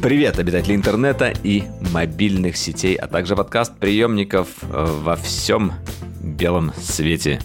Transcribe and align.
Привет, 0.00 0.38
обитатели 0.38 0.74
интернета 0.74 1.32
и 1.44 1.64
мобильных 1.96 2.58
сетей, 2.58 2.94
а 2.94 3.06
также 3.06 3.34
подкаст-приемников 3.34 4.48
э, 4.64 4.84
во 5.00 5.16
всем 5.16 5.72
белом 6.20 6.74
свете. 6.78 7.40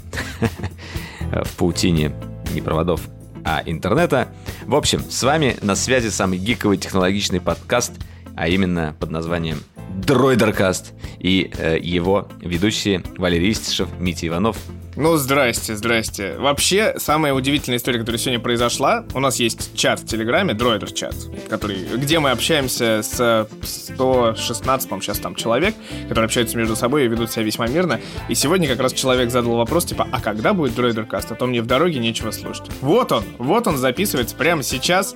В 1.31 1.55
паутине 1.55 2.13
не 2.53 2.59
проводов, 2.59 2.99
а 3.45 3.63
интернета. 3.65 4.27
В 4.65 4.75
общем, 4.75 5.09
с 5.09 5.23
вами 5.23 5.55
на 5.61 5.75
связи 5.75 6.09
самый 6.09 6.37
гиковый 6.37 6.77
технологичный 6.77 7.39
подкаст, 7.39 7.93
а 8.35 8.49
именно 8.49 8.93
под 8.99 9.11
названием 9.11 9.59
Дроидеркаст 9.97 10.93
и 11.19 11.51
э, 11.57 11.77
его 11.81 12.27
ведущие 12.41 13.03
Валерий 13.17 13.51
Истишев, 13.51 13.89
Митя 13.99 14.27
Иванов 14.27 14.57
Ну, 14.95 15.17
здрасте, 15.17 15.75
здрасте. 15.75 16.35
Вообще, 16.37 16.95
самая 16.97 17.33
удивительная 17.33 17.77
история, 17.77 17.99
которая 17.99 18.19
сегодня 18.19 18.39
произошла, 18.39 19.05
у 19.13 19.19
нас 19.19 19.37
есть 19.37 19.75
чат 19.75 19.99
в 19.99 20.07
Телеграме, 20.07 20.53
дроидер 20.53 20.91
чат, 20.91 21.15
который, 21.49 21.77
где 21.95 22.19
мы 22.19 22.31
общаемся 22.31 23.01
с 23.03 23.47
116, 23.63 24.89
по 24.89 24.99
сейчас 25.01 25.19
там 25.19 25.35
человек, 25.35 25.75
которые 26.03 26.25
общаются 26.25 26.57
между 26.57 26.75
собой 26.75 27.05
и 27.05 27.07
ведут 27.07 27.31
себя 27.31 27.43
весьма 27.43 27.67
мирно. 27.67 27.99
И 28.29 28.35
сегодня 28.35 28.67
как 28.67 28.79
раз 28.79 28.93
человек 28.93 29.31
задал 29.31 29.55
вопрос, 29.55 29.85
типа, 29.85 30.07
а 30.11 30.19
когда 30.19 30.53
будет 30.53 30.75
дроидеркаст? 30.75 31.31
А 31.31 31.35
то 31.35 31.45
мне 31.45 31.61
в 31.61 31.67
дороге 31.67 31.99
нечего 31.99 32.31
слушать. 32.31 32.65
Вот 32.81 33.11
он, 33.11 33.23
вот 33.37 33.67
он 33.67 33.77
записывается 33.77 34.35
прямо 34.35 34.63
сейчас. 34.63 35.15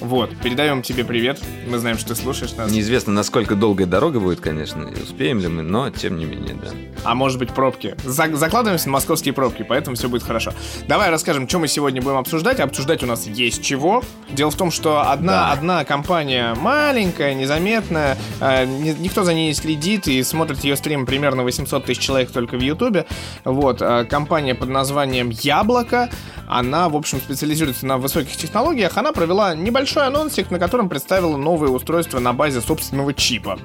Вот, 0.00 0.30
передаем 0.42 0.80
тебе 0.80 1.04
привет. 1.04 1.38
Мы 1.68 1.78
знаем, 1.78 1.98
что 1.98 2.08
ты 2.08 2.14
слушаешь 2.14 2.52
нас. 2.54 2.70
Неизвестно, 2.70 3.12
насколько 3.12 3.54
долгая 3.54 3.86
дорога 4.00 4.18
будет, 4.18 4.40
конечно, 4.40 4.84
и 4.84 5.02
успеем 5.02 5.40
ли 5.40 5.48
мы, 5.48 5.60
но 5.60 5.90
тем 5.90 6.16
не 6.18 6.24
менее, 6.24 6.54
да. 6.54 6.70
А 7.04 7.14
может 7.14 7.38
быть 7.38 7.50
пробки. 7.50 7.94
За- 8.02 8.34
закладываемся 8.34 8.86
на 8.86 8.92
московские 8.92 9.34
пробки, 9.34 9.62
поэтому 9.62 9.94
все 9.94 10.08
будет 10.08 10.22
хорошо. 10.22 10.54
Давай 10.88 11.10
расскажем, 11.10 11.46
что 11.46 11.58
мы 11.58 11.68
сегодня 11.68 12.00
будем 12.00 12.16
обсуждать. 12.16 12.60
Обсуждать 12.60 13.02
у 13.02 13.06
нас 13.06 13.26
есть 13.26 13.62
чего. 13.62 14.02
Дело 14.30 14.50
в 14.50 14.54
том, 14.56 14.70
что 14.70 15.02
одна, 15.10 15.32
Да. 15.32 15.52
одна 15.52 15.84
компания 15.84 16.54
маленькая, 16.54 17.34
незаметная, 17.34 18.16
э, 18.40 18.64
ни- 18.64 18.96
никто 19.02 19.22
за 19.22 19.34
ней 19.34 19.48
не 19.48 19.54
следит 19.54 20.08
и 20.08 20.22
смотрит 20.22 20.64
ее 20.64 20.76
стрим 20.76 21.04
примерно 21.04 21.42
800 21.42 21.84
тысяч 21.84 22.00
человек 22.00 22.30
только 22.30 22.56
в 22.56 22.60
Ютубе. 22.62 23.04
Вот, 23.44 23.82
э, 23.82 24.06
компания 24.06 24.54
под 24.54 24.70
названием 24.70 25.28
Яблоко. 25.28 26.08
Она, 26.48 26.88
в 26.88 26.96
общем, 26.96 27.18
специализируется 27.20 27.84
на 27.86 27.98
высоких 27.98 28.34
технологиях. 28.34 28.96
Она 28.96 29.12
провела 29.12 29.54
небольшой 29.54 30.06
анонсик, 30.06 30.50
на 30.50 30.58
котором 30.58 30.88
представила 30.88 31.36
новые 31.36 31.70
устройства 31.70 32.18
на 32.18 32.32
базе 32.32 32.62
собственного 32.62 33.12
чипа. 33.12 33.58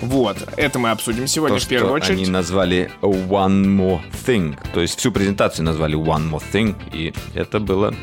Вот, 0.00 0.36
это 0.56 0.78
мы 0.78 0.90
обсудим 0.90 1.26
сегодня 1.26 1.58
То, 1.58 1.64
в 1.64 1.68
первую 1.68 1.88
что 1.88 2.12
очередь. 2.12 2.22
они 2.22 2.30
назвали 2.30 2.90
One 3.00 3.64
More 3.64 4.00
Thing. 4.26 4.58
То 4.72 4.80
есть 4.80 4.98
всю 4.98 5.12
презентацию 5.12 5.64
назвали 5.64 5.96
One 5.96 6.30
More 6.30 6.42
Thing, 6.52 6.74
и 6.92 7.12
это 7.34 7.60
было 7.60 7.94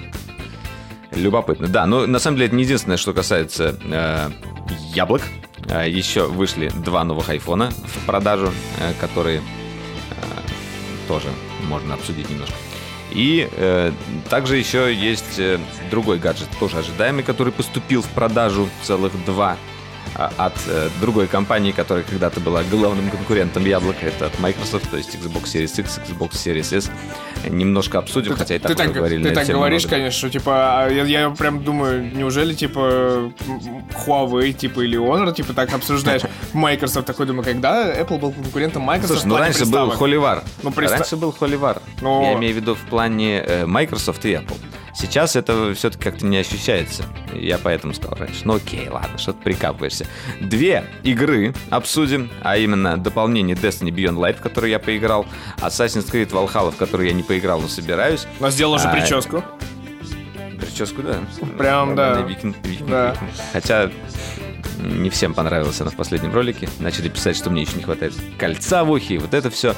любопытно. 1.12 1.68
Да, 1.68 1.86
но 1.86 2.08
на 2.08 2.20
самом 2.20 2.38
деле 2.38 2.48
это 2.48 2.56
не 2.56 2.64
единственное, 2.64 2.98
что 2.98 3.14
касается 3.14 3.78
э, 3.84 4.30
яблок. 4.94 5.22
Э, 5.70 5.90
еще 5.90 6.28
вышли 6.28 6.72
два 6.84 7.04
новых 7.04 7.30
айфона 7.30 7.72
в 7.72 8.06
продажу, 8.06 8.52
э, 8.80 8.94
которые 9.00 9.40
э, 9.40 9.42
тоже 11.08 11.28
можно 11.68 11.96
обсудить 11.96 12.30
немножко. 12.30 12.56
И 13.12 13.50
э, 13.52 13.92
также 14.30 14.58
еще 14.58 14.94
есть 14.94 15.40
э, 15.40 15.60
другой 15.90 16.20
гаджет, 16.20 16.48
тоже 16.60 16.78
ожидаемый, 16.78 17.24
который 17.24 17.52
поступил 17.52 18.04
в 18.04 18.08
продажу 18.10 18.70
целых 18.84 19.12
два 19.26 19.58
от 20.16 20.54
э, 20.68 20.90
другой 21.00 21.28
компании, 21.28 21.72
которая 21.72 22.04
когда-то 22.04 22.40
была 22.40 22.64
главным 22.64 23.10
конкурентом 23.10 23.66
Яблока, 23.66 24.06
это 24.06 24.26
от 24.28 24.40
Microsoft, 24.40 24.90
то 24.90 24.98
есть 24.98 25.16
Xbox 25.16 25.44
Series 25.44 25.80
X, 25.80 26.00
Xbox 26.10 26.32
Series 26.32 26.76
S. 26.78 26.92
Немножко 27.48 28.00
обсудим, 28.00 28.36
хотя 28.36 28.56
и 28.56 28.60
так 28.60 28.72
ты 28.72 28.76
так, 28.76 28.92
говорили 28.92 29.24
ты 29.30 29.34
так 29.34 29.48
говоришь, 29.48 29.84
много. 29.84 29.96
конечно, 29.96 30.18
что 30.20 30.30
типа, 30.30 30.84
а 30.84 30.90
я, 30.90 31.06
я 31.06 31.30
прям 31.30 31.64
думаю, 31.64 32.14
неужели 32.14 32.54
типа 32.54 33.32
Huawei, 34.06 34.52
типа, 34.54 34.82
или 34.82 34.98
Honor, 35.00 35.34
типа, 35.34 35.54
так 35.54 35.74
обсуждаешь 35.74 36.22
Microsoft, 36.54 37.06
такой 37.08 37.26
думаю, 37.26 37.44
когда 37.46 37.90
Apple 37.96 38.20
был 38.20 38.32
конкурентом 38.32 38.84
Microsoft 38.84 39.22
Слушай, 39.22 39.28
ну 39.30 39.38
раньше 39.38 39.66
был? 39.66 39.90
Холивар. 39.92 40.44
Ну, 40.64 40.72
приста- 40.72 40.98
Раньше 40.98 41.16
был 41.16 41.32
Холивар. 41.32 41.82
Но- 42.02 42.24
Я 42.24 42.34
имею 42.34 42.54
в 42.54 42.58
виду 42.58 42.76
в 42.76 42.82
плане 42.90 43.40
э, 43.46 43.66
Microsoft 43.66 44.26
и 44.26 44.34
Apple. 44.34 44.58
Сейчас 44.96 45.36
это 45.36 45.74
все-таки 45.76 46.04
как-то 46.04 46.26
не 46.26 46.38
ощущается. 46.38 47.04
Я 47.34 47.58
поэтому 47.58 47.94
сказал 47.94 48.18
раньше. 48.18 48.42
Ну 48.46 48.56
окей, 48.56 48.90
ладно, 48.90 49.18
что 49.18 49.34
ты 49.34 49.42
прикапываешься. 49.44 50.06
Две 50.42 50.84
игры 51.04 51.54
обсудим, 51.70 52.30
а 52.42 52.58
именно 52.58 52.98
дополнение 52.98 53.56
Destiny 53.56 53.90
Beyond 53.92 54.18
Light, 54.18 54.38
в 54.38 54.42
который 54.42 54.72
я 54.72 54.80
поиграл, 54.80 55.26
Assassin's 55.58 56.12
Creed 56.12 56.30
Valhalla, 56.32 56.72
в 56.72 56.76
который 56.78 57.08
я 57.08 57.14
не 57.14 57.24
поиграл, 57.24 57.62
но 57.62 57.68
собираюсь. 57.68 58.28
Но 58.40 58.50
сделал 58.50 58.74
уже 58.74 58.88
А, 58.88 58.94
прическу. 58.94 59.44
Прическу, 60.60 61.02
да. 61.04 61.20
Прям, 61.58 61.96
да. 61.96 62.22
Викинг, 62.22 62.56
викинг, 62.64 62.90
Да. 62.90 63.16
Хотя 63.54 63.90
не 64.80 65.10
всем 65.10 65.34
понравилась 65.34 65.80
она 65.82 65.92
в 65.92 65.96
последнем 65.96 66.34
ролике. 66.34 66.70
Начали 66.80 67.10
писать, 67.10 67.36
что 67.36 67.50
мне 67.50 67.62
еще 67.62 67.74
не 67.76 67.84
хватает 67.84 68.14
кольца 68.38 68.84
в 68.84 68.92
ухе, 68.92 69.16
и 69.16 69.18
вот 69.18 69.34
это 69.34 69.50
все. 69.50 69.76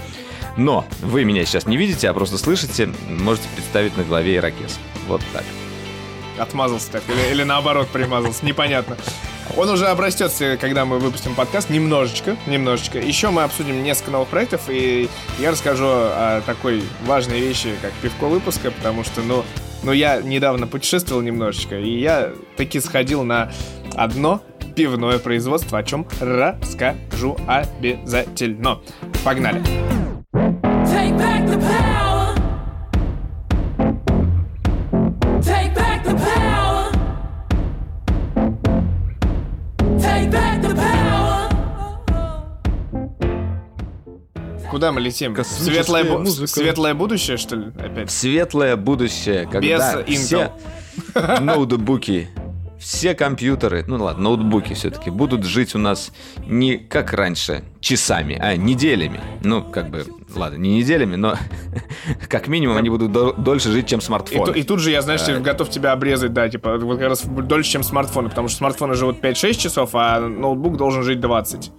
Но 0.57 0.85
вы 1.01 1.23
меня 1.23 1.45
сейчас 1.45 1.66
не 1.66 1.78
видите, 1.78 2.09
а 2.09 2.13
просто 2.13 2.38
слышите. 2.38 2.89
Можете 3.07 3.47
представить 3.56 3.97
на 3.97 4.03
голове 4.03 4.35
ирокез. 4.35 4.79
Вот 5.07 5.22
так. 5.34 5.44
Отмазался 6.38 6.91
так, 6.91 7.03
или, 7.09 7.34
или 7.34 7.44
наоборот 7.44 7.88
примазался, 7.90 8.45
непонятно. 8.45 8.97
Он 9.57 9.69
уже 9.69 9.88
обрастется, 9.88 10.57
когда 10.57 10.85
мы 10.85 10.97
выпустим 10.97 11.35
подкаст, 11.35 11.69
немножечко, 11.69 12.38
немножечко. 12.47 13.00
Еще 13.00 13.29
мы 13.29 13.44
обсудим 13.44 13.84
несколько 13.84 14.11
новых 14.11 14.29
проектов, 14.29 14.61
и 14.69 15.09
я 15.40 15.51
расскажу 15.51 15.85
о 15.88 16.41
такой 16.45 16.84
важной 17.06 17.41
вещи, 17.41 17.73
как 17.81 17.91
пивко 18.01 18.28
выпуска, 18.28 18.72
потому 18.72 19.03
что, 19.03 19.22
ну, 19.22 19.44
ну 19.84 19.91
я 19.91 20.22
недавно 20.22 20.67
путешествовал 20.67 21.22
немножечко, 21.22 21.78
и 21.78 22.00
я 22.00 22.31
таки 22.56 22.79
сходил 22.79 23.23
на 23.23 23.51
одно 23.95 24.41
пивное 24.71 25.19
производство, 25.19 25.77
о 25.79 25.83
чем 25.83 26.07
расскажу 26.19 27.37
обязательно. 27.47 28.79
Погнали. 29.23 29.61
Take 30.91 31.17
back 31.17 31.45
the 31.47 31.57
power. 31.59 32.31
Куда 44.69 44.91
мы 44.93 45.01
летим? 45.01 45.35
Светлое, 45.43 46.03
бу- 46.05 46.19
музыка. 46.19 46.47
светлое 46.47 46.93
будущее, 46.93 47.35
что 47.37 47.57
ли, 47.57 47.67
опять? 47.77 48.09
Светлое 48.09 48.77
будущее, 48.77 49.45
когда 49.51 49.59
Без 50.05 50.19
все 50.25 50.51
ноутбуки, 51.41 52.29
все 52.81 53.13
компьютеры, 53.13 53.83
ну 53.87 54.03
ладно, 54.03 54.23
ноутбуки 54.23 54.73
все-таки 54.73 55.11
будут 55.11 55.43
жить 55.43 55.75
у 55.75 55.77
нас 55.77 56.11
не 56.47 56.77
как 56.77 57.13
раньше, 57.13 57.63
часами, 57.79 58.35
а 58.41 58.55
неделями. 58.55 59.21
Ну, 59.43 59.61
как 59.63 59.89
бы, 59.91 60.05
ладно, 60.35 60.57
не 60.57 60.77
неделями, 60.77 61.15
но 61.15 61.35
как 62.27 62.47
минимум 62.47 62.77
они 62.77 62.89
будут 62.89 63.11
дол- 63.11 63.33
дольше 63.37 63.71
жить, 63.71 63.87
чем 63.87 64.01
смартфоны. 64.01 64.57
и 64.57 64.63
тут 64.63 64.79
же 64.79 64.89
я, 64.89 65.03
знаешь, 65.03 65.21
А. 65.27 65.39
готов 65.39 65.69
тебя 65.69 65.91
обрезать, 65.91 66.33
да, 66.33 66.49
типа, 66.49 66.77
вот 66.79 66.97
как 66.97 67.09
раз 67.09 67.23
дольше, 67.23 67.71
чем 67.71 67.83
смартфоны, 67.83 68.29
потому 68.29 68.47
что 68.47 68.57
смартфоны 68.57 68.95
живут 68.95 69.21
5-6 69.21 69.53
часов, 69.53 69.91
а 69.93 70.19
ноутбук 70.19 70.77
должен 70.77 71.03
жить 71.03 71.19
20. 71.19 71.71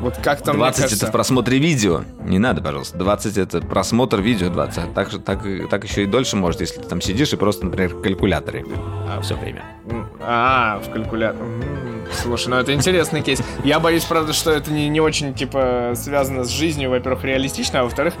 Вот 0.00 0.16
как 0.22 0.42
там, 0.42 0.56
мне 0.56 0.64
20 0.64 0.82
кажется... 0.82 1.04
это 1.04 1.10
в 1.10 1.12
просмотре 1.12 1.58
видео. 1.58 2.02
Не 2.24 2.38
надо, 2.38 2.62
пожалуйста. 2.62 2.98
20 2.98 3.38
это 3.38 3.60
просмотр 3.60 4.20
видео 4.20 4.48
20. 4.48 4.78
А 4.78 4.86
Так, 4.94 5.10
так, 5.24 5.42
так 5.70 5.84
еще 5.84 6.02
и 6.04 6.06
дольше 6.06 6.36
может, 6.36 6.60
если 6.60 6.80
ты 6.80 6.88
там 6.88 7.00
сидишь 7.00 7.32
и 7.32 7.36
просто, 7.36 7.64
например, 7.64 7.94
в 7.94 8.02
калькуляторе 8.02 8.64
все 9.22 9.34
время. 9.36 9.64
А, 10.20 10.80
в 10.84 10.90
калькулятор. 10.90 11.40
М, 11.40 12.06
Слушай, 12.12 12.48
ну 12.48 12.56
это 12.56 12.72
интересный 12.72 13.22
кейс. 13.22 13.42
Я 13.64 13.80
боюсь, 13.80 14.04
правда, 14.04 14.32
что 14.32 14.50
это 14.50 14.70
не, 14.70 14.88
не 14.88 15.00
очень, 15.00 15.34
типа, 15.34 15.92
связано 15.94 16.44
с 16.44 16.50
жизнью, 16.50 16.90
во-первых, 16.90 17.24
реалистично, 17.24 17.80
а 17.80 17.84
во-вторых, 17.84 18.14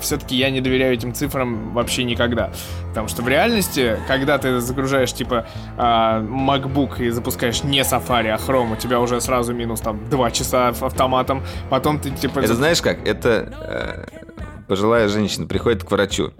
все-таки 0.00 0.36
я 0.36 0.50
не 0.50 0.60
доверяю 0.60 0.94
этим 0.94 1.14
цифрам 1.14 1.72
вообще 1.72 2.04
никогда. 2.04 2.52
Потому 2.88 3.08
что 3.08 3.22
в 3.22 3.28
реальности, 3.28 3.98
когда 4.06 4.38
ты 4.38 4.60
загружаешь, 4.60 5.12
типа, 5.12 5.46
а, 5.78 6.20
MacBook 6.20 7.02
и 7.02 7.08
запускаешь 7.10 7.62
не 7.64 7.80
Safari, 7.80 8.28
а 8.28 8.36
Chrome, 8.36 8.74
у 8.74 8.76
тебя 8.76 9.00
уже 9.00 9.20
сразу 9.20 9.54
минус, 9.54 9.80
там, 9.80 10.08
2 10.10 10.30
часа 10.30 10.72
автоматом, 10.92 11.42
потом 11.70 11.98
ты, 11.98 12.10
типа... 12.10 12.40
Это 12.40 12.54
знаешь 12.54 12.80
как? 12.80 13.06
Это 13.06 14.06
э, 14.08 14.64
пожилая 14.68 15.08
женщина 15.08 15.46
приходит 15.46 15.84
к 15.84 15.90
врачу 15.90 16.32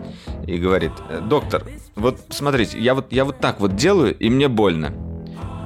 и 0.46 0.58
говорит, 0.58 0.92
«Э, 1.08 1.20
доктор, 1.20 1.64
вот 1.96 2.20
смотрите, 2.30 2.78
я 2.78 2.94
вот, 2.94 3.12
я 3.12 3.24
вот 3.24 3.38
так 3.38 3.60
вот 3.60 3.74
делаю, 3.74 4.16
и 4.16 4.30
мне 4.30 4.48
больно. 4.48 4.92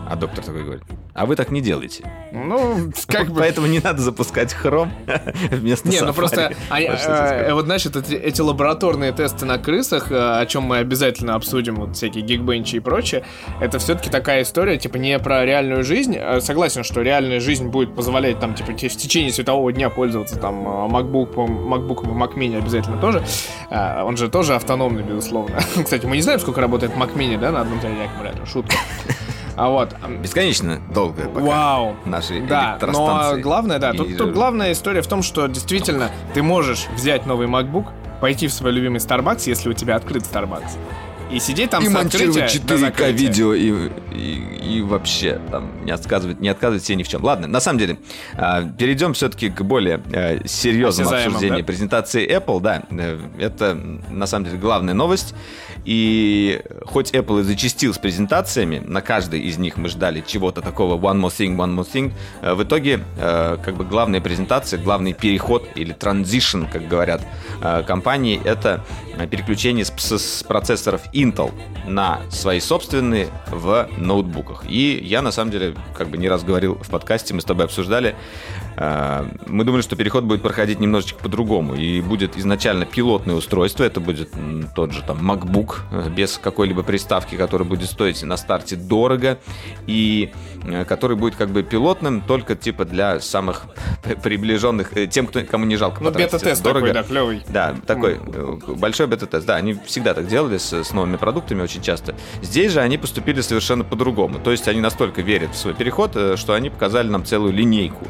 А 0.09 0.15
доктор 0.15 0.45
такой 0.45 0.63
говорит, 0.63 0.85
а 1.15 1.27
вы 1.27 1.35
так 1.35 1.51
не 1.51 1.61
делаете. 1.61 2.05
Ну, 2.31 2.93
как 3.09 3.31
бы... 3.31 3.41
Поэтому 3.41 3.67
не 3.67 3.81
надо 3.81 4.03
запускать 4.03 4.53
хром 4.53 4.93
вместо 5.51 5.89
Не, 5.89 6.01
ну 6.03 6.13
просто, 6.13 6.53
Вот 6.71 6.79
тебе 6.79 6.91
э, 6.91 7.55
вот 7.55 7.65
знаешь, 7.65 7.87
эти 7.87 8.41
лабораторные 8.41 9.13
тесты 9.13 9.47
на 9.47 9.59
крысах, 9.59 10.13
э, 10.13 10.41
о 10.41 10.47
чем 10.47 10.65
мы 10.65 10.79
обязательно 10.79 11.35
обсудим, 11.35 11.77
вот 11.77 11.97
всякие 11.97 12.23
гигбенчи 12.23 12.77
и 12.77 12.81
прочее, 12.81 13.25
это 13.61 13.79
все-таки 13.79 14.11
такая 14.11 14.43
история, 14.43 14.77
типа, 14.77 14.97
не 14.97 15.19
про 15.19 15.45
реальную 15.45 15.83
жизнь. 15.83 16.17
Э, 16.17 16.41
Согласен, 16.41 16.85
что 16.85 17.03
реальная 17.03 17.41
жизнь 17.41 17.67
будет 17.69 17.95
позволять 17.95 18.39
там, 18.39 18.55
типа, 18.55 18.73
в 18.73 18.77
течение 18.77 19.33
светового 19.33 19.73
дня 19.73 19.91
пользоваться 19.91 20.39
там 20.39 20.67
MacBook, 20.67 21.35
MacBook 21.35 22.05
и 22.05 22.09
Mac 22.09 22.35
Mini 22.35 22.59
обязательно 22.59 22.99
тоже. 23.01 23.25
Он 23.71 24.17
же 24.17 24.29
тоже 24.29 24.55
автономный, 24.55 25.03
безусловно. 25.03 25.59
Кстати, 25.83 26.07
мы 26.07 26.17
не 26.17 26.23
знаем, 26.23 26.39
сколько 26.39 26.61
работает 26.61 26.93
Mac 26.93 27.15
Mini, 27.15 27.39
да, 27.39 27.51
на 27.51 27.63
одном 27.63 27.81
заряде 27.81 28.03
аккумулятора. 28.05 28.47
Шутка. 28.47 28.77
А 29.57 29.69
вот, 29.71 29.95
Бесконечно 30.23 30.81
долго 30.93 31.29
пока 31.29 31.41
Вау. 31.47 31.97
наши 32.05 32.41
Да, 32.43 32.79
но 32.83 33.37
главное, 33.39 33.79
да, 33.79 33.93
тут, 33.93 34.17
тут 34.17 34.33
главная 34.33 34.73
история 34.73 35.03
в 35.03 35.07
том, 35.07 35.23
что 35.23 35.47
действительно 35.47 36.11
ты 36.35 36.43
можешь 36.43 36.87
взять 36.95 37.27
новый 37.27 37.47
MacBook, 37.47 37.87
пойти 38.21 38.49
в 38.49 38.53
свой 38.53 38.73
любимый 38.73 38.99
Starbucks, 38.99 39.43
если 39.47 39.69
у 39.71 39.73
тебя 39.73 39.97
открыт 39.97 40.25
Starbucks, 40.25 40.73
и 41.31 41.39
сидеть 41.41 41.71
там 41.71 41.83
и 41.85 41.89
с 41.89 41.93
монтировать 41.93 42.37
открытия 42.37 42.59
до 42.67 42.75
4К 42.75 42.79
закрытия. 42.79 43.13
видео 43.13 43.55
и, 43.55 43.91
и, 44.13 44.77
и 44.79 44.81
вообще 44.81 45.41
там 45.51 45.85
не 45.85 45.91
отказывать, 45.91 46.41
не 46.41 46.49
отказывать 46.49 46.85
себе 46.85 46.97
ни 46.97 47.03
в 47.03 47.09
чем. 47.09 47.25
Ладно, 47.25 47.47
на 47.49 47.61
самом 47.61 47.79
деле, 47.79 47.99
а, 48.35 48.63
перейдем 48.63 49.13
все-таки 49.15 49.51
к 49.51 49.63
более 49.63 50.01
э, 50.13 50.47
серьезному 50.47 51.09
Осязаемым, 51.09 51.35
обсуждению 51.35 51.61
да? 51.63 51.67
презентации 51.67 52.29
Apple. 52.29 52.61
Да, 52.61 52.83
э, 52.91 53.19
это 53.39 53.75
на 53.75 54.27
самом 54.27 54.47
деле 54.47 54.59
главная 54.59 54.95
новость. 54.95 55.35
И 55.85 56.63
хоть 56.85 57.13
Apple 57.13 57.41
и 57.41 57.43
зачастил 57.45 57.95
с 57.95 57.99
презентациями, 57.99 58.83
на 58.85 59.01
каждой 59.03 59.41
из 59.41 59.57
них 59.59 59.77
мы 59.77 59.89
ждали 59.89 60.23
чего-то 60.27 60.61
такого 60.61 60.97
one 60.97 61.21
more 61.21 61.31
thing, 61.31 61.57
one 61.57 61.77
more 61.77 61.87
thing, 61.89 62.13
э, 62.43 62.55
в 62.55 62.63
итоге 62.63 63.01
как 63.17 63.77
бы 63.77 63.85
главная 63.85 64.21
презентация, 64.21 64.81
главный 64.81 65.13
переход 65.13 65.69
или 65.75 65.95
transition, 65.95 66.71
как 66.71 66.89
говорят 66.89 67.23
компании, 67.87 68.41
это 68.45 68.85
переключение 69.31 69.85
с- 69.85 69.93
с 70.19 70.43
процессоров 70.43 71.03
Intel 71.17 71.53
на 71.87 72.21
свои 72.31 72.61
собственные 72.61 73.29
в 73.51 73.89
ноутбуках. 73.97 74.65
И 74.69 75.01
я 75.03 75.23
на 75.23 75.31
самом 75.31 75.51
деле 75.51 75.75
как 75.97 76.09
бы 76.09 76.17
не 76.17 76.29
раз 76.29 76.45
говорил 76.45 76.75
в 76.75 76.91
подкасте, 76.91 77.35
мы 77.35 77.41
с 77.41 77.45
тобой 77.45 77.65
обсуждали, 77.65 78.17
мы 78.77 79.65
думали, 79.65 79.81
что 79.81 79.97
переход 79.97 80.25
будет 80.25 80.43
проходить 80.43 80.81
немножечко 80.81 81.19
по-другому. 81.23 81.75
И 81.75 82.01
будет 82.01 82.37
изначально 82.37 82.85
пилотное 82.85 83.35
устройство, 83.35 83.85
это 83.85 84.01
будет 84.01 84.31
тот 84.75 84.93
же 84.93 85.03
там 85.03 85.31
MacBook 85.31 85.77
э, 85.91 86.11
без 86.11 86.39
какой-либо 86.39 86.83
приставки, 86.83 87.37
который 87.37 87.67
будет 87.67 87.89
стоить 87.89 88.23
на 88.23 88.37
старте 88.37 88.77
дорого 88.77 89.39
и 89.87 90.33
э, 90.65 90.85
который 90.85 91.17
будет 91.17 91.37
как 91.37 91.51
бы 91.51 91.63
пилотным 91.63 92.21
только 92.21 92.55
типа 92.55 92.85
для 92.85 93.21
самых 93.21 93.67
приближенных, 94.23 94.97
э, 94.97 95.07
тем, 95.07 95.27
кто, 95.27 95.43
кому 95.43 95.65
не 95.65 95.77
жалко 95.77 96.03
Ну, 96.03 96.11
бета-тест 96.11 96.63
дорого. 96.63 96.89
такой, 96.89 96.95
да, 96.95 97.03
клевый. 97.03 97.43
Да, 97.49 97.75
такой 97.87 98.21
э, 98.23 98.59
большой 98.77 99.07
бета-тест. 99.07 99.47
Да, 99.47 99.57
они 99.57 99.75
всегда 99.87 100.15
так 100.15 100.27
делали 100.27 100.59
с, 100.59 100.73
с 100.73 100.93
новыми 100.93 101.17
продуктами 101.17 101.63
очень 101.63 101.83
часто. 101.83 102.15
Здесь 102.43 102.73
же 102.73 102.81
они 102.81 102.99
поступили 102.99 103.41
совершенно 103.41 103.85
по-другому. 103.85 104.39
То 104.39 104.51
есть 104.51 104.69
они 104.69 104.81
настолько 104.81 105.23
верят 105.23 105.53
в 105.53 105.57
свой 105.57 105.75
переход, 105.75 106.13
э, 106.15 106.37
что 106.37 106.55
они 106.55 106.71
показали 106.71 107.09
нам 107.09 107.25
целую 107.25 107.53
линейку. 107.53 108.07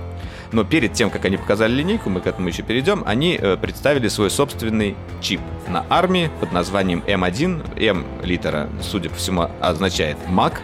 Но 0.52 0.64
перед 0.64 0.92
тем, 0.92 1.10
как 1.10 1.24
они 1.24 1.36
показали 1.36 1.72
линейку, 1.72 2.08
мы 2.10 2.20
к 2.20 2.26
этому 2.26 2.48
еще 2.48 2.62
перейдем, 2.62 3.02
они 3.06 3.36
э, 3.40 3.56
представили 3.56 4.08
свой 4.08 4.30
собственный 4.30 4.96
чип 5.20 5.40
на 5.68 5.84
армии 5.90 6.30
под 6.40 6.52
названием 6.52 7.02
M1. 7.06 7.78
M 7.80 8.06
литера, 8.22 8.68
судя 8.80 9.10
по 9.10 9.16
всему, 9.16 9.50
означает 9.60 10.16
Mac. 10.28 10.54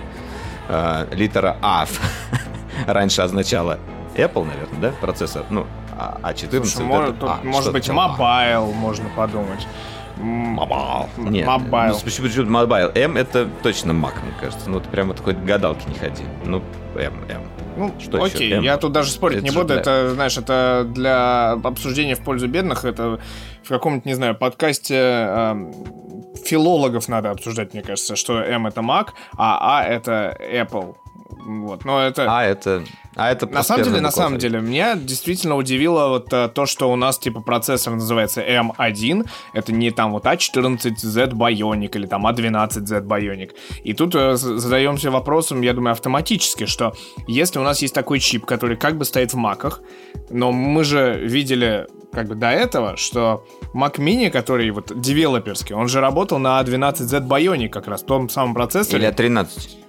Э, 0.69 1.07
литера 1.13 1.57
А 1.63 1.87
раньше 2.87 3.23
означала 3.23 3.79
Apple, 4.17 4.45
наверное, 4.47 4.81
да, 4.81 4.93
процессор? 5.01 5.45
Ну, 5.51 5.67
А- 5.99 6.19
А14. 6.23 6.65
Слушай, 6.65 6.87
вот 6.87 6.99
может, 6.99 7.19
тут, 7.19 7.29
А, 7.29 7.39
может 7.43 7.73
быть, 7.73 7.89
А. 7.89 7.93
мобайл, 7.93 8.73
можно 8.73 9.09
подумать. 9.17 9.67
Мобайл. 10.17 11.09
Нет, 11.17 11.47
Мобайл. 11.47 11.95
ну, 11.95 12.01
почему, 12.05 12.27
почему 12.29 12.47
Mobile? 12.51 12.97
M 12.97 13.17
это 13.17 13.49
точно 13.63 13.93
Mac, 13.93 14.13
мне 14.23 14.33
кажется. 14.41 14.71
Ну, 14.71 14.81
ты 14.81 14.89
прямо 14.89 15.15
такой 15.15 15.35
гадалки 15.35 15.89
не 15.89 15.95
ходи. 15.95 16.23
Ну, 16.45 16.63
M, 16.95 17.13
M. 17.29 17.43
Ну, 17.77 17.93
Что 17.99 18.19
еще? 18.27 18.37
окей, 18.37 18.53
М? 18.53 18.63
я 18.65 18.77
тут 18.77 18.93
даже 18.93 19.11
спорить 19.11 19.39
Это 19.39 19.45
не 19.47 19.51
буду. 19.51 19.69
для- 19.69 19.77
Это, 19.81 20.11
знаешь, 20.15 20.37
это 20.37 20.85
для 20.89 21.53
обсуждения 21.53 22.15
в 22.15 22.21
пользу 22.21 22.47
бедных. 22.49 22.85
Это 22.85 23.19
в 23.65 23.69
каком-нибудь, 23.69 24.05
не 24.05 24.15
знаю, 24.15 24.35
подкасте 24.35 24.95
эм, 24.97 25.73
филологов 26.45 27.09
надо 27.09 27.31
обсуждать, 27.31 27.73
мне 27.73 27.83
кажется, 27.83 28.15
что 28.17 28.41
М 28.43 28.67
это 28.67 28.81
Mac, 28.83 29.09
а 29.37 29.81
А 29.81 29.85
это 29.85 30.37
Apple. 30.41 30.97
Вот, 31.39 31.85
но 31.85 32.01
это... 32.01 32.27
А 32.29 32.45
это... 32.45 32.85
А 33.15 33.31
это 33.31 33.47
На 33.47 33.63
самом 33.63 33.85
деле, 33.85 34.01
на 34.01 34.11
самом 34.11 34.39
деле, 34.39 34.61
меня 34.61 34.97
действительно 34.97 35.57
удивило 35.57 36.09
вот 36.09 36.33
э, 36.33 36.49
то, 36.49 36.65
что 36.65 36.91
у 36.91 36.97
нас 36.97 37.19
типа 37.19 37.41
процессор 37.41 37.93
называется 37.93 38.41
M1, 38.41 39.29
это 39.53 39.73
не 39.73 39.91
там 39.91 40.13
вот 40.13 40.25
A14Z 40.25 41.33
Bionic 41.33 41.91
или 41.95 42.07
там 42.07 42.27
A12Z 42.27 43.03
Bionic. 43.03 43.51
И 43.85 43.93
тут 43.93 44.15
э, 44.15 44.37
задаемся 44.37 45.11
вопросом, 45.11 45.61
я 45.61 45.75
думаю, 45.75 45.93
автоматически, 45.93 46.65
что 46.65 46.95
если 47.27 47.59
у 47.59 47.63
нас 47.63 47.83
есть 47.83 47.95
такой 47.95 48.19
чип, 48.19 48.47
который 48.47 48.79
как 48.79 48.97
бы 48.97 49.05
стоит 49.05 49.35
в 49.35 49.37
маках, 49.37 49.83
но 50.31 50.51
мы 50.51 50.83
же 50.83 51.21
видели 51.23 51.87
как 52.13 52.29
бы 52.29 52.35
до 52.35 52.51
этого, 52.51 52.97
что 52.97 53.45
Mac 53.75 53.97
Mini, 53.97 54.31
который 54.31 54.71
вот 54.71 54.93
девелоперский, 54.99 55.75
он 55.75 55.89
же 55.89 56.01
работал 56.01 56.39
на 56.39 56.61
A12Z 56.63 57.27
Bionic 57.27 57.69
как 57.69 57.89
раз, 57.89 58.03
том 58.03 58.31
самом 58.31 58.55
процессоре. 58.55 59.05
Или 59.05 59.15
А13. 59.15 59.83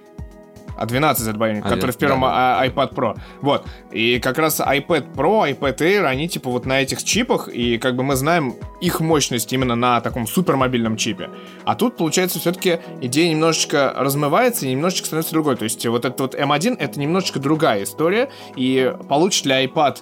А 0.76 0.86
12 0.86 1.36
Bionic, 1.36 1.62
А, 1.64 1.68
который 1.68 1.90
в 1.92 1.96
первом 1.96 2.22
да, 2.22 2.60
а- 2.60 2.66
iPad 2.66 2.94
Pro. 2.94 3.16
Вот. 3.40 3.66
И 3.92 4.18
как 4.18 4.38
раз 4.38 4.60
iPad 4.60 5.14
Pro, 5.14 5.50
iPad 5.50 5.76
Air, 5.78 6.04
они 6.04 6.28
типа 6.28 6.50
вот 6.50 6.66
на 6.66 6.80
этих 6.80 7.02
чипах, 7.04 7.48
и 7.48 7.78
как 7.78 7.96
бы 7.96 8.02
мы 8.02 8.16
знаем 8.16 8.54
их 8.80 9.00
мощность 9.00 9.52
именно 9.52 9.74
на 9.76 10.00
таком 10.00 10.26
супермобильном 10.26 10.96
чипе. 10.96 11.30
А 11.64 11.74
тут, 11.74 11.96
получается, 11.96 12.38
все-таки 12.38 12.78
идея 13.00 13.30
немножечко 13.30 13.92
размывается 13.96 14.66
и 14.66 14.70
немножечко 14.70 15.06
становится 15.06 15.32
другой. 15.32 15.56
То 15.56 15.64
есть 15.64 15.84
вот 15.86 16.04
этот 16.04 16.20
вот 16.20 16.34
M1 16.34 16.76
это 16.78 17.00
немножечко 17.00 17.38
другая 17.38 17.84
история, 17.84 18.30
и 18.56 18.92
получит 19.08 19.46
ли 19.46 19.66
iPad, 19.66 19.98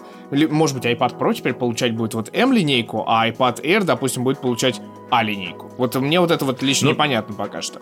может 0.50 0.76
быть, 0.76 0.86
iPad 0.86 1.18
Pro 1.18 1.34
теперь 1.34 1.54
получать 1.54 1.94
будет 1.94 2.14
вот 2.14 2.30
M-линейку, 2.32 3.04
а 3.06 3.28
iPad 3.28 3.62
Air, 3.62 3.84
допустим, 3.84 4.24
будет 4.24 4.40
получать 4.40 4.80
A-линейку. 5.10 5.70
Вот 5.76 5.94
мне 5.96 6.20
вот 6.20 6.30
это 6.30 6.44
вот 6.44 6.62
лично 6.62 6.86
Ну, 6.86 6.94
непонятно 6.94 7.34
пока 7.34 7.60
что. 7.62 7.80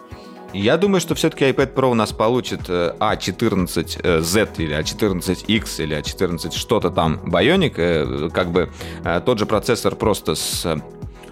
Я 0.52 0.76
думаю, 0.76 1.00
что 1.00 1.14
все-таки 1.14 1.44
iPad 1.44 1.74
Pro 1.74 1.90
у 1.90 1.94
нас 1.94 2.12
получит 2.12 2.68
э, 2.68 2.94
A14Z 2.98 4.48
или 4.58 4.76
A14X 4.76 5.82
или 5.82 5.96
A14 5.96 6.52
что-то 6.52 6.90
там 6.90 7.20
Bionic, 7.24 7.74
э, 7.76 8.30
как 8.30 8.50
бы 8.50 8.68
э, 9.04 9.20
тот 9.24 9.38
же 9.38 9.46
процессор 9.46 9.94
просто 9.94 10.34
с 10.34 10.66
э, 10.66 10.76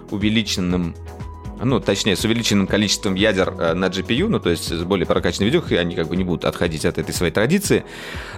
увеличенным 0.09 0.95
ну, 1.63 1.79
точнее, 1.79 2.15
с 2.15 2.23
увеличенным 2.25 2.67
количеством 2.67 3.15
ядер 3.15 3.53
э, 3.57 3.73
на 3.73 3.85
GPU, 3.85 4.27
ну, 4.27 4.39
то 4.39 4.49
есть 4.49 4.69
с 4.69 4.83
более 4.83 5.05
прокачанной 5.05 5.47
видюхой, 5.49 5.77
они 5.79 5.95
как 5.95 6.07
бы 6.07 6.15
не 6.15 6.23
будут 6.23 6.45
отходить 6.45 6.85
от 6.85 6.97
этой 6.97 7.13
своей 7.13 7.31
традиции. 7.31 7.83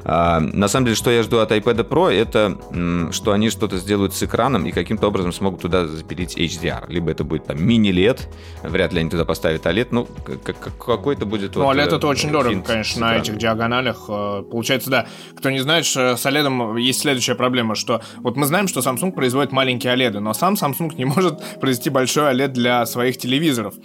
А, 0.04 0.40
на 0.40 0.68
самом 0.68 0.86
деле, 0.86 0.96
что 0.96 1.12
я 1.12 1.24
жду 1.24 1.38
от 1.40 1.52
iPad 1.52 1.88
Pro, 1.88 2.12
это 2.12 2.58
что 3.12 3.32
они 3.32 3.50
что-то 3.50 3.78
сделают 3.78 4.14
с 4.16 4.24
экраном 4.24 4.66
и 4.66 4.72
каким-то 4.72 5.08
образом 5.08 5.32
смогут 5.34 5.62
туда 5.62 5.88
запилить 5.88 6.38
HDR. 6.38 6.86
Либо 6.90 7.12
это 7.12 7.24
будет 7.24 7.46
там 7.46 7.64
мини-LED, 7.64 8.22
вряд 8.64 8.94
ли 8.94 9.00
они 9.02 9.10
туда 9.10 9.26
поставят 9.26 9.66
OLED, 9.66 9.88
ну, 9.92 10.06
к- 10.06 10.38
к- 10.54 10.78
какой-то 10.86 11.26
будет... 11.26 11.56
Ну, 11.56 11.64
вот, 11.66 11.76
OLED 11.76 11.94
э, 11.94 11.96
это 11.98 12.08
очень 12.08 12.32
дорого, 12.32 12.62
конечно, 12.62 13.02
на 13.02 13.18
этих 13.18 13.38
диагоналях. 13.38 14.06
Э, 14.10 14.44
Получается, 14.50 14.90
да. 14.90 15.08
Кто 15.38 15.50
не 15.50 15.60
знает, 15.60 15.86
что 15.86 16.18
с 16.18 16.26
OLED 16.26 16.80
есть 16.80 17.02
следующая 17.02 17.36
проблема, 17.36 17.76
что 17.76 18.02
вот 18.18 18.36
мы 18.38 18.46
знаем, 18.46 18.68
что 18.68 18.80
Samsung 18.82 19.12
производит 19.12 19.52
маленькие 19.52 19.94
OLED, 19.94 20.20
но 20.20 20.34
сам 20.34 20.56
Samsung 20.56 20.96
не 20.96 21.06
может 21.06 21.40
произвести 21.62 21.90
большой 21.90 22.34
OLED 22.34 22.50
для 22.50 22.86
своих 22.86 23.11
телевизоров. 23.18 23.76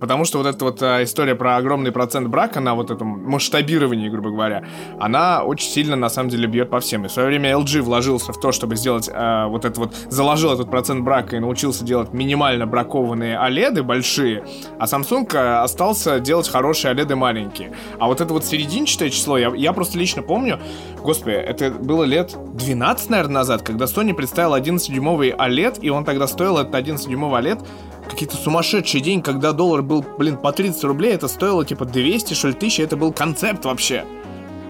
Потому 0.00 0.24
что 0.24 0.38
вот 0.38 0.46
эта 0.46 0.64
вот 0.64 0.82
э, 0.82 1.04
история 1.04 1.34
про 1.34 1.56
огромный 1.56 1.92
процент 1.92 2.28
брака 2.28 2.60
на 2.60 2.74
вот 2.74 2.90
этом 2.90 3.08
масштабировании, 3.08 4.08
грубо 4.08 4.30
говоря, 4.30 4.64
она 4.98 5.44
очень 5.44 5.68
сильно, 5.68 5.96
на 5.96 6.08
самом 6.08 6.28
деле, 6.28 6.46
бьет 6.46 6.70
по 6.70 6.80
всем. 6.80 7.04
И 7.04 7.08
в 7.08 7.12
свое 7.12 7.28
время 7.28 7.52
LG 7.52 7.82
вложился 7.82 8.32
в 8.32 8.40
то, 8.40 8.52
чтобы 8.52 8.76
сделать 8.76 9.08
э, 9.12 9.46
вот 9.46 9.64
это 9.64 9.80
вот, 9.80 9.94
заложил 10.08 10.52
этот 10.52 10.70
процент 10.70 11.02
брака 11.02 11.36
и 11.36 11.38
научился 11.38 11.84
делать 11.84 12.12
минимально 12.12 12.66
бракованные 12.66 13.36
OLED 13.36 13.82
большие, 13.82 14.44
а 14.78 14.84
Samsung 14.84 15.62
остался 15.62 16.20
делать 16.20 16.48
хорошие 16.48 16.94
OLED 16.94 17.14
маленькие. 17.14 17.72
А 17.98 18.06
вот 18.06 18.20
это 18.20 18.32
вот 18.32 18.44
серединчатое 18.44 19.10
число, 19.10 19.38
я, 19.38 19.52
я 19.54 19.72
просто 19.72 19.98
лично 19.98 20.22
помню, 20.22 20.60
господи, 21.02 21.36
это 21.36 21.70
было 21.70 22.04
лет 22.04 22.36
12, 22.54 23.10
наверное, 23.10 23.34
назад, 23.34 23.62
когда 23.62 23.86
Sony 23.86 24.14
представил 24.14 24.54
11-дюймовый 24.54 25.30
OLED, 25.30 25.80
и 25.80 25.90
он 25.90 26.04
тогда 26.04 26.26
стоил, 26.26 26.58
этот 26.58 26.74
11-дюймовый 26.74 27.42
OLED, 27.42 27.66
какие-то 28.08 28.36
сумасшедший 28.36 29.00
день, 29.00 29.22
когда 29.22 29.52
доллар 29.52 29.82
был, 29.82 30.04
блин, 30.18 30.36
по 30.36 30.52
30 30.52 30.84
рублей, 30.84 31.12
это 31.14 31.28
стоило 31.28 31.64
типа 31.64 31.84
200, 31.84 32.34
что 32.34 32.48
ли, 32.48 32.54
тысячи, 32.54 32.80
это 32.82 32.96
был 32.96 33.12
концепт 33.12 33.64
вообще. 33.64 34.04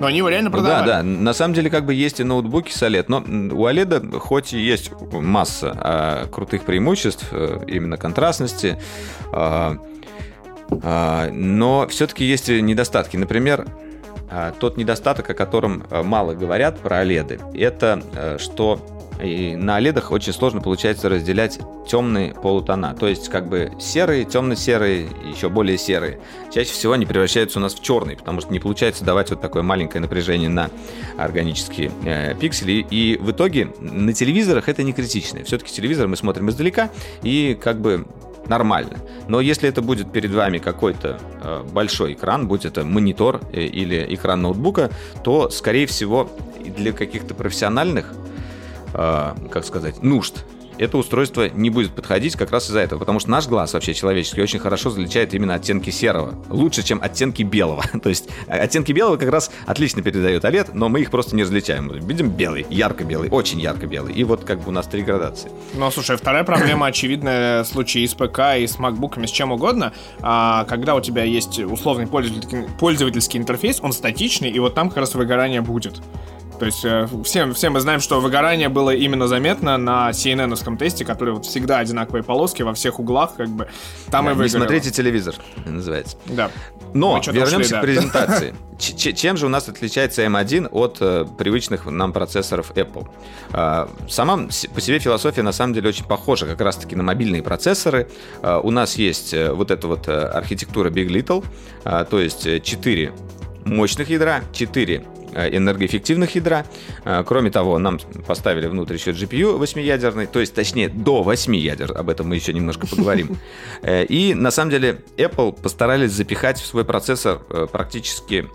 Но 0.00 0.06
они 0.08 0.18
его 0.18 0.28
реально 0.28 0.50
Ну 0.50 0.56
Да, 0.56 0.62
продавали. 0.62 0.86
да. 0.88 1.02
На 1.02 1.32
самом 1.32 1.54
деле, 1.54 1.70
как 1.70 1.84
бы 1.86 1.94
есть 1.94 2.18
и 2.18 2.24
ноутбуки 2.24 2.72
с 2.72 2.82
OLED, 2.82 3.04
но 3.08 3.18
у 3.18 3.68
OLED 3.68 4.18
хоть 4.18 4.52
и 4.52 4.58
есть 4.58 4.90
масса 5.12 5.76
а, 5.76 6.26
крутых 6.26 6.64
преимуществ, 6.64 7.26
э, 7.30 7.60
именно 7.68 7.96
контрастности, 7.96 8.78
а, 9.32 9.76
а, 10.82 11.30
но 11.30 11.86
все-таки 11.88 12.24
есть 12.24 12.48
и 12.48 12.60
недостатки. 12.60 13.16
Например, 13.16 13.66
а, 14.30 14.52
тот 14.58 14.76
недостаток, 14.76 15.28
о 15.30 15.34
котором 15.34 15.84
а, 15.90 16.02
мало 16.02 16.34
говорят 16.34 16.80
про 16.80 17.04
OLED, 17.04 17.56
это 17.56 18.02
а, 18.16 18.38
что 18.38 18.80
и 19.22 19.56
на 19.56 19.78
OLED 19.78 20.04
очень 20.10 20.32
сложно 20.32 20.60
получается 20.60 21.08
разделять 21.08 21.58
темные 21.86 22.34
полутона. 22.34 22.94
То 22.98 23.06
есть 23.06 23.28
как 23.28 23.48
бы 23.48 23.72
серые, 23.78 24.24
темно-серые, 24.24 25.08
еще 25.24 25.48
более 25.48 25.78
серые. 25.78 26.20
Чаще 26.52 26.72
всего 26.72 26.92
они 26.92 27.06
превращаются 27.06 27.58
у 27.58 27.62
нас 27.62 27.74
в 27.74 27.82
черный, 27.82 28.16
потому 28.16 28.40
что 28.40 28.52
не 28.52 28.60
получается 28.60 29.04
давать 29.04 29.30
вот 29.30 29.40
такое 29.40 29.62
маленькое 29.62 30.00
напряжение 30.00 30.48
на 30.48 30.70
органические 31.16 31.90
э, 32.04 32.34
пиксели. 32.34 32.84
И 32.90 33.16
в 33.20 33.30
итоге 33.30 33.72
на 33.80 34.12
телевизорах 34.12 34.68
это 34.68 34.82
не 34.82 34.92
критично. 34.92 35.44
Все-таки 35.44 35.72
телевизор 35.72 36.08
мы 36.08 36.16
смотрим 36.16 36.50
издалека 36.50 36.90
и 37.22 37.56
как 37.60 37.80
бы 37.80 38.06
нормально. 38.46 38.98
Но 39.28 39.40
если 39.40 39.68
это 39.68 39.82
будет 39.82 40.10
перед 40.10 40.32
вами 40.32 40.58
какой-то 40.58 41.20
э, 41.42 41.64
большой 41.72 42.14
экран, 42.14 42.48
будь 42.48 42.64
это 42.64 42.84
монитор 42.84 43.40
э, 43.52 43.62
или 43.62 44.04
экран 44.14 44.42
ноутбука, 44.42 44.90
то, 45.22 45.48
скорее 45.50 45.86
всего, 45.86 46.28
для 46.76 46.92
каких-то 46.92 47.34
профессиональных 47.34 48.12
э, 48.94 49.34
как 49.50 49.64
сказать, 49.64 50.02
нужд 50.02 50.44
это 50.78 50.98
устройство 50.98 51.48
не 51.48 51.70
будет 51.70 51.92
подходить 51.92 52.36
как 52.36 52.50
раз 52.50 52.68
из-за 52.68 52.80
этого, 52.80 52.98
потому 52.98 53.20
что 53.20 53.30
наш 53.30 53.46
глаз 53.46 53.74
вообще 53.74 53.94
человеческий 53.94 54.42
очень 54.42 54.58
хорошо 54.58 54.88
различает 54.88 55.34
именно 55.34 55.54
оттенки 55.54 55.90
серого, 55.90 56.34
лучше, 56.48 56.82
чем 56.82 57.00
оттенки 57.02 57.42
белого. 57.42 57.84
То 58.02 58.08
есть 58.08 58.28
э, 58.46 58.58
оттенки 58.58 58.92
белого 58.92 59.16
как 59.16 59.30
раз 59.30 59.50
отлично 59.66 60.02
передает 60.02 60.44
OLED, 60.44 60.70
но 60.74 60.88
мы 60.88 61.00
их 61.00 61.10
просто 61.10 61.36
не 61.36 61.42
различаем. 61.42 61.88
Видим 61.88 62.30
белый, 62.30 62.66
ярко-белый, 62.70 63.28
очень 63.30 63.60
ярко-белый, 63.60 64.14
и 64.14 64.24
вот 64.24 64.44
как 64.44 64.60
бы 64.60 64.68
у 64.68 64.72
нас 64.72 64.86
три 64.86 65.02
градации. 65.02 65.50
Ну, 65.74 65.90
слушай, 65.90 66.16
вторая 66.16 66.44
проблема, 66.44 66.86
очевидная 66.86 67.64
в 67.64 67.66
случае 67.66 68.04
и 68.04 68.08
с 68.08 68.14
ПК, 68.14 68.56
и 68.58 68.66
с 68.66 68.78
макбуками, 68.78 69.26
с 69.26 69.30
чем 69.30 69.52
угодно, 69.52 69.92
а, 70.20 70.64
когда 70.64 70.94
у 70.94 71.00
тебя 71.00 71.24
есть 71.24 71.58
условный 71.58 72.06
пользовательский 72.06 73.38
интерфейс, 73.38 73.80
он 73.80 73.92
статичный, 73.92 74.50
и 74.50 74.58
вот 74.58 74.74
там 74.74 74.88
как 74.88 74.98
раз 74.98 75.14
выгорание 75.14 75.60
будет. 75.60 76.00
То 76.62 76.66
есть 76.66 76.84
э, 76.84 77.08
все, 77.24 77.52
все 77.54 77.70
мы 77.70 77.80
знаем, 77.80 77.98
что 77.98 78.20
выгорание 78.20 78.68
было 78.68 78.94
именно 78.94 79.26
заметно 79.26 79.78
на 79.78 80.10
CNN 80.10 80.76
тесте, 80.76 81.04
который 81.04 81.34
вот 81.34 81.44
всегда 81.44 81.78
одинаковые 81.78 82.22
полоски 82.22 82.62
во 82.62 82.72
всех 82.72 83.00
углах, 83.00 83.34
как 83.34 83.48
бы 83.48 83.66
там 84.12 84.26
Да, 84.26 84.30
и 84.30 84.34
не 84.34 84.38
выгорело. 84.38 84.58
смотрите 84.60 84.92
телевизор, 84.92 85.34
называется. 85.66 86.16
Да. 86.26 86.52
Но 86.94 87.20
вернемся 87.26 87.56
ушли, 87.56 87.68
да. 87.68 87.78
к 87.78 87.82
презентации. 87.82 88.54
Ч- 88.78 89.12
чем 89.12 89.36
же 89.36 89.46
у 89.46 89.48
нас 89.48 89.68
отличается 89.68 90.22
M1 90.22 90.68
от 90.70 90.98
э, 91.00 91.26
привычных 91.36 91.86
нам 91.86 92.12
процессоров 92.12 92.70
Apple? 92.76 93.08
А, 93.50 93.88
сама 94.08 94.36
по 94.72 94.80
себе 94.80 95.00
философия 95.00 95.42
на 95.42 95.50
самом 95.50 95.74
деле 95.74 95.88
очень 95.88 96.04
похожа 96.04 96.46
как 96.46 96.60
раз-таки 96.60 96.94
на 96.94 97.02
мобильные 97.02 97.42
процессоры. 97.42 98.08
А, 98.40 98.60
у 98.60 98.70
нас 98.70 98.94
есть 98.94 99.34
э, 99.34 99.52
вот 99.52 99.72
эта 99.72 99.88
вот 99.88 100.06
э, 100.06 100.12
архитектура 100.12 100.90
Big 100.90 101.08
Little, 101.08 101.44
а, 101.82 102.04
то 102.04 102.20
есть 102.20 102.62
4 102.62 103.12
мощных 103.64 104.08
ядра, 104.10 104.42
4 104.52 105.06
энергоэффективных 105.34 106.34
ядра. 106.34 106.64
А, 107.04 107.22
Кроме 107.24 107.50
того, 107.50 107.78
нам 107.78 107.98
поставили 108.26 108.66
внутрь 108.66 108.94
еще 108.94 109.10
GPU 109.12 109.58
8-ядерный, 109.58 110.26
то 110.26 110.40
есть, 110.40 110.54
точнее, 110.54 110.88
до 110.88 111.22
8 111.22 111.56
ядер, 111.56 111.96
об 111.96 112.08
этом 112.08 112.28
мы 112.28 112.36
еще 112.36 112.52
немножко 112.52 112.86
поговорим. 112.86 113.36
Э, 113.82 114.04
И, 114.04 114.34
на 114.34 114.50
самом 114.50 114.70
деле, 114.70 115.00
Apple 115.16 115.60
постарались 115.60 116.12
запихать 116.12 116.60
в 116.60 116.66
свой 116.66 116.84
процессор 116.84 117.42
э, 117.50 117.66
практически 117.70 118.48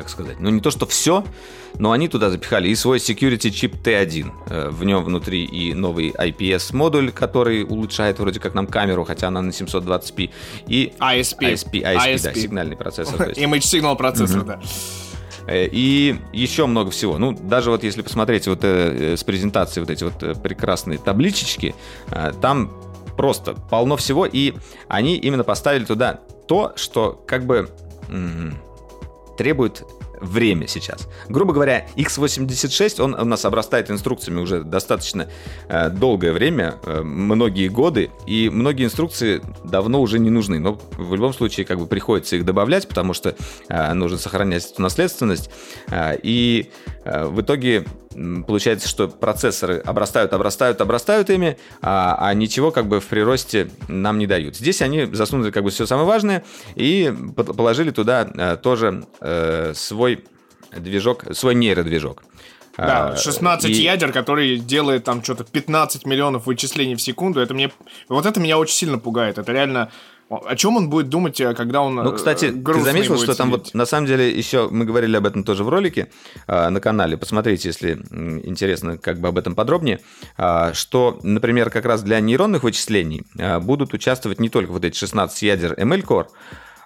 как 0.00 0.08
сказать, 0.08 0.40
ну 0.40 0.50
не 0.50 0.60
то 0.60 0.70
что 0.70 0.86
все, 0.86 1.24
но 1.78 1.92
они 1.92 2.08
туда 2.08 2.30
запихали 2.30 2.68
и 2.68 2.74
свой 2.74 2.98
security 2.98 3.50
чип 3.50 3.74
T1. 3.74 4.30
Э, 4.48 4.68
В 4.70 4.84
нем 4.84 5.04
внутри 5.04 5.44
и 5.44 5.74
новый 5.74 6.10
IPS 6.10 6.74
модуль, 6.74 7.10
который 7.12 7.64
улучшает 7.64 8.18
вроде 8.18 8.40
как 8.40 8.54
нам 8.54 8.66
камеру, 8.66 9.04
хотя 9.04 9.28
она 9.28 9.42
на 9.42 9.50
720p, 9.50 10.30
и 10.68 10.92
ISP. 10.98 11.52
ISP, 11.52 11.72
ISP, 11.72 11.82
да, 11.82 12.12
ISP. 12.12 12.38
сигнальный 12.38 12.76
процессор. 12.76 13.20
Image 13.30 13.60
Signal 13.60 13.96
процессор, 13.96 14.42
да. 14.42 14.60
Э, 15.46 15.66
И 15.66 16.16
еще 16.32 16.66
много 16.66 16.90
всего. 16.90 17.18
Ну, 17.18 17.32
даже 17.32 17.70
вот 17.70 17.82
если 17.84 18.02
посмотреть 18.02 18.46
вот 18.46 18.64
э, 18.64 19.12
э, 19.12 19.16
с 19.16 19.24
презентации 19.24 19.80
вот 19.80 19.90
эти 19.90 20.04
вот 20.04 20.22
э, 20.22 20.34
прекрасные 20.34 20.98
табличечки, 20.98 21.74
э, 22.10 22.32
там 22.40 22.72
просто 23.16 23.54
полно 23.54 23.96
всего, 23.96 24.26
и 24.26 24.54
они 24.88 25.16
именно 25.16 25.44
поставили 25.44 25.84
туда 25.84 26.20
то, 26.48 26.72
что 26.76 27.22
как 27.26 27.44
бы 27.46 27.68
м, 28.08 28.54
требует 29.36 29.84
время 30.20 30.66
сейчас. 30.66 31.08
Грубо 31.28 31.52
говоря, 31.52 31.86
x86, 31.96 33.02
он 33.02 33.14
у 33.14 33.24
нас 33.24 33.44
обрастает 33.44 33.90
инструкциями 33.90 34.40
уже 34.40 34.62
достаточно 34.62 35.28
э, 35.68 35.90
долгое 35.90 36.32
время, 36.32 36.76
э, 36.84 37.02
многие 37.02 37.68
годы, 37.68 38.10
и 38.26 38.50
многие 38.50 38.84
инструкции 38.84 39.42
давно 39.64 40.00
уже 40.00 40.18
не 40.18 40.30
нужны, 40.30 40.58
но 40.58 40.78
в 40.96 41.14
любом 41.14 41.32
случае 41.32 41.66
как 41.66 41.78
бы 41.78 41.86
приходится 41.86 42.36
их 42.36 42.44
добавлять, 42.44 42.88
потому 42.88 43.14
что 43.14 43.34
э, 43.68 43.92
нужно 43.94 44.18
сохранять 44.18 44.70
эту 44.70 44.82
наследственность, 44.82 45.50
э, 45.88 46.16
и 46.22 46.70
э, 47.04 47.26
в 47.26 47.40
итоге 47.40 47.84
получается, 48.46 48.88
что 48.88 49.08
процессоры 49.08 49.78
обрастают, 49.78 50.32
обрастают, 50.32 50.80
обрастают 50.80 51.30
ими, 51.30 51.56
а, 51.80 52.16
а 52.18 52.34
ничего 52.34 52.70
как 52.70 52.86
бы 52.88 53.00
в 53.00 53.06
приросте 53.06 53.70
нам 53.88 54.18
не 54.18 54.26
дают. 54.26 54.56
Здесь 54.56 54.82
они 54.82 55.04
засунули 55.06 55.50
как 55.50 55.62
бы 55.64 55.70
все 55.70 55.86
самое 55.86 56.06
важное 56.06 56.44
и 56.74 57.12
по- 57.36 57.44
положили 57.44 57.90
туда 57.90 58.28
э, 58.34 58.56
тоже 58.56 59.04
э, 59.20 59.72
свой 59.74 60.24
движок, 60.76 61.24
свой 61.32 61.54
нейродвижок. 61.54 62.22
Да, 62.76 63.10
А, 63.10 63.16
16 63.16 63.70
и- 63.70 63.82
ядер, 63.82 64.12
который 64.12 64.56
делает 64.58 65.04
там 65.04 65.22
что-то 65.22 65.44
15 65.44 66.06
миллионов 66.06 66.46
вычислений 66.46 66.94
в 66.94 67.02
секунду. 67.02 67.40
Это 67.40 67.52
мне... 67.54 67.70
Вот 68.08 68.26
это 68.26 68.40
меня 68.40 68.58
очень 68.58 68.74
сильно 68.74 68.98
пугает. 68.98 69.38
Это 69.38 69.52
реально... 69.52 69.90
О 70.30 70.54
чем 70.54 70.76
он 70.76 70.88
будет 70.88 71.08
думать, 71.08 71.40
э, 71.40 71.54
когда 71.54 71.82
он 71.82 71.96
Ну, 71.96 72.12
кстати, 72.12 72.44
э, 72.46 72.52
ты 72.52 72.58
грустный 72.58 72.92
заметил, 72.92 73.18
что 73.18 73.34
там 73.34 73.48
сидеть? 73.48 73.64
вот 73.64 73.74
на 73.74 73.84
самом 73.84 74.06
деле 74.06 74.30
еще 74.30 74.68
мы 74.70 74.84
говорили 74.84 75.16
об 75.16 75.26
этом 75.26 75.42
тоже 75.42 75.64
в 75.64 75.68
ролике 75.68 76.08
э, 76.46 76.68
на 76.68 76.80
канале. 76.80 77.16
Посмотрите, 77.16 77.68
если 77.68 77.94
интересно, 78.44 78.96
как 78.96 79.18
бы 79.18 79.26
об 79.26 79.38
этом 79.38 79.56
подробнее. 79.56 79.98
А, 80.36 80.72
что, 80.72 81.18
например, 81.24 81.70
как 81.70 81.84
раз 81.84 82.02
для 82.02 82.20
нейронных 82.20 82.62
вычислений 82.62 83.24
а, 83.38 83.58
будут 83.58 83.92
участвовать 83.92 84.38
не 84.38 84.48
только 84.48 84.70
вот 84.70 84.84
эти 84.84 84.96
16 84.96 85.42
ядер 85.42 85.72
ML 85.72 86.04
Core, 86.04 86.26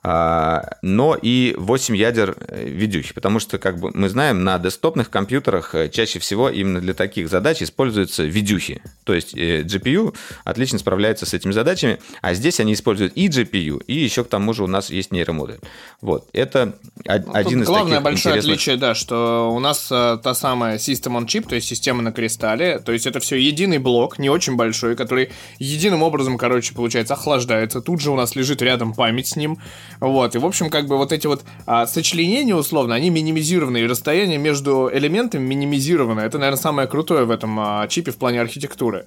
но 0.05 1.19
и 1.21 1.55
8 1.57 1.97
ядер 1.97 2.37
э, 2.47 2.69
видюхи, 2.69 3.15
потому 3.15 3.39
что, 3.39 3.59
как 3.59 3.79
бы 3.79 3.91
мы 3.95 4.11
знаем, 4.11 4.45
на 4.45 4.59
десктопных 4.59 5.09
компьютерах 5.09 5.75
э, 5.75 5.89
чаще 5.89 6.19
всего 6.19 6.51
именно 6.51 6.81
для 6.81 6.93
таких 6.93 7.31
задач 7.31 7.63
используются 7.63 8.23
видюхи. 8.23 8.83
То 9.05 9.15
есть 9.15 9.35
э, 9.35 9.63
GPU 9.63 10.15
отлично 10.45 10.79
справляется 10.79 11.25
с 11.25 11.33
этими 11.33 11.53
задачами, 11.53 12.01
а 12.21 12.35
здесь 12.35 12.61
они 12.61 12.75
используют 12.75 13.15
и 13.17 13.29
GPU, 13.29 13.83
и 13.87 13.95
еще 13.95 14.25
к 14.25 14.29
тому 14.29 14.53
же 14.53 14.65
у 14.65 14.67
нас 14.67 14.91
есть 14.91 15.11
нейромодуль. 15.11 15.59
Вот, 16.03 16.29
это 16.35 16.77
Ну, 17.07 17.33
один 17.33 17.61
тут 17.61 17.63
из 17.63 17.67
главное 17.67 17.93
таких 17.93 18.03
большое 18.03 18.35
интересных... 18.35 18.55
отличие, 18.55 18.77
да, 18.77 18.95
что 18.95 19.51
у 19.55 19.59
нас 19.59 19.89
э, 19.91 20.19
та 20.23 20.35
самая 20.35 20.77
System 20.77 21.19
on 21.19 21.25
Chip, 21.25 21.49
то 21.49 21.55
есть 21.55 21.67
система 21.67 22.03
на 22.03 22.13
кристалле, 22.13 22.79
то 22.79 22.93
есть 22.93 23.07
это 23.07 23.21
все 23.21 23.37
единый 23.37 23.79
блок, 23.79 24.19
не 24.19 24.29
очень 24.29 24.57
большой, 24.57 24.97
который 24.97 25.31
единым 25.59 26.03
образом, 26.03 26.37
короче, 26.37 26.75
получается, 26.75 27.15
охлаждается. 27.15 27.81
Тут 27.81 28.03
же 28.03 28.11
у 28.11 28.17
нас 28.17 28.37
лежит 28.37 28.61
рядом 28.61 28.93
память 28.93 29.29
с 29.29 29.37
ним. 29.37 29.59
Вот, 30.01 30.35
и, 30.35 30.39
в 30.39 30.47
общем, 30.47 30.71
как 30.71 30.87
бы 30.87 30.97
вот 30.97 31.13
эти 31.13 31.27
вот 31.27 31.45
а, 31.67 31.87
сочленения, 31.87 32.55
условно, 32.55 32.95
они 32.95 33.11
минимизированы, 33.11 33.79
и 33.79 33.87
расстояние 33.87 34.39
между 34.39 34.91
элементами 34.93 35.45
минимизировано. 35.45 36.21
Это, 36.21 36.39
наверное, 36.39 36.61
самое 36.61 36.89
крутое 36.89 37.25
в 37.25 37.31
этом 37.31 37.59
а, 37.61 37.89
чипе 37.89 38.11
в 38.11 38.17
плане 38.17 38.41
архитектуры. 38.41 39.07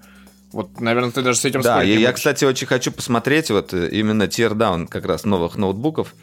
Вот, 0.51 0.79
наверное, 0.79 1.12
ты 1.12 1.22
даже 1.22 1.39
с 1.39 1.46
этим 1.46 1.62
Да, 1.62 1.84
я, 1.84 2.00
я, 2.00 2.13
кстати, 2.13 2.46
очень 2.46 2.67
хочу 2.67 2.91
посмотреть 2.91 3.51
вот 3.51 3.74
э, 3.74 3.89
именно 3.89 4.24
teardown 4.24 4.88
как 4.88 5.06
раз 5.06 5.25
новых 5.25 5.58
ноутбуков, 5.58 6.15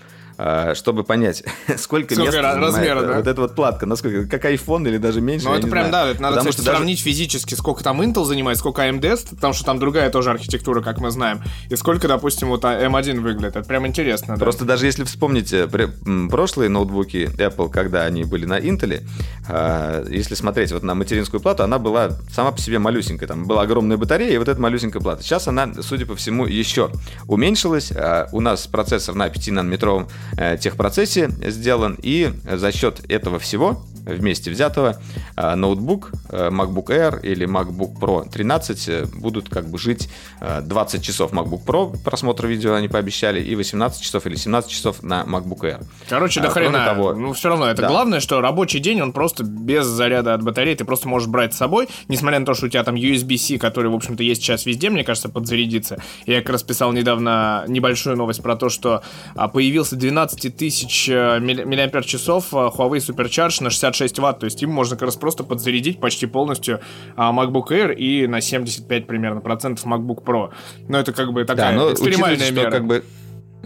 чтобы 0.75 1.05
понять, 1.05 1.45
сколько, 1.77 2.15
Сколько 2.15 2.15
места 2.37 2.43
размера, 2.59 3.01
э, 3.01 3.07
да? 3.07 3.17
вот 3.19 3.27
эта 3.27 3.41
вот 3.41 3.55
платка, 3.55 3.87
насколько, 3.87 4.27
как 4.27 4.45
iPhone 4.45 4.89
или 4.89 4.99
даже 4.99 5.21
меньше, 5.21 5.47
Ну, 5.49 5.55
это 5.55 5.67
прям, 5.69 5.89
знаю. 5.89 6.07
да, 6.07 6.11
это 6.13 6.23
надо, 6.23 6.35
Потому 6.37 6.51
кстати, 6.51 6.55
что 6.63 6.65
даже- 6.65 6.77
сравнить 6.79 7.01
физически, 7.01 7.55
сколько 7.55 7.83
там 7.85 8.01
Intel 8.03 8.25
занимает, 8.25 8.59
сколько 8.59 8.83
AMD, 8.83 9.35
потому 9.37 9.53
что 9.55 9.65
там 9.65 9.79
другая 9.79 10.11
тоже 10.11 10.31
архитектура, 10.31 10.81
как 10.83 10.99
мы 10.99 11.11
знаем, 11.11 11.43
и 11.71 11.77
сколько, 11.77 12.09
допустим, 12.09 12.49
вот 12.49 12.65
а, 12.65 12.79
M1 12.87 13.21
выглядит. 13.21 13.57
Это 13.57 13.63
прям 13.69 13.87
интересно, 13.87 14.35
да. 14.37 14.41
Просто 14.41 14.65
даже 14.65 14.87
если 14.87 15.05
э, 15.53 15.89
м, 16.07 16.29
прошлые 16.29 16.69
ноутбуки 16.69 17.31
Apple, 17.39 17.71
когда 17.71 18.05
они 18.05 18.25
были 18.25 18.47
на 18.47 18.59
Intel, 18.59 19.03
а, 19.49 20.05
если 20.09 20.35
смотреть 20.35 20.73
вот 20.73 20.83
на 20.83 20.95
материнскую 20.95 21.41
плату, 21.41 21.63
она 21.63 21.79
была 21.79 22.11
сама 22.33 22.51
по 22.53 22.61
себе 22.61 22.79
малюсенькая. 22.79 23.29
Там 23.29 23.45
была 23.47 23.63
огромная 23.63 23.97
батарея 23.97 24.33
и 24.35 24.39
вот 24.39 24.49
эта 24.49 24.61
малюсенькая 24.61 25.03
плата. 25.03 25.23
Сейчас 25.23 25.49
она, 25.49 25.71
судя 25.83 26.07
по 26.07 26.17
всему, 26.17 26.47
еще 26.47 26.91
уменьшилась. 27.29 27.93
А, 27.93 28.29
У 28.33 28.41
нас 28.41 28.67
процессор 28.67 29.15
на 29.15 29.29
5-нанометровом 29.29 30.05
э, 30.05 30.24
техпроцессе 30.61 31.31
сделан, 31.41 31.99
и 32.03 32.33
за 32.45 32.73
счет 32.73 33.01
этого 33.09 33.39
всего 33.39 33.85
вместе 34.05 34.51
взятого, 34.51 34.97
э, 35.37 35.55
ноутбук, 35.55 36.13
э, 36.31 36.51
MacBook 36.51 36.87
Air 36.87 37.21
или 37.23 37.47
MacBook 37.47 37.99
Pro 37.99 38.29
13 38.29 38.89
э, 38.89 39.07
будут 39.15 39.49
как 39.49 39.69
бы 39.69 39.79
жить 39.79 40.09
э, 40.41 40.61
20 40.63 41.03
часов 41.03 41.33
MacBook 41.33 41.65
Pro 41.65 41.97
просмотра 42.03 42.47
видео 42.47 42.75
они 42.75 42.89
пообещали 42.89 43.41
и 43.43 43.55
18 43.57 44.03
часов 44.03 44.27
или 44.27 44.37
17 44.37 44.71
часов 44.71 45.03
на 45.03 45.23
MacBook 45.23 45.61
Air. 45.61 45.85
Короче, 46.09 46.41
до 46.41 46.49
А, 46.49 46.51
хрена. 46.51 46.85
того- 46.85 47.15
ну, 47.15 47.33
все 47.33 47.49
равно, 47.49 47.67
это 47.67 47.83
Да. 47.83 47.89
главное, 47.89 48.21
что 48.21 48.41
рабочий 48.41 48.79
день, 48.81 49.01
он 49.01 49.13
просто 49.13 49.45
без 49.45 49.87
заряда 49.87 50.35
от 50.35 50.43
батареи, 50.43 50.75
ты 50.75 50.85
просто 50.85 51.09
можешь 51.09 51.29
брать 51.29 51.55
с 51.55 51.57
собой, 51.57 51.89
несмотря 52.09 52.39
на 52.41 52.47
то, 52.47 52.55
что 52.55 52.67
у 52.67 52.69
тебя 52.69 52.85
там 52.85 52.95
USB-C, 52.97 53.59
который, 53.59 53.91
в 53.91 53.95
общем-то, 53.95 54.23
есть 54.23 54.43
сейчас 54.43 54.67
везде, 54.67 54.91
мне 54.91 55.05
кажется, 55.05 55.29
подзарядиться. 55.29 56.03
Я 56.27 56.41
как 56.41 56.51
раз 56.51 56.63
писал 56.63 56.93
недавно 56.93 57.65
небольшую 57.69 58.17
новость 58.17 58.43
про 58.43 58.57
то, 58.57 58.69
что 58.69 59.03
а, 59.35 59.49
появился 59.49 59.97
12 59.97 60.57
тысяч 60.57 61.09
э, 61.09 61.39
милли- 61.41 61.65
миллиампер-часов 61.65 62.47
а, 62.53 62.69
Huawei 62.69 62.99
Supercharge 62.99 63.63
на 63.63 63.71
66 63.95 64.19
ватт, 64.19 64.41
то 64.41 64.45
есть 64.45 64.63
им 64.63 64.71
можно 64.71 64.97
как 64.97 65.07
раз 65.07 65.17
просто 65.17 65.45
подзарядить 65.45 66.01
почти 66.01 66.27
полностью 66.27 66.81
а, 67.17 67.33
MacBook 67.33 67.69
Air 67.69 67.95
и 67.95 68.27
на 68.27 68.41
75 68.41 69.07
примерно 69.07 69.41
процентов 69.41 69.85
MacBook 69.87 70.23
Pro. 70.25 70.51
Но 70.89 70.99
это 70.99 71.13
как 71.13 71.33
бы 71.33 71.45
такая 71.45 71.73
Да, 71.73 71.77
но 71.77 71.93
экстремальная 71.93 72.37
учитывайте, 72.37 72.53
мера. 72.53 72.71
что 72.71 72.71
как 72.71 72.87
бы 72.87 73.05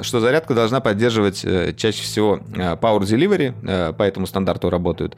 что 0.02 0.20
зарядка 0.20 0.54
должна 0.54 0.80
поддерживать 0.80 1.44
э, 1.44 1.72
чаще 1.76 2.02
всего 2.02 2.40
э, 2.54 2.76
Power 2.76 3.00
Delivery, 3.00 3.54
э, 3.66 3.92
по 3.92 4.02
этому 4.02 4.26
стандарту 4.26 4.70
работают 4.70 5.16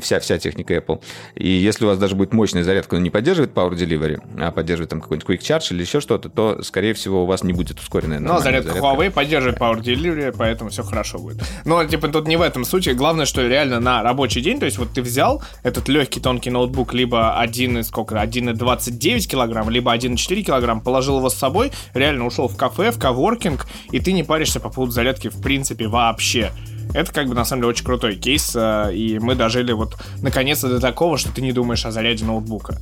вся, 0.00 0.18
вся 0.18 0.38
техника 0.38 0.74
Apple. 0.74 1.02
И 1.34 1.48
если 1.48 1.84
у 1.84 1.88
вас 1.88 1.98
даже 1.98 2.16
будет 2.16 2.32
мощная 2.32 2.64
зарядка, 2.64 2.96
но 2.96 3.02
не 3.02 3.10
поддерживает 3.10 3.52
Power 3.52 3.72
Delivery, 3.72 4.20
а 4.40 4.50
поддерживает 4.50 4.90
там 4.90 5.00
какой-нибудь 5.00 5.28
Quick 5.28 5.40
Charge 5.40 5.72
или 5.72 5.82
еще 5.82 6.00
что-то, 6.00 6.28
то, 6.28 6.62
скорее 6.62 6.94
всего, 6.94 7.22
у 7.22 7.26
вас 7.26 7.44
не 7.44 7.52
будет 7.52 7.78
ускоренная 7.78 8.18
Ну, 8.18 8.30
а 8.30 8.34
нормальная 8.34 8.62
зарядка 8.62 8.78
Huawei 8.78 9.10
поддерживает 9.10 9.58
Power 9.58 9.80
Delivery, 9.80 10.34
поэтому 10.36 10.70
все 10.70 10.82
хорошо 10.82 11.18
будет. 11.18 11.42
Но, 11.64 11.84
типа, 11.84 12.08
тут 12.08 12.26
не 12.26 12.36
в 12.36 12.42
этом 12.42 12.64
случае. 12.64 12.94
Главное, 12.94 13.26
что 13.26 13.46
реально 13.46 13.78
на 13.78 14.02
рабочий 14.02 14.40
день, 14.40 14.58
то 14.58 14.66
есть 14.66 14.78
вот 14.78 14.90
ты 14.92 15.02
взял 15.02 15.42
этот 15.62 15.88
легкий 15.88 16.20
тонкий 16.20 16.50
ноутбук, 16.50 16.94
либо 16.94 17.38
1, 17.38 17.84
сколько, 17.84 18.16
1,29 18.16 19.28
килограмм, 19.28 19.70
либо 19.70 19.94
1,4 19.94 20.42
килограмм, 20.42 20.80
положил 20.80 21.18
его 21.18 21.28
с 21.28 21.34
собой, 21.34 21.72
реально 21.94 22.26
ушел 22.26 22.48
в 22.48 22.56
кафе, 22.56 22.90
в 22.90 22.98
коворкинг, 22.98 23.65
и 23.90 24.00
ты 24.00 24.12
не 24.12 24.22
паришься 24.24 24.60
по 24.60 24.68
поводу 24.70 24.92
зарядки 24.92 25.28
в 25.28 25.40
принципе 25.40 25.86
вообще. 25.88 26.52
Это 26.94 27.12
как 27.12 27.26
бы 27.26 27.34
на 27.34 27.44
самом 27.44 27.62
деле 27.62 27.70
очень 27.70 27.84
крутой 27.84 28.16
кейс, 28.16 28.52
э, 28.54 28.94
и 28.94 29.18
мы 29.18 29.34
дожили 29.34 29.72
вот 29.72 29.96
наконец-то 30.22 30.68
до 30.68 30.80
такого, 30.80 31.18
что 31.18 31.32
ты 31.32 31.42
не 31.42 31.52
думаешь 31.52 31.84
о 31.84 31.90
заряде 31.90 32.24
ноутбука. 32.24 32.78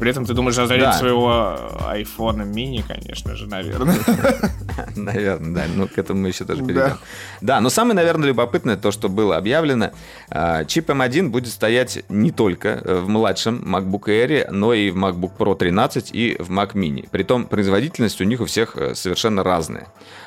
При 0.00 0.10
этом 0.10 0.24
ты 0.24 0.32
думаешь 0.34 0.56
о 0.58 0.66
заряде 0.66 0.86
Да. 0.86 0.92
своего 0.94 1.56
айфона 1.86 2.42
мини, 2.42 2.82
конечно 2.86 3.36
же, 3.36 3.46
наверное. 3.46 3.96
Наверное, 4.96 5.54
да. 5.54 5.62
Ну, 5.74 5.88
к 5.88 5.98
этому 5.98 6.22
мы 6.22 6.28
еще 6.28 6.44
тоже 6.44 6.62
Да. 6.62 6.66
перейдем. 6.66 6.98
Да, 7.40 7.60
но 7.60 7.68
самое, 7.70 7.94
наверное, 7.94 8.28
любопытное 8.28 8.76
то, 8.76 8.90
что 8.90 9.08
было 9.08 9.36
объявлено. 9.36 9.90
а, 10.30 10.64
Чип 10.64 10.90
M1 10.90 11.28
будет 11.28 11.52
стоять 11.52 12.02
не 12.08 12.30
только 12.30 12.68
э, 12.84 13.00
в 13.00 13.08
младшем 13.08 13.62
MacBook 13.62 14.04
Air, 14.06 14.50
но 14.50 14.72
и 14.72 14.90
в 14.90 14.96
MacBook 14.96 15.32
Pro 15.38 15.54
13 15.56 16.10
и 16.12 16.36
в 16.38 16.50
Mac 16.50 16.72
Mini. 16.72 17.06
Притом 17.10 17.44
производительность 17.46 18.20
у 18.20 18.24
них 18.24 18.40
у 18.40 18.46
всех 18.46 18.76
э, 18.76 18.94
совершенно 18.94 19.42
разная. 19.42 19.86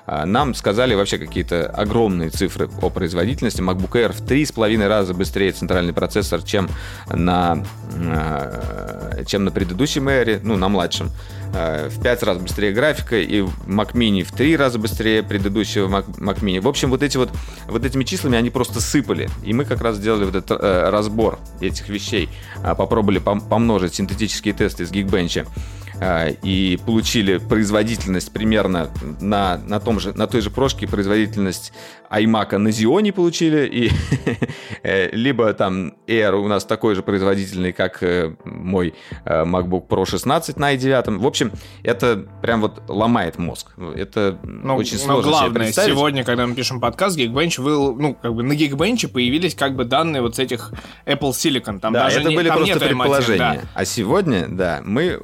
А, 0.09 0.25
Нам 0.25 0.53
сказали 0.55 0.95
вообще 0.95 1.17
какие-то 1.17 1.65
огромные 1.67 2.29
цифры 2.29 2.69
о 2.81 2.89
производительности. 2.89 3.59
MacBook 3.61 3.91
Air 3.91 4.13
в 4.13 4.21
3,5 4.21 4.87
раза 4.87 5.13
быстрее 5.13 5.51
центральный 5.51 5.91
процессор, 5.93 6.41
чем 6.41 6.69
на, 7.11 7.63
э, 7.93 9.23
чем 9.27 9.43
на 9.43 9.51
предыдущем 9.51 10.07
Air, 10.07 10.39
ну, 10.43 10.55
на 10.55 10.69
младшем. 10.69 11.11
Э, 11.53 11.89
В 11.89 12.01
5 12.01 12.23
раз 12.23 12.37
быстрее 12.37 12.71
графика, 12.71 13.17
и 13.19 13.41
Mac 13.65 13.93
Mini 13.93 14.23
в 14.23 14.31
3 14.31 14.55
раза 14.55 14.79
быстрее 14.79 15.23
предыдущего 15.23 15.87
Mac, 15.89 16.39
Mini. 16.41 16.61
В 16.61 16.69
общем, 16.69 16.89
вот, 16.89 17.03
эти 17.03 17.17
вот, 17.17 17.29
вот 17.67 17.85
этими 17.85 18.05
числами 18.05 18.37
они 18.37 18.49
просто 18.49 18.79
сыпали. 18.79 19.29
И 19.43 19.51
мы 19.53 19.65
как 19.65 19.81
раз 19.81 19.97
сделали 19.97 20.23
вот 20.23 20.35
этот 20.35 20.57
э, 20.61 20.89
разбор 20.89 21.37
этих 21.59 21.89
вещей. 21.89 22.29
А, 22.63 22.75
Попробовали 22.75 23.19
пом- 23.19 23.45
помножить 23.47 23.95
синтетические 23.95 24.53
тесты 24.53 24.83
из 24.83 24.91
Geekbench 24.91 25.45
и 26.43 26.79
получили 26.85 27.37
производительность 27.37 28.31
примерно 28.31 28.89
на, 29.19 29.57
на, 29.57 29.79
том 29.79 29.99
же, 29.99 30.13
на 30.13 30.27
той 30.27 30.41
же 30.41 30.49
прошке, 30.49 30.87
производительность 30.87 31.73
iMac 32.09 32.57
на 32.57 32.69
Xeon 32.69 33.11
получили, 33.11 33.67
и 33.67 33.91
э, 34.83 35.09
либо 35.11 35.53
там 35.53 35.93
Air 36.07 36.35
у 36.35 36.47
нас 36.47 36.65
такой 36.65 36.95
же 36.95 37.03
производительный, 37.03 37.73
как 37.73 38.01
э, 38.01 38.35
мой 38.45 38.93
э, 39.25 39.43
MacBook 39.43 39.87
Pro 39.87 40.05
16 40.05 40.57
на 40.57 40.73
i9. 40.75 41.17
В 41.17 41.25
общем, 41.25 41.51
это 41.83 42.25
прям 42.41 42.61
вот 42.61 42.81
ломает 42.87 43.37
мозг. 43.37 43.73
Это 43.95 44.39
Но, 44.43 44.75
очень 44.75 44.97
но 44.97 45.03
сложно 45.03 45.23
себе 45.23 45.31
главное, 45.31 45.55
представить. 45.63 45.93
сегодня, 45.93 46.23
когда 46.23 46.47
мы 46.47 46.55
пишем 46.55 46.79
подкаст, 46.79 47.17
Geekbench, 47.17 47.61
вы, 47.61 48.01
ну, 48.01 48.13
как 48.13 48.33
бы 48.33 48.43
на 48.43 48.53
Geekbench 48.53 49.07
появились 49.09 49.55
как 49.55 49.75
бы 49.75 49.83
данные 49.83 50.21
вот 50.21 50.35
с 50.35 50.39
этих 50.39 50.73
Apple 51.05 51.31
Silicon. 51.31 51.79
Там 51.79 51.93
да, 51.93 52.05
даже 52.05 52.21
это 52.21 52.29
не- 52.29 52.35
были 52.35 52.47
там 52.47 52.57
просто 52.57 52.73
нет 52.73 52.83
M1, 52.83 52.87
предположения. 52.87 53.37
да. 53.37 53.61
А 53.73 53.85
сегодня, 53.85 54.47
да, 54.47 54.81
мы 54.83 55.03
э, 55.03 55.19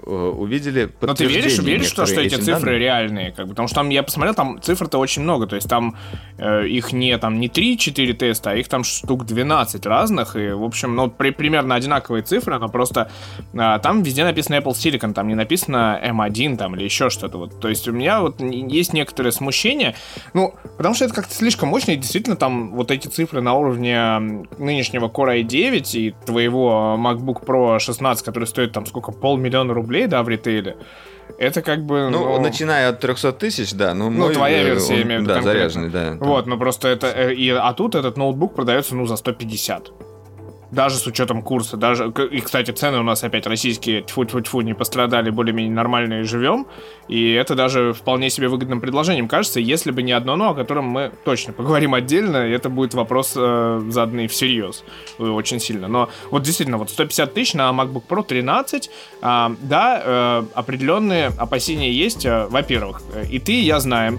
увидели 0.63 0.91
Но 1.01 1.13
ты 1.13 1.25
веришь, 1.25 1.59
веришь, 1.59 1.87
что, 1.87 2.05
что 2.05 2.21
эти 2.21 2.35
цифры 2.35 2.71
данным. 2.71 2.79
реальные? 2.79 3.31
Как 3.31 3.45
бы, 3.45 3.51
потому 3.51 3.67
что 3.67 3.75
там, 3.75 3.89
я 3.89 4.03
посмотрел, 4.03 4.33
там 4.33 4.61
цифр-то 4.61 4.97
очень 4.97 5.21
много. 5.21 5.47
То 5.47 5.55
есть 5.55 5.69
там 5.69 5.95
э, 6.37 6.67
их 6.67 6.93
не, 6.93 7.17
там, 7.17 7.39
не 7.39 7.47
3-4 7.47 8.13
теста, 8.13 8.51
а 8.51 8.55
их 8.55 8.67
там 8.67 8.83
штук 8.83 9.25
12 9.25 9.85
разных. 9.85 10.35
И, 10.35 10.51
в 10.51 10.63
общем, 10.63 10.95
ну, 10.95 11.09
при, 11.09 11.31
примерно 11.31 11.75
одинаковые 11.75 12.23
цифры, 12.23 12.57
но 12.59 12.69
просто 12.69 13.11
а, 13.55 13.79
там 13.79 14.03
везде 14.03 14.23
написано 14.23 14.55
Apple 14.55 14.71
Silicon, 14.71 15.13
там 15.13 15.27
не 15.27 15.35
написано 15.35 15.99
M1 16.03 16.57
там, 16.57 16.75
или 16.75 16.83
еще 16.83 17.09
что-то. 17.09 17.37
Вот. 17.37 17.59
То 17.59 17.69
есть 17.69 17.87
у 17.87 17.91
меня 17.91 18.21
вот 18.21 18.41
есть 18.41 18.93
некоторое 18.93 19.31
смущение. 19.31 19.95
Ну, 20.33 20.55
потому 20.77 20.95
что 20.95 21.05
это 21.05 21.13
как-то 21.13 21.33
слишком 21.33 21.69
мощно, 21.69 21.91
и 21.91 21.95
действительно 21.95 22.35
там 22.35 22.71
вот 22.73 22.91
эти 22.91 23.07
цифры 23.07 23.41
на 23.41 23.53
уровне 23.53 24.45
нынешнего 24.57 25.07
Core 25.07 25.41
i9 25.43 25.97
и 25.97 26.15
твоего 26.25 26.95
MacBook 26.97 27.45
Pro 27.45 27.79
16, 27.79 28.23
который 28.23 28.45
стоит 28.45 28.71
там 28.71 28.85
сколько, 28.85 29.11
полмиллиона 29.11 29.73
рублей, 29.73 30.07
да, 30.07 30.23
в 30.23 30.29
ритейле. 30.29 30.52
Это 31.37 31.61
как 31.61 31.83
бы... 31.85 32.09
Ну, 32.09 32.39
начиная 32.39 32.89
от 32.89 32.99
300 32.99 33.31
тысяч, 33.33 33.73
да. 33.73 33.93
Ну, 33.93 34.09
Ну, 34.09 34.25
мой, 34.25 34.33
твоя 34.33 34.63
версия, 34.63 34.93
он, 34.93 34.99
я 34.99 35.05
имею 35.05 35.19
в 35.19 35.23
виду 35.23 35.29
Да, 35.33 35.41
конкретно. 35.41 35.69
заряженный, 35.69 35.89
да. 35.89 36.25
Вот, 36.25 36.45
ну 36.47 36.57
просто 36.57 36.89
это... 36.89 37.07
э, 37.07 37.33
И, 37.33 37.49
а 37.49 37.73
тут 37.73 37.95
этот 37.95 38.17
ноутбук 38.17 38.53
продается, 38.55 38.95
ну, 38.95 39.05
за 39.05 39.15
150. 39.15 39.91
Даже 40.73 40.97
с 40.97 41.07
учетом 41.07 41.41
курса. 41.43 41.77
Даже, 41.77 42.11
и, 42.31 42.41
кстати, 42.41 42.71
цены 42.71 42.99
у 42.99 43.03
нас 43.03 43.23
опять 43.23 43.45
российские, 43.47 44.01
тьфу 44.01 44.25
тьфу 44.25 44.41
тьфу 44.41 44.61
не 44.61 44.73
пострадали, 44.73 45.29
более-менее 45.29 45.73
нормальные 45.73 46.23
живем. 46.23 46.65
И 47.07 47.31
это 47.31 47.55
даже 47.55 47.93
вполне 47.93 48.29
себе 48.29 48.47
выгодным 48.47 48.81
предложением 48.81 49.27
кажется, 49.27 49.59
если 49.59 49.91
бы 49.91 50.01
не 50.03 50.11
одно 50.11 50.35
но, 50.35 50.49
о 50.49 50.55
котором 50.55 50.85
мы 50.85 51.11
точно 51.25 51.53
поговорим 51.53 51.93
отдельно, 51.93 52.47
и 52.47 52.51
это 52.51 52.69
будет 52.69 52.93
вопрос 52.95 53.33
э, 53.35 53.81
заданный 53.89 54.27
всерьез. 54.27 54.83
э, 55.19 55.23
Очень 55.23 55.59
сильно. 55.59 55.87
Но 55.87 56.09
вот 56.31 56.43
действительно, 56.43 56.77
вот 56.77 56.89
150 56.89 57.33
тысяч 57.33 57.53
на 57.53 57.69
MacBook 57.69 58.03
Pro 58.09 58.23
13, 58.23 58.89
а, 59.21 59.55
да, 59.61 60.01
э, 60.03 60.43
определенные 60.55 61.27
опасения 61.37 61.91
есть. 61.91 62.25
э, 62.25 62.47
Во-первых, 62.49 63.01
э, 63.13 63.25
и 63.29 63.39
ты, 63.39 63.53
и 63.53 63.65
я 63.65 63.79
знаем, 63.79 64.17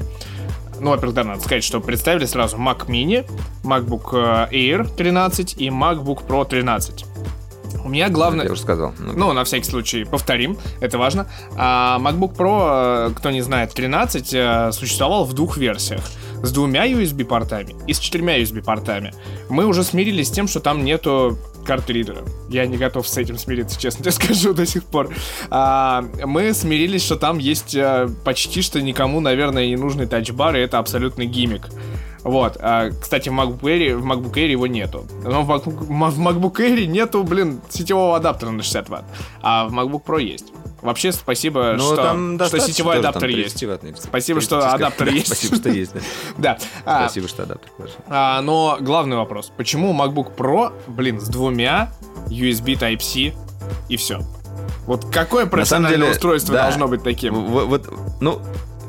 ну, 0.80 0.90
во-первых, 0.90 1.14
да, 1.14 1.24
надо 1.24 1.40
сказать, 1.40 1.64
что 1.64 1.80
представили 1.80 2.26
сразу 2.26 2.56
Mac 2.56 2.87
Mini, 2.87 3.28
MacBook 3.62 4.48
э, 4.50 4.54
Air 4.54 4.94
13 4.94 5.60
и 5.60 5.68
MacBook 5.68 6.26
Pro 6.26 6.46
13. 6.46 7.06
У 7.84 7.88
меня 7.88 8.08
главное... 8.08 8.46
Я 8.46 8.52
уже 8.52 8.62
сказал. 8.62 8.94
Ну, 8.98 9.12
Ну, 9.14 9.32
на 9.32 9.44
всякий 9.44 9.64
случай 9.64 10.04
повторим, 10.04 10.56
это 10.80 10.98
важно. 10.98 11.26
А 11.56 11.98
MacBook 11.98 12.37
Pro, 12.37 13.10
э, 13.10 13.14
кто 13.14 13.30
не 13.30 13.42
знает, 13.42 13.72
13 13.72 14.34
э, 14.34 14.72
существовал 14.72 15.24
в 15.24 15.34
двух 15.34 15.56
версиях. 15.56 16.04
С 16.42 16.52
двумя 16.52 16.87
USB-портами 16.87 17.74
и 17.87 17.92
с 17.92 17.98
четырьмя 17.98 18.40
USB-портами. 18.40 19.14
Мы 19.48 19.66
уже 19.66 19.82
смирились 19.82 20.28
с 20.28 20.30
тем, 20.30 20.46
что 20.46 20.60
там 20.60 20.84
нету 20.84 21.38
ридера. 21.92 22.22
Я 22.48 22.66
не 22.66 22.77
готов 22.77 23.09
с 23.09 23.16
этим 23.16 23.38
смириться, 23.38 23.81
честно 23.81 24.05
тебе 24.05 24.12
скажу, 24.12 24.55
до 24.55 24.66
сих 24.66 24.85
пор. 24.85 25.11
А, 25.50 26.05
мы 26.24 26.53
смирились, 26.55 27.03
что 27.03 27.16
там 27.16 27.38
есть 27.38 27.74
э, 27.74 28.09
почти 28.24 28.62
что 28.62 28.81
никому, 28.81 29.20
наверное, 29.20 29.66
не 29.66 29.77
нужный 29.77 30.07
тачбар, 30.07 30.57
и 30.57 30.61
это 30.61 30.79
абсолютный 30.79 31.27
гиммик. 31.27 31.68
Вот. 32.24 32.57
А, 32.61 32.90
кстати, 32.90 33.29
в 33.29 33.33
MacBook, 33.33 33.61
Air, 33.61 33.96
в 33.96 34.07
MacBook 34.07 34.33
Air 34.33 34.50
его 34.50 34.66
нету. 34.66 35.07
Но 35.22 35.42
в 35.42 35.50
MacBook, 35.50 35.85
в 35.85 36.20
MacBook 36.20 36.57
Air 36.57 36.87
нету, 36.87 37.22
блин, 37.22 37.61
сетевого 37.68 38.16
адаптера 38.16 38.50
на 38.50 38.62
60 38.62 38.88
ватт. 38.88 39.05
А 39.42 39.68
в 39.68 39.74
MacBook 39.74 40.05
Pro 40.05 40.22
есть. 40.22 40.53
Вообще, 40.85 41.12
спасибо, 41.12 41.77
Ну, 41.79 41.94
что, 41.94 42.47
что 42.47 42.61
сетевой 42.61 42.99
адаптер 42.99 43.31
есть. 43.31 43.62
30-ваттный. 43.62 43.97
Спасибо, 43.97 44.42
что 44.42 44.61
30, 44.61 44.75
адаптер 44.75 45.07
да, 45.09 45.12
есть. 45.12 45.27
Спасибо, 45.29 45.57
что 45.57 45.68
есть, 45.70 45.92
да. 46.37 46.59
А, 46.85 47.07
Спасибо, 47.07 47.27
что 47.27 47.44
адаптер 47.44 47.88
а, 48.07 48.42
но 48.42 48.77
главный 48.81 49.16
вопрос. 49.16 49.51
Почему 49.57 49.94
MacBook 49.94 50.37
Pro, 50.37 50.75
блин, 50.87 51.23
с 51.23 51.29
двумя 51.29 51.90
USB 52.27 52.79
Type-C 52.79 53.33
и 53.88 53.97
все? 53.97 54.20
Вот 54.87 55.07
какое 55.11 55.47
профессиональное 55.47 55.99
деле, 55.99 56.11
устройство 56.11 56.55
да. 56.55 56.64
должно 56.64 56.87
быть 56.87 57.03
таким? 57.03 57.33
Вот, 57.33 57.90
ну, 58.20 58.42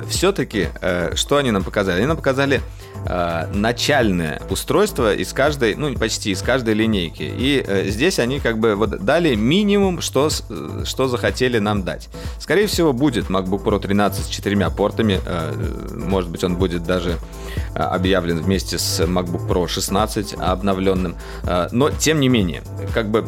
все-таки, 0.10 0.68
что 1.16 1.38
они 1.38 1.52
нам 1.52 1.64
показали? 1.64 2.00
Они 2.00 2.08
нам 2.08 2.18
показали 2.18 2.62
э, 3.06 3.48
начальное 3.54 4.42
устройство 4.50 5.14
из 5.14 5.34
каждой, 5.34 5.76
ну 5.76 5.94
почти 5.96 6.32
из 6.32 6.42
каждой 6.42 6.74
линейки. 6.74 7.24
И 7.24 7.64
э, 7.66 7.90
здесь 7.90 8.20
они 8.20 8.40
как 8.40 8.60
бы 8.60 8.76
вот 8.76 9.04
дали 9.04 9.36
минимум, 9.36 10.02
что, 10.02 10.30
э, 10.50 10.84
что 10.86 11.08
захотели 11.08 11.60
нам 11.60 11.84
дать. 11.84 12.10
Скорее 12.40 12.68
всего, 12.68 12.94
будет 12.94 13.30
MacBook 13.30 13.64
Pro 13.64 13.80
13 13.80 14.26
с 14.26 14.28
четырьмя 14.28 14.70
портами. 14.70 15.20
Э, 15.26 15.54
может 15.94 16.30
быть, 16.30 16.44
он 16.44 16.56
будет 16.56 16.84
даже 16.84 17.18
э, 17.76 17.80
объявлен 17.80 18.40
вместе 18.42 18.78
с 18.78 19.00
MacBook 19.02 19.48
Pro 19.48 19.68
16 19.68 20.36
обновленным. 20.40 21.16
Э, 21.44 21.68
но, 21.72 21.90
тем 21.90 22.20
не 22.20 22.30
менее, 22.30 22.64
как 22.94 23.10
бы 23.10 23.26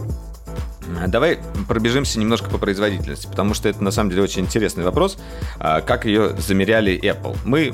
Давай 1.07 1.39
пробежимся 1.67 2.19
немножко 2.19 2.49
по 2.49 2.57
производительности, 2.57 3.27
потому 3.27 3.53
что 3.53 3.67
это 3.69 3.83
на 3.83 3.91
самом 3.91 4.09
деле 4.09 4.23
очень 4.23 4.43
интересный 4.43 4.83
вопрос, 4.83 5.17
а, 5.59 5.81
как 5.81 6.05
ее 6.05 6.29
замеряли 6.37 6.97
Apple. 6.99 7.37
Мы 7.45 7.73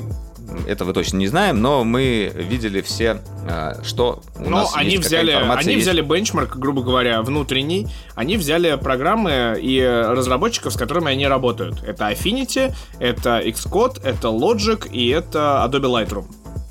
этого 0.66 0.92
точно 0.92 1.18
не 1.18 1.26
знаем, 1.26 1.60
но 1.60 1.84
мы 1.84 2.30
видели 2.34 2.80
все, 2.80 3.20
а, 3.48 3.82
что 3.82 4.22
у 4.36 4.42
Ну, 4.44 4.50
нас 4.50 4.72
они 4.74 4.92
есть, 4.96 5.06
взяли, 5.06 5.32
информация 5.32 5.60
они 5.62 5.72
есть. 5.74 5.86
взяли 5.86 6.00
бенчмарк, 6.00 6.56
грубо 6.56 6.82
говоря, 6.82 7.22
внутренний. 7.22 7.88
Они 8.14 8.36
взяли 8.36 8.76
программы 8.76 9.58
и 9.60 9.80
разработчиков, 9.82 10.72
с 10.72 10.76
которыми 10.76 11.10
они 11.10 11.26
работают. 11.26 11.82
Это 11.82 12.10
Affinity, 12.10 12.74
это 13.00 13.40
Xcode, 13.40 14.00
это 14.04 14.28
Logic 14.28 14.88
и 14.90 15.08
это 15.08 15.64
Adobe 15.68 16.06
Lightroom. 16.06 16.26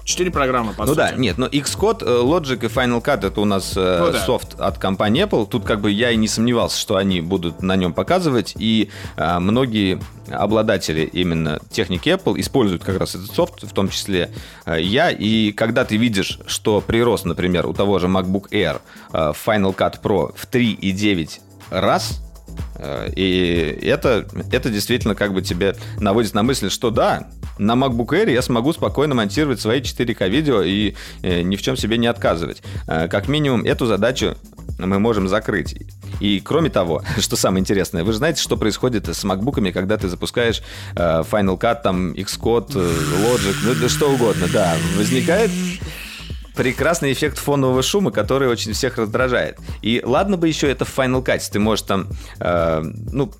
Четыре 0.05 0.31
программы, 0.31 0.73
по 0.73 0.81
Ну 0.81 0.87
сути. 0.89 0.97
да, 0.97 1.11
нет, 1.13 1.37
но 1.37 1.47
Xcode, 1.47 2.03
э, 2.03 2.23
Logic 2.23 2.55
и 2.65 2.67
Final 2.67 3.01
Cut 3.01 3.25
это 3.25 3.39
у 3.39 3.45
нас 3.45 3.71
э, 3.77 3.99
Ну 3.99 4.11
да. 4.11 4.19
софт 4.19 4.59
от 4.59 4.77
компании 4.77 5.23
Apple. 5.23 5.47
Тут 5.47 5.63
как 5.63 5.79
бы 5.79 5.89
я 5.91 6.11
и 6.11 6.17
не 6.17 6.27
сомневался, 6.27 6.77
что 6.77 6.97
они 6.97 7.21
будут 7.21 7.61
на 7.61 7.77
нем 7.77 7.93
показывать, 7.93 8.53
и 8.59 8.89
а, 9.15 9.39
многие 9.39 10.01
обладатели 10.29 11.03
именно 11.03 11.59
техники 11.71 12.09
Apple 12.09 12.37
используют 12.39 12.83
как 12.83 12.99
раз 12.99 13.15
этот 13.15 13.31
софт, 13.31 13.63
в 13.63 13.71
том 13.73 13.87
числе 13.87 14.29
я. 14.67 15.09
И 15.09 15.53
когда 15.53 15.85
ты 15.85 15.95
видишь, 15.95 16.39
что 16.47 16.81
прирост, 16.81 17.23
например, 17.23 17.65
у 17.65 17.73
того 17.73 17.99
же 17.99 18.07
MacBook 18.07 18.49
Air 18.51 18.81
э, 19.13 19.31
Final 19.45 19.73
Cut 19.73 20.01
Pro 20.01 20.33
в 20.35 20.49
3,9 20.51 21.39
раз, 21.69 22.19
И 23.15 23.79
это, 23.83 24.27
это 24.51 24.69
действительно 24.69 25.15
как 25.15 25.33
бы 25.33 25.41
тебе 25.41 25.75
наводит 25.99 26.33
на 26.33 26.43
мысль, 26.43 26.69
что 26.69 26.91
да, 26.91 27.29
на 27.57 27.73
MacBook 27.73 28.07
Air 28.09 28.31
я 28.31 28.41
смогу 28.41 28.73
спокойно 28.73 29.15
монтировать 29.15 29.61
свои 29.61 29.81
4К 29.81 30.29
видео 30.29 30.61
и 30.61 30.95
э, 31.21 31.41
ни 31.41 31.55
в 31.55 31.61
чем 31.61 31.77
себе 31.77 31.97
не 31.97 32.07
отказывать. 32.07 32.61
Э, 32.87 33.07
Как 33.07 33.27
минимум 33.27 33.63
эту 33.65 33.85
задачу 33.85 34.35
мы 34.79 34.99
можем 34.99 35.27
закрыть. 35.27 35.75
И 36.19 36.39
кроме 36.39 36.69
того, 36.69 37.03
что 37.19 37.35
самое 37.35 37.61
интересное, 37.61 38.03
вы 38.03 38.11
же 38.11 38.17
знаете, 38.17 38.41
что 38.41 38.57
происходит 38.57 39.07
с 39.07 39.23
макбуками, 39.23 39.71
когда 39.71 39.97
ты 39.97 40.09
запускаешь 40.09 40.61
э, 40.95 41.23
Final 41.29 41.59
Cut, 41.59 41.81
там, 41.83 42.13
Xcode, 42.13 42.71
э, 42.75 43.25
Logic, 43.25 43.55
ну 43.63 43.73
да 43.75 43.89
что 43.89 44.11
угодно, 44.11 44.47
да, 44.51 44.75
возникает 44.97 45.51
прекрасный 46.55 47.11
эффект 47.13 47.37
фонового 47.39 47.81
шума, 47.81 48.11
который 48.11 48.47
очень 48.47 48.73
всех 48.73 48.97
раздражает. 48.97 49.57
И 49.81 50.01
ладно 50.03 50.37
бы 50.37 50.47
еще 50.47 50.69
это 50.69 50.85
в 50.85 50.97
Final 50.97 51.23
Cut, 51.23 51.41
ты 51.51 51.59
можешь 51.59 51.85
там, 51.85 52.07
э, 52.39 52.81
ну, 53.11 53.31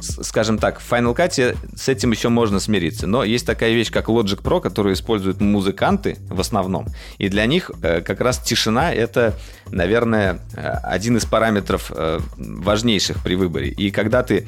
скажем 0.00 0.58
так, 0.58 0.80
в 0.80 0.92
Final 0.92 1.14
Cut 1.14 1.56
с 1.76 1.88
этим 1.88 2.12
еще 2.12 2.28
можно 2.28 2.60
смириться. 2.60 3.06
Но 3.06 3.24
есть 3.24 3.46
такая 3.46 3.72
вещь, 3.72 3.90
как 3.90 4.08
Logic 4.08 4.40
Pro, 4.42 4.60
которую 4.60 4.94
используют 4.94 5.40
музыканты 5.40 6.18
в 6.28 6.40
основном. 6.40 6.86
И 7.18 7.28
для 7.28 7.46
них 7.46 7.70
э, 7.82 8.00
как 8.00 8.20
раз 8.20 8.38
тишина— 8.38 8.92
это, 8.94 9.34
наверное, 9.70 10.40
э, 10.54 10.60
один 10.82 11.16
из 11.16 11.24
параметров 11.24 11.92
э, 11.94 12.20
важнейших 12.36 13.22
при 13.22 13.34
выборе. 13.34 13.68
И 13.70 13.90
когда 13.90 14.22
ты 14.22 14.46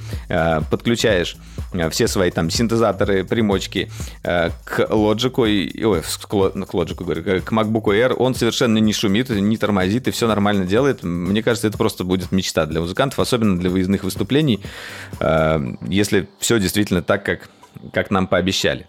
подключаешь 0.70 1.36
все 1.90 2.08
свои 2.08 2.30
там 2.30 2.50
синтезаторы, 2.50 3.24
примочки 3.24 3.90
к 4.22 4.80
Logic, 4.88 5.32
ой, 5.36 5.72
ну, 6.54 6.66
к 6.66 6.74
Logic, 6.74 6.94
говорю, 6.94 7.22
к- 7.22 7.52
MacBook 7.52 7.84
Air, 7.84 8.14
он 8.14 8.34
совершенно 8.34 8.78
не 8.78 8.92
шумит, 8.92 9.30
не 9.30 9.56
тормозит 9.56 10.08
и 10.08 10.10
все 10.10 10.26
нормально 10.26 10.64
делает. 10.64 11.02
Мне 11.02 11.42
кажется, 11.42 11.68
это 11.68 11.78
просто 11.78 12.04
будет 12.04 12.32
мечта 12.32 12.66
для 12.66 12.80
музыкантов, 12.80 13.18
особенно 13.18 13.58
для 13.58 13.70
выездных 13.70 14.04
выступлений, 14.04 14.60
если 15.88 16.28
все 16.38 16.58
действительно 16.58 17.02
так, 17.02 17.24
как, 17.24 17.50
как 17.92 18.10
нам 18.10 18.26
пообещали. 18.26 18.88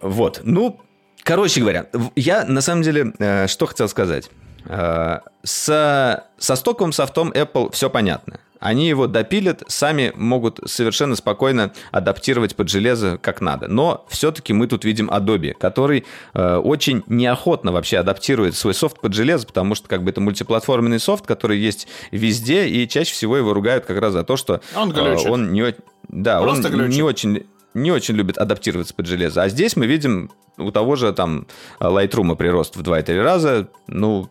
Вот, 0.00 0.40
ну, 0.44 0.80
короче 1.22 1.60
говоря, 1.60 1.86
я 2.16 2.44
на 2.44 2.60
самом 2.60 2.82
деле 2.82 3.12
э, 3.18 3.46
что 3.46 3.66
хотел 3.66 3.88
сказать. 3.88 4.30
Э, 4.66 5.20
со, 5.42 6.26
со 6.38 6.56
стоковым 6.56 6.92
софтом 6.92 7.30
Apple 7.32 7.72
все 7.72 7.90
понятно. 7.90 8.40
Они 8.62 8.88
его 8.88 9.06
допилят, 9.06 9.62
сами 9.66 10.12
могут 10.14 10.60
совершенно 10.66 11.16
спокойно 11.16 11.72
адаптировать 11.90 12.56
под 12.56 12.68
железо 12.68 13.18
как 13.18 13.40
надо. 13.40 13.68
Но 13.68 14.06
все-таки 14.08 14.52
мы 14.52 14.66
тут 14.68 14.84
видим 14.84 15.10
Adobe, 15.10 15.52
который 15.54 16.04
э, 16.34 16.56
очень 16.56 17.02
неохотно 17.08 17.72
вообще 17.72 17.98
адаптирует 17.98 18.54
свой 18.56 18.72
софт 18.74 19.00
под 19.00 19.12
железо, 19.14 19.46
потому 19.46 19.74
что 19.74 19.88
как 19.88 20.02
бы 20.04 20.10
это 20.10 20.20
мультиплатформенный 20.20 21.00
софт, 21.00 21.26
который 21.26 21.58
есть 21.58 21.88
везде, 22.12 22.68
и 22.68 22.88
чаще 22.88 23.12
всего 23.12 23.36
его 23.36 23.52
ругают 23.52 23.84
как 23.84 23.98
раз 23.98 24.12
за 24.12 24.22
то, 24.24 24.36
что 24.36 24.60
Он 24.76 24.90
э, 24.90 24.94
глючит. 24.94 25.26
он 25.30 25.52
не, 25.52 25.74
да, 26.08 26.40
Просто 26.40 26.68
он 26.68 26.74
глючит. 26.74 26.94
не 26.96 27.02
очень 27.02 27.46
не 27.74 27.90
очень 27.90 28.14
любит 28.16 28.36
адаптироваться 28.36 28.94
под 28.94 29.06
железо. 29.06 29.42
А 29.42 29.48
здесь 29.48 29.76
мы 29.76 29.86
видим 29.86 30.30
у 30.58 30.70
того 30.70 30.94
же 30.94 31.12
там 31.14 31.46
Lightroom 31.80 32.36
прирост 32.36 32.76
в 32.76 32.82
2-3 32.82 33.22
раза. 33.22 33.68
Ну, 33.86 34.28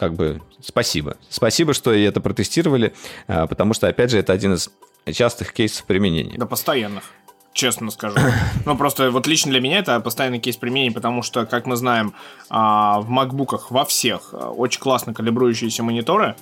как 0.00 0.14
бы 0.14 0.40
спасибо. 0.62 1.18
Спасибо, 1.28 1.74
что 1.74 1.92
это 1.92 2.22
протестировали, 2.22 2.94
а, 3.28 3.46
потому 3.46 3.74
что, 3.74 3.86
опять 3.86 4.10
же, 4.10 4.18
это 4.18 4.32
один 4.32 4.54
из 4.54 4.70
частых 5.12 5.52
кейсов 5.52 5.84
применения. 5.84 6.38
Да, 6.38 6.46
постоянных. 6.46 7.04
Честно 7.52 7.90
скажу. 7.90 8.16
Ну, 8.64 8.78
просто 8.78 9.10
вот 9.10 9.26
лично 9.26 9.50
для 9.50 9.60
меня 9.60 9.80
это 9.80 10.00
постоянный 10.00 10.38
кейс 10.38 10.56
применения, 10.56 10.90
потому 10.90 11.22
что, 11.22 11.44
как 11.44 11.66
мы 11.66 11.76
знаем, 11.76 12.14
а, 12.48 13.00
в 13.00 13.10
макбуках 13.10 13.70
во 13.70 13.84
всех 13.84 14.30
а, 14.32 14.48
очень 14.48 14.80
классно 14.80 15.12
калибрующиеся 15.12 15.82
мониторы, 15.82 16.34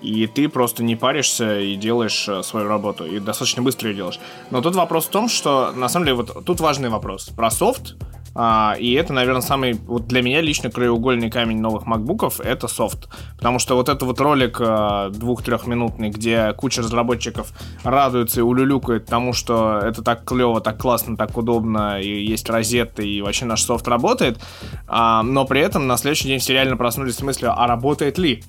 и 0.00 0.28
ты 0.28 0.48
просто 0.48 0.84
не 0.84 0.94
паришься 0.94 1.58
и 1.58 1.74
делаешь 1.74 2.28
свою 2.44 2.68
работу, 2.68 3.04
и 3.04 3.18
достаточно 3.18 3.62
быстро 3.62 3.90
ее 3.90 3.96
делаешь. 3.96 4.20
Но 4.52 4.60
тут 4.60 4.76
вопрос 4.76 5.06
в 5.06 5.10
том, 5.10 5.28
что, 5.28 5.72
на 5.72 5.88
самом 5.88 6.06
деле, 6.06 6.18
вот 6.18 6.44
тут 6.44 6.60
важный 6.60 6.88
вопрос 6.88 7.30
про 7.30 7.50
софт, 7.50 7.96
а, 8.34 8.76
и 8.78 8.92
это, 8.92 9.12
наверное, 9.12 9.42
самый, 9.42 9.74
вот 9.74 10.06
для 10.06 10.22
меня 10.22 10.40
лично 10.40 10.70
краеугольный 10.70 11.30
камень 11.30 11.60
новых 11.60 11.86
макбуков— 11.86 12.40
это 12.44 12.68
софт. 12.68 13.08
Потому 13.36 13.58
что 13.58 13.74
вот 13.74 13.88
этот 13.88 14.02
вот 14.02 14.20
ролик 14.20 14.58
а, 14.60 15.10
двух-трехминутный, 15.10 16.10
где 16.10 16.52
куча 16.54 16.82
разработчиков 16.82 17.52
радуется 17.84 18.40
и 18.40 18.42
улюлюкает 18.42 19.06
тому, 19.06 19.32
что 19.32 19.78
это 19.78 20.02
так 20.02 20.24
клево, 20.24 20.60
так 20.60 20.78
классно, 20.78 21.16
так 21.16 21.36
удобно, 21.36 22.00
и 22.00 22.24
есть 22.24 22.48
розетта, 22.48 23.02
и 23.02 23.20
вообще 23.20 23.44
наш 23.44 23.62
софт 23.62 23.86
работает, 23.88 24.40
а, 24.86 25.22
но 25.22 25.44
при 25.44 25.60
этом 25.60 25.86
на 25.86 25.96
следующий 25.96 26.28
день 26.28 26.38
все 26.38 26.54
реально 26.54 26.76
проснулись 26.76 27.16
с 27.16 27.22
мыслью, 27.22 27.52
а 27.54 27.66
работает 27.66 28.18
ли? 28.18 28.42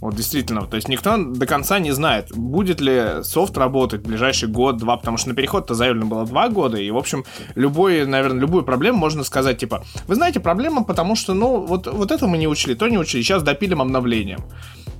Вот 0.00 0.14
действительно, 0.14 0.64
то 0.66 0.76
есть 0.76 0.88
никто 0.88 1.16
до 1.16 1.44
конца 1.44 1.80
не 1.80 1.90
знает, 1.90 2.30
будет 2.32 2.80
ли 2.80 3.22
софт 3.22 3.58
работать 3.58 4.02
в 4.02 4.06
ближайший 4.06 4.48
год-два, 4.48 4.96
потому 4.96 5.16
что 5.16 5.30
на 5.30 5.34
переход-то 5.34 5.74
заявлено 5.74 6.06
было 6.06 6.24
два 6.24 6.48
года, 6.48 6.76
и, 6.76 6.88
в 6.90 6.96
общем, 6.96 7.24
любой, 7.56 8.06
наверное, 8.06 8.40
любую 8.40 8.62
проблему 8.62 8.98
можно 8.98 9.24
сказать, 9.24 9.58
типа, 9.58 9.84
вы 10.06 10.14
знаете, 10.14 10.38
проблема, 10.38 10.84
потому 10.84 11.16
что, 11.16 11.34
ну, 11.34 11.60
вот, 11.66 11.88
вот 11.88 12.12
это 12.12 12.28
мы 12.28 12.38
не 12.38 12.46
учли, 12.46 12.76
то 12.76 12.86
не 12.86 12.96
учли, 12.96 13.22
сейчас 13.22 13.42
допилим 13.42 13.82
обновлением. 13.82 14.40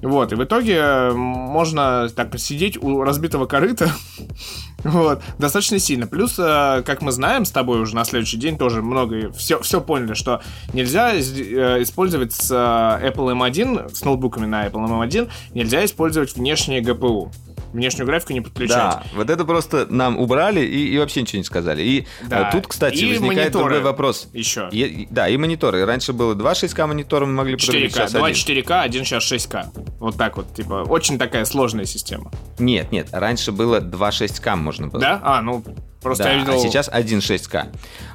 Вот, 0.02 0.32
и 0.32 0.36
в 0.36 0.44
итоге 0.44 1.10
можно 1.12 2.08
так 2.08 2.36
сидеть 2.38 2.76
у 2.82 3.02
разбитого 3.02 3.46
корыта, 3.46 3.92
вот, 4.84 5.22
достаточно 5.38 5.78
сильно. 5.78 6.06
Плюс, 6.06 6.38
э, 6.38 6.82
как 6.84 7.02
мы 7.02 7.10
знаем 7.12 7.44
с 7.44 7.50
тобой 7.50 7.80
уже 7.80 7.94
на 7.94 8.04
следующий 8.04 8.36
день 8.36 8.56
тоже 8.58 8.80
много, 8.82 9.32
все, 9.32 9.60
все 9.60 9.80
поняли, 9.80 10.14
что 10.14 10.40
нельзя 10.72 11.12
э, 11.14 11.20
использовать 11.82 12.32
с 12.32 12.50
э, 12.50 12.54
Apple 13.08 13.32
M1, 13.36 13.94
с 13.94 14.04
ноутбуками 14.04 14.46
на 14.46 14.66
Apple 14.66 14.86
M1, 14.88 15.28
нельзя 15.54 15.84
использовать 15.84 16.34
внешнее 16.36 16.80
GPU. 16.80 17.30
Внешнюю 17.72 18.06
графику 18.06 18.32
не 18.32 18.40
подключать. 18.40 18.76
Да, 18.76 19.02
вот 19.14 19.28
это 19.28 19.44
просто 19.44 19.86
нам 19.90 20.16
убрали 20.18 20.60
и, 20.64 20.88
и 20.88 20.98
вообще 20.98 21.20
ничего 21.20 21.38
не 21.40 21.44
сказали. 21.44 21.82
И 21.82 22.06
Да. 22.26 22.50
тут, 22.50 22.66
кстати, 22.66 22.96
И 22.96 23.10
возникает 23.12 23.52
мониторы 23.52 23.74
другой 23.74 23.80
вопрос. 23.82 24.28
еще. 24.32 24.70
И- 24.72 25.06
да, 25.10 25.28
и 25.28 25.36
мониторы. 25.36 25.84
Раньше 25.84 26.14
было 26.14 26.34
2 26.34 26.54
6К 26.54 26.86
монитора, 26.86 27.26
мы 27.26 27.32
могли 27.34 27.56
подрубить, 27.56 27.90
4К, 27.92 27.94
сейчас 27.94 28.12
два 28.12 28.26
один. 28.28 28.36
4К, 28.36 28.80
один 28.80 29.04
сейчас 29.04 29.22
6К. 29.30 29.66
Вот 30.00 30.16
так 30.16 30.38
вот, 30.38 30.54
типа, 30.54 30.86
очень 30.88 31.18
такая 31.18 31.44
сложная 31.44 31.84
система. 31.84 32.30
Нет, 32.58 32.90
нет, 32.90 33.08
раньше 33.12 33.52
было 33.52 33.82
2 33.82 34.10
6К 34.12 34.56
можно 34.68 34.88
было. 34.88 35.00
Да? 35.00 35.20
А, 35.22 35.40
ну, 35.40 35.64
просто 36.02 36.24
Да, 36.24 36.32
я 36.32 36.38
видел... 36.40 36.52
а 36.52 36.58
сейчас 36.58 36.90
1.6К. 36.90 37.68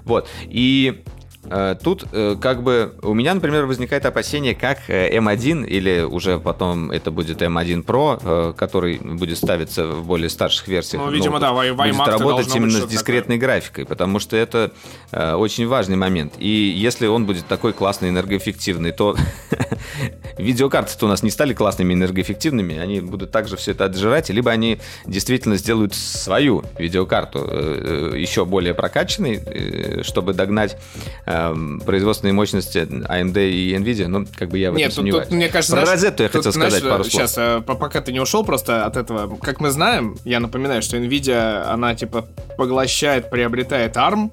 Вот. 0.06 0.30
И 0.44 1.04
э, 1.46 1.76
тут 1.84 2.06
э, 2.12 2.36
как 2.40 2.62
бы 2.62 2.94
у 3.02 3.16
меня, 3.16 3.34
например, 3.34 3.66
возникает 3.66 4.06
опасение, 4.06 4.54
как 4.54 4.88
э, 4.88 5.18
M1 5.18 5.66
или 5.66 6.02
уже 6.02 6.40
потом 6.40 6.92
это 6.92 7.10
будет 7.10 7.42
M1 7.42 7.84
Pro, 7.84 8.22
э, 8.22 8.54
который 8.54 9.00
будет 9.00 9.40
ставиться 9.40 9.88
в 9.88 10.06
более 10.06 10.30
старших 10.30 10.68
версиях. 10.68 11.02
Ну, 11.02 11.10
видимо, 11.10 11.40
да, 11.40 11.54
в 11.54 11.76
будет 11.76 12.08
работать 12.08 12.56
именно 12.56 12.82
с 12.82 12.86
дискретной 12.86 13.40
графикой, 13.40 13.86
потому 13.88 14.20
что 14.20 14.38
это 14.38 14.72
очень 15.12 15.68
важный 15.68 15.96
момент. 15.96 16.34
И 16.38 16.48
если 16.48 17.08
он 17.08 17.26
будет 17.26 17.48
такой 17.48 17.74
классный, 17.74 18.10
энергоэффективный, 18.10 18.92
то 18.92 19.16
видеокарты-то 20.38 21.06
у 21.06 21.10
нас 21.10 21.24
не 21.24 21.32
стали 21.32 21.54
классными 21.54 21.94
энергоэффективными, 21.94 22.78
они 22.78 23.00
будут 23.02 23.32
также 23.32 23.58
все 23.58 23.72
это 23.72 23.86
отжирать, 23.86 24.30
либо 24.30 24.52
они 24.52 24.80
действительно 25.06 25.58
сделают 25.58 25.94
свою 25.96 26.64
видеокарту 26.78 27.40
э, 27.50 28.12
э, 28.14 28.20
еще 28.20 28.46
более 28.46 28.74
прокачанной, 28.74 29.42
э, 29.46 30.04
чтобы 30.04 30.34
догнать 30.34 30.78
э, 31.26 31.56
производственные 31.86 32.34
мощности 32.34 32.80
AMD 32.80 33.50
и 33.50 33.74
Nvidia, 33.76 34.08
ну, 34.08 34.26
как 34.36 34.50
бы 34.50 34.58
я 34.58 34.72
в 34.72 34.76
Нет, 34.76 34.88
этом 34.88 34.98
сомневаюсь. 34.98 35.28
тут, 35.28 35.36
мне 35.36 35.50
кажется, 35.50 35.76
Про 35.76 35.86
розетту 35.86 36.24
я 36.24 36.30
хотел 36.30 36.52
сказать 36.52 36.70
знаешь, 36.72 36.84
пару 36.84 37.04
слов. 37.04 37.30
Сейчас, 37.30 37.64
по- 37.64 37.76
пока 37.76 38.02
ты 38.02 38.12
не 38.12 38.20
ушел 38.20 38.44
просто 38.44 38.86
от 38.86 38.98
этого, 38.98 39.36
как 39.38 39.60
мы 39.60 39.72
знаем, 39.72 40.18
я 40.26 40.40
напоминаю, 40.40 40.82
что 40.82 40.98
Nvidia, 40.98 41.64
она 41.64 41.96
типа 41.96 42.26
поглощает, 42.58 43.30
приобретает 43.30 43.96
ARM, 43.98 44.32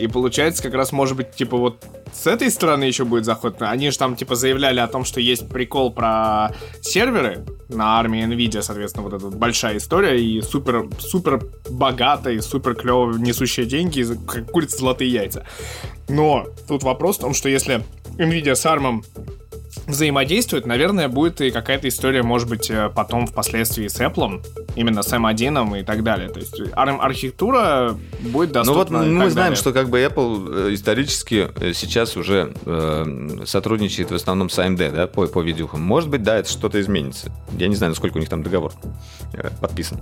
и 0.00 0.06
получается 0.06 0.62
как 0.62 0.74
раз 0.74 0.92
может 0.92 1.16
быть 1.16 1.32
типа 1.32 1.56
вот 1.56 1.84
с 2.12 2.26
этой 2.26 2.50
стороны 2.50 2.84
еще 2.84 3.04
будет 3.04 3.24
заход. 3.24 3.60
Они 3.60 3.90
же 3.90 3.98
там 3.98 4.16
типа 4.16 4.34
заявляли 4.34 4.80
о 4.80 4.88
том, 4.88 5.04
что 5.04 5.20
есть 5.20 5.48
прикол 5.48 5.92
про 5.92 6.54
серверы 6.80 7.44
на 7.68 7.98
армии 7.98 8.24
Nvidia, 8.26 8.62
соответственно, 8.62 9.04
вот 9.04 9.14
эта 9.14 9.26
вот 9.26 9.34
большая 9.34 9.76
история 9.76 10.20
и 10.20 10.40
супер, 10.42 10.88
супер 10.98 11.40
богатая, 11.70 12.34
и 12.34 12.40
супер 12.40 12.74
клево 12.74 13.16
несущая 13.16 13.64
деньги, 13.64 14.04
как 14.26 14.50
курица 14.50 14.78
золотые 14.78 15.10
яйца. 15.10 15.46
Но 16.08 16.46
тут 16.66 16.82
вопрос 16.82 17.18
в 17.18 17.20
том, 17.20 17.34
что 17.34 17.48
если 17.48 17.84
Nvidia 18.18 18.54
с 18.54 18.66
ARM 18.66 19.04
взаимодействуют, 19.90 20.66
наверное, 20.66 21.08
будет 21.08 21.40
и 21.40 21.50
какая-то 21.50 21.88
история, 21.88 22.22
может 22.22 22.48
быть, 22.48 22.70
э, 22.70 22.90
потом 22.94 23.26
впоследствии 23.26 23.88
с 23.88 24.00
Apple, 24.00 24.42
именно 24.76 25.02
с 25.02 25.12
M1 25.12 25.80
и 25.80 25.82
так 25.84 26.02
далее. 26.02 26.28
То 26.28 26.40
есть 26.40 26.58
ARM-архитектура 26.60 27.96
будет 28.20 28.54
Ну 28.54 28.74
вот 28.74 28.88
доступна. 28.88 28.98
мы 29.00 29.30
знаем, 29.30 29.34
далее. 29.34 29.56
что 29.56 29.72
как 29.72 29.88
бы 29.88 30.00
Apple 30.00 30.68
э, 30.70 30.74
исторически 30.74 31.48
э, 31.60 31.72
сейчас 31.72 32.16
уже 32.16 32.52
э, 32.64 33.44
сотрудничает 33.46 34.10
в 34.10 34.14
основном 34.14 34.50
с 34.50 34.58
AMD, 34.58 34.90
да, 34.92 35.06
по, 35.06 35.26
по 35.26 35.40
видюхам. 35.42 35.80
Может 35.82 36.08
быть, 36.10 36.22
да, 36.22 36.36
это 36.38 36.50
что-то 36.50 36.80
изменится. 36.80 37.30
Я 37.52 37.68
не 37.68 37.74
знаю, 37.74 37.90
насколько 37.90 38.16
у 38.16 38.20
них 38.20 38.28
там 38.28 38.42
договор 38.42 38.72
э, 39.34 39.50
подписан. 39.60 40.00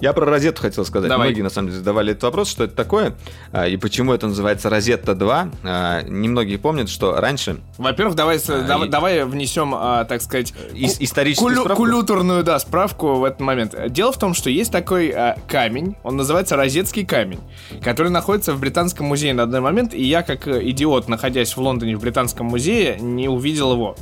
Я 0.00 0.12
про 0.12 0.24
розету 0.26 0.62
хотел 0.62 0.84
сказать. 0.84 1.08
Давай. 1.08 1.28
Многие, 1.28 1.42
на 1.42 1.50
самом 1.50 1.68
деле, 1.68 1.78
задавали 1.78 2.12
этот 2.12 2.22
вопрос, 2.24 2.48
что 2.50 2.64
это 2.64 2.74
такое, 2.74 3.14
а, 3.52 3.66
и 3.68 3.76
почему 3.76 4.12
это 4.12 4.26
называется 4.26 4.70
Розетта 4.70 5.14
2. 5.14 5.50
А, 5.64 6.02
Немногие 6.02 6.58
помнят, 6.58 6.88
что 6.88 7.20
раньше 7.20 7.58
Во-первых, 7.78 8.14
давай, 8.16 8.38
А, 8.48 8.62
давай, 8.66 8.88
и- 8.88 8.90
давай 8.90 9.24
внесем, 9.24 9.74
а, 9.74 10.04
так 10.04 10.22
сказать, 10.22 10.52
Ис- 10.72 10.96
ку- 10.98 11.04
историческую 11.04 11.50
кулю- 11.54 11.60
справку? 11.62 11.82
культурную, 11.84 12.42
да, 12.44 12.58
справку 12.58 13.14
в 13.16 13.24
этот 13.24 13.40
момент. 13.40 13.74
Дело 13.88 14.12
в 14.12 14.18
том, 14.18 14.34
что 14.34 14.48
есть 14.50 14.72
такой 14.72 15.14
камень, 15.48 15.96
он 16.02 16.16
называется 16.16 16.56
Розетский 16.56 17.04
камень, 17.04 17.40
который 17.82 18.10
находится 18.10 18.52
в 18.54 18.60
Британском 18.60 19.06
музее 19.06 19.34
на 19.34 19.46
данный 19.46 19.60
момент, 19.60 19.92
и 19.94 20.02
я, 20.02 20.22
как 20.22 20.48
э, 20.48 20.60
идиот, 20.70 21.08
находясь 21.08 21.56
в 21.56 21.60
Лондоне 21.60 21.96
в 21.96 22.00
Британском 22.00 22.46
музее, 22.46 22.96
не 23.00 23.28
увидел 23.28 23.72
его 23.72 23.96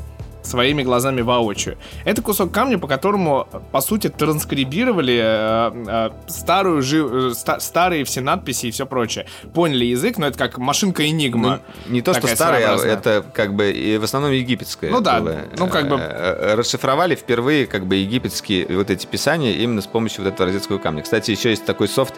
своими 0.49 0.83
глазами 0.83 1.21
воочию. 1.21 1.77
Это 2.05 2.23
кусок 2.23 2.53
камня, 2.53 2.79
по 2.79 2.87
которому, 2.87 3.47
по 3.73 3.81
сути, 3.81 4.09
транскрибировали 4.09 5.19
э, 5.21 5.85
э, 5.87 6.11
старую, 6.29 6.83
жи- 6.83 7.31
э, 7.31 7.35
ста- 7.35 7.61
старые 7.61 8.05
все 8.05 8.21
надписи 8.21 8.67
и 8.67 8.71
все 8.71 8.87
прочее. 8.87 9.27
Поняли 9.55 9.85
язык, 9.85 10.19
но 10.19 10.27
это 10.27 10.39
как 10.39 10.59
машинка 10.59 11.07
Энигма. 11.09 11.61
Ну, 11.87 11.93
не 11.93 12.03
то, 12.03 12.15
что 12.15 12.27
а 12.27 12.37
своеобразная. 12.37 12.93
это 12.95 13.25
как 13.35 13.55
бы 13.55 13.71
и 13.71 13.99
в 13.99 14.05
основном 14.05 14.33
египетское. 14.33 14.91
Ну 14.91 15.01
да, 15.01 15.21
было. 15.21 15.37
ну 15.57 15.69
как 15.69 15.89
бы- 15.89 15.97
Э, 15.99 16.53
э, 16.53 16.55
Расшифровали 16.55 17.15
впервые 17.15 17.67
как 17.67 17.87
бы 17.87 17.97
египетские 17.97 18.67
вот 18.69 18.91
эти 18.91 19.07
писания 19.07 19.53
именно 19.53 19.81
с 19.83 19.87
помощью 19.87 20.25
вот 20.25 20.33
этого 20.33 20.47
розетского 20.49 20.79
камня. 20.79 21.03
Кстати, 21.03 21.31
еще 21.31 21.51
есть 21.51 21.65
такой 21.67 21.89
софт 21.89 22.15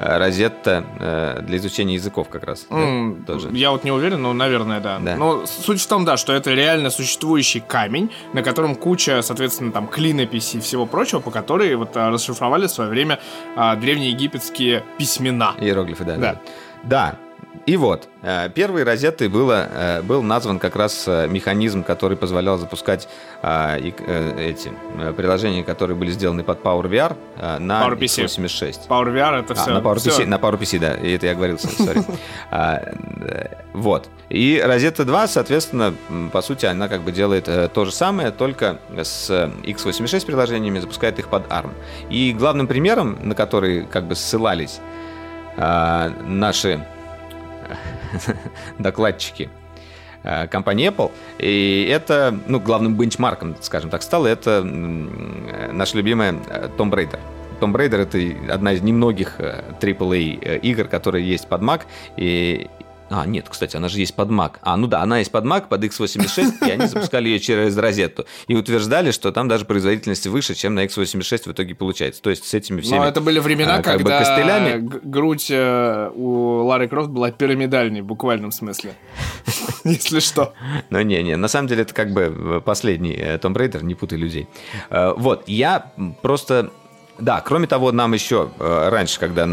Розетта 0.00 0.84
э, 1.00 1.40
для 1.42 1.56
изучения 1.58 1.94
языков 1.94 2.28
как 2.28 2.44
раз. 2.44 2.66
да, 2.70 2.76
М, 2.76 3.24
тоже. 3.26 3.48
Я 3.52 3.70
вот 3.72 3.84
не 3.84 3.90
уверен, 3.90 4.22
но, 4.22 4.32
наверное, 4.32 4.80
да. 4.80 4.98
Да. 5.00 5.16
Но 5.16 5.44
суть 5.46 5.80
в 5.80 5.86
том, 5.86 6.04
да, 6.04 6.16
что 6.16 6.32
это 6.32 6.52
реально 6.54 6.90
существующий 6.90 7.60
камень, 7.60 8.10
на 8.32 8.42
котором 8.42 8.74
куча, 8.76 9.22
соответственно, 9.22 9.72
там, 9.72 9.88
клинописей 9.88 10.58
и 10.58 10.62
всего 10.62 10.86
прочего, 10.86 11.20
по 11.20 11.30
которой 11.30 11.74
вот 11.74 11.96
а, 11.96 12.10
расшифровали 12.10 12.66
в 12.66 12.70
свое 12.70 12.90
время 12.90 13.18
а, 13.56 13.74
древнеегипетские 13.76 14.84
письмена. 14.98 15.54
Иероглифы, 15.60 16.04
да. 16.04 16.16
Да. 16.16 16.32
Да. 16.32 16.40
Да. 16.84 17.18
И 17.66 17.76
вот, 17.76 18.08
э, 18.22 18.48
первой 18.50 18.82
розетой 18.84 19.28
было, 19.28 19.68
э, 19.70 20.02
был 20.02 20.22
назван 20.22 20.58
как 20.58 20.76
раз 20.76 21.04
э, 21.06 21.26
механизм, 21.28 21.82
который 21.82 22.16
позволял 22.16 22.58
запускать 22.58 23.08
эти 23.40 24.72
приложения, 25.16 25.62
которые 25.62 25.96
были 25.96 26.10
сделаны 26.10 26.42
под 26.42 26.60
Power 26.62 26.88
VR 26.88 27.16
э, 27.36 27.58
на 27.58 27.86
PowerPC. 27.86 28.24
x86. 28.24 28.88
Power 28.88 29.12
VR 29.14 29.40
это 29.40 29.52
А, 29.52 29.56
все. 29.56 29.70
на 29.70 29.78
PowerPC, 29.78 30.26
на 30.26 30.36
PowerPC, 30.36 30.78
да, 30.78 30.94
и 30.94 31.12
это 31.12 31.26
я 31.26 31.34
говорил, 31.34 31.58
сори. 31.58 32.02
А, 32.50 32.80
Вот. 33.74 34.08
И 34.28 34.60
Розетта 34.64 35.04
2, 35.04 35.28
соответственно, 35.28 35.94
по 36.32 36.42
сути, 36.42 36.66
она 36.66 36.88
как 36.88 37.02
бы 37.02 37.12
делает 37.12 37.44
то 37.72 37.84
же 37.84 37.92
самое, 37.92 38.30
только 38.32 38.78
с 38.96 39.30
э, 39.30 39.50
x86 39.62 40.26
приложениями 40.26 40.80
запускает 40.80 41.18
их 41.18 41.28
под 41.28 41.46
ARM. 41.48 41.70
И 42.10 42.32
главным 42.32 42.66
примером, 42.66 43.18
на 43.22 43.34
который 43.34 43.84
как 43.84 44.04
бы 44.04 44.14
ссылались 44.16 44.80
наши 45.56 46.86
докладчики 48.78 49.50
э, 50.22 50.46
компании 50.48 50.88
Apple. 50.88 51.10
И 51.38 51.88
это, 51.90 52.36
ну, 52.46 52.60
главным 52.60 52.96
бенчмарком, 52.96 53.56
скажем 53.60 53.90
так, 53.90 54.02
стало 54.02 54.26
это 54.26 54.62
м, 54.62 55.48
э, 55.48 55.72
наша 55.72 55.96
любимая 55.96 56.34
э, 56.48 56.68
Tomb 56.76 56.90
Raider. 56.90 57.20
Tomb 57.60 57.74
Raider 57.74 58.02
это 58.02 58.52
одна 58.52 58.72
из 58.72 58.82
немногих 58.82 59.34
э, 59.38 59.62
AAA 59.80 60.38
э, 60.40 60.58
игр, 60.58 60.84
которые 60.84 61.28
есть 61.28 61.48
под 61.48 61.62
Mac. 61.62 61.82
И... 62.16 62.68
А, 63.10 63.24
нет, 63.26 63.46
кстати, 63.48 63.76
она 63.76 63.88
же 63.88 63.98
есть 64.00 64.14
под 64.14 64.28
Mac. 64.28 64.56
А, 64.62 64.76
ну 64.76 64.86
да, 64.86 65.00
она 65.02 65.18
есть 65.18 65.30
под 65.32 65.44
Mac, 65.44 65.68
под 65.68 65.82
x86, 65.84 66.66
и 66.66 66.70
они 66.70 66.86
запускали 66.86 67.28
ее 67.28 67.40
через 67.40 67.76
розетту. 67.76 68.26
И 68.48 68.54
утверждали, 68.54 69.12
что 69.12 69.32
там 69.32 69.48
даже 69.48 69.64
производительность 69.64 70.26
выше, 70.26 70.54
чем 70.54 70.74
на 70.74 70.84
x86 70.84 71.44
в 71.48 71.52
итоге 71.52 71.74
получается. 71.74 72.20
То 72.20 72.30
есть 72.30 72.44
с 72.44 72.52
этими 72.54 72.80
всеми... 72.82 72.98
Но 72.98 73.06
это 73.06 73.20
были 73.20 73.38
времена, 73.38 73.76
а, 73.76 73.82
как 73.82 73.98
бы 73.98 74.04
когда 74.10 74.18
костылями. 74.18 74.80
г- 74.80 75.00
грудь 75.02 75.46
э, 75.50 76.10
у 76.14 76.64
Лары 76.66 76.86
Крофт 76.88 77.08
была 77.10 77.30
пирамидальной, 77.30 78.02
в 78.02 78.06
буквальном 78.06 78.52
смысле. 78.52 78.92
Если 79.84 80.20
что. 80.20 80.52
Ну, 80.90 81.00
не-не, 81.00 81.36
на 81.36 81.48
самом 81.48 81.68
деле 81.68 81.82
это 81.82 81.94
как 81.94 82.12
бы 82.12 82.62
последний 82.64 83.14
э, 83.14 83.38
Tomb 83.38 83.54
Raider, 83.54 83.82
не 83.84 83.94
путай 83.94 84.18
людей. 84.18 84.48
Э, 84.90 85.12
Вот, 85.16 85.44
я 85.48 85.92
просто... 86.22 86.70
Да, 87.18 87.40
кроме 87.40 87.66
того, 87.66 87.90
нам 87.92 88.12
еще 88.14 88.50
э, 88.58 88.88
раньше, 88.90 89.18
когда 89.18 89.46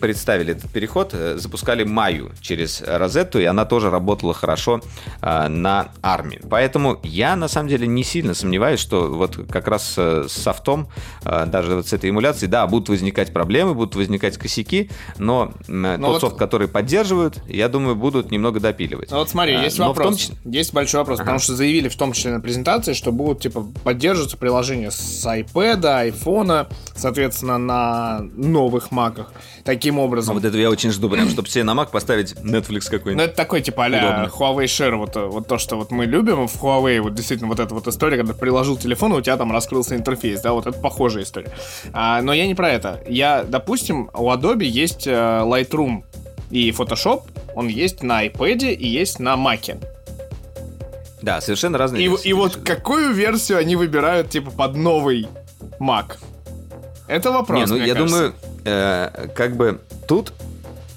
представили 0.00 0.52
этот 0.52 0.70
переход, 0.70 1.10
э, 1.12 1.36
запускали 1.38 1.84
Маю 1.84 2.32
через 2.40 2.82
Розетту, 2.86 3.38
и 3.40 3.44
она 3.44 3.64
тоже 3.64 3.90
работала 3.90 4.32
хорошо 4.34 4.80
э, 5.20 5.48
на 5.48 5.88
армии. 6.02 6.40
Поэтому 6.48 6.98
я, 7.02 7.36
на 7.36 7.48
самом 7.48 7.68
деле, 7.68 7.86
не 7.86 8.02
сильно 8.04 8.34
сомневаюсь, 8.34 8.80
что 8.80 9.08
вот 9.12 9.36
как 9.50 9.68
раз 9.68 9.98
с 9.98 10.28
софтом, 10.28 10.88
даже 11.24 11.76
вот 11.76 11.86
с 11.88 11.92
этой 11.92 12.10
эмуляцией, 12.10 12.50
да, 12.50 12.66
будут 12.66 12.88
возникать 12.88 13.32
проблемы, 13.32 13.74
будут 13.74 13.94
возникать 13.94 14.38
косяки, 14.38 14.90
но 15.18 15.52
м, 15.68 15.82
Ну 15.82 15.96
тот 15.98 16.06
вот- 16.06 16.20
софт, 16.20 16.36
который 16.36 16.68
поддерживают, 16.68 17.38
я 17.48 17.68
думаю, 17.68 17.96
будут 17.96 18.30
немного 18.30 18.60
допиливать. 18.60 19.10
Ну 19.10 19.18
вот 19.18 19.28
смотри, 19.28 19.54
есть 19.60 19.78
но 19.78 19.86
том 19.86 19.94
вопрос. 19.94 20.18
числе- 20.18 20.36
Есть 20.44 20.72
большой 20.72 21.00
вопрос, 21.00 21.18
потому 21.18 21.38
что 21.38 21.54
заявили 21.54 21.88
в 21.88 21.96
том 21.96 22.12
числе 22.12 22.32
на 22.32 22.40
презентации, 22.40 22.92
что 22.94 23.12
будут 23.12 23.40
типа 23.40 23.64
поддерживаться 23.84 24.36
приложения 24.36 24.90
с 24.90 25.24
iPad, 25.26 26.12
соответственно, 26.94 27.58
на 27.58 28.20
новых 28.36 28.90
маках. 28.90 29.32
Таким 29.64 29.98
А 29.98 30.02
образом. 30.02 30.34
вот 30.34 30.44
это 30.44 30.56
я 30.58 30.70
очень 30.70 30.90
жду, 30.90 31.08
прям, 31.08 31.28
чтобы 31.28 31.48
себе 31.48 31.64
на 31.64 31.72
Mac 31.72 31.90
поставить 31.90 32.32
Netflix 32.34 32.82
Ну, 32.90 32.90
какой-нибудь. 32.98 33.24
это 33.26 33.36
такой, 33.36 33.60
типа, 33.62 33.86
а. 33.86 34.26
Huawei 34.26 34.64
Share, 34.64 34.96
вот, 34.96 35.14
вот 35.16 35.46
то, 35.46 35.58
что 35.58 35.76
вот 35.76 35.90
мы 35.90 36.06
любим 36.06 36.48
в 36.48 36.62
Huawei, 36.62 37.00
вот 37.00 37.14
действительно 37.14 37.48
вот 37.48 37.60
эта 37.60 37.74
вот 37.74 37.86
история, 37.88 38.16
когда 38.16 38.34
приложил 38.34 38.76
телефон, 38.76 39.12
и 39.14 39.16
у 39.16 39.20
тебя 39.20 39.36
там 39.36 39.52
раскрылся 39.52 39.94
интерфейс, 39.96 40.40
да, 40.40 40.52
вот 40.52 40.66
это 40.66 40.78
похожая 40.78 41.22
история. 41.24 41.50
А, 41.92 42.20
но 42.22 42.32
я 42.32 42.46
не 42.46 42.54
про 42.54 42.70
это. 42.70 43.00
Я, 43.08 43.44
допустим, 43.44 44.10
у 44.14 44.30
Adobe 44.30 44.64
есть 44.64 45.06
э, 45.06 45.10
Lightroom 45.10 46.04
и 46.50 46.70
Photoshop, 46.70 47.22
он 47.54 47.68
есть 47.68 48.02
на 48.02 48.26
iPad 48.26 48.72
и 48.74 48.86
есть 48.88 49.18
на 49.20 49.34
Mac. 49.34 49.82
Да, 51.22 51.40
совершенно 51.40 51.78
разные 51.78 52.04
И, 52.04 52.08
версии. 52.08 52.28
и 52.28 52.32
вот 52.32 52.56
какую 52.56 53.12
версию 53.12 53.58
они 53.58 53.76
выбирают, 53.76 54.30
типа, 54.30 54.50
под 54.50 54.74
новый 54.74 55.28
Mac? 55.78 56.16
Это 57.08 57.30
вопрос, 57.32 57.60
Не, 57.70 57.76
ну 57.76 57.84
я 57.84 57.94
кажется. 57.94 58.14
думаю, 58.16 58.34
э, 58.64 59.28
как 59.34 59.56
бы 59.56 59.80
тут 60.08 60.32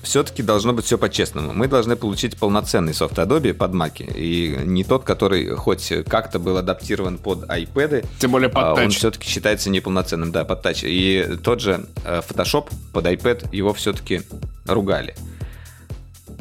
все-таки 0.04 0.44
должно 0.44 0.72
быть 0.72 0.86
все 0.86 0.98
по-честному. 0.98 1.52
Мы 1.54 1.68
должны 1.68 1.96
получить 1.96 2.38
полноценный 2.38 2.94
софт 2.94 3.18
Adobe 3.18 3.54
под 3.54 3.72
Mac. 3.72 3.94
И 4.16 4.56
не 4.64 4.84
тот, 4.84 5.04
который 5.04 5.50
хоть 5.56 5.92
как-то 6.08 6.38
был 6.38 6.58
адаптирован 6.58 7.18
под 7.18 7.44
iPad, 7.46 8.06
Тем 8.20 8.32
более 8.32 8.50
под 8.50 8.64
а 8.64 8.74
он 8.74 8.90
тач. 8.90 8.98
все-таки 8.98 9.28
считается 9.28 9.70
неполноценным, 9.72 10.32
да, 10.32 10.46
под 10.46 10.62
тач. 10.62 10.84
И 10.84 11.38
тот 11.44 11.60
же 11.60 11.86
э, 12.06 12.22
Photoshop 12.28 12.70
под 12.94 13.06
iPad 13.06 13.50
его 13.52 13.74
все-таки 13.74 14.22
ругали. 14.68 15.16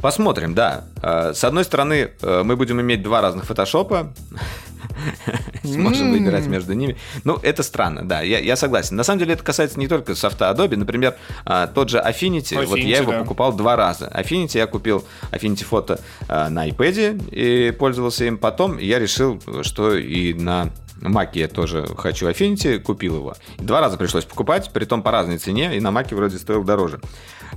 Посмотрим, 0.03 0.55
да. 0.55 0.85
Э, 1.03 1.33
С 1.35 1.43
одной 1.45 1.65
стороны, 1.65 2.11
э, 2.21 2.43
мы 2.45 2.57
будем 2.57 2.81
иметь 2.83 3.03
два 3.03 3.23
разных 3.23 3.47
фотошопа. 3.47 4.13
сможем 5.65 6.13
выбирать 6.13 6.47
между 6.47 6.73
ними. 6.75 6.97
Ну, 7.25 7.39
это 7.43 7.63
странно, 7.63 8.07
да, 8.07 8.21
я, 8.21 8.39
я 8.39 8.57
согласен. 8.57 8.97
На 8.97 9.05
самом 9.05 9.21
деле 9.21 9.35
это 9.35 9.43
касается 9.43 9.79
не 9.79 9.89
только 9.89 10.15
софта 10.15 10.51
Adobe, 10.51 10.77
например, 10.77 11.17
а, 11.45 11.67
тот 11.67 11.91
же 11.91 11.99
Affinity, 11.99 12.65
вот 12.67 12.79
я 12.79 12.99
Affinity, 12.99 13.03
его 13.03 13.13
да. 13.13 13.21
покупал 13.21 13.53
два 13.53 13.77
раза. 13.77 14.07
Affinity 14.15 14.59
я 14.59 14.67
купил 14.67 15.05
Affinity 15.33 15.67
Photo 15.69 16.01
а, 16.29 16.49
на 16.49 16.69
iPad 16.69 17.31
и 17.31 17.71
пользовался 17.73 18.25
им. 18.25 18.39
Потом 18.39 18.79
я 18.79 18.99
решил, 18.99 19.41
что 19.63 19.95
и 19.95 20.35
на 20.35 20.71
Маке 21.01 21.41
я 21.41 21.49
тоже 21.49 21.87
хочу 21.97 22.29
Affinity, 22.29 22.79
купил 22.79 23.17
его. 23.17 23.35
Два 23.59 23.81
раза 23.81 23.97
пришлось 23.97 24.25
покупать, 24.25 24.71
при 24.73 24.85
том 24.85 25.03
по 25.03 25.11
разной 25.11 25.39
цене, 25.39 25.77
и 25.77 25.81
на 25.81 25.91
Маке 25.91 26.15
вроде 26.15 26.39
стоил 26.39 26.65
дороже. 26.65 27.01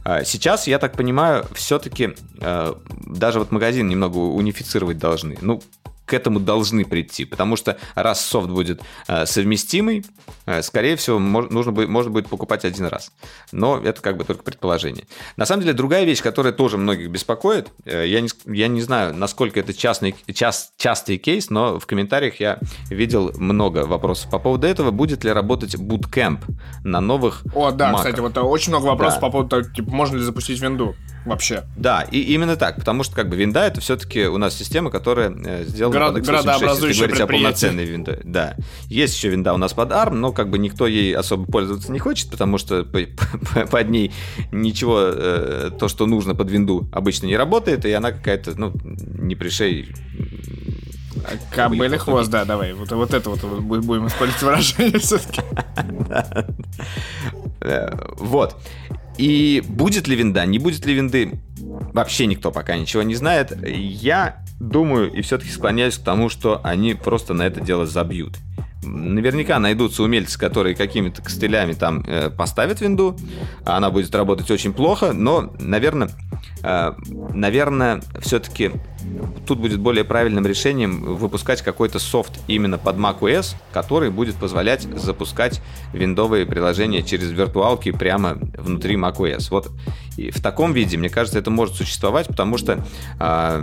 А, 0.04 0.24
Сейчас, 0.24 0.68
я 0.68 0.80
так 0.80 0.94
понимаю, 0.94 1.46
все-таки 1.54 2.16
даже 2.40 3.40
вот 3.40 3.52
магазин 3.52 3.88
немного 3.88 4.18
унифицировать 4.18 4.98
должны. 4.98 5.38
Ну, 5.42 5.62
к 6.08 6.14
этому 6.14 6.40
должны 6.40 6.86
прийти, 6.86 7.26
потому 7.26 7.58
что 7.58 7.78
раз 7.94 8.26
софт 8.26 8.50
будет 8.50 8.82
э, 9.08 9.26
совместимый, 9.26 10.06
э, 10.46 10.62
скорее 10.62 10.96
всего, 10.96 11.20
нужно 11.20 11.74
будет, 11.74 11.90
можно 11.90 12.10
будет 12.12 12.30
покупать 12.30 12.64
один 12.64 12.86
раз. 12.86 13.12
Но 13.52 13.78
это 13.78 14.02
как 14.02 14.18
бы 14.18 14.24
только 14.24 14.42
предположение. 14.42 15.06
На 15.36 15.46
самом 15.46 15.64
деле, 15.64 15.74
другая 15.74 16.06
вещь, 16.06 16.22
которая 16.24 16.54
тоже 16.54 16.78
многих 16.78 17.10
беспокоит, 17.12 17.68
э, 17.86 18.08
я, 18.08 18.22
не, 18.22 18.30
я 18.46 18.70
не 18.70 18.82
знаю, 18.82 19.14
насколько 19.14 19.60
это 19.60 19.74
частный, 19.74 20.16
час, 20.34 20.72
частый 20.78 21.18
кейс, 21.18 21.50
но 21.50 21.78
в 21.78 21.86
комментариях 21.86 22.40
я 22.40 22.60
видел 22.90 23.34
много 23.38 23.80
вопросов 23.86 24.32
по 24.32 24.40
поводу 24.40 24.66
этого. 24.66 24.92
Будет 24.92 25.26
ли 25.26 25.32
работать 25.32 25.76
bootcamp 25.76 26.40
на 26.86 27.02
новых 27.02 27.44
О, 27.54 27.72
да, 27.72 27.88
маках? 27.92 28.06
кстати, 28.06 28.22
вот 28.22 28.38
очень 28.38 28.72
много 28.72 28.86
вопросов 28.86 29.20
Да. 29.20 29.28
по 29.28 29.32
поводу 29.32 29.50
того, 29.50 29.64
типа, 29.64 29.92
можно 29.92 30.16
ли 30.16 30.24
запустить 30.24 30.62
винду 30.62 30.96
вообще. 31.26 31.66
Да, 31.76 32.04
и 32.10 32.22
именно 32.22 32.56
так, 32.56 32.78
потому 32.78 33.04
что 33.04 33.14
как 33.14 33.28
бы 33.28 33.36
винда 33.36 33.66
это 33.66 33.82
все-таки 33.82 34.28
у 34.28 34.38
нас 34.38 34.56
система, 34.56 34.90
которая 34.90 35.64
сделана 35.66 35.97
Град- 35.98 36.16
x86, 36.18 36.24
градообразующее 36.26 36.88
если 36.90 37.04
говорить 37.06 37.22
о 37.22 37.28
полноценной 37.28 37.86
винде. 37.86 38.20
Да, 38.24 38.56
есть 38.88 39.16
еще 39.16 39.30
винда 39.30 39.54
у 39.54 39.58
нас 39.58 39.74
под 39.74 39.92
ARM, 39.92 40.14
но 40.16 40.32
как 40.32 40.50
бы 40.50 40.58
никто 40.58 40.88
ей 40.88 41.16
особо 41.16 41.46
пользоваться 41.52 41.92
не 41.92 42.00
хочет, 42.00 42.30
потому 42.30 42.58
что 42.58 42.84
по- 42.84 43.00
по- 43.54 43.66
под 43.68 43.90
ней 43.90 44.12
ничего, 44.52 45.00
э, 45.02 45.72
то, 45.78 45.88
что 45.88 46.06
нужно 46.06 46.36
под 46.36 46.50
винду, 46.52 46.88
обычно 46.92 47.26
не 47.28 47.38
работает, 47.38 47.86
и 47.86 47.92
она 47.92 48.12
какая-то, 48.12 48.54
ну, 48.60 48.72
не 48.84 49.36
пришей. 49.36 49.94
Кобыль 51.54 51.80
Будет 51.80 52.00
хвост, 52.00 52.30
да, 52.30 52.46
давай. 52.46 52.74
Вот, 52.74 52.90
вот 52.92 53.14
это 53.14 53.30
вот 53.30 53.40
бу- 53.44 53.82
будем 53.82 54.08
использовать 54.08 54.42
выражение 54.78 55.00
все-таки. 55.00 55.42
Э, 57.60 57.90
Вот. 58.20 58.56
И 59.18 59.64
будет 59.68 60.08
ли 60.08 60.16
винда, 60.16 60.46
не 60.46 60.60
будет 60.60 60.86
ли 60.86 60.94
винды, 60.94 61.40
вообще 61.94 62.26
никто 62.26 62.52
пока 62.52 62.78
ничего 62.78 63.04
не 63.04 63.16
знает. 63.16 63.58
Я 63.66 64.44
думаю 64.60 65.12
и 65.12 65.22
все-таки 65.22 65.52
склоняюсь 65.52 65.98
к 65.98 66.04
тому, 66.04 66.30
что 66.30 66.62
они 66.64 66.94
просто 66.94 67.34
на 67.34 67.44
это 67.44 67.60
дело 67.62 67.86
забьют. 67.86 68.36
Наверняка 68.84 69.60
найдутся 69.60 70.04
умельцы, 70.04 70.38
которые 70.38 70.76
какими-то 70.76 71.22
костылями 71.22 71.74
там 71.74 72.04
э, 72.06 72.30
поставят 72.30 72.82
винду, 72.82 73.18
а 73.66 73.78
она 73.78 73.90
будет 73.90 74.14
работать 74.14 74.50
очень 74.52 74.74
плохо, 74.74 75.14
но, 75.14 75.54
наверное, 75.60 76.10
э, 76.64 76.94
наверное, 77.34 78.02
все-таки 78.22 78.72
тут 79.46 79.60
будет 79.60 79.80
более 79.80 80.04
правильным 80.04 80.46
решением 80.46 81.16
выпускать 81.16 81.62
какой-то 81.62 82.00
софт 82.00 82.40
именно 82.48 82.78
под 82.78 82.98
macOS, 82.98 83.56
который 83.72 84.10
будет 84.10 84.36
позволять 84.36 84.84
запускать 84.84 85.62
виндовые 85.94 86.46
приложения 86.46 87.02
через 87.02 87.32
виртуалки 87.32 87.92
прямо 87.92 88.38
внутри 88.58 88.96
macOS. 88.96 89.48
Вот 89.50 89.72
и 90.18 90.32
в 90.32 90.42
таком 90.42 90.74
виде, 90.74 90.98
мне 90.98 91.10
кажется, 91.10 91.40
это 91.40 91.52
может 91.52 91.76
существовать, 91.76 92.28
потому 92.28 92.58
что 92.58 92.84
а, 93.20 93.62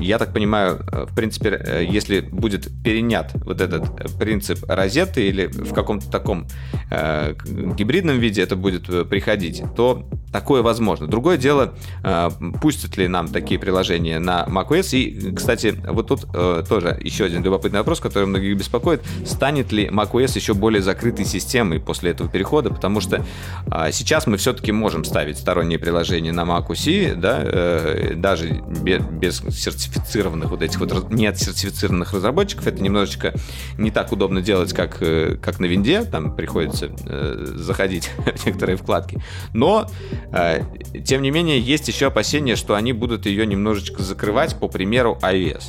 я 0.00 0.18
так 0.18 0.32
понимаю, 0.32 0.80
э, 0.92 1.06
в 1.08 1.14
принципе, 1.14 1.50
э, 1.50 1.84
если 1.88 2.20
будет 2.20 2.68
перенят 2.82 3.32
вот 3.44 3.60
этот 3.60 3.84
э, 4.00 4.06
принцип 4.18 4.64
розетты 4.68 5.28
или 5.28 5.46
в 5.46 5.72
каком-то 5.72 6.10
таком 6.10 6.46
э, 6.90 7.34
гибридном 7.76 8.18
виде 8.18 8.42
это 8.42 8.56
будет 8.56 8.88
э, 8.88 9.04
приходить, 9.04 9.62
то 9.76 10.08
такое 10.32 10.62
возможно. 10.62 11.06
Другое 11.06 11.36
дело, 11.36 11.74
э, 12.02 12.30
пустят 12.60 12.96
ли 12.96 13.08
нам 13.08 13.28
такие 13.28 13.58
приложения 13.60 14.18
на 14.18 14.44
macOS. 14.48 14.96
И, 14.96 15.34
кстати, 15.34 15.74
вот 15.88 16.08
тут 16.08 16.26
э, 16.34 16.64
тоже 16.68 16.98
еще 17.02 17.24
один 17.24 17.42
любопытный 17.42 17.80
вопрос, 17.80 18.00
который 18.00 18.26
многих 18.26 18.56
беспокоит. 18.56 19.02
Станет 19.26 19.72
ли 19.72 19.86
macOS 19.88 20.32
еще 20.36 20.54
более 20.54 20.82
закрытой 20.82 21.24
системой 21.24 21.80
после 21.80 22.10
этого 22.10 22.28
перехода? 22.28 22.70
Потому 22.70 23.00
что 23.00 23.24
а, 23.70 23.90
сейчас 23.92 24.26
мы 24.26 24.36
все-таки 24.36 24.72
можем 24.72 25.04
ставить 25.04 25.38
сторонние 25.38 25.78
приложения 25.78 26.32
на 26.32 26.42
macOS, 26.42 27.14
да, 27.14 27.40
э, 27.42 28.14
даже 28.16 28.62
бе- 28.82 29.00
без 29.00 29.42
сертифицированных 29.62 30.50
вот 30.50 30.62
этих 30.62 30.80
вот 30.80 31.10
не 31.10 31.26
от 31.26 31.38
сертифицированных 31.38 32.12
разработчиков. 32.12 32.66
Это 32.66 32.82
немножечко 32.82 33.34
не 33.78 33.90
так 33.90 34.12
удобно 34.12 34.42
делать, 34.42 34.72
как, 34.72 34.98
э, 35.00 35.36
как 35.40 35.60
на 35.60 35.66
винде. 35.66 36.04
Там 36.04 36.34
приходится 36.34 36.90
э, 37.06 37.46
заходить 37.56 38.10
в 38.36 38.46
некоторые 38.46 38.76
вкладки. 38.76 39.22
Но, 39.54 39.88
э, 40.32 40.62
тем 41.04 41.22
не 41.22 41.30
менее, 41.30 41.60
есть 41.60 41.88
еще 41.88 42.06
опасения, 42.06 42.56
что 42.56 42.74
они 42.74 42.92
будут 42.92 43.26
ее 43.26 43.46
немножечко 43.46 44.02
закрывать, 44.02 44.58
по 44.58 44.68
примеру 44.68 45.18
iOS. 45.22 45.64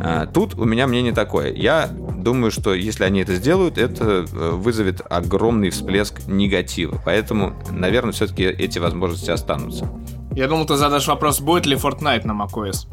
А, 0.00 0.26
Тут 0.26 0.54
у 0.54 0.64
меня 0.64 0.86
мнение 0.86 1.12
такое. 1.12 1.52
Я 1.52 1.88
думаю, 1.88 2.50
что 2.50 2.74
если 2.74 3.04
они 3.04 3.20
это 3.20 3.34
сделают, 3.36 3.78
это 3.78 4.26
э, 4.30 4.50
вызовет 4.52 5.00
огромный 5.08 5.70
всплеск 5.70 6.26
негатива. 6.26 7.00
Поэтому, 7.04 7.54
наверное, 7.70 8.12
все-таки 8.12 8.44
эти 8.44 8.78
возможности 8.78 9.30
останутся. 9.30 9.88
Я 10.36 10.48
думал, 10.48 10.66
ты 10.66 10.76
задашь 10.76 11.08
вопрос, 11.08 11.40
будет 11.40 11.64
ли 11.64 11.76
Fortnite 11.76 12.26
на 12.26 12.32
macOS. 12.32 12.86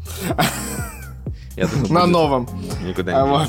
На 1.90 2.06
новом. 2.06 2.48
Никуда 2.82 3.20
А 3.20 3.26
не 3.26 3.30
вот. 3.30 3.48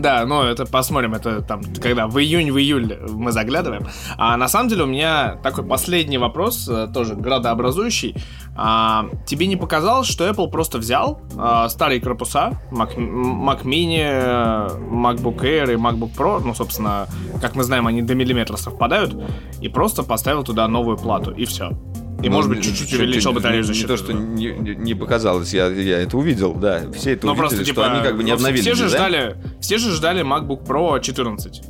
Да, 0.00 0.24
ну 0.24 0.42
это 0.42 0.64
посмотрим, 0.64 1.14
это 1.14 1.42
там, 1.42 1.60
когда 1.82 2.06
в 2.06 2.18
июнь, 2.18 2.50
в 2.50 2.56
июль 2.56 2.98
мы 3.10 3.30
заглядываем. 3.30 3.86
А 4.16 4.38
на 4.38 4.48
самом 4.48 4.70
деле 4.70 4.84
у 4.84 4.86
меня 4.86 5.36
такой 5.42 5.64
последний 5.64 6.16
вопрос, 6.16 6.66
э, 6.66 6.88
тоже 6.92 7.14
градообразующий. 7.14 8.16
А, 8.56 9.04
тебе 9.26 9.46
не 9.46 9.56
показалось, 9.56 10.08
что 10.08 10.26
Apple 10.26 10.50
просто 10.50 10.78
взял 10.78 11.20
а, 11.36 11.68
старые 11.68 12.00
корпуса, 12.00 12.58
Mac, 12.70 12.96
Mac 12.96 13.64
Mini, 13.64 14.78
MacBook 14.90 15.40
Air 15.42 15.74
и 15.74 15.76
MacBook 15.76 16.16
Pro, 16.16 16.40
ну, 16.42 16.54
собственно, 16.54 17.06
как 17.42 17.54
мы 17.54 17.62
знаем, 17.62 17.86
они 17.86 18.00
до 18.00 18.14
миллиметра 18.14 18.56
совпадают, 18.56 19.14
и 19.60 19.68
просто 19.68 20.02
поставил 20.02 20.42
туда 20.42 20.66
новую 20.68 20.96
плату, 20.96 21.32
и 21.32 21.44
все. 21.44 21.72
И, 22.22 22.28
Ну, 22.28 22.32
может 22.34 22.50
быть, 22.50 22.62
чуть-чуть 22.64 22.88
чуть- 22.88 22.98
увеличил 23.00 23.32
батарею 23.32 23.64
за 23.64 23.72
Не 23.72 23.82
то, 23.84 23.96
что 23.96 24.12
не, 24.12 24.52
не- 24.52 24.94
показалось, 24.94 25.52
я, 25.52 25.66
я 25.68 25.98
это 26.00 26.16
увидел, 26.16 26.54
да. 26.54 26.82
Все 26.94 27.12
это 27.12 27.26
Ну, 27.26 27.32
увидели, 27.32 27.40
просто, 27.48 27.56
что 27.56 27.64
типа, 27.64 27.86
они 27.92 28.02
как 28.02 28.16
бы 28.16 28.22
не 28.24 28.30
обновили 28.30 28.60
все 28.60 28.74
же 28.74 28.84
дизайн. 28.84 29.10
ждали, 29.12 29.36
все 29.60 29.78
же 29.78 29.90
ждали 29.92 30.22
MacBook 30.24 30.64
Pro 30.64 31.00
14. 31.00 31.62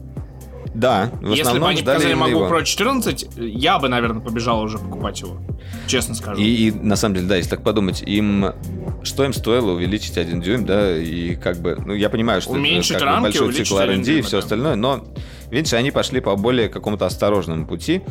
Да, 0.75 1.11
в 1.21 1.33
Если 1.33 1.59
бы 1.59 1.69
они 1.69 1.83
показали 1.83 2.15
MacBook 2.15 2.29
его. 2.31 2.49
Pro 2.49 2.65
14, 2.65 3.29
я 3.37 3.79
бы, 3.79 3.88
наверное, 3.88 4.23
побежал 4.23 4.62
уже 4.62 4.79
покупать 4.79 5.21
его. 5.21 5.37
Честно 5.87 6.15
скажу. 6.15 6.41
И, 6.41 6.69
и 6.69 6.71
на 6.71 6.97
самом 6.97 7.17
деле, 7.17 7.27
да, 7.29 7.37
если 7.37 7.51
так 7.51 7.62
подумать, 7.62 8.03
им 8.03 8.47
что 9.03 9.25
им 9.25 9.33
стоило 9.33 9.73
увеличить 9.73 10.17
один 10.17 10.41
дюйм, 10.41 10.65
да, 10.65 10.97
и 10.97 11.35
как 11.35 11.59
бы, 11.61 11.77
ну, 11.85 11.93
я 11.93 12.09
понимаю, 12.09 12.41
что 12.41 12.53
Уменьшить 12.53 12.93
это 12.97 13.01
как 13.01 13.09
бы 13.09 13.15
рамки, 13.15 13.25
большой 13.27 13.47
увеличить 13.49 13.67
цикл 13.69 13.79
R&D 13.81 14.19
и 14.19 14.23
все 14.23 14.38
остальное, 14.38 14.77
но, 14.77 15.05
видишь, 15.53 15.73
они 15.75 15.91
пошли 15.91 16.21
по 16.21 16.35
более 16.35 16.69
какому-то 16.69 17.07
осторожному 17.07 17.67
пути. 17.67 18.03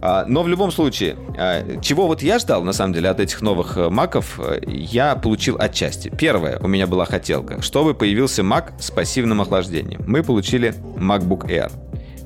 А, 0.00 0.24
но 0.26 0.42
в 0.42 0.48
любом 0.48 0.72
случае, 0.72 1.16
а, 1.36 1.78
чего 1.80 2.06
вот 2.06 2.22
я 2.22 2.38
ждал, 2.38 2.62
на 2.64 2.72
самом 2.72 2.94
деле, 2.94 3.10
от 3.10 3.20
этих 3.20 3.42
новых 3.42 3.76
э, 3.76 3.90
маков, 3.90 4.40
э, 4.40 4.60
я 4.66 5.14
получил 5.14 5.56
отчасти. 5.58 6.08
Первое, 6.08 6.58
у 6.58 6.68
меня 6.68 6.86
была 6.86 7.04
хотелка, 7.04 7.60
чтобы 7.60 7.94
появился 7.94 8.42
Mac 8.42 8.72
с 8.80 8.90
пассивным 8.90 9.42
охлаждением. 9.42 10.02
Мы 10.06 10.22
получили 10.22 10.74
MacBook 10.96 11.46
Air. 11.48 11.70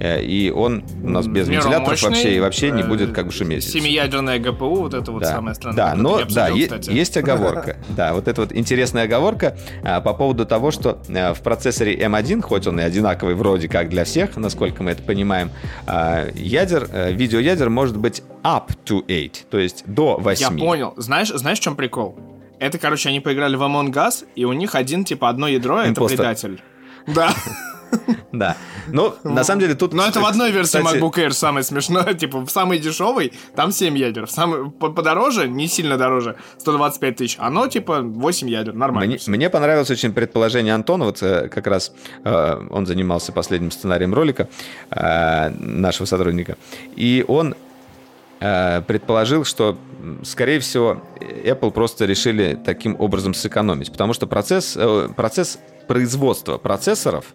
Э, 0.00 0.22
И 0.22 0.50
он 0.50 0.84
у 1.02 1.08
нас 1.08 1.26
без 1.26 1.48
вентиляторов 1.48 1.88
мощный, 1.88 2.08
вообще 2.10 2.36
и 2.36 2.40
вообще 2.40 2.70
не 2.70 2.82
э, 2.82 2.86
будет 2.86 3.12
как 3.12 3.26
бы 3.26 3.32
шуметь. 3.32 3.64
Семиядерная 3.64 4.38
ГПУ, 4.38 4.74
вот 4.76 4.94
это 4.94 5.12
вот 5.12 5.22
Да, 5.22 5.28
самое 5.28 5.54
странное. 5.54 5.76
да 5.76 5.94
но 5.94 6.16
да, 6.18 6.22
обсудил, 6.24 6.56
е- 6.56 6.64
кстати. 6.66 6.90
есть 6.90 7.16
оговорка. 7.16 7.76
Да, 7.90 8.14
вот 8.14 8.28
это 8.28 8.40
вот 8.42 8.52
интересная 8.52 9.04
оговорка 9.04 9.56
а, 9.84 10.00
по 10.00 10.14
поводу 10.14 10.46
того, 10.46 10.70
что 10.70 11.00
а, 11.08 11.34
в 11.34 11.40
процессоре 11.42 11.96
M1, 11.96 12.42
хоть 12.42 12.66
он 12.66 12.80
и 12.80 12.82
одинаковый 12.82 13.34
вроде 13.34 13.68
как 13.68 13.88
для 13.88 14.04
всех, 14.04 14.36
насколько 14.36 14.82
мы 14.82 14.92
это 14.92 15.02
понимаем, 15.02 15.50
а, 15.86 16.26
ядер, 16.34 16.88
а, 16.92 17.10
видеоядер 17.10 17.70
может 17.70 17.96
быть 17.96 18.22
up 18.42 18.68
to 18.84 19.02
8, 19.06 19.30
то 19.50 19.58
есть 19.58 19.84
до 19.86 20.16
8. 20.18 20.58
Я 20.58 20.64
понял. 20.64 20.94
Знаешь, 20.96 21.28
знаешь, 21.28 21.58
в 21.58 21.62
чем 21.62 21.76
прикол? 21.76 22.18
Это, 22.58 22.78
короче, 22.78 23.08
они 23.10 23.20
поиграли 23.20 23.56
в 23.56 23.62
Among 23.62 23.92
Us, 23.92 24.24
и 24.34 24.44
у 24.44 24.52
них 24.52 24.74
один, 24.74 25.04
типа, 25.04 25.28
одно 25.28 25.48
ядро, 25.48 25.80
это 25.82 26.04
предатель. 26.04 26.60
Да. 27.06 27.30
Да. 28.32 28.56
Но 28.88 29.16
на 29.24 29.44
самом 29.44 29.60
деле 29.60 29.74
тут... 29.74 29.92
Но 29.92 30.06
это 30.06 30.20
в 30.20 30.26
одной 30.26 30.50
версии 30.50 30.80
MacBook 30.80 31.14
Air 31.14 31.30
самое 31.30 31.64
смешное. 31.64 32.14
Типа, 32.24 32.38
в 32.44 32.50
самой 32.50 32.78
дешевой 32.78 33.32
там 33.54 33.72
7 33.72 33.96
ядер. 33.96 34.26
В 34.26 34.70
по- 34.70 34.90
подороже, 34.90 35.48
не 35.48 35.68
сильно 35.68 35.96
дороже, 35.96 36.36
125 36.58 37.16
тысяч. 37.16 37.36
Оно, 37.38 37.68
типа, 37.68 38.00
8 38.00 38.48
ядер. 38.50 38.74
Нормально. 38.74 39.16
Мне, 39.26 39.50
понравилось 39.50 39.90
очень 39.90 40.12
предположение 40.12 40.74
Антона, 40.74 41.04
вот 41.04 41.22
э, 41.22 41.48
как 41.48 41.66
раз 41.66 41.92
э, 42.24 42.66
он 42.70 42.86
занимался 42.86 43.32
последним 43.32 43.70
сценарием 43.70 44.14
ролика 44.14 44.48
э, 44.90 45.50
нашего 45.50 46.06
сотрудника, 46.06 46.56
и 46.96 47.24
он 47.26 47.54
предположил, 48.40 49.44
что, 49.44 49.78
скорее 50.22 50.60
всего, 50.60 51.00
Apple 51.20 51.70
просто 51.70 52.04
решили 52.04 52.58
таким 52.62 52.94
образом 52.98 53.32
сэкономить, 53.32 53.90
потому 53.90 54.12
что 54.12 54.26
процесс, 54.26 54.76
процесс 55.16 55.58
производства 55.86 56.58
процессоров 56.58 57.34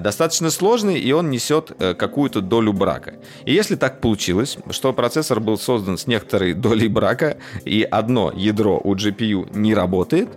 достаточно 0.00 0.50
сложный, 0.50 0.98
и 1.00 1.12
он 1.12 1.30
несет 1.30 1.72
э, 1.78 1.94
какую-то 1.94 2.40
долю 2.40 2.72
брака. 2.72 3.14
И 3.44 3.52
если 3.52 3.74
так 3.74 4.00
получилось, 4.00 4.58
что 4.70 4.92
процессор 4.92 5.40
был 5.40 5.58
создан 5.58 5.98
с 5.98 6.06
некоторой 6.06 6.54
долей 6.66 6.88
брака, 6.88 7.36
и 7.64 7.82
одно 7.82 8.32
ядро 8.34 8.80
у 8.82 8.94
GPU 8.94 9.48
не 9.56 9.74
работает, 9.74 10.28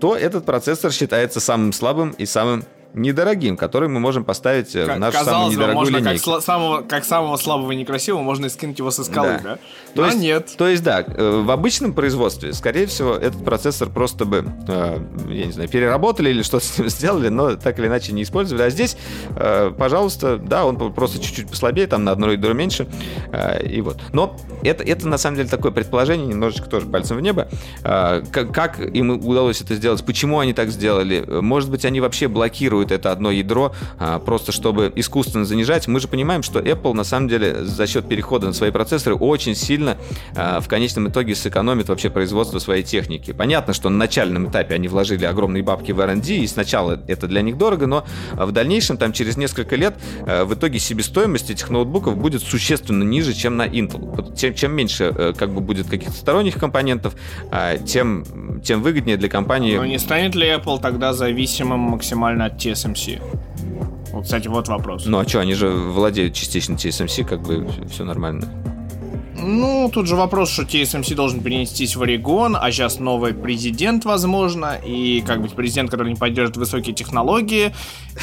то 0.00 0.16
этот 0.16 0.44
процессор 0.44 0.92
считается 0.92 1.40
самым 1.40 1.72
слабым 1.72 2.10
и 2.10 2.26
самым 2.26 2.64
недорогим, 2.94 3.56
который 3.56 3.88
мы 3.88 4.00
можем 4.00 4.24
поставить 4.24 4.74
э, 4.76 4.84
в 4.84 4.86
Как- 4.86 4.98
нашу 4.98 5.12
самую 5.18 5.26
Казалось 5.26 5.48
бы, 5.48 5.54
недорогую 5.54 5.76
можно 5.80 5.98
как, 5.98 6.06
линейку. 6.06 6.30
сла- 6.30 6.40
самого, 6.40 6.82
как 6.82 7.04
самого 7.04 7.36
слабого 7.36 7.72
и 7.72 7.76
некрасивого 7.76 8.22
можно 8.22 8.46
и 8.46 8.48
скинуть 8.48 8.78
его 8.78 8.90
со 8.90 9.04
скалы, 9.04 9.40
да? 9.42 9.58
То 9.94 10.04
а 10.04 10.06
есть, 10.06 10.18
нет. 10.18 10.52
То 10.56 10.68
есть, 10.68 10.82
да, 10.82 11.04
э, 11.06 11.42
в 11.44 11.50
обычном 11.50 11.94
производстве, 11.94 12.52
скорее 12.52 12.86
всего, 12.86 13.14
этот 13.14 13.44
процессор 13.44 13.88
просто 13.88 14.24
бы, 14.24 14.44
э, 14.68 14.98
я 15.28 15.46
не 15.46 15.52
знаю, 15.52 15.68
переработали 15.68 16.30
или 16.30 16.42
что-то 16.42 16.64
с 16.66 16.78
ним 16.78 16.88
сделали, 16.88 17.28
но 17.28 17.56
так 17.56 17.78
или 17.78 17.86
иначе 17.86 18.12
не 18.12 18.22
использовали. 18.22 18.62
А 18.64 18.70
здесь, 18.70 18.96
пожалуйста, 19.78 20.36
да, 20.38 20.64
он 20.64 20.76
просто 20.92 21.20
чуть-чуть 21.22 21.48
послабее, 21.48 21.86
там 21.86 22.04
на 22.04 22.12
одно 22.12 22.30
ядро 22.30 22.52
меньше, 22.52 22.86
и 23.64 23.80
вот. 23.80 23.98
Но 24.12 24.36
это, 24.62 24.82
это 24.84 25.08
на 25.08 25.18
самом 25.18 25.36
деле 25.36 25.48
такое 25.48 25.72
предположение, 25.72 26.26
немножечко 26.26 26.68
тоже 26.68 26.86
пальцем 26.86 27.16
в 27.16 27.20
небо. 27.20 27.48
Как, 27.82 28.52
как 28.52 28.80
им 28.80 29.10
удалось 29.10 29.60
это 29.60 29.74
сделать, 29.74 30.04
почему 30.04 30.38
они 30.38 30.52
так 30.52 30.70
сделали? 30.70 31.24
Может 31.28 31.70
быть, 31.70 31.84
они 31.84 32.00
вообще 32.00 32.28
блокируют 32.28 32.81
это 32.90 33.12
одно 33.12 33.30
ядро, 33.30 33.72
а, 33.98 34.18
просто 34.18 34.52
чтобы 34.52 34.92
искусственно 34.96 35.44
занижать. 35.44 35.86
Мы 35.88 36.00
же 36.00 36.08
понимаем, 36.08 36.42
что 36.42 36.60
Apple 36.60 36.92
на 36.94 37.04
самом 37.04 37.28
деле 37.28 37.64
за 37.64 37.86
счет 37.86 38.08
перехода 38.08 38.46
на 38.46 38.52
свои 38.52 38.70
процессоры 38.70 39.16
очень 39.16 39.54
сильно 39.54 39.96
а, 40.36 40.60
в 40.60 40.68
конечном 40.68 41.08
итоге 41.08 41.34
сэкономит 41.34 41.88
вообще 41.88 42.10
производство 42.10 42.58
своей 42.58 42.82
техники. 42.82 43.32
Понятно, 43.32 43.74
что 43.74 43.88
на 43.88 43.98
начальном 43.98 44.48
этапе 44.48 44.74
они 44.74 44.88
вложили 44.88 45.24
огромные 45.24 45.62
бабки 45.62 45.92
в 45.92 46.00
R&D, 46.00 46.36
и 46.36 46.46
сначала 46.46 47.02
это 47.06 47.26
для 47.26 47.42
них 47.42 47.58
дорого, 47.58 47.86
но 47.86 48.04
а, 48.32 48.46
в 48.46 48.52
дальнейшем, 48.52 48.96
там 48.96 49.12
через 49.12 49.36
несколько 49.36 49.76
лет, 49.76 49.94
в 50.22 50.54
итоге 50.54 50.78
себестоимость 50.78 51.50
этих 51.50 51.70
ноутбуков 51.70 52.16
будет 52.16 52.42
существенно 52.42 53.02
ниже, 53.04 53.32
чем 53.32 53.56
на 53.56 53.66
Intel. 53.66 54.36
Чем, 54.36 54.54
чем 54.54 54.74
меньше 54.74 55.12
э, 55.14 55.32
как 55.36 55.52
бы 55.52 55.60
будет 55.60 55.88
каких-то 55.88 56.16
сторонних 56.16 56.58
компонентов, 56.58 57.14
тем, 57.86 58.24
тем 58.62 58.82
выгоднее 58.82 59.16
для 59.16 59.28
компании 59.28 59.76
Но 59.76 59.84
не 59.84 59.98
станет 59.98 60.34
ли 60.34 60.46
Apple 60.48 60.80
тогда 60.80 61.12
зависимым 61.12 61.80
максимально 61.80 62.46
от 62.46 62.58
TSMC? 62.72 63.20
Вот, 64.12 64.24
кстати, 64.24 64.48
вот 64.48 64.68
вопрос. 64.68 65.04
Ну 65.06 65.18
а 65.18 65.26
что, 65.26 65.40
они 65.40 65.54
же 65.54 65.68
владеют 65.70 66.34
частично 66.34 66.74
TSMC, 66.74 67.24
как 67.24 67.40
бы 67.40 67.66
все 67.90 68.04
нормально. 68.04 68.48
Ну, 69.42 69.90
тут 69.92 70.06
же 70.06 70.16
вопрос, 70.16 70.50
что 70.50 70.62
TSMC 70.62 71.14
должен 71.14 71.40
перенестись 71.42 71.96
в 71.96 72.02
Орегон, 72.02 72.56
а 72.58 72.70
сейчас 72.70 72.98
новый 72.98 73.34
президент, 73.34 74.04
возможно, 74.04 74.78
и 74.84 75.22
как 75.26 75.42
бы 75.42 75.48
президент, 75.48 75.90
который 75.90 76.10
не 76.10 76.16
поддерживает 76.18 76.56
высокие 76.56 76.94
технологии, 76.94 77.74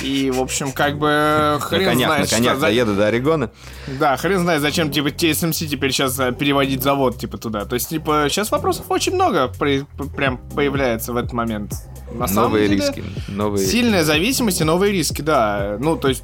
и, 0.01 0.31
в 0.31 0.39
общем, 0.39 0.71
как 0.71 0.97
бы 0.97 1.57
хрен 1.61 1.83
на 1.85 1.89
конях, 1.91 2.07
знает, 2.07 2.31
на 2.31 2.37
что 2.37 2.59
доеду 2.59 2.95
до 2.95 3.07
Орегона. 3.07 3.51
Да, 3.99 4.15
хрен 4.17 4.39
знает, 4.39 4.61
зачем, 4.61 4.91
типа, 4.91 5.07
TSMC 5.07 5.67
теперь 5.67 5.91
сейчас 5.91 6.15
переводить 6.37 6.81
завод, 6.81 7.17
типа, 7.17 7.37
туда. 7.37 7.65
То 7.65 7.75
есть, 7.75 7.89
типа, 7.89 8.27
сейчас 8.29 8.51
вопросов 8.51 8.85
очень 8.89 9.13
много 9.13 9.51
при- 9.59 9.85
прям 10.15 10.37
появляется 10.55 11.13
в 11.13 11.17
этот 11.17 11.33
момент. 11.33 11.73
На 12.13 12.27
самом 12.27 12.51
Новые 12.51 12.67
деле, 12.69 12.81
риски. 12.81 13.03
Новые... 13.27 13.65
Сильная 13.65 14.03
зависимость 14.03 14.61
и 14.61 14.63
новые 14.63 14.91
риски, 14.91 15.21
да. 15.21 15.77
Ну, 15.79 15.95
то 15.95 16.07
есть, 16.07 16.23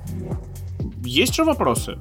есть 1.06 1.36
же 1.36 1.44
вопросы. 1.44 1.98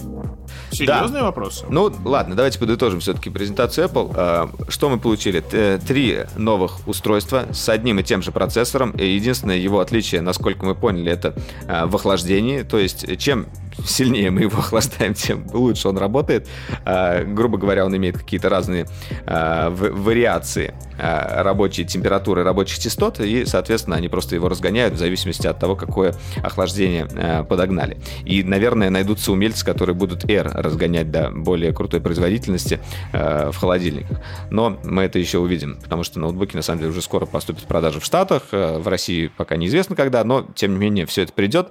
Серьезные 0.70 1.22
вопросы. 1.22 1.64
Ну, 1.68 1.92
ладно, 2.04 2.34
давайте 2.34 2.58
подытожим 2.58 3.00
все-таки 3.00 3.30
презентацию 3.30 3.86
Apple. 3.86 4.12
А, 4.16 4.50
Что 4.68 4.88
мы 4.88 4.98
получили? 4.98 5.40
Три 5.86 6.20
новых 6.36 6.86
устройства 6.88 7.46
с 7.52 7.68
одним 7.68 8.00
и 8.00 8.02
тем 8.02 8.22
же 8.22 8.32
процессором. 8.32 8.90
И 8.92 9.06
единственное 9.06 9.56
его 9.56 9.80
отличие, 9.80 10.20
насколько 10.20 10.64
мы 10.66 10.74
поняли, 10.74 11.12
это 11.12 11.34
а, 11.68 11.86
в 11.86 11.94
охлаждении. 11.94 12.62
То 12.62 12.78
есть, 12.78 13.18
чем 13.18 13.46
сильнее 13.84 14.30
мы 14.30 14.42
его 14.42 14.58
охлаждаем, 14.58 15.14
тем 15.14 15.46
лучше 15.52 15.88
он 15.88 15.98
работает. 15.98 16.48
А, 16.84 17.24
Грубо 17.24 17.58
говоря, 17.58 17.84
он 17.84 17.96
имеет 17.96 18.18
какие-то 18.18 18.48
разные 18.48 18.86
а, 19.26 19.70
в- 19.70 19.90
вариации 20.04 20.74
а, 20.98 21.42
рабочей 21.42 21.84
температуры, 21.84 22.42
рабочих 22.44 22.78
частот, 22.78 23.20
и, 23.20 23.44
соответственно, 23.44 23.96
они 23.96 24.08
просто 24.08 24.34
его 24.34 24.48
разгоняют 24.48 24.94
в 24.94 24.98
зависимости 24.98 25.46
от 25.46 25.58
того, 25.58 25.76
какое 25.76 26.14
охлаждение 26.42 27.08
а, 27.16 27.44
подогнали. 27.44 27.98
И, 28.24 28.42
наверное, 28.42 28.90
найдутся 28.90 29.32
умельцы, 29.32 29.64
которые 29.64 29.94
будут 29.94 30.28
R 30.30 30.50
разгонять 30.54 31.10
до 31.10 31.30
более 31.30 31.72
крутой 31.72 32.00
производительности 32.00 32.80
э, 33.12 33.50
в 33.50 33.56
холодильниках. 33.56 34.20
Но 34.50 34.78
мы 34.84 35.02
это 35.02 35.18
еще 35.18 35.38
увидим, 35.38 35.78
потому 35.82 36.04
что 36.04 36.18
ноутбуки, 36.20 36.56
на 36.56 36.62
самом 36.62 36.80
деле, 36.80 36.90
уже 36.90 37.02
скоро 37.02 37.26
поступят 37.26 37.62
в 37.62 37.66
продажу 37.66 38.00
в 38.00 38.04
Штатах, 38.04 38.42
э, 38.52 38.78
в 38.78 38.86
России 38.88 39.30
пока 39.36 39.56
неизвестно 39.56 39.96
когда, 39.96 40.22
но, 40.24 40.46
тем 40.54 40.72
не 40.72 40.78
менее, 40.78 41.06
все 41.06 41.22
это 41.22 41.32
придет, 41.32 41.68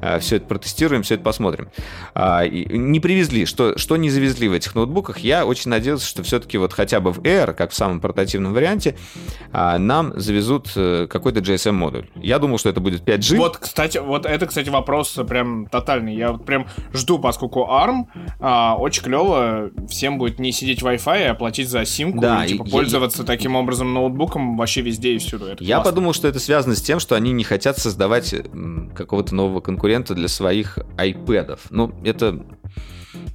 э, 0.00 0.18
все 0.18 0.36
это 0.36 0.46
протестируем, 0.46 1.02
все 1.02 1.14
это 1.14 1.22
посмотрим. 1.24 1.53
А, 2.14 2.44
и 2.44 2.76
не 2.76 3.00
привезли, 3.00 3.44
что, 3.46 3.76
что 3.78 3.96
не 3.96 4.10
завезли 4.10 4.48
в 4.48 4.52
этих 4.52 4.74
ноутбуках, 4.74 5.18
я 5.18 5.46
очень 5.46 5.70
надеялся, 5.70 6.06
что 6.06 6.22
все-таки 6.22 6.58
вот 6.58 6.72
хотя 6.72 7.00
бы 7.00 7.12
в 7.12 7.20
Air, 7.20 7.52
как 7.54 7.70
в 7.70 7.74
самом 7.74 8.00
портативном 8.00 8.52
варианте, 8.54 8.96
а, 9.52 9.78
нам 9.78 10.12
завезут 10.18 10.70
э, 10.76 11.06
какой-то 11.08 11.40
GSM-модуль. 11.40 12.06
Я 12.16 12.38
думал, 12.38 12.58
что 12.58 12.68
это 12.68 12.80
будет 12.80 13.02
5G. 13.02 13.36
Вот, 13.36 13.56
кстати, 13.58 13.98
вот 13.98 14.26
это, 14.26 14.46
кстати, 14.46 14.68
вопрос 14.68 15.18
прям 15.28 15.66
тотальный. 15.66 16.14
Я 16.14 16.32
вот 16.32 16.44
прям 16.44 16.66
жду, 16.92 17.18
поскольку 17.18 17.60
ARM 17.70 18.06
а, 18.40 18.76
очень 18.78 19.02
клево 19.02 19.70
всем 19.88 20.18
будет 20.18 20.38
не 20.38 20.52
сидеть 20.52 20.82
Wi-Fi, 20.82 21.26
а 21.26 21.34
платить 21.34 21.68
за 21.68 21.84
симку 21.84 22.20
Да, 22.20 22.44
и, 22.44 22.48
типа, 22.48 22.64
и- 22.64 22.70
пользоваться 22.70 23.24
таким 23.24 23.56
образом 23.56 23.92
ноутбуком 23.94 24.56
вообще 24.56 24.80
везде 24.82 25.14
и 25.14 25.18
всюду. 25.18 25.46
Это 25.46 25.62
Я 25.62 25.76
классно. 25.76 25.92
подумал, 25.92 26.12
что 26.12 26.28
это 26.28 26.38
связано 26.38 26.74
с 26.74 26.82
тем, 26.82 27.00
что 27.00 27.14
они 27.14 27.32
не 27.32 27.44
хотят 27.44 27.78
создавать 27.78 28.34
какого-то 28.94 29.34
нового 29.34 29.60
конкурента 29.60 30.14
для 30.14 30.28
своих 30.28 30.78
iPad'ов. 31.44 31.66
Ну, 31.70 31.92
это... 32.04 32.44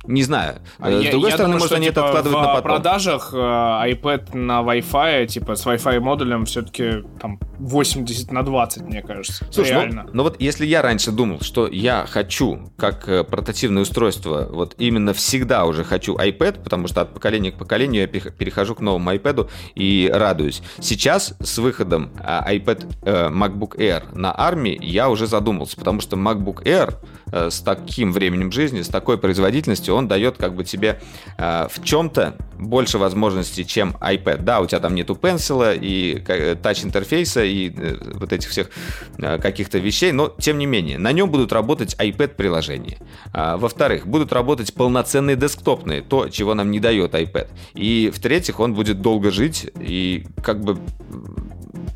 Не 0.10 0.24
знаю. 0.24 0.56
А 0.80 0.90
я- 0.90 1.08
С 1.08 1.12
другой 1.12 1.30
я 1.30 1.36
стороны, 1.36 1.54
думаю, 1.54 1.60
может, 1.60 1.68
что, 1.68 1.76
они 1.76 1.86
это 1.88 1.94
типа, 1.96 2.08
откладывают 2.08 2.40
в 2.40 2.42
на 2.48 2.48
потом. 2.56 2.64
продажах 2.64 3.30
э, 3.32 3.38
iPad 3.38 4.36
на 4.36 4.62
Wi-Fi, 4.62 5.28
типа, 5.28 5.56
с 5.56 5.66
Wi-Fi 5.68 6.00
модулем 6.00 6.46
все-таки 6.46 7.04
там 7.22 7.40
80 7.60 8.32
на 8.32 8.42
20, 8.44 8.84
мне 8.84 9.02
кажется. 9.04 9.46
Слушай, 9.52 9.74
ну- 9.74 9.80
Реально. 9.82 10.10
ну, 10.12 10.24
вот 10.24 10.42
если 10.42 10.66
я 10.66 10.82
раньше 10.82 11.12
думал, 11.12 11.42
что 11.42 11.68
я 11.68 12.06
хочу, 12.10 12.72
как 12.78 13.08
э, 13.08 13.24
портативное 13.24 13.84
устройство, 13.84 14.48
вот 14.52 14.74
именно 14.80 15.14
всегда 15.14 15.66
уже 15.66 15.84
хочу 15.84 16.16
iPad, 16.18 16.64
потому 16.64 16.88
что 16.88 17.02
от 17.02 17.14
поколения 17.14 17.52
к 17.52 17.56
поколению 17.60 18.02
я 18.02 18.08
перех- 18.08 18.32
перехожу 18.32 18.74
к 18.76 18.80
новому 18.82 19.12
iPad 19.14 19.48
и 19.76 20.10
радуюсь. 20.12 20.64
Сейчас 20.80 21.36
с 21.40 21.58
выходом 21.60 22.10
а, 22.20 22.52
iPad 22.52 22.86
э, 23.04 23.30
MacBook 23.30 23.78
Air 23.78 24.04
на 24.18 24.34
армии 24.36 24.76
я 24.82 25.08
уже 25.10 25.28
задумался, 25.28 25.78
потому 25.78 26.02
что 26.02 26.16
MacBook 26.18 26.64
Air 26.64 26.96
с 27.32 27.60
таким 27.60 28.12
временем 28.12 28.52
жизни, 28.52 28.82
с 28.82 28.88
такой 28.88 29.20
производительностью, 29.20 29.94
он 30.00 30.08
дает 30.08 30.38
как 30.38 30.56
бы 30.56 30.64
тебе 30.64 31.00
э, 31.38 31.68
в 31.70 31.84
чем-то 31.84 32.36
больше 32.58 32.98
возможностей, 32.98 33.66
чем 33.66 33.96
iPad. 34.02 34.42
Да, 34.44 34.60
у 34.60 34.66
тебя 34.66 34.80
там 34.80 34.96
нету 34.96 35.16
пенсила 35.16 35.74
и 35.74 36.22
э, 36.28 36.56
тач-интерфейса 36.56 37.44
и 37.44 37.70
э, 37.70 37.98
вот 38.16 38.34
этих 38.34 38.50
всех 38.50 38.70
э, 39.18 39.38
каких-то 39.38 39.78
вещей, 39.78 40.12
но 40.12 40.30
тем 40.40 40.58
не 40.58 40.66
менее, 40.66 40.98
на 40.98 41.12
нем 41.12 41.30
будут 41.30 41.54
работать 41.54 41.96
iPad-приложения. 42.00 42.98
А, 43.34 43.58
Во-вторых, 43.58 44.08
будут 44.08 44.34
работать 44.34 44.74
полноценные 44.74 45.36
десктопные, 45.36 46.02
то, 46.02 46.30
чего 46.30 46.54
нам 46.54 46.72
не 46.72 46.80
дает 46.80 47.14
iPad. 47.14 47.48
И 47.74 48.12
в-третьих, 48.14 48.60
он 48.60 48.74
будет 48.74 49.02
долго 49.02 49.32
жить 49.32 49.70
и 49.80 50.26
как 50.44 50.62
бы 50.62 50.78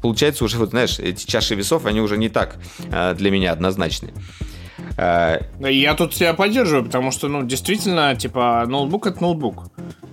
получается 0.01 0.43
уже, 0.43 0.57
вот 0.57 0.71
знаешь, 0.71 0.99
эти 0.99 1.25
чаши 1.25 1.55
весов, 1.55 1.85
они 1.85 2.01
уже 2.01 2.17
не 2.17 2.29
так 2.29 2.57
э, 2.91 3.15
для 3.15 3.31
меня 3.31 3.53
однозначны. 3.53 4.11
Э, 4.97 5.39
Я 5.59 5.95
тут 5.95 6.13
тебя 6.13 6.33
поддерживаю, 6.33 6.85
потому 6.85 7.11
что, 7.11 7.27
ну, 7.27 7.43
действительно, 7.43 8.15
типа, 8.15 8.65
ноутбук 8.67 9.07
это 9.07 9.21
ноутбук, 9.21 9.65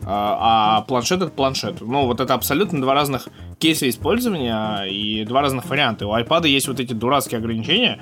а, 0.07 0.79
а 0.79 0.83
планшет 0.83 1.23
это 1.23 1.31
планшет. 1.31 1.81
Ну, 1.81 2.07
вот 2.07 2.21
это 2.21 2.35
абсолютно 2.35 2.81
два 2.81 2.95
разных 2.95 3.29
кейса 3.61 3.89
использования 3.89 4.85
и 4.91 5.25
два 5.25 5.43
разных 5.43 5.67
варианта. 5.67 6.07
У 6.07 6.17
iPad 6.17 6.49
есть 6.49 6.67
вот 6.67 6.81
эти 6.81 6.93
дурацкие 6.95 7.39
ограничения, 7.39 8.01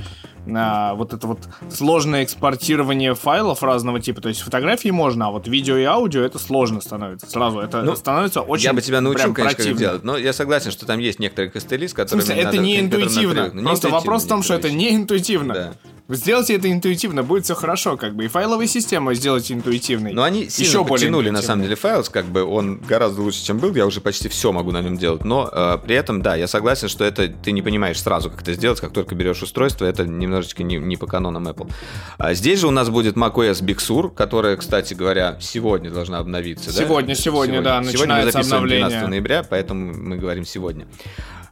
а, 0.50 0.94
вот 0.94 1.12
это 1.12 1.26
вот 1.26 1.40
сложное 1.70 2.24
экспортирование 2.24 3.14
файлов 3.14 3.62
разного 3.62 4.00
типа. 4.00 4.20
То 4.22 4.28
есть 4.28 4.40
фотографии 4.40 4.88
можно, 4.90 5.26
а 5.26 5.30
вот 5.30 5.48
видео 5.48 5.76
и 5.76 5.82
аудио 5.84 6.22
это 6.22 6.38
сложно 6.38 6.80
становится. 6.80 7.28
Сразу 7.28 7.58
это 7.58 7.82
Ну, 7.82 7.96
становится 7.96 8.40
очень 8.40 8.64
я 8.66 8.72
бы 8.72 8.80
тебя 8.80 9.00
научил, 9.00 9.34
конечно, 9.34 9.44
как 9.44 9.56
противно. 9.56 9.78
делать, 9.78 10.04
но 10.04 10.16
я 10.16 10.32
согласен, 10.32 10.70
что 10.70 10.86
там 10.86 11.00
есть 11.00 11.18
некоторые 11.18 11.50
костыли, 11.50 11.86
с 11.88 11.92
В 11.92 11.96
которыми 11.96 12.22
смысле, 12.22 12.36
это 12.42 12.46
надо- 12.52 12.58
не 12.62 12.80
интуитивно. 12.80 13.34
привыкнуть. 13.34 13.62
Не 13.62 13.66
Просто 13.66 13.88
вопрос 13.90 14.24
в 14.24 14.28
том, 14.28 14.42
что 14.42 14.54
это 14.54 14.68
интуитивно, 14.68 14.88
не 14.90 14.96
интуитивно. 14.96 15.54
Да. 15.54 15.72
Сделайте 16.10 16.54
это 16.54 16.72
интуитивно, 16.72 17.22
будет 17.22 17.44
все 17.44 17.54
хорошо, 17.54 17.98
как 17.98 18.14
бы. 18.16 18.24
И 18.24 18.28
файловую 18.28 18.66
систему 18.66 19.12
сделайте 19.12 19.52
интуитивной. 19.52 20.14
Но 20.14 20.22
они 20.22 20.48
сильно 20.48 20.66
Еще 20.68 20.78
более 20.78 20.88
подтянули, 20.92 21.28
на 21.28 21.42
самом 21.42 21.64
деле, 21.64 21.76
файл, 21.76 22.02
как 22.04 22.24
бы 22.24 22.44
он 22.44 22.78
гораздо 22.88 23.20
лучше, 23.20 23.44
чем 23.44 23.58
был, 23.58 23.74
я 23.74 23.84
уже 23.84 24.00
почти 24.00 24.30
все 24.30 24.50
могу 24.50 24.70
на 24.70 24.80
нем 24.80 24.96
делать, 24.96 25.22
но 25.24 25.47
э, 25.52 25.78
при 25.84 25.94
этом, 25.94 26.22
да, 26.22 26.34
я 26.34 26.46
согласен, 26.46 26.88
что 26.88 27.04
это 27.04 27.28
ты 27.28 27.52
не 27.52 27.62
понимаешь 27.62 28.00
сразу, 28.00 28.30
как 28.30 28.42
это 28.42 28.52
сделать, 28.54 28.80
как 28.80 28.92
только 28.92 29.14
берешь 29.14 29.42
устройство, 29.42 29.84
это 29.84 30.04
немножечко 30.06 30.62
не, 30.62 30.76
не 30.76 30.96
по 30.96 31.06
канонам 31.06 31.48
Apple. 31.48 31.70
А 32.18 32.34
здесь 32.34 32.60
же 32.60 32.68
у 32.68 32.70
нас 32.70 32.88
будет 32.88 33.16
macOS 33.16 33.62
Big 33.62 33.78
Sur, 33.78 34.14
которая, 34.14 34.56
кстати 34.56 34.94
говоря, 34.94 35.38
сегодня 35.40 35.90
должна 35.90 36.18
обновиться, 36.18 36.74
да? 36.74 36.84
Сегодня, 36.84 37.14
сегодня, 37.14 37.62
да, 37.62 37.82
Сегодня 37.82 38.16
мы 38.16 38.24
начинается 38.24 38.40
обновление. 38.40 38.88
12 38.88 39.08
ноября, 39.08 39.42
поэтому 39.48 39.92
мы 39.94 40.16
говорим 40.16 40.44
сегодня. 40.44 40.86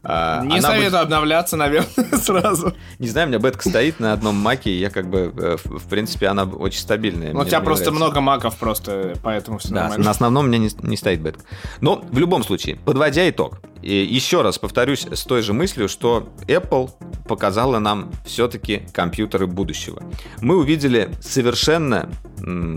А, 0.09 0.45
Не 0.45 0.61
советую 0.61 0.91
будет- 0.93 1.01
обновляться, 1.03 1.57
наверное, 1.57 2.17
сразу. 2.23 2.75
Не 3.01 3.09
знаю, 3.09 3.27
у 3.27 3.31
меня 3.31 3.41
бетка 3.41 3.69
стоит 3.69 3.99
на 3.99 4.13
одном 4.13 4.37
маке, 4.37 4.71
и 4.71 4.79
я 4.79 4.89
как 4.89 5.11
бы, 5.11 5.33
э, 5.37 5.57
в 5.65 5.89
принципе, 5.89 6.29
она 6.29 6.45
очень 6.45 6.79
стабильная. 6.81 7.33
Ну, 7.33 7.41
у 7.41 7.45
тебя 7.45 7.61
просто 7.61 7.87
нравится. 7.87 8.05
много 8.05 8.21
маков 8.21 8.57
просто, 8.57 9.15
поэтому 9.25 9.59
все 9.59 9.71
Да, 9.71 9.81
нормально. 9.83 10.05
на 10.05 10.11
основном 10.13 10.45
у 10.45 10.49
меня 10.49 10.59
не, 10.59 10.71
не 10.83 10.97
стоит 10.97 11.21
бетка. 11.21 11.43
Но 11.81 12.05
в 12.09 12.19
любом 12.19 12.45
случае, 12.45 12.77
подводя 12.77 13.29
итог, 13.29 13.59
и 13.83 13.95
еще 14.05 14.43
раз 14.43 14.59
повторюсь 14.59 15.07
с 15.13 15.25
той 15.25 15.43
же 15.43 15.53
мыслью, 15.53 15.89
что 15.89 16.29
Apple 16.47 16.91
показала 17.27 17.79
нам 17.81 18.11
все-таки 18.25 18.83
компьютеры 18.93 19.47
будущего. 19.49 20.03
Мы 20.41 20.57
увидели 20.57 21.11
совершенно 21.21 22.09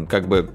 как 0.10 0.28
бы 0.28 0.50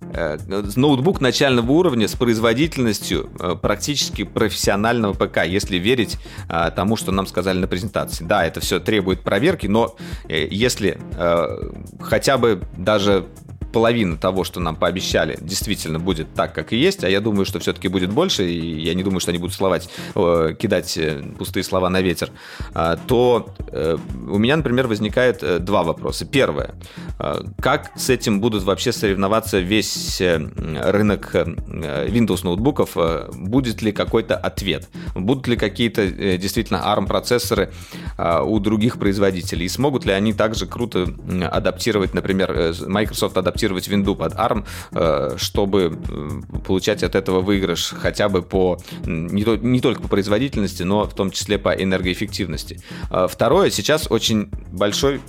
ноутбук 0.00 1.20
начального 1.20 1.70
уровня 1.72 2.08
с 2.08 2.14
производительностью 2.14 3.30
э, 3.38 3.56
практически 3.60 4.24
профессионального 4.24 5.12
ПК, 5.12 5.44
если 5.44 5.76
верить 5.76 6.18
э, 6.48 6.70
тому, 6.74 6.96
что 6.96 7.12
нам 7.12 7.26
сказали 7.26 7.58
на 7.58 7.66
презентации. 7.66 8.24
Да, 8.24 8.46
это 8.46 8.60
все 8.60 8.80
требует 8.80 9.22
проверки, 9.22 9.66
но 9.66 9.96
э, 10.28 10.46
если 10.50 10.98
э, 11.16 11.70
хотя 12.00 12.38
бы 12.38 12.62
даже 12.76 13.26
половина 13.72 14.16
того, 14.16 14.44
что 14.44 14.60
нам 14.60 14.76
пообещали, 14.76 15.38
действительно 15.40 15.98
будет 15.98 16.32
так, 16.34 16.54
как 16.54 16.72
и 16.72 16.76
есть, 16.76 17.04
а 17.04 17.08
я 17.08 17.20
думаю, 17.20 17.44
что 17.44 17.58
все-таки 17.58 17.88
будет 17.88 18.10
больше, 18.10 18.48
и 18.48 18.80
я 18.82 18.94
не 18.94 19.02
думаю, 19.02 19.20
что 19.20 19.30
они 19.30 19.38
будут 19.38 19.54
словать, 19.54 19.88
э, 20.14 20.54
кидать 20.58 20.96
э, 20.96 21.22
пустые 21.38 21.64
слова 21.64 21.90
на 21.90 22.00
ветер, 22.00 22.30
а, 22.74 22.96
то 22.96 23.54
э, 23.70 23.96
у 24.28 24.38
меня, 24.38 24.56
например, 24.56 24.86
возникает 24.86 25.42
э, 25.42 25.58
два 25.58 25.82
вопроса. 25.82 26.24
Первое. 26.24 26.74
Э, 27.18 27.42
Как 27.60 27.90
с 27.96 28.10
этим 28.10 28.40
будут 28.40 28.62
вообще 28.64 28.92
соревноваться 28.92 29.58
весь 29.58 30.20
э, 30.20 30.38
рынок 30.38 31.34
э, 31.34 31.44
Windows 31.44 32.40
ноутбуков? 32.44 32.96
Э, 32.96 33.28
Будет 33.32 33.82
ли 33.82 33.92
какой-то 33.92 34.36
ответ? 34.36 34.88
Будут 35.14 35.46
ли 35.46 35.56
какие-то 35.56 36.02
э, 36.02 36.38
действительно 36.38 36.78
ARM-процессоры 36.78 37.70
а, 38.16 38.42
у 38.42 38.58
других 38.60 38.98
производителей? 38.98 39.66
И 39.66 39.68
смогут 39.68 40.04
ли 40.04 40.12
они 40.12 40.32
также 40.32 40.66
круто 40.66 41.06
адаптировать, 41.50 42.14
например, 42.14 42.52
э, 42.52 42.72
Microsoft 42.86 43.36
адаптировать 43.36 43.57
Windows 43.66 44.16
под 44.16 44.34
ARM, 44.34 44.64
э, 44.92 45.36
чтобы 45.36 45.98
э, 46.08 46.58
получать 46.66 47.02
от 47.02 47.14
этого 47.14 47.40
выигрыш 47.40 47.94
хотя 47.98 48.28
бы 48.28 48.42
по 48.42 48.78
не, 49.04 49.44
то- 49.44 49.56
не 49.56 49.80
только 49.80 50.02
по 50.02 50.08
производительности, 50.08 50.82
но 50.82 51.04
в 51.04 51.14
том 51.14 51.30
числе 51.30 51.58
по 51.58 51.70
энергоэффективности. 51.70 52.80
А 53.10 53.26
Второе, 53.28 53.70
сейчас 53.70 54.10
очень 54.10 54.50
большой 54.72 55.20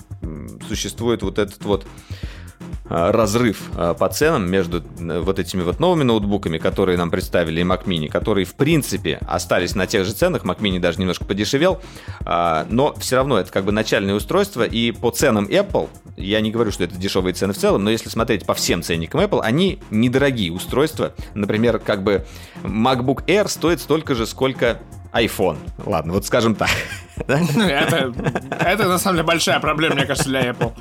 существует 0.67 1.21
вот 1.23 1.39
этот 1.39 1.63
вот 1.65 1.85
разрыв 2.89 3.69
а, 3.75 3.93
по 3.93 4.09
ценам 4.09 4.49
между 4.49 4.83
э, 4.99 5.19
вот 5.19 5.39
этими 5.39 5.61
вот 5.61 5.79
новыми 5.79 6.03
ноутбуками, 6.03 6.57
которые 6.57 6.97
нам 6.97 7.11
представили, 7.11 7.61
и 7.61 7.63
Mac 7.63 7.85
Mini, 7.85 8.09
которые, 8.09 8.45
в 8.45 8.55
принципе, 8.55 9.19
остались 9.27 9.75
на 9.75 9.87
тех 9.87 10.05
же 10.05 10.13
ценах, 10.13 10.43
Mac 10.43 10.59
Mini 10.59 10.79
даже 10.79 10.99
немножко 10.99 11.25
подешевел, 11.25 11.81
но 12.25 12.93
все 12.97 13.17
равно 13.17 13.37
это 13.39 13.51
как 13.51 13.65
бы 13.65 13.71
начальное 13.71 14.15
устройство, 14.15 14.63
и 14.63 14.91
по 14.91 15.11
ценам 15.11 15.45
Apple, 15.45 15.89
я 16.17 16.41
не 16.41 16.51
говорю, 16.51 16.71
что 16.71 16.83
это 16.83 16.95
дешевые 16.97 17.33
цены 17.33 17.53
в 17.53 17.57
целом, 17.57 17.83
но 17.83 17.89
если 17.89 18.09
смотреть 18.09 18.45
по 18.45 18.53
всем 18.53 18.83
ценникам 18.83 19.21
Apple, 19.21 19.41
они 19.41 19.79
недорогие 19.89 20.51
устройства. 20.51 21.13
Например, 21.33 21.79
как 21.79 22.03
бы 22.03 22.25
MacBook 22.63 23.25
Air 23.25 23.47
стоит 23.47 23.79
столько 23.81 24.15
же, 24.15 24.25
сколько 24.25 24.79
iPhone. 25.13 25.57
Ладно, 25.85 26.13
вот 26.13 26.25
скажем 26.25 26.55
так. 26.55 26.69
Да? 27.27 27.39
Это, 27.39 28.13
это 28.59 28.87
на 28.87 28.97
самом 28.97 29.17
деле 29.17 29.27
большая 29.27 29.59
проблема, 29.59 29.95
мне 29.95 30.05
кажется, 30.05 30.29
для 30.29 30.51
Apple. 30.51 30.73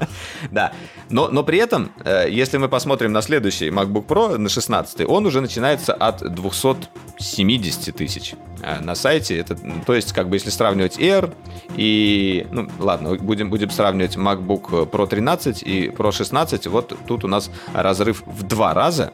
Да. 0.50 0.72
Но, 1.10 1.28
но 1.28 1.42
при 1.42 1.58
этом, 1.58 1.90
э, 2.04 2.26
если 2.30 2.58
мы 2.58 2.68
посмотрим 2.68 3.12
на 3.12 3.22
следующий 3.22 3.70
MacBook 3.70 4.06
Pro, 4.06 4.36
на 4.36 4.48
16 4.48 5.06
он 5.08 5.26
уже 5.26 5.40
начинается 5.40 5.94
от 5.94 6.22
270 6.22 7.96
тысяч 7.96 8.34
э, 8.62 8.80
на 8.80 8.94
сайте. 8.94 9.38
Это, 9.38 9.56
то 9.86 9.94
есть, 9.94 10.12
как 10.12 10.28
бы, 10.28 10.36
если 10.36 10.50
сравнивать 10.50 10.98
Air 10.98 11.34
и... 11.76 12.46
Ну, 12.50 12.68
ладно, 12.78 13.16
будем, 13.16 13.50
будем 13.50 13.70
сравнивать 13.70 14.16
MacBook 14.16 14.90
Pro 14.90 15.06
13 15.06 15.62
и 15.62 15.88
Pro 15.88 16.12
16, 16.12 16.66
вот 16.68 16.96
тут 17.06 17.24
у 17.24 17.28
нас 17.28 17.50
разрыв 17.74 18.22
в 18.26 18.42
два 18.42 18.74
раза, 18.74 19.12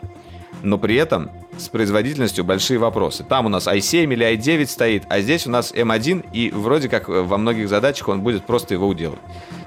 но 0.65 0.79
при 0.79 0.97
этом 0.97 1.31
с 1.57 1.69
производительностью 1.69 2.45
большие 2.45 2.79
вопросы. 2.79 3.23
Там 3.23 3.47
у 3.47 3.49
нас 3.49 3.69
i7 3.69 4.13
или 4.13 4.27
i9 4.35 4.67
стоит, 4.67 5.05
а 5.09 5.21
здесь 5.21 5.47
у 5.47 5.51
нас 5.51 5.73
M1, 5.73 6.27
и 6.33 6.51
вроде 6.51 6.89
как 6.89 7.09
э, 7.09 7.23
во 7.23 7.39
многих 7.39 7.69
задачах 7.69 8.09
он 8.09 8.23
будет 8.23 8.45
просто 8.45 8.75
его 8.75 8.89
уделать. 8.89 9.21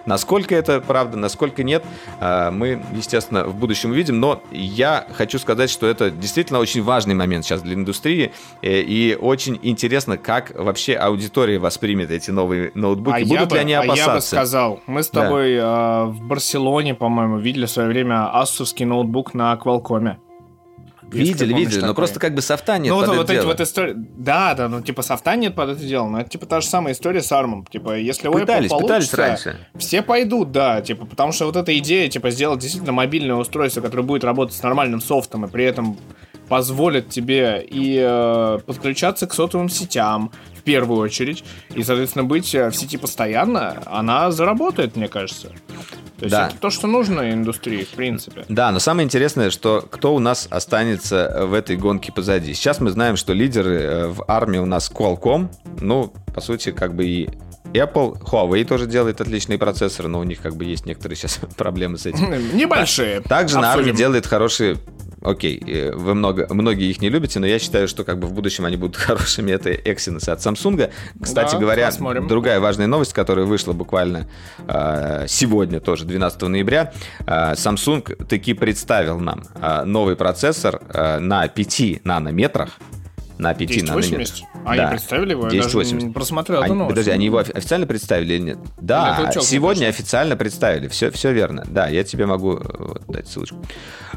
Насколько 0.05 0.55
это 0.55 0.79
правда, 0.81 1.17
насколько 1.17 1.63
нет, 1.63 1.83
э, 2.19 2.49
мы, 2.51 2.81
естественно, 2.93 3.45
в 3.45 3.55
будущем 3.55 3.91
увидим, 3.91 4.19
но 4.19 4.41
я 4.51 5.05
хочу 5.13 5.39
сказать, 5.39 5.69
что 5.69 5.87
это 5.87 6.11
действительно 6.11 6.59
очень 6.59 6.81
важный 6.83 7.13
момент 7.15 7.45
сейчас 7.45 7.61
для 7.61 7.73
индустрии, 7.75 8.31
э, 8.61 8.81
и 8.81 9.15
очень 9.15 9.59
интересно, 9.61 10.17
как 10.17 10.51
вообще 10.57 10.95
аудитория 10.95 11.57
воспримет 11.59 12.11
эти 12.11 12.31
новые 12.31 12.71
ноутбуки, 12.73 13.23
А 13.23 13.25
будут 13.25 13.49
бы, 13.49 13.55
ли 13.55 13.61
они 13.61 13.73
а 13.73 13.81
я 13.81 13.87
бы 13.87 13.93
опасаться. 13.93 14.35
сказал, 14.35 14.79
мы 14.87 15.03
с 15.03 15.09
Да. 15.09 15.23
тобой 15.23 15.53
э, 15.53 16.05
в 16.05 16.21
Барселоне, 16.23 16.95
по-моему, 16.95 17.37
видели 17.37 17.65
в 17.65 17.69
свое 17.69 17.87
время 17.87 18.29
асусский 18.37 18.85
ноутбук 18.85 19.33
на 19.33 19.53
Qualcomm. 19.55 20.17
Видели, 21.11 21.53
видели, 21.53 21.75
но 21.75 21.87
такой. 21.87 21.95
просто 21.95 22.19
как 22.19 22.35
бы 22.35 22.41
софта 22.41 22.77
нет 22.77 22.89
ну, 22.89 22.95
вот, 22.95 23.05
под 23.05 23.13
это 23.13 23.21
вот 23.21 23.29
эти 23.29 23.39
дело. 23.39 23.47
вот 23.47 23.61
истории. 23.61 23.93
Да, 23.95 24.53
да, 24.53 24.67
ну 24.67 24.81
типа 24.81 25.01
софта 25.01 25.35
нет 25.35 25.55
под 25.55 25.69
это 25.69 25.79
дело, 25.79 26.07
но 26.07 26.19
это 26.19 26.29
типа 26.29 26.45
та 26.45 26.61
же 26.61 26.67
самая 26.67 26.93
история 26.93 27.21
с 27.21 27.31
армом. 27.31 27.65
Типа, 27.65 27.97
если 27.97 28.27
у 28.27 28.31
Apple 28.33 28.39
Пытались, 28.41 28.69
пытались 28.69 29.13
раньше. 29.13 29.57
все 29.77 30.01
пойдут, 30.01 30.51
да, 30.51 30.81
типа, 30.81 31.05
потому 31.05 31.31
что 31.31 31.45
вот 31.45 31.55
эта 31.55 31.77
идея, 31.77 32.09
типа, 32.09 32.29
сделать 32.29 32.59
действительно 32.59 32.93
мобильное 32.93 33.35
устройство, 33.35 33.81
которое 33.81 34.03
будет 34.03 34.23
работать 34.23 34.55
с 34.55 34.63
нормальным 34.63 35.01
софтом 35.01 35.45
и 35.45 35.47
при 35.47 35.63
этом 35.63 35.97
позволит 36.49 37.09
тебе 37.09 37.65
и 37.69 37.99
э, 38.01 38.59
подключаться 38.65 39.27
к 39.27 39.33
сотовым 39.33 39.69
сетям 39.69 40.31
первую 40.67 40.99
очередь, 40.99 41.43
и, 41.73 41.83
соответственно, 41.83 42.23
быть 42.25 42.53
э, 42.53 42.69
в 42.69 42.75
сети 42.75 42.97
постоянно, 42.97 43.81
она 43.85 44.31
заработает, 44.31 44.95
мне 44.95 45.07
кажется. 45.07 45.47
То 46.19 46.25
есть 46.25 46.31
Да. 46.35 46.47
это 46.47 46.57
то, 46.59 46.69
что 46.69 46.87
нужно 46.87 47.31
индустрии, 47.31 47.83
в 47.83 47.89
принципе. 47.95 48.43
Да, 48.49 48.71
но 48.71 48.79
самое 48.79 49.05
интересное, 49.05 49.49
что 49.51 49.81
кто 49.89 50.13
у 50.15 50.19
нас 50.19 50.47
останется 50.49 51.45
в 51.47 51.53
этой 51.53 51.77
гонке 51.77 52.11
позади. 52.11 52.53
Сейчас 52.53 52.79
мы 52.81 52.89
знаем, 52.89 53.15
что 53.17 53.33
лидеры 53.33 53.79
э, 53.81 54.07
в 54.07 54.23
армии 54.27 54.57
у 54.59 54.65
нас 54.65 54.91
Qualcomm, 54.91 55.47
ну, 55.79 56.11
по 56.33 56.41
сути, 56.41 56.71
как 56.71 56.95
бы 56.95 57.05
и 57.05 57.29
Apple, 57.73 58.19
Huawei 58.21 58.63
тоже 58.65 58.87
делает 58.87 59.21
отличные 59.21 59.59
процессоры, 59.59 60.07
но 60.07 60.19
у 60.19 60.23
них 60.23 60.41
как 60.41 60.55
бы 60.55 60.65
есть 60.65 60.85
некоторые 60.85 61.15
сейчас 61.17 61.39
проблемы 61.55 61.97
с 61.97 62.05
этим. 62.05 62.31
Небольшие. 62.57 63.21
Также 63.21 63.59
на 63.59 63.69
армии 63.71 63.81
Обсудим. 63.81 63.95
делает 63.97 64.25
хорошие 64.25 64.77
Окей, 65.21 65.61
э, 65.65 65.91
вы 65.95 66.13
много, 66.13 66.47
многие 66.49 66.89
их 66.89 67.01
не 67.01 67.09
любите, 67.09 67.39
но 67.39 67.47
я 67.47 67.59
считаю, 67.59 67.87
что 67.87 68.03
как 68.03 68.19
бы 68.19 68.27
в 68.27 68.33
будущем 68.33 68.65
они 68.65 68.77
будут 68.77 68.95
хорошими. 68.97 69.51
Это 69.51 69.71
Exynos 69.71 70.29
от 70.29 70.39
Samsung. 70.39 70.91
Кстати 71.21 71.53
Да, 71.53 71.59
говоря, 71.59 71.87
посмотрим. 71.87 72.27
другая 72.27 72.59
важная 72.59 72.87
новость, 72.87 73.13
которая 73.13 73.45
вышла 73.45 73.73
буквально 73.73 74.27
э, 74.67 75.25
сегодня, 75.27 75.79
тоже 75.79 76.05
12 76.05 76.41
ноября. 76.43 76.93
Э, 77.25 77.53
Samsung 77.53 78.25
таки 78.25 78.53
представил 78.53 79.19
нам 79.19 79.43
э, 79.55 79.83
новый 79.85 80.15
процессор 80.15 80.81
э, 80.93 81.19
на 81.19 81.47
5 81.47 82.05
нанометрах. 82.05 82.77
На 83.37 83.53
5 83.53 83.69
нанометрах. 83.83 83.95
1080? 83.95 84.45
Они 84.65 84.77
Да. 84.81 84.87
представили 84.89 85.31
его? 85.31 85.43
Я 85.43 85.49
даже 85.49 85.61
1080. 85.69 86.07
не 86.07 86.13
просмотрел 86.13 86.57
эту 86.59 86.65
Они- 86.65 86.73
новость. 86.75 86.89
подожди, 86.91 87.11
они 87.11 87.25
его 87.25 87.39
офи- 87.39 87.51
официально 87.51 87.85
представили 87.87 88.33
или 88.33 88.41
нет? 88.41 88.57
Да, 88.81 89.19
утёк, 89.29 89.43
сегодня 89.43 89.81
мне 89.81 89.89
официально 89.89 90.35
представили. 90.35 90.87
Все, 90.87 91.11
все 91.11 91.31
верно. 91.31 91.63
Да, 91.67 91.87
я 91.87 92.03
тебе 92.03 92.25
могу 92.25 92.57
э, 92.57 92.61
вот, 92.79 93.01
дать 93.07 93.27
ссылочку. 93.27 93.57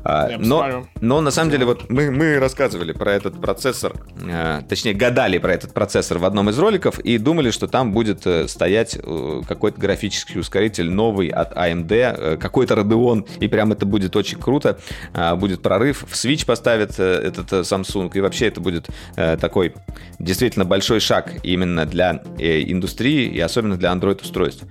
А, 0.03 0.31
Я 0.31 0.39
но, 0.39 0.59
посмотрю. 0.63 0.87
но 1.03 1.21
на 1.21 1.31
самом 1.31 1.51
деле 1.51 1.67
вот 1.67 1.91
мы, 1.91 2.11
мы 2.11 2.39
рассказывали 2.39 2.93
про 2.93 3.13
этот 3.13 3.41
процессор, 3.41 3.93
э, 4.27 4.63
точнее 4.69 4.95
гадали 4.95 5.37
про 5.39 5.53
этот 5.53 5.75
процессор 5.75 6.19
в 6.19 6.25
одном 6.25 6.49
из 6.49 6.59
роликов 6.59 6.99
и 7.01 7.19
думали, 7.19 7.51
что 7.51 7.67
там 7.67 7.93
будет 7.93 8.27
э, 8.27 8.49
стоять 8.49 8.99
какой-то 9.47 9.79
графический 9.79 10.41
ускоритель 10.41 10.91
новый 10.91 11.29
от 11.29 11.55
AMD, 11.55 11.93
э, 11.93 12.37
какой-то 12.39 12.75
Radeon, 12.75 13.29
и 13.41 13.49
прям 13.49 13.73
это 13.73 13.85
будет 13.85 14.17
очень 14.17 14.39
круто. 14.39 14.79
А, 15.13 15.37
будет 15.37 15.61
прорыв, 15.61 16.05
в 16.09 16.15
Switch 16.15 16.47
поставят 16.47 16.99
этот 16.99 17.53
Samsung, 17.53 18.11
и 18.15 18.21
вообще 18.21 18.47
это 18.49 18.61
будет 18.61 18.89
такой 19.15 19.75
действительно 20.19 20.65
большой 20.65 21.01
шаг 21.01 21.33
именно 21.43 21.87
для 21.87 22.23
э, 22.39 22.63
индустрии 22.63 23.27
и 23.27 23.41
особенно 23.41 23.77
для 23.77 23.91
Android-устройств. 23.93 24.65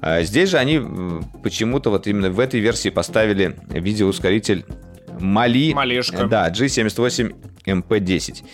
А 0.00 0.22
Здесь 0.22 0.50
же 0.50 0.58
они 0.58 0.80
почему-то 1.42 1.90
вот 1.90 2.06
именно 2.06 2.30
в 2.30 2.40
этой 2.40 2.60
версии 2.60 2.90
поставили 2.90 3.56
видеоускоритель 3.68 4.64
Мали. 5.20 5.72
Малишка. 5.72 6.26
Да, 6.26 6.50
G78 6.50 7.34
MP10. 7.66 8.44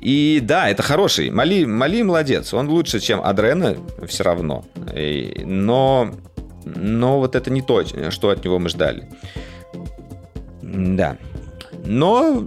И 0.00 0.40
да, 0.42 0.68
это 0.68 0.82
хороший. 0.82 1.30
Мали, 1.30 1.64
Мали 1.64 2.02
молодец. 2.02 2.52
Он 2.54 2.68
лучше, 2.68 3.00
чем 3.00 3.20
Адрена, 3.22 3.76
все 4.06 4.24
равно. 4.24 4.64
Но, 5.44 6.10
но 6.64 7.18
вот 7.18 7.34
это 7.34 7.50
не 7.50 7.62
то, 7.62 7.82
что 8.10 8.30
от 8.30 8.44
него 8.44 8.58
мы 8.58 8.68
ждали. 8.68 9.08
Да. 10.62 11.16
Но, 11.88 12.44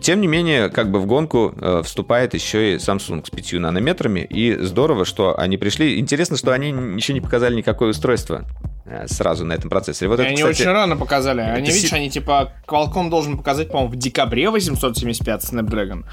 тем 0.00 0.22
не 0.22 0.26
менее, 0.26 0.70
как 0.70 0.90
бы 0.90 0.98
в 0.98 1.04
гонку 1.06 1.54
э, 1.60 1.82
вступает 1.84 2.32
еще 2.32 2.72
и 2.72 2.76
Samsung 2.76 3.24
с 3.26 3.30
5 3.30 3.52
нанометрами. 3.60 4.20
И 4.20 4.56
здорово, 4.56 5.04
что 5.04 5.38
они 5.38 5.58
пришли. 5.58 5.98
Интересно, 5.98 6.38
что 6.38 6.52
они 6.52 6.70
еще 6.96 7.12
не 7.12 7.20
показали 7.20 7.54
никакое 7.54 7.90
устройство 7.90 8.46
э, 8.86 9.06
сразу 9.06 9.44
на 9.44 9.52
этом 9.52 9.68
процессоре. 9.68 10.08
Вот 10.08 10.20
И 10.20 10.22
это, 10.22 10.28
они 10.30 10.36
кстати, 10.36 10.62
очень 10.62 10.70
рано 10.70 10.96
показали. 10.96 11.42
Они, 11.42 11.68
видишь, 11.70 11.90
си- 11.90 11.94
они 11.96 12.08
типа 12.08 12.52
Qualcomm 12.66 13.10
должен 13.10 13.36
показать, 13.36 13.68
по-моему, 13.68 13.92
в 13.92 13.96
декабре 13.96 14.48
875 14.48 15.44
Snapdragon. 15.44 16.04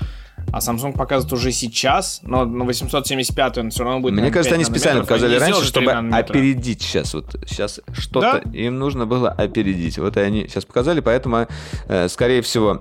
А 0.55 0.59
Samsung 0.59 0.93
показывает 0.93 1.33
уже 1.33 1.51
сейчас, 1.51 2.21
но 2.23 2.45
на 2.45 2.63
875 2.63 3.57
он 3.57 3.71
все 3.71 3.83
равно 3.83 3.99
будет... 3.99 4.13
Мне 4.13 4.31
кажется, 4.31 4.51
5 4.51 4.53
они 4.53 4.63
специально 4.63 5.01
показали 5.01 5.35
раньше, 5.35 5.65
сделали 5.65 5.85
3 5.85 5.99
чтобы 5.99 6.15
опередить 6.15 6.81
сейчас. 6.81 7.13
Вот 7.13 7.35
сейчас 7.45 7.81
что-то 7.91 8.41
им 8.53 8.79
нужно 8.79 9.05
было 9.05 9.29
опередить. 9.29 9.97
Вот 9.97 10.15
и 10.15 10.21
они 10.21 10.47
сейчас 10.47 10.63
показали, 10.63 11.01
поэтому, 11.01 11.47
э, 11.89 12.07
скорее 12.07 12.41
всего, 12.41 12.79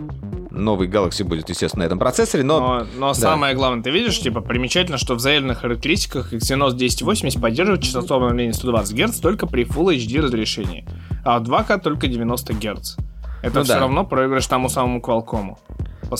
новый 0.53 0.87
Galaxy 0.87 1.25
будет, 1.25 1.49
естественно, 1.49 1.83
на 1.83 1.87
этом 1.87 1.99
процессоре, 1.99 2.45
но... 2.45 2.61
Но, 2.61 2.87
но 2.97 3.09
Да. 3.09 3.15
самое 3.15 3.57
главное, 3.57 3.83
ты 3.83 3.91
видишь, 3.91 4.21
типа, 4.21 4.41
примечательно, 4.41 4.97
что 4.97 5.17
в 5.17 5.19
заявленных 5.19 5.63
характеристиках 5.63 6.33
Exynos 6.33 6.75
1080 6.75 7.43
поддерживает 7.43 7.83
частоту 7.83 8.15
обновления 8.15 8.53
120 8.53 8.95
Гц 8.95 9.19
только 9.19 9.49
при 9.49 9.65
Full 9.65 9.97
HD 9.97 10.21
разрешении, 10.21 10.87
а 11.25 11.41
в 11.41 11.43
2К 11.43 11.81
только 11.81 12.07
90 12.07 12.55
Гц. 12.55 12.97
Это 13.45 13.59
Ну 13.59 13.65
все 13.65 13.75
да. 13.75 13.81
равно 13.81 14.05
проигрыш 14.05 14.47
тому 14.47 14.69
самому 14.69 15.01
Qualcomm. 15.01 15.57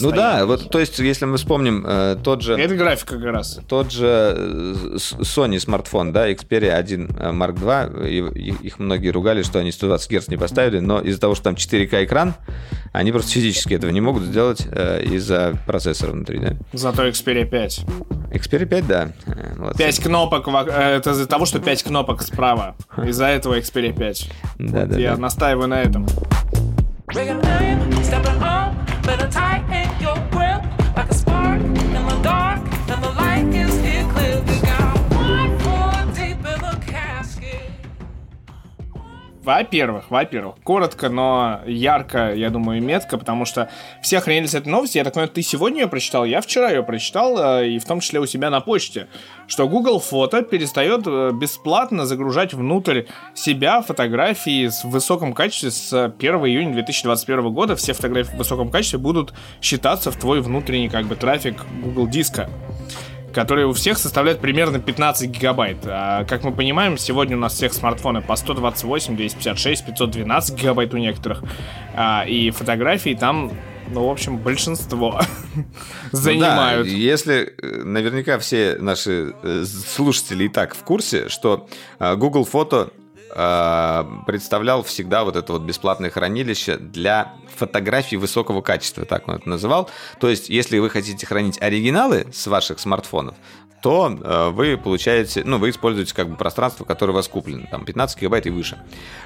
Ну 0.01 0.11
да, 0.11 0.45
вот, 0.47 0.71
то 0.71 0.81
есть, 0.81 0.99
если 0.99 1.25
мы 1.27 1.37
вспомним 1.37 1.85
э, 1.87 2.17
тот 2.25 2.41
же... 2.43 2.55
Это 2.55 2.75
графика 2.75 3.15
как 3.17 3.25
раз. 3.27 3.61
Тот 3.69 3.93
же 3.93 4.35
э, 4.37 4.75
Sony 4.97 5.61
смартфон, 5.61 6.13
да, 6.13 6.29
Xperia 6.33 6.71
1 6.73 7.11
э, 7.17 7.31
Mark 7.33 7.55
II, 7.61 8.09
и- 8.09 8.39
и- 8.41 8.67
их 8.67 8.79
многие 8.81 9.11
ругали, 9.11 9.43
что 9.43 9.61
они 9.61 9.71
120 9.71 10.11
Гц 10.11 10.29
не 10.29 10.37
поставили, 10.37 10.81
но 10.81 11.01
из-за 11.01 11.21
того, 11.21 11.35
что 11.37 11.45
там 11.45 11.55
4К 11.55 12.03
экран, 12.05 12.35
они 12.93 13.13
просто 13.13 13.31
физически 13.33 13.75
этого 13.75 13.91
не 13.91 14.01
могут 14.01 14.25
сделать 14.25 14.67
э, 14.73 15.03
из-за 15.05 15.53
процессора 15.67 16.11
внутри, 16.13 16.39
да. 16.41 16.55
Зато 16.73 17.07
Xperia 17.07 17.45
5. 17.45 17.81
Xperia 18.33 18.67
5, 18.67 18.87
да. 18.89 19.13
э, 19.27 19.55
молодцы. 19.57 19.79
5 19.79 20.01
кнопок, 20.01 20.49
э, 20.49 20.97
это 20.97 21.11
из-за 21.11 21.27
того, 21.29 21.45
что 21.47 21.61
5 21.61 21.83
кнопок 21.85 22.23
справа. 22.23 22.75
Из-за 23.07 23.27
этого 23.27 23.57
Xperia 23.59 23.97
5. 23.97 24.31
Да, 24.59 24.87
да, 24.87 24.99
Я 24.99 25.15
да. 25.15 25.21
настаиваю 25.21 25.69
на 25.69 25.83
этом. 25.83 26.07
Bring 27.13 27.29
an 27.29 27.45
iron, 27.45 28.03
step 28.03 28.25
it 28.25 28.43
on, 28.43 28.75
better 29.03 29.29
in 29.71 30.01
your 30.01 30.17
Во-первых, 39.45 40.11
во-первых, 40.11 40.57
коротко, 40.65 41.09
но 41.11 41.61
ярко, 41.67 42.35
я 42.35 42.49
думаю, 42.51 42.83
метко, 42.83 43.19
потому 43.19 43.45
что 43.45 43.69
все 44.03 44.19
охренели 44.19 44.47
с 44.47 44.55
этой 44.55 44.69
новости. 44.69 44.97
Я 44.97 45.05
так 45.05 45.13
понимаю, 45.13 45.31
ты 45.31 45.43
сегодня 45.43 45.83
ее 45.83 45.89
прочитал, 45.89 46.25
я 46.25 46.41
вчера 46.41 46.71
ее 46.71 46.83
прочитал, 46.83 47.61
э, 47.61 47.69
и 47.69 47.79
в 47.79 47.85
том 47.85 48.01
числе 48.01 48.21
у 48.21 48.27
себя 48.27 48.49
на 48.49 48.61
почте, 48.61 49.07
что 49.47 49.69
Google 49.69 50.01
Фото 50.01 50.43
перестает 50.43 51.03
э, 51.07 51.31
бесплатно 51.33 52.07
загружать 52.07 52.55
внутрь 52.55 53.03
себя 53.35 53.83
фотографии 53.83 54.69
с- 54.69 54.83
высоком 54.85 55.35
качестве 55.35 55.71
с 55.71 55.93
1 55.93 56.35
июня 56.47 56.73
2021 56.73 57.53
года. 57.53 57.77
Все 57.77 57.93
фотографии 57.93 58.33
в 58.35 58.39
высоком 58.39 58.71
качестве 58.71 58.99
будут 58.99 59.35
считаться 59.61 60.11
в 60.11 60.17
твой 60.17 60.41
внутренний 60.41 60.89
как 60.89 61.05
бы 61.05 61.17
трафик 61.17 61.57
Google 61.83 62.07
диска 62.07 62.49
который 63.35 63.65
у 63.65 63.73
всех 63.73 63.99
составляет 63.99 64.41
примерно 64.41 64.79
15 64.79 65.29
гигабайт. 65.29 65.79
А, 65.85 66.25
как 66.25 66.45
мы 66.45 66.53
понимаем, 66.53 66.97
сегодня 66.97 67.37
у 67.37 67.41
нас 67.41 67.55
всех 67.55 67.73
смартфоны 67.73 68.23
по 68.23 68.37
128, 68.37 69.17
256, 69.17 69.87
512 69.87 70.59
гигабайт 70.59 70.95
у 70.95 70.97
некоторых. 70.97 71.43
А, 71.95 72.25
и 72.27 72.51
фотографии 72.51 73.15
там, 73.15 73.53
ну, 73.89 74.07
в 74.07 74.11
общем, 74.11 74.39
большинство 74.39 75.21
занимают. 76.13 76.87
Да, 76.87 76.93
если 76.93 77.55
э, 77.61 77.83
наверняка 77.83 78.39
все 78.39 78.77
наши 78.79 79.35
э, 79.43 79.65
слушатели 79.65 80.45
и 80.45 80.49
так 80.49 80.75
в 80.75 80.85
курсе, 80.85 81.29
что 81.29 81.69
э, 81.99 82.17
Google 82.17 82.45
Фото 82.45 82.91
представлял 84.27 84.83
всегда 84.83 85.25
вот 85.25 85.37
это 85.37 85.53
вот 85.53 85.63
бесплатное 85.63 86.11
хранилище 86.11 86.77
для 86.77 87.33
фотографий 87.57 88.17
высокого 88.17 88.61
качества, 88.61 89.05
так 89.05 89.29
он 89.29 89.37
это 89.37 89.49
называл. 89.49 89.91
То 90.21 90.29
есть, 90.29 90.49
если 90.49 90.79
вы 90.79 90.91
хотите 90.91 91.27
хранить 91.27 91.61
оригиналы 91.61 92.27
с 92.33 92.47
ваших 92.47 92.79
смартфонов, 92.79 93.35
то 93.85 94.09
э, 94.09 94.49
вы 94.49 94.79
получаете, 94.79 95.43
ну, 95.45 95.59
вы 95.59 95.69
используете 95.69 96.15
как 96.15 96.31
бы 96.31 96.37
пространство, 96.37 96.87
которое 96.87 97.13
у 97.13 97.15
вас 97.17 97.29
куплено, 97.29 97.69
там 97.71 97.85
15 97.85 98.19
гигабайт 98.19 98.47
и 98.47 98.51
выше. 98.51 98.79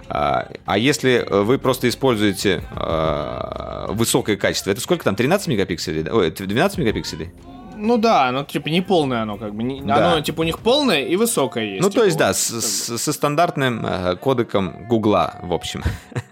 А, 0.09 0.48
а 0.64 0.76
если 0.76 1.24
э, 1.24 1.42
вы 1.42 1.59
просто 1.59 1.88
используете 1.88 2.64
э, 2.74 3.86
высокое 3.90 4.36
качество, 4.36 4.72
это 4.72 4.80
сколько 4.80 5.04
там, 5.04 5.14
13 5.14 5.46
мегапикселей? 5.46 6.11
Ой, 6.11 6.32
12 6.32 6.78
мегапикселей? 6.78 7.30
Ну 7.79 7.97
да, 7.97 8.29
оно 8.29 8.45
типа 8.45 8.68
не 8.68 8.81
полное 8.83 9.22
оно, 9.22 9.37
как 9.37 9.55
бы. 9.55 9.62
не- 9.62 9.81
Да. 9.83 10.12
Оно 10.12 10.20
типа 10.20 10.41
у 10.41 10.45
них 10.45 10.59
полное 10.59 11.03
и 11.05 11.16
высокое 11.16 11.64
есть. 11.64 11.83
Ну, 11.83 11.89
то 11.89 11.95
типа, 11.95 12.05
есть, 12.05 12.18
да, 12.18 12.26
вот, 12.29 12.37
с- 12.37 12.47
как 12.49 12.57
бы. 12.57 12.62
с- 12.62 13.03
со 13.03 13.12
стандартным 13.12 13.87
э, 13.87 14.16
кодеком 14.16 14.87
Гугла, 14.89 15.39
в 15.43 15.53
общем. 15.53 15.83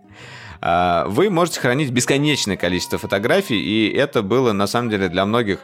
А, 0.62 1.04
Вы 1.08 1.28
можете 1.30 1.60
хранить 1.60 1.90
бесконечное 1.90 2.56
количество 2.56 2.98
фотографий, 2.98 3.60
и 3.60 3.92
это 3.94 4.22
было, 4.22 4.52
на 4.52 4.66
самом 4.66 4.88
деле, 4.90 5.08
для 5.08 5.26
многих 5.26 5.60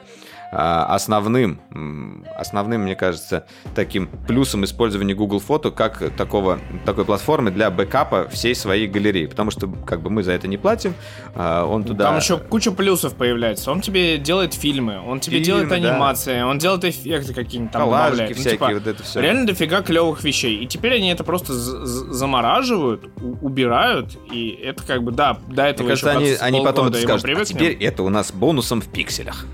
основным, 0.53 1.61
м, 1.70 2.24
основным, 2.36 2.82
мне 2.82 2.94
кажется, 2.94 3.46
таким 3.74 4.09
плюсом 4.28 4.64
использования 4.64 5.14
Google 5.14 5.40
Фото 5.40 5.70
как 5.70 6.11
такого, 6.16 6.59
такой 6.84 7.05
платформы 7.05 7.50
для 7.50 7.70
бэкапа 7.70 8.28
всей 8.28 8.55
своей 8.55 8.86
галереи. 8.86 9.26
Потому 9.26 9.50
что 9.50 9.66
как 9.86 10.03
бы 10.03 10.11
мы 10.11 10.22
за 10.22 10.32
это 10.32 10.48
не 10.48 10.59
платим, 10.59 10.94
а, 11.34 11.64
он 11.64 11.84
туда... 11.84 12.05
Там 12.05 12.16
еще 12.18 12.36
куча 12.36 12.70
плюсов 12.70 13.14
появляется. 13.14 13.72
Он 13.72 13.80
тебе 13.80 14.18
делает 14.18 14.53
фильмы, 14.53 15.00
он 15.00 15.20
тебе 15.20 15.38
Фильмы, 15.38 15.46
делает 15.46 15.68
да. 15.70 15.74
анимации, 15.76 16.42
он 16.42 16.59
делает 16.59 16.84
эффекты 16.84 17.32
какие-нибудь 17.32 17.72
там 17.72 17.82
добавляет. 17.82 18.30
Ну, 18.30 18.36
всякие, 18.36 18.53
типа, 18.53 18.70
вот 18.74 18.86
это 18.86 19.03
всё. 19.03 19.20
Реально 19.20 19.46
дофига 19.46 19.82
клевых 19.82 20.22
вещей. 20.22 20.62
И 20.62 20.66
теперь 20.66 20.94
они 20.96 21.11
это 21.11 21.24
просто 21.24 21.55
замораживают, 21.55 23.09
убирают, 23.40 24.18
и 24.30 24.50
это 24.50 24.82
как 24.86 25.03
бы, 25.03 25.12
да, 25.12 25.38
до 25.48 25.64
этого 25.64 25.86
Мне 25.86 25.94
еще 25.94 26.07
кажется, 26.07 26.11
они, 26.11 26.20
процесс 26.26 26.42
они 26.42 26.61
потом 26.64 26.88
это 26.88 26.98
скажут, 26.98 27.24
а 27.24 27.44
теперь 27.44 27.72
это 27.82 28.03
у 28.03 28.09
нас 28.09 28.32
бонусом 28.32 28.80
в 28.80 28.88
пикселях. 28.88 29.46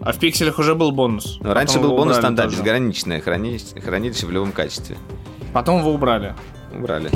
А 0.00 0.12
в 0.12 0.18
пикселях 0.18 0.58
уже 0.60 0.74
был 0.74 0.92
бонус. 0.92 1.38
Но 1.40 1.52
раньше 1.52 1.74
Потом 1.74 1.90
был 1.90 1.96
бонус 1.96 2.18
там, 2.18 2.34
да, 2.36 2.44
тоже. 2.44 2.56
безграничное 2.56 3.20
хранилище, 3.20 3.80
хранилище 3.80 4.26
в 4.26 4.30
любом 4.30 4.52
качестве. 4.52 4.96
Потом 5.52 5.80
его 5.80 5.92
убрали. 5.92 6.34
Убрали. 6.72 7.10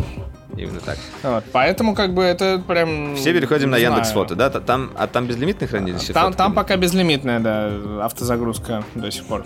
Именно 0.57 0.80
так. 0.80 0.99
Вот, 1.22 1.45
Поэтому 1.53 1.95
как 1.95 2.12
бы 2.14 2.22
это 2.24 2.61
прям... 2.66 3.14
Все 3.14 3.32
переходим 3.32 3.70
на 3.70 3.76
Яндекс. 3.76 4.11
Фото, 4.11 4.34
да? 4.34 4.51
Та- 4.51 4.61
Там, 4.61 4.91
а 4.97 5.07
там 5.07 5.26
безлимитное 5.26 5.68
хранилище? 5.68 6.12
Там, 6.12 6.24
фоток 6.24 6.36
там 6.36 6.53
пока 6.55 6.76
безлимитная, 6.76 7.38
да, 7.38 8.05
автозагрузка 8.05 8.82
до 8.97 9.11
сих 9.12 9.24
пор. 9.24 9.45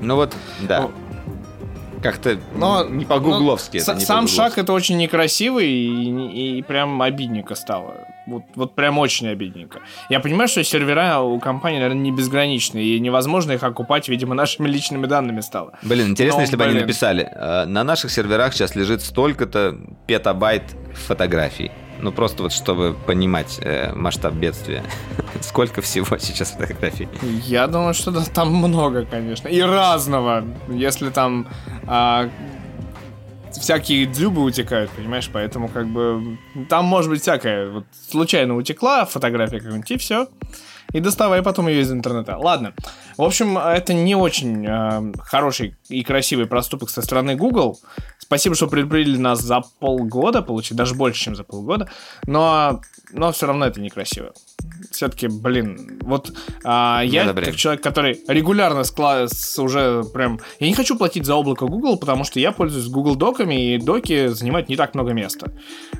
Ну 0.00 0.16
вот, 0.16 0.34
да. 0.62 0.82
Ну, 0.82 0.90
Как-то 2.02 2.38
Но, 2.56 2.84
не 2.84 3.04
по-гугловски 3.04 3.76
ну, 3.76 3.82
это. 3.82 3.94
не 3.94 4.00
сам 4.00 4.24
по-гугловски. 4.24 4.36
шаг 4.36 4.58
это 4.58 4.72
очень 4.72 4.96
некрасивый 4.96 5.68
и, 5.68 6.58
и 6.58 6.62
прям 6.62 7.02
обидненько 7.02 7.54
стало. 7.54 7.94
Вот, 8.28 8.42
вот 8.56 8.74
прям 8.74 8.98
очень 8.98 9.28
обидненько. 9.28 9.80
Я 10.10 10.20
понимаю, 10.20 10.48
что 10.48 10.62
сервера 10.62 11.20
у 11.20 11.40
компании, 11.40 11.78
наверное, 11.78 12.02
не 12.02 12.12
безграничные, 12.12 12.84
и 12.84 13.00
невозможно 13.00 13.52
их 13.52 13.62
окупать, 13.62 14.08
видимо, 14.08 14.34
нашими 14.34 14.68
личными 14.68 15.06
данными 15.06 15.40
стало. 15.40 15.72
Блин, 15.82 16.08
интересно, 16.08 16.38
Но, 16.38 16.42
если 16.42 16.56
бы 16.56 16.64
они 16.64 16.80
написали, 16.80 17.26
э, 17.34 17.64
на 17.64 17.84
наших 17.84 18.10
серверах 18.10 18.52
сейчас 18.52 18.76
лежит 18.76 19.00
столько-то 19.00 19.78
петабайт 20.06 20.62
фотографий. 20.94 21.70
Ну, 22.00 22.12
просто 22.12 22.42
вот, 22.42 22.52
чтобы 22.52 22.94
понимать 23.06 23.58
э, 23.62 23.92
масштаб 23.94 24.34
бедствия. 24.34 24.82
Сколько 25.40 25.80
всего 25.80 26.18
сейчас 26.18 26.50
фотографий. 26.50 27.08
Я 27.46 27.66
думаю, 27.66 27.94
что 27.94 28.10
да, 28.10 28.24
там 28.24 28.54
много, 28.54 29.04
конечно. 29.04 29.48
И 29.48 29.60
разного. 29.60 30.44
Если 30.68 31.10
там 31.10 31.48
а, 31.86 32.28
всякие 33.52 34.06
дзюбы 34.06 34.42
утекают, 34.42 34.90
понимаешь, 34.90 35.30
поэтому 35.32 35.68
как 35.68 35.88
бы 35.88 36.38
там 36.68 36.84
может 36.84 37.10
быть 37.10 37.22
всякое. 37.22 37.70
Вот 37.70 37.84
случайно 38.10 38.56
утекла 38.56 39.04
фотография 39.04 39.58
какая-нибудь, 39.58 39.90
и 39.90 39.96
все. 39.98 40.28
И 40.92 41.00
доставай 41.00 41.42
потом 41.42 41.68
ее 41.68 41.82
из 41.82 41.92
интернета. 41.92 42.38
Ладно. 42.38 42.72
В 43.18 43.22
общем, 43.22 43.58
это 43.58 43.92
не 43.92 44.14
очень 44.14 44.66
э, 44.66 45.12
хороший 45.20 45.76
и 45.90 46.02
красивый 46.02 46.46
проступок 46.46 46.88
со 46.88 47.02
стороны 47.02 47.36
Google. 47.36 47.78
Спасибо, 48.18 48.54
что 48.54 48.68
предупредили 48.68 49.18
нас 49.18 49.40
за 49.40 49.60
полгода, 49.80 50.40
получить 50.40 50.76
даже 50.76 50.94
больше, 50.94 51.24
чем 51.24 51.36
за 51.36 51.44
полгода. 51.44 51.90
Но, 52.26 52.80
но 53.12 53.32
все 53.32 53.46
равно 53.46 53.66
это 53.66 53.80
некрасиво. 53.80 54.32
Все-таки, 54.90 55.28
блин, 55.28 55.98
вот 56.02 56.32
а, 56.64 57.02
я 57.04 57.22
одобряем. 57.22 57.50
как 57.52 57.56
человек, 57.56 57.82
который 57.82 58.20
регулярно 58.28 58.80
скла- 58.80 59.26
с 59.28 59.58
уже 59.58 60.04
прям... 60.12 60.40
Я 60.60 60.68
не 60.68 60.74
хочу 60.74 60.96
платить 60.96 61.24
за 61.26 61.34
облако 61.34 61.66
Google, 61.66 61.98
потому 61.98 62.24
что 62.24 62.38
я 62.40 62.52
пользуюсь 62.52 62.88
Google 62.88 63.16
доками, 63.16 63.74
и 63.74 63.78
доки 63.78 64.28
занимают 64.28 64.68
не 64.68 64.76
так 64.76 64.94
много 64.94 65.12
места. 65.12 65.52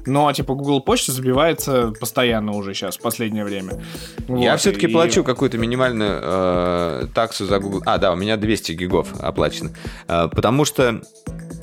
Но, 0.06 0.30
типа, 0.32 0.54
Google 0.54 0.80
почта 0.80 1.12
забивается 1.12 1.92
постоянно 1.98 2.52
уже 2.52 2.74
сейчас, 2.74 2.96
в 2.96 3.00
последнее 3.00 3.44
время. 3.44 3.82
Я 4.28 4.52
Вот, 4.52 4.61
все-таки 4.61 4.86
и- 4.86 4.92
плачу 4.92 5.24
какую-то 5.24 5.59
минимальную 5.59 6.20
э, 6.22 7.06
таксу 7.14 7.46
за 7.46 7.59
Google. 7.59 7.82
А, 7.86 7.98
да, 7.98 8.12
у 8.12 8.16
меня 8.16 8.36
200 8.36 8.72
гигов 8.72 9.09
оплачено. 9.20 9.70
Э, 10.09 10.28
потому 10.28 10.64
что 10.64 11.00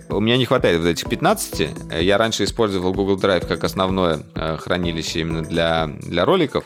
у 0.09 0.19
меня 0.19 0.37
не 0.37 0.45
хватает 0.45 0.79
вот 0.81 0.87
этих 0.87 1.09
15. 1.09 1.61
Э, 1.91 2.03
Я 2.03 2.17
раньше 2.17 2.43
использовал 2.43 2.93
Google 2.93 3.17
Drive 3.17 3.47
как 3.47 3.63
основное 3.63 4.21
э, 4.35 4.57
хранилище 4.57 5.21
именно 5.21 5.41
для, 5.41 5.87
для 6.01 6.25
роликов. 6.25 6.63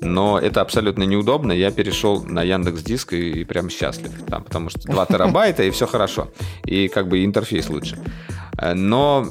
Но 0.00 0.38
это 0.38 0.60
абсолютно 0.60 1.02
неудобно. 1.02 1.52
Я 1.52 1.70
перешел 1.72 2.22
на 2.24 2.42
Яндекс 2.42 2.82
Диск 2.82 3.12
и, 3.12 3.40
и 3.40 3.44
прям 3.44 3.68
счастлив. 3.68 4.12
Там, 4.28 4.44
потому 4.44 4.70
что 4.70 4.80
2 4.80 5.06
терабайта 5.10 5.62
и 5.64 5.70
все 5.70 5.86
хорошо. 5.86 6.30
И 6.64 6.88
как 6.88 7.08
бы 7.08 7.24
интерфейс 7.24 7.68
лучше. 7.68 7.98
Э, 8.58 8.74
Но 8.74 9.26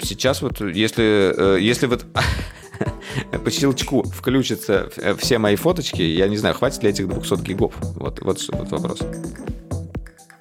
сейчас 0.00 0.42
вот, 0.42 0.60
если, 0.60 1.34
э, 1.36 1.60
если 1.60 1.86
вот 1.86 2.04
по 3.44 3.50
щелчку 3.50 4.02
включатся 4.04 4.88
все 5.18 5.38
мои 5.38 5.56
фоточки, 5.56 6.02
я 6.02 6.28
не 6.28 6.36
знаю, 6.36 6.54
хватит 6.54 6.82
ли 6.82 6.90
этих 6.90 7.08
200 7.08 7.42
гигов. 7.42 7.74
Вот, 7.80 8.20
вот, 8.22 8.40
вот 8.52 8.70
вопрос. 8.70 9.00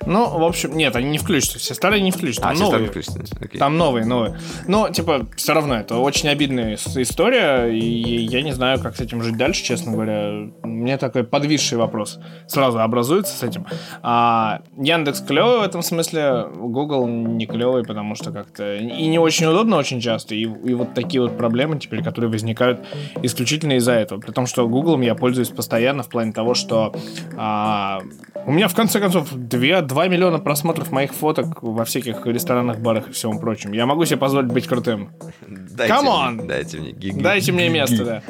Ну, 0.06 0.38
в 0.38 0.44
общем, 0.44 0.76
нет, 0.76 0.96
они 0.96 1.10
не 1.10 1.18
включатся. 1.18 1.60
Все 1.60 1.74
старые 1.74 2.02
не 2.02 2.12
включатся. 2.12 2.42
А, 2.44 2.48
Там 2.48 2.56
все 2.56 2.64
новые. 2.66 2.88
старые 2.88 3.04
включатся. 3.04 3.36
Окей. 3.42 3.60
Там 3.60 3.78
новые, 3.78 4.06
новые. 4.06 4.38
Но, 4.68 4.90
типа, 4.90 5.28
все 5.36 5.54
равно, 5.54 5.76
это 5.76 5.98
очень 5.98 6.30
обидная 6.30 6.76
история, 6.76 7.68
и 7.68 7.80
я 7.80 8.42
не 8.42 8.52
знаю, 8.54 8.80
как 8.80 8.96
с 8.96 9.02
этим 9.02 9.22
жить 9.22 9.38
дальше, 9.38 9.64
честно 9.64 9.92
говоря. 9.92 10.48
У 10.64 10.68
меня 10.68 10.98
такой 10.98 11.24
подвисший 11.24 11.78
вопрос 11.78 12.20
сразу 12.48 12.80
образуется 12.80 13.36
с 13.38 13.44
этим. 13.44 13.66
А 14.04 14.62
Яндекс 14.78 15.22
клевый 15.22 15.60
в 15.60 15.64
этом 15.64 15.82
смысле, 15.82 16.48
Google 16.56 17.08
не 17.08 17.46
клевый, 17.46 17.84
потому 17.84 18.16
что 18.16 18.32
как-то 18.32 18.76
и 18.76 19.08
не 19.08 19.20
очень 19.20 19.46
удобно 19.46 19.78
очень 19.78 20.02
часто, 20.02 20.36
и, 20.36 20.42
и 20.42 20.74
вот 20.74 20.94
такие 20.94 21.22
вот 21.22 21.38
проблемы 21.38 21.80
теперь, 21.80 22.04
которые 22.04 22.30
возникают 22.30 22.86
исключительно 23.22 23.74
из-за 23.74 23.94
этого. 23.94 24.20
При 24.20 24.32
том, 24.32 24.46
что 24.46 24.68
Google 24.68 25.00
я 25.02 25.16
пользуюсь 25.16 25.50
постоянно 25.50 26.04
в 26.04 26.10
плане 26.10 26.32
того, 26.32 26.54
что 26.54 26.94
а, 27.38 28.02
у 28.46 28.52
меня, 28.52 28.68
в 28.68 28.76
конце 28.76 29.00
концов, 29.00 29.34
2, 29.34 29.82
2 29.82 30.08
миллиона 30.08 30.40
просмотров 30.40 30.92
моих 30.92 31.14
фоток 31.14 31.64
во 31.64 31.84
всяких 31.84 32.26
ресторанах, 32.26 32.80
барах 32.80 33.10
и 33.10 33.12
всем 33.12 33.40
прочем. 33.40 33.72
Я 33.74 33.86
могу 33.86 34.06
себе 34.06 34.18
позволить 34.18 34.52
быть 34.52 34.68
крутым. 34.68 35.10
Дайте 35.48 35.94
Come 35.94 36.32
мне-! 36.32 36.48
Дайте 36.48 36.80
мне 36.80 36.92
гиги. 36.92 37.22
Дайте 37.22 37.52
мне 37.52 37.70
место, 37.70 38.06
да. 38.06 38.22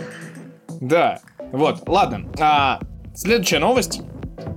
Да. 0.80 1.20
Вот, 1.52 1.88
ладно. 1.88 2.28
А, 2.40 2.80
следующая 3.14 3.60
новость. 3.60 4.02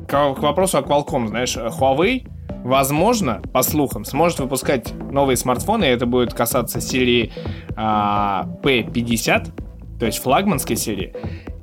К, 0.09 0.35
к 0.35 0.39
вопросу 0.39 0.79
о 0.79 0.83
Qualcomm, 0.83 1.29
знаешь, 1.29 1.57
Huawei, 1.57 2.29
возможно, 2.65 3.43
по 3.53 3.63
слухам, 3.63 4.05
сможет 4.05 4.41
выпускать 4.41 4.93
новые 5.11 5.37
смартфоны, 5.37 5.85
и 5.85 5.89
это 5.89 6.07
будет 6.07 6.35
касаться 6.35 6.81
серии 6.81 7.33
а, 7.77 8.49
P50, 8.63 9.99
то 9.99 10.07
есть 10.07 10.19
флагманской 10.23 10.77
серии. 10.77 11.15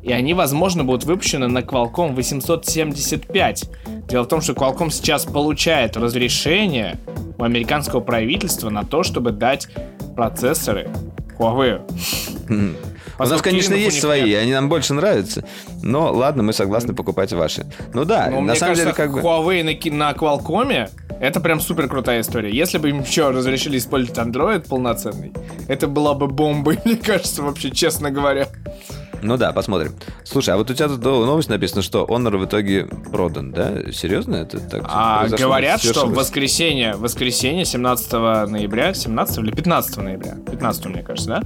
И 0.05 0.11
они, 0.11 0.35
возможно, 0.35 0.83
будут 0.83 1.03
выпущены 1.05 1.47
на 1.47 1.59
Qualcomm 1.59 2.13
875. 2.13 3.69
Дело 4.07 4.23
в 4.23 4.27
том, 4.27 4.39
что 4.39 4.53
Qualcomm 4.53 4.91
сейчас 4.91 5.25
получает 5.25 5.97
разрешение 5.97 6.99
у 7.39 7.43
американского 7.43 8.01
правительства 8.01 8.69
на 8.69 8.83
то, 8.83 9.01
чтобы 9.01 9.31
дать 9.31 9.67
процессоры 10.15 10.89
Huawei. 11.39 11.81
У 13.17 13.23
нас, 13.23 13.41
конечно, 13.41 13.73
есть 13.73 14.01
свои, 14.01 14.33
они 14.33 14.51
нам 14.51 14.69
больше 14.69 14.93
нравятся. 14.93 15.45
Но 15.81 16.11
ладно, 16.11 16.43
мы 16.43 16.53
согласны 16.53 16.93
покупать 16.93 17.31
ваши. 17.33 17.65
Ну 17.93 18.05
да, 18.05 18.27
Но 18.29 18.37
на 18.37 18.51
мне 18.51 18.55
самом 18.55 18.75
кажется, 18.75 18.83
деле, 18.83 18.95
как 18.95 19.13
бы. 19.13 19.19
Huawei 19.21 19.63
на, 19.63 19.97
на 19.97 20.11
Qualcomm 20.13 20.89
это 21.19 21.39
прям 21.39 21.61
супер 21.61 21.87
крутая 21.87 22.21
история. 22.21 22.51
Если 22.51 22.77
бы 22.77 22.89
им 22.89 23.01
еще 23.01 23.29
разрешили 23.29 23.77
использовать 23.77 24.17
Android 24.19 24.67
полноценный, 24.67 25.31
это 25.67 25.87
была 25.87 26.13
бы 26.13 26.27
бомбой, 26.27 26.79
мне 26.85 26.97
кажется, 26.97 27.41
вообще, 27.41 27.71
честно 27.71 28.11
говоря. 28.11 28.47
Ну 29.21 29.37
да, 29.37 29.53
посмотрим. 29.53 29.93
Слушай, 30.23 30.53
а 30.53 30.57
вот 30.57 30.69
у 30.69 30.73
тебя 30.73 30.87
тут 30.87 31.03
новость 31.03 31.49
написано, 31.49 31.81
что 31.81 32.05
Honor 32.05 32.37
в 32.37 32.45
итоге 32.45 32.85
продан, 33.11 33.51
да? 33.51 33.91
Серьезно 33.91 34.35
это 34.35 34.59
так 34.59 34.83
А 34.87 35.27
говорят, 35.27 35.81
что 35.81 36.05
в 36.05 36.13
воскресенье, 36.13 36.93
воскресенье 36.95 37.65
17 37.65 38.11
ноября, 38.11 38.93
17 38.93 39.37
или 39.39 39.51
15 39.51 39.97
ноября? 39.97 40.35
15, 40.51 40.85
мне 40.87 41.01
кажется, 41.01 41.29
да? 41.29 41.41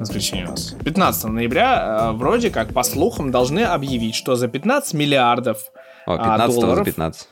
Воскресенье 0.00 0.46
у 0.46 0.50
нас. 0.50 0.74
15 0.84 0.96
ноября, 1.10 2.10
э, 2.10 2.12
вроде 2.12 2.50
как, 2.50 2.72
по 2.72 2.82
слухам, 2.82 3.30
должны 3.30 3.60
объявить, 3.64 4.14
что 4.14 4.36
за 4.36 4.48
15 4.48 4.94
миллиардов 4.94 5.58
О, 6.06 6.14
а, 6.14 6.18
15 6.18 6.54
за 6.54 6.60
долларов. 6.60 6.84
15. 6.84 7.28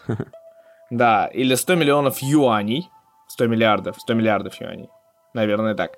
Да, 0.90 1.26
или 1.26 1.54
100 1.54 1.74
миллионов 1.76 2.18
юаней. 2.20 2.88
100 3.28 3.46
миллиардов, 3.46 4.00
100 4.00 4.14
миллиардов 4.14 4.60
юаней. 4.60 4.88
Наверное, 5.32 5.76
так. 5.76 5.92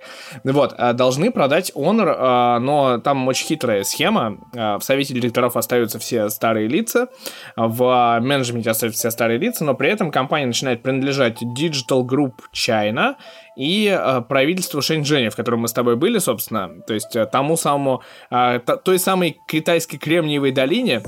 Вот, 0.44 0.74
а, 0.76 0.92
должны 0.92 1.32
продать 1.32 1.72
Honor, 1.74 2.14
а, 2.18 2.58
но 2.58 2.98
там 2.98 3.26
очень 3.28 3.46
хитрая 3.46 3.82
схема. 3.82 4.36
А, 4.54 4.78
В 4.78 4.84
совете 4.84 5.14
директоров 5.14 5.56
остаются 5.56 5.98
все 5.98 6.28
старые 6.28 6.68
лица, 6.68 7.08
а, 7.56 7.66
в 7.68 8.20
менеджменте 8.20 8.68
остаются 8.68 9.00
все 9.00 9.10
старые 9.10 9.38
лица, 9.38 9.64
но 9.64 9.72
при 9.72 9.88
этом 9.88 10.10
компания 10.10 10.44
начинает 10.44 10.82
принадлежать 10.82 11.42
Digital 11.42 12.02
Group 12.04 12.34
China 12.54 13.14
и 13.56 13.88
а, 13.88 14.20
правительству 14.22 14.80
Шэньчжэня, 14.82 15.30
в 15.30 15.36
котором 15.36 15.60
мы 15.60 15.68
с 15.68 15.72
тобой 15.72 15.96
были, 15.96 16.18
собственно, 16.18 16.70
то 16.86 16.94
есть 16.94 17.14
а, 17.16 17.26
тому 17.26 17.56
самому, 17.56 18.02
т- 18.30 18.76
той 18.84 18.98
самой 18.98 19.36
китайской 19.46 19.98
Кремниевой 19.98 20.52
долине, 20.52 21.02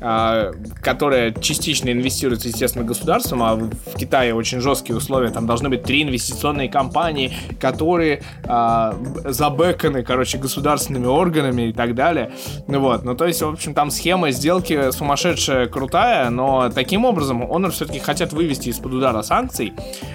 а, 0.00 0.50
которая 0.82 1.32
частично 1.32 1.90
инвестируется, 1.90 2.48
естественно, 2.48 2.84
государством, 2.84 3.42
а 3.42 3.54
в 3.54 3.96
Китае 3.96 4.34
очень 4.34 4.60
жесткие 4.60 4.96
условия, 4.96 5.30
там 5.30 5.46
должны 5.46 5.68
быть 5.68 5.84
три 5.84 6.02
инвестиционные 6.02 6.68
компании, 6.68 7.32
которые 7.60 8.22
б- 8.42 9.32
забэканы, 9.32 10.02
короче, 10.02 10.38
государственными 10.38 11.06
органами 11.06 11.68
и 11.68 11.72
так 11.72 11.94
далее. 11.94 12.32
Ну 12.68 12.80
вот, 12.80 13.04
ну 13.04 13.14
то 13.14 13.26
есть, 13.26 13.40
в 13.42 13.48
общем, 13.48 13.74
там 13.74 13.90
схема 13.90 14.30
сделки 14.30 14.90
сумасшедшая, 14.90 15.68
крутая, 15.68 16.30
но 16.30 16.70
таким 16.70 17.04
образом 17.04 17.42
Honor 17.42 17.70
все-таки 17.70 17.98
хотят 18.00 18.32
вывести 18.32 18.68
из-под 18.70 18.94
удара 18.94 19.22
санкций, 19.22 19.72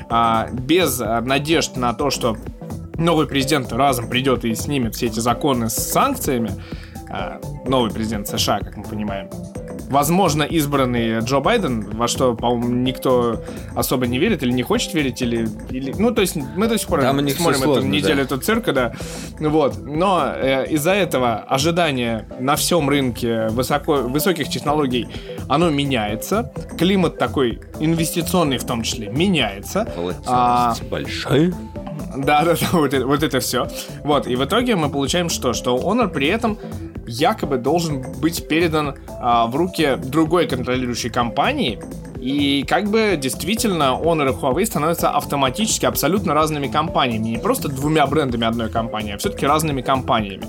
а, 0.09 0.47
без 0.51 0.99
а, 1.01 1.21
надежд 1.69 1.77
на 1.77 1.93
то, 1.93 2.09
что 2.09 2.37
новый 2.95 3.27
президент 3.27 3.71
разом 3.71 4.09
придет 4.09 4.45
и 4.45 4.55
снимет 4.55 4.95
все 4.95 5.07
эти 5.07 5.19
законы 5.19 5.69
с 5.69 5.75
санкциями, 5.75 6.51
а, 7.09 7.39
новый 7.65 7.91
президент 7.91 8.27
США, 8.27 8.59
как 8.59 8.77
мы 8.77 8.83
понимаем, 8.83 9.29
возможно, 9.89 10.43
избранный 10.43 11.19
Джо 11.19 11.39
Байден, 11.39 11.89
во 11.91 12.07
что, 12.07 12.35
по-моему, 12.35 12.69
никто 12.75 13.41
особо 13.75 14.07
не 14.07 14.19
верит 14.19 14.43
или 14.43 14.51
не 14.51 14.63
хочет 14.63 14.93
верить, 14.93 15.21
или... 15.21 15.47
или- 15.71 15.93
ну, 15.97 16.11
то 16.11 16.21
есть 16.21 16.35
мы 16.35 16.67
до 16.67 16.77
сих 16.77 16.87
пор 16.87 17.01
Там 17.01 17.17
смотрим 17.19 17.35
всё 17.35 17.49
эту 17.49 17.59
сложно, 17.63 17.87
неделю 17.87 18.17
да. 18.17 18.21
этого 18.21 18.41
цирка, 18.41 18.71
да. 18.73 18.93
Вот. 19.39 19.77
Но 19.85 20.31
э, 20.35 20.67
из-за 20.69 20.91
этого 20.91 21.37
ожидание 21.37 22.27
на 22.39 22.55
всем 22.55 22.89
рынке 22.89 23.47
высоко, 23.49 23.95
высоких 23.95 24.49
технологий, 24.49 25.07
оно 25.47 25.69
меняется. 25.69 26.51
Климат 26.77 27.17
такой 27.17 27.59
инвестиционный 27.79 28.57
в 28.57 28.63
том 28.65 28.83
числе 28.83 29.09
меняется. 29.09 29.87
А, 30.27 30.75
большая. 30.89 31.53
да, 32.15 32.43
да, 32.43 32.53
да, 32.53 32.67
вот 32.73 32.93
это, 32.93 33.05
вот 33.05 33.23
это 33.23 33.39
все. 33.39 33.67
Вот, 34.03 34.27
и 34.27 34.35
в 34.35 34.45
итоге 34.45 34.75
мы 34.75 34.89
получаем 34.89 35.29
что? 35.29 35.53
Что 35.53 35.77
Honor 35.77 36.09
при 36.09 36.27
этом 36.27 36.57
якобы 37.09 37.57
должен 37.57 38.05
быть 38.19 38.47
передан 38.47 38.95
а, 39.09 39.47
в 39.47 39.55
руки 39.55 39.97
другой 39.97 40.47
контролирующей 40.47 41.09
компании. 41.09 41.79
И 42.19 42.65
как 42.67 42.89
бы 42.89 43.17
действительно 43.17 43.97
Honor 44.01 44.29
и 44.29 44.33
Huawei 44.33 44.65
становятся 44.65 45.09
автоматически 45.09 45.85
абсолютно 45.85 46.33
разными 46.33 46.67
компаниями. 46.67 47.29
Не 47.29 47.37
просто 47.37 47.69
двумя 47.69 48.05
брендами 48.07 48.45
одной 48.45 48.69
компании, 48.69 49.13
а 49.13 49.17
все-таки 49.17 49.45
разными 49.45 49.81
компаниями. 49.81 50.45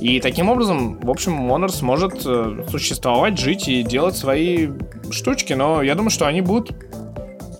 И 0.00 0.20
таким 0.20 0.50
образом, 0.50 0.98
в 1.00 1.08
общем, 1.08 1.50
Honor 1.50 1.68
сможет 1.68 2.26
э, 2.26 2.64
существовать, 2.68 3.38
жить 3.38 3.68
и 3.68 3.84
делать 3.84 4.16
свои 4.16 4.70
штучки. 5.10 5.52
Но 5.52 5.82
я 5.82 5.94
думаю, 5.94 6.10
что 6.10 6.26
они 6.26 6.40
будут 6.40 6.72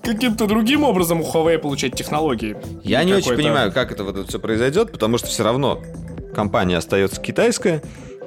каким-то 0.03 0.47
другим 0.47 0.83
образом 0.83 1.21
у 1.21 1.25
Huawei 1.25 1.59
получать 1.59 1.95
технологии. 1.95 2.57
Я 2.83 3.05
не 3.05 3.15
очень 3.15 3.37
понимаю, 3.37 3.73
как 3.73 3.93
это 3.93 4.05
вот 4.05 4.29
все 4.29 4.39
произойдет, 4.39 4.91
потому 4.91 5.17
что 5.17 5.29
все 5.29 5.45
равно 5.45 5.81
компания 6.35 6.77
остается 6.77 7.21
китайская. 7.21 7.83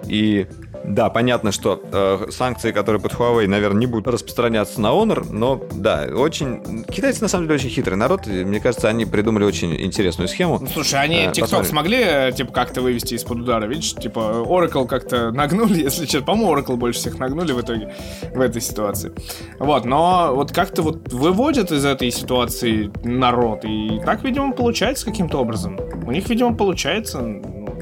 И 0.07 0.47
да, 0.87 1.09
понятно, 1.09 1.51
что 1.51 1.81
э, 1.91 2.27
санкции, 2.31 2.71
которые 2.71 3.01
под 3.01 3.11
Huawei, 3.13 3.47
наверное, 3.47 3.79
не 3.79 3.87
будут 3.87 4.07
распространяться 4.07 4.79
на 4.79 4.87
Honor, 4.87 5.27
но 5.29 5.61
да, 5.73 6.07
очень... 6.13 6.85
Китайцы 6.85 7.21
на 7.21 7.27
самом 7.27 7.45
деле 7.45 7.55
очень 7.55 7.69
хитрый 7.69 7.97
народ, 7.97 8.25
и 8.27 8.45
мне 8.45 8.61
кажется, 8.61 8.87
они 8.87 9.05
придумали 9.05 9.43
очень 9.43 9.75
интересную 9.81 10.29
схему. 10.29 10.59
Ну, 10.61 10.67
слушай, 10.67 10.99
они 11.01 11.17
Э, 11.17 11.31
TikTok 11.31 11.41
посмотрим. 11.41 11.69
смогли, 11.69 11.97
э, 11.99 12.31
типа, 12.31 12.53
как-то 12.53 12.81
вывести 12.81 13.15
из-под 13.15 13.39
удара, 13.39 13.65
видишь? 13.65 13.93
Типа, 13.95 14.43
Oracle 14.45 14.87
как-то 14.87 15.31
нагнули, 15.31 15.81
если 15.83 16.05
честно. 16.05 16.21
По-моему, 16.21 16.55
Oracle 16.55 16.77
больше 16.77 16.99
всех 16.99 17.19
нагнули 17.19 17.51
в 17.51 17.61
итоге 17.61 17.93
в 18.33 18.39
этой 18.39 18.61
ситуации. 18.61 19.11
Вот, 19.59 19.83
но 19.83 20.31
вот 20.33 20.53
как-то 20.53 20.83
вот 20.83 21.11
выводят 21.11 21.71
из 21.71 21.83
этой 21.83 22.11
ситуации 22.11 22.91
народ, 23.03 23.65
и 23.65 23.99
так, 24.05 24.23
видимо, 24.23 24.53
получается 24.53 25.05
каким-то 25.05 25.39
образом. 25.39 25.77
У 26.05 26.11
них, 26.11 26.29
видимо, 26.29 26.55
получается, 26.55 27.19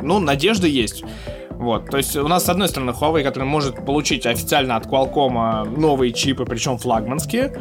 ну, 0.01 0.19
надежда 0.19 0.65
есть. 0.65 1.03
Вот, 1.57 1.89
то 1.89 1.97
есть 1.97 2.15
у 2.15 2.27
нас, 2.27 2.45
с 2.45 2.49
одной 2.49 2.67
стороны, 2.67 2.91
Huawei, 2.91 3.23
который 3.23 3.45
может 3.45 3.85
получить 3.85 4.25
официально 4.25 4.75
от 4.75 4.85
Qualcomm 4.87 5.79
новые 5.79 6.11
чипы, 6.11 6.45
причем 6.45 6.77
флагманские, 6.77 7.53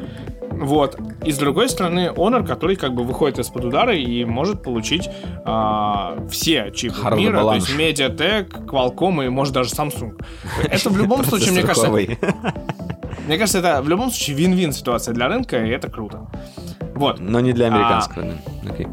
вот. 0.51 0.97
И 1.25 1.33
с 1.33 1.39
другой 1.39 1.69
стороны, 1.69 2.13
Honor, 2.15 2.47
который 2.47 2.77
как 2.77 2.95
бы 2.95 3.03
выходит 3.03 3.39
из-под 3.39 3.65
удара 3.65 3.95
и 3.95 4.25
может 4.25 4.63
получить 4.63 5.09
а, 5.45 6.17
все 6.31 6.71
чипы 6.73 6.95
Хороший 6.95 7.23
мира, 7.23 7.37
баланс. 7.39 7.67
то 7.67 7.73
есть 7.73 8.01
Mediatek, 8.01 8.67
Qualcomm 8.67 9.27
и 9.27 9.29
может 9.29 9.55
даже 9.55 9.71
Samsung. 9.71 10.21
Это 10.65 10.91
в 10.91 10.97
любом 10.97 11.25
случае, 11.29 11.53
мне 11.53 11.63
кажется, 11.63 11.91
мне 13.27 13.39
кажется, 13.39 13.59
это 13.59 13.83
в 13.83 13.89
любом 13.89 14.11
случае 14.11 14.37
вин-вин 14.37 14.73
ситуация 14.73 15.13
для 15.15 15.29
рынка, 15.29 15.65
и 15.65 15.71
это 15.71 15.91
круто. 15.91 16.27
Вот. 16.95 17.19
Но 17.19 17.41
не 17.41 17.53
для 17.53 17.67
А, 17.67 17.75
американского, 17.75 18.25
да. 18.25 18.71
Окей. 18.71 18.87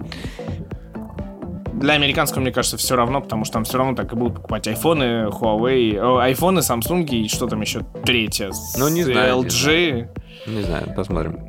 Для 1.81 1.93
американского, 1.95 2.41
мне 2.41 2.51
кажется, 2.51 2.77
все 2.77 2.95
равно, 2.95 3.21
потому 3.21 3.43
что 3.43 3.53
там 3.53 3.63
все 3.63 3.79
равно 3.79 3.95
так 3.95 4.13
и 4.13 4.15
будут 4.15 4.35
покупать 4.35 4.67
айфоны, 4.67 5.29
Huawei, 5.29 5.97
о, 5.97 6.19
айфоны, 6.19 6.59
Samsung 6.59 7.05
и 7.05 7.27
что 7.27 7.47
там 7.47 7.61
еще 7.61 7.81
третье. 8.05 8.51
Ну, 8.77 8.87
не 8.87 9.03
знаю, 9.03 9.37
не 9.37 9.47
LG. 9.47 10.07
Не 10.45 10.61
знаю, 10.61 10.93
посмотрим. 10.95 11.39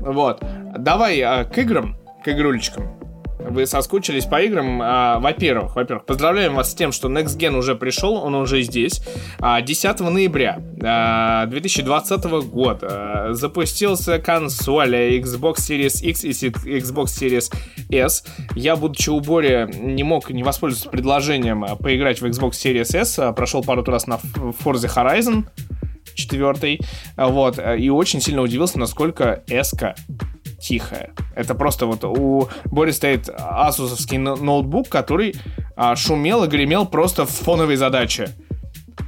Вот. 0.00 0.42
Давай 0.76 1.20
а, 1.20 1.44
к 1.44 1.56
играм, 1.58 1.96
к 2.24 2.28
игрулечкам. 2.28 3.09
Вы 3.48 3.66
соскучились 3.66 4.26
по 4.26 4.40
играм, 4.40 4.80
а, 4.82 5.18
во-первых, 5.18 5.76
во-первых, 5.76 6.04
поздравляем 6.04 6.54
вас 6.54 6.70
с 6.70 6.74
тем, 6.74 6.92
что 6.92 7.08
Next 7.08 7.36
Gen 7.38 7.56
уже 7.56 7.74
пришел, 7.74 8.14
он 8.14 8.34
уже 8.34 8.62
здесь. 8.62 9.02
А, 9.38 9.60
10 9.60 10.00
ноября 10.00 10.60
а, 10.82 11.46
2020 11.46 12.24
года 12.50 12.86
а, 12.90 13.28
запустился 13.32 14.18
консоль 14.18 14.94
Xbox 14.94 15.56
Series 15.56 16.02
X 16.02 16.24
и 16.24 16.30
Xbox 16.30 17.06
Series 17.06 17.52
S. 17.90 18.24
Я, 18.54 18.76
будучи 18.76 19.10
у 19.10 19.20
Бори, 19.20 19.68
не 19.76 20.02
мог 20.02 20.30
не 20.30 20.42
воспользоваться 20.42 20.90
предложением 20.90 21.64
поиграть 21.78 22.20
в 22.20 22.24
Xbox 22.26 22.52
Series 22.52 22.96
S. 22.96 23.20
Прошел 23.34 23.62
пару 23.62 23.82
раз 23.84 24.06
на 24.06 24.14
Forza 24.64 24.88
Horizon 24.94 25.44
четвертый, 26.14 26.80
а, 27.16 27.28
вот, 27.28 27.58
и 27.78 27.90
очень 27.90 28.20
сильно 28.20 28.42
удивился, 28.42 28.78
насколько 28.78 29.42
эска 29.48 29.94
тихая. 30.60 31.10
Это 31.34 31.54
просто 31.54 31.86
вот 31.86 32.04
у 32.04 32.48
Бори 32.66 32.92
стоит 32.92 33.28
асусовский 33.28 34.18
но- 34.18 34.36
ноутбук, 34.36 34.88
который 34.88 35.34
а, 35.76 35.96
шумел 35.96 36.44
и 36.44 36.48
гремел 36.48 36.86
просто 36.86 37.24
в 37.26 37.30
фоновой 37.30 37.76
задаче. 37.76 38.30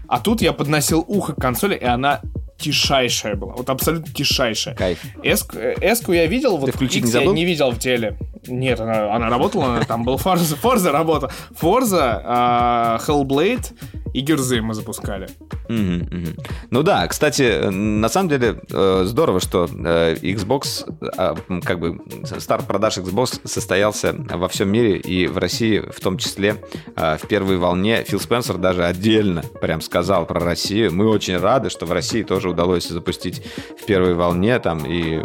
А 0.08 0.18
тут 0.20 0.42
я 0.42 0.52
подносил 0.52 1.04
ухо 1.06 1.34
к 1.34 1.40
консоли, 1.40 1.74
и 1.74 1.84
она 1.84 2.20
тишайшая 2.58 3.34
была. 3.34 3.54
Вот 3.54 3.68
абсолютно 3.70 4.12
тишайшая. 4.12 4.74
Кайф. 4.74 5.02
Эск- 5.22 5.56
э, 5.58 5.74
Эску 5.80 6.12
я 6.12 6.26
видел, 6.26 6.56
вот 6.56 6.70
включить 6.74 7.02
не 7.02 7.08
X 7.08 7.14
я 7.14 7.20
забыл? 7.20 7.34
не 7.34 7.44
видел 7.44 7.70
в 7.70 7.78
теле. 7.78 8.16
Нет, 8.46 8.80
она, 8.80 9.14
она 9.14 9.28
работала, 9.28 9.84
там 9.84 10.04
был 10.04 10.16
Forza, 10.16 10.58
Forza 10.60 10.90
работа. 10.90 11.30
Forza, 11.60 12.98
Hellblade 13.06 13.72
и 14.12 14.20
Герзы 14.20 14.60
мы 14.60 14.74
запускали. 14.74 15.28
Мгм, 15.68 16.08
мгм. 16.10 16.36
Ну 16.70 16.82
да, 16.82 17.06
кстати, 17.06 17.68
на 17.70 18.08
самом 18.08 18.28
деле 18.28 18.60
э, 18.70 19.02
здорово, 19.06 19.40
что 19.40 19.64
э, 19.64 20.16
Xbox, 20.16 20.84
э, 21.16 21.60
как 21.62 21.80
бы 21.80 22.00
старт 22.40 22.66
продаж 22.66 22.98
Xbox 22.98 23.40
состоялся 23.46 24.14
во 24.14 24.48
всем 24.48 24.70
мире 24.70 24.98
и 24.98 25.26
в 25.26 25.38
России 25.38 25.78
в 25.78 26.00
том 26.00 26.18
числе 26.18 26.56
э, 26.96 27.16
в 27.16 27.26
первой 27.26 27.56
волне. 27.56 28.04
Фил 28.06 28.20
Спенсер 28.20 28.58
даже 28.58 28.84
отдельно 28.84 29.42
прям 29.60 29.80
сказал 29.80 30.26
про 30.26 30.40
Россию. 30.40 30.92
Мы 30.92 31.08
очень 31.08 31.38
рады, 31.38 31.70
что 31.70 31.86
в 31.86 31.92
России 31.92 32.22
тоже 32.22 32.50
удалось 32.50 32.88
запустить 32.88 33.42
в 33.80 33.86
первой 33.86 34.14
волне 34.14 34.58
там 34.58 34.84
и 34.84 35.22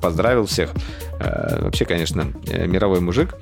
поздравил 0.00 0.46
всех. 0.46 0.70
Э, 1.18 1.64
Вообще, 1.68 1.84
конечно, 1.84 2.32
э, 2.46 2.57
мировой 2.66 3.00
мужик. 3.00 3.34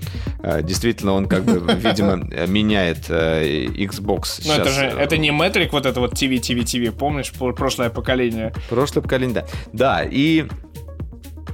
Э, 0.42 0.62
Действительно, 0.62 1.12
он 1.12 1.26
как 1.26 1.44
бы, 1.44 1.60
видимо, 1.80 2.28
э, 2.32 2.46
меняет 2.46 3.06
э, 3.08 3.66
Xbox. 3.66 4.42
Ну, 4.46 4.52
это 4.52 4.70
же, 4.70 4.84
э, 4.86 4.98
это 4.98 5.16
не 5.18 5.30
метрик 5.30 5.72
вот 5.72 5.86
это 5.86 6.00
вот 6.00 6.14
TV, 6.14 6.36
TV, 6.40 6.60
TV, 6.64 6.90
помнишь, 6.92 7.32
про- 7.32 7.52
прошлое 7.52 7.90
поколение. 7.90 8.52
Прошлое 8.68 9.02
поколение, 9.02 9.34
да. 9.34 9.46
Да, 9.72 10.04
и... 10.10 10.46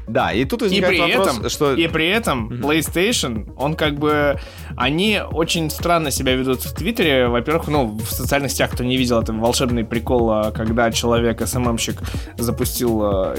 Да, 0.06 0.32
и 0.32 0.44
тут 0.44 0.62
И 0.62 0.64
возникает 0.64 0.92
при 0.92 1.14
вопрос, 1.14 1.36
этом, 1.36 1.48
что... 1.48 1.74
и 1.74 1.86
при 1.86 2.08
этом 2.08 2.52
PlayStation, 2.52 3.52
он 3.56 3.74
как 3.74 3.98
бы, 3.98 4.38
они 4.76 5.20
очень 5.30 5.70
странно 5.70 6.10
себя 6.10 6.34
ведут 6.34 6.62
в 6.62 6.74
Твиттере. 6.74 7.28
Во-первых, 7.28 7.68
ну, 7.68 7.98
в 7.98 8.10
социальных 8.10 8.50
сетях, 8.50 8.70
кто 8.72 8.84
не 8.84 8.96
видел, 8.96 9.20
это 9.20 9.32
волшебный 9.32 9.84
прикол, 9.84 10.30
а, 10.30 10.50
когда 10.50 10.90
человек, 10.90 11.46
СММщик, 11.46 12.00
запустил 12.36 13.00
а, 13.02 13.34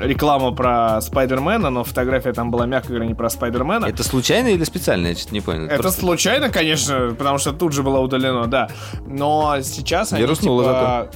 рекламу 0.00 0.54
про 0.54 1.00
Спайдермена, 1.00 1.70
но 1.70 1.84
фотография 1.84 2.32
там 2.32 2.50
была, 2.50 2.66
мягко 2.66 2.88
говоря, 2.88 3.06
не 3.06 3.14
про 3.14 3.28
Спайдермена. 3.28 3.86
Это 3.86 4.02
случайно 4.02 4.48
или 4.48 4.64
специально? 4.64 5.08
Я 5.08 5.14
что-то 5.14 5.34
не 5.34 5.40
понял. 5.40 5.66
Это 5.66 5.82
Просто- 5.82 6.00
случайно, 6.00 6.48
конечно, 6.48 7.14
потому 7.18 7.38
что 7.38 7.52
тут 7.52 7.72
же 7.72 7.82
было 7.82 7.98
удалено, 7.98 8.46
да. 8.46 8.68
Но 9.06 9.58
сейчас 9.62 10.12
они 10.12 10.22
Вируснуло 10.22 10.62
типа... 10.62 11.10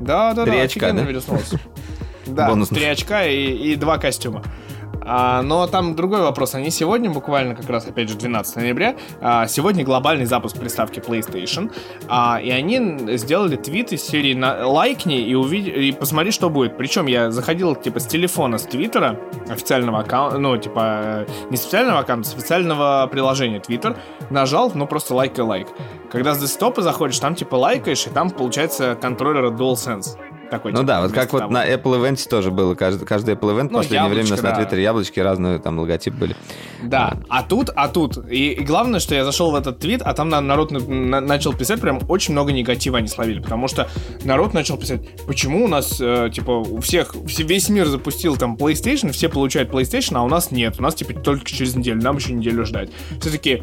Да, 0.00 0.32
да, 0.32 0.44
Три 0.44 0.58
да, 0.58 0.62
очка, 0.62 0.86
офигенно 0.86 1.12
да? 1.12 1.58
Да, 2.28 2.48
Бонусных. 2.48 2.78
три 2.78 2.88
очка 2.88 3.24
и, 3.24 3.72
и 3.72 3.76
два 3.76 3.98
костюма. 3.98 4.42
А, 5.10 5.40
но 5.42 5.66
там 5.66 5.96
другой 5.96 6.20
вопрос. 6.20 6.54
Они 6.54 6.70
сегодня, 6.70 7.08
буквально 7.08 7.54
как 7.54 7.68
раз, 7.70 7.86
опять 7.86 8.10
же, 8.10 8.16
12 8.16 8.56
ноября, 8.56 8.94
а, 9.20 9.46
сегодня 9.46 9.82
глобальный 9.82 10.26
запуск 10.26 10.58
приставки 10.58 10.98
PlayStation, 10.98 11.72
а, 12.08 12.38
и 12.42 12.50
они 12.50 13.16
сделали 13.16 13.56
твит 13.56 13.92
из 13.92 14.02
серии 14.02 14.34
на, 14.34 14.66
«Лайкни 14.66 15.20
и, 15.22 15.34
увид... 15.34 15.66
и 15.68 15.92
посмотри, 15.92 16.30
что 16.30 16.50
будет». 16.50 16.76
Причем 16.76 17.06
я 17.06 17.30
заходил, 17.30 17.74
типа, 17.74 18.00
с 18.00 18.06
телефона, 18.06 18.58
с 18.58 18.64
Твиттера, 18.64 19.18
официального 19.48 20.00
аккаунта, 20.00 20.36
ну, 20.36 20.56
типа, 20.58 20.80
э, 21.02 21.26
не 21.48 21.56
с 21.56 21.62
официального 21.62 22.00
аккаунта, 22.00 22.28
с 22.28 22.34
официального 22.34 23.08
приложения 23.10 23.60
Twitter, 23.60 23.96
нажал, 24.28 24.70
ну, 24.74 24.86
просто 24.86 25.14
лайк 25.14 25.38
и 25.38 25.42
лайк. 25.42 25.68
Когда 26.12 26.34
с 26.34 26.38
десктопа 26.38 26.82
заходишь, 26.82 27.18
там, 27.18 27.34
типа, 27.34 27.54
лайкаешь, 27.54 28.06
и 28.06 28.10
там, 28.10 28.28
получается, 28.28 28.94
контроллер 29.00 29.46
DualSense. 29.46 30.18
Такой, 30.50 30.72
Ну 30.72 30.78
типа, 30.78 30.86
да, 30.86 31.00
вот 31.02 31.12
как 31.12 31.30
вместо 31.32 31.32
вот 31.32 31.38
того. 31.40 31.52
на 31.52 31.68
Apple 31.68 32.00
Event 32.02 32.28
тоже 32.28 32.50
было. 32.50 32.74
Каждый, 32.74 33.04
каждый 33.06 33.34
Apple 33.34 33.54
Event 33.54 33.68
в 33.68 33.72
Ну, 33.72 33.78
последнее 33.78 34.08
время 34.08 34.26
у 34.26 34.30
нас 34.30 34.38
яблочко, 34.38 34.46
на 34.46 34.50
да. 34.50 34.56
Твиттере 34.56 34.82
яблочки 34.82 35.20
разные 35.20 35.58
там 35.58 35.78
логотип 35.78 36.14
были. 36.14 36.36
Да, 36.82 37.18
а 37.28 37.42
тут, 37.42 37.70
а 37.74 37.88
тут. 37.88 38.18
И, 38.30 38.52
и 38.52 38.64
главное, 38.64 39.00
что 39.00 39.14
я 39.14 39.24
зашел 39.24 39.50
в 39.50 39.54
этот 39.54 39.78
твит, 39.78 40.00
а 40.02 40.14
там 40.14 40.28
на- 40.30 40.40
народ 40.40 40.70
на- 40.70 40.78
на- 40.80 41.20
начал 41.20 41.52
писать, 41.52 41.80
прям 41.80 42.00
очень 42.08 42.32
много 42.32 42.52
негатива 42.52 42.98
они 42.98 43.08
словили, 43.08 43.40
потому 43.40 43.68
что 43.68 43.88
народ 44.24 44.54
начал 44.54 44.78
писать, 44.78 45.00
почему 45.26 45.64
у 45.64 45.68
нас, 45.68 45.98
э, 46.00 46.30
типа, 46.32 46.52
у 46.52 46.80
всех, 46.80 47.14
все- 47.26 47.42
весь 47.42 47.68
мир 47.68 47.86
запустил 47.86 48.36
там 48.36 48.56
PlayStation, 48.56 49.12
все 49.12 49.28
получают 49.28 49.70
PlayStation, 49.70 50.16
а 50.16 50.22
у 50.22 50.28
нас 50.28 50.50
нет, 50.50 50.76
у 50.78 50.82
нас, 50.82 50.94
типа, 50.94 51.12
только 51.20 51.44
через 51.44 51.74
неделю, 51.76 52.00
нам 52.02 52.16
еще 52.16 52.32
неделю 52.32 52.64
ждать. 52.64 52.90
Все-таки 53.20 53.62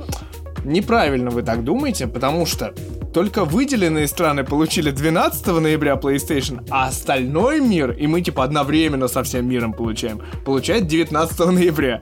неправильно 0.65 1.29
вы 1.29 1.43
так 1.43 1.63
думаете, 1.63 2.07
потому 2.07 2.45
что 2.45 2.73
только 3.13 3.45
выделенные 3.45 4.07
страны 4.07 4.43
получили 4.43 4.91
12 4.91 5.47
ноября 5.47 5.93
PlayStation, 5.93 6.67
а 6.69 6.87
остальной 6.87 7.61
мир, 7.61 7.91
и 7.91 8.07
мы 8.07 8.21
типа 8.21 8.43
одновременно 8.43 9.07
со 9.07 9.23
всем 9.23 9.47
миром 9.47 9.71
получаем, 9.71 10.21
получает 10.43 10.87
19 10.87 11.39
ноября. 11.39 12.01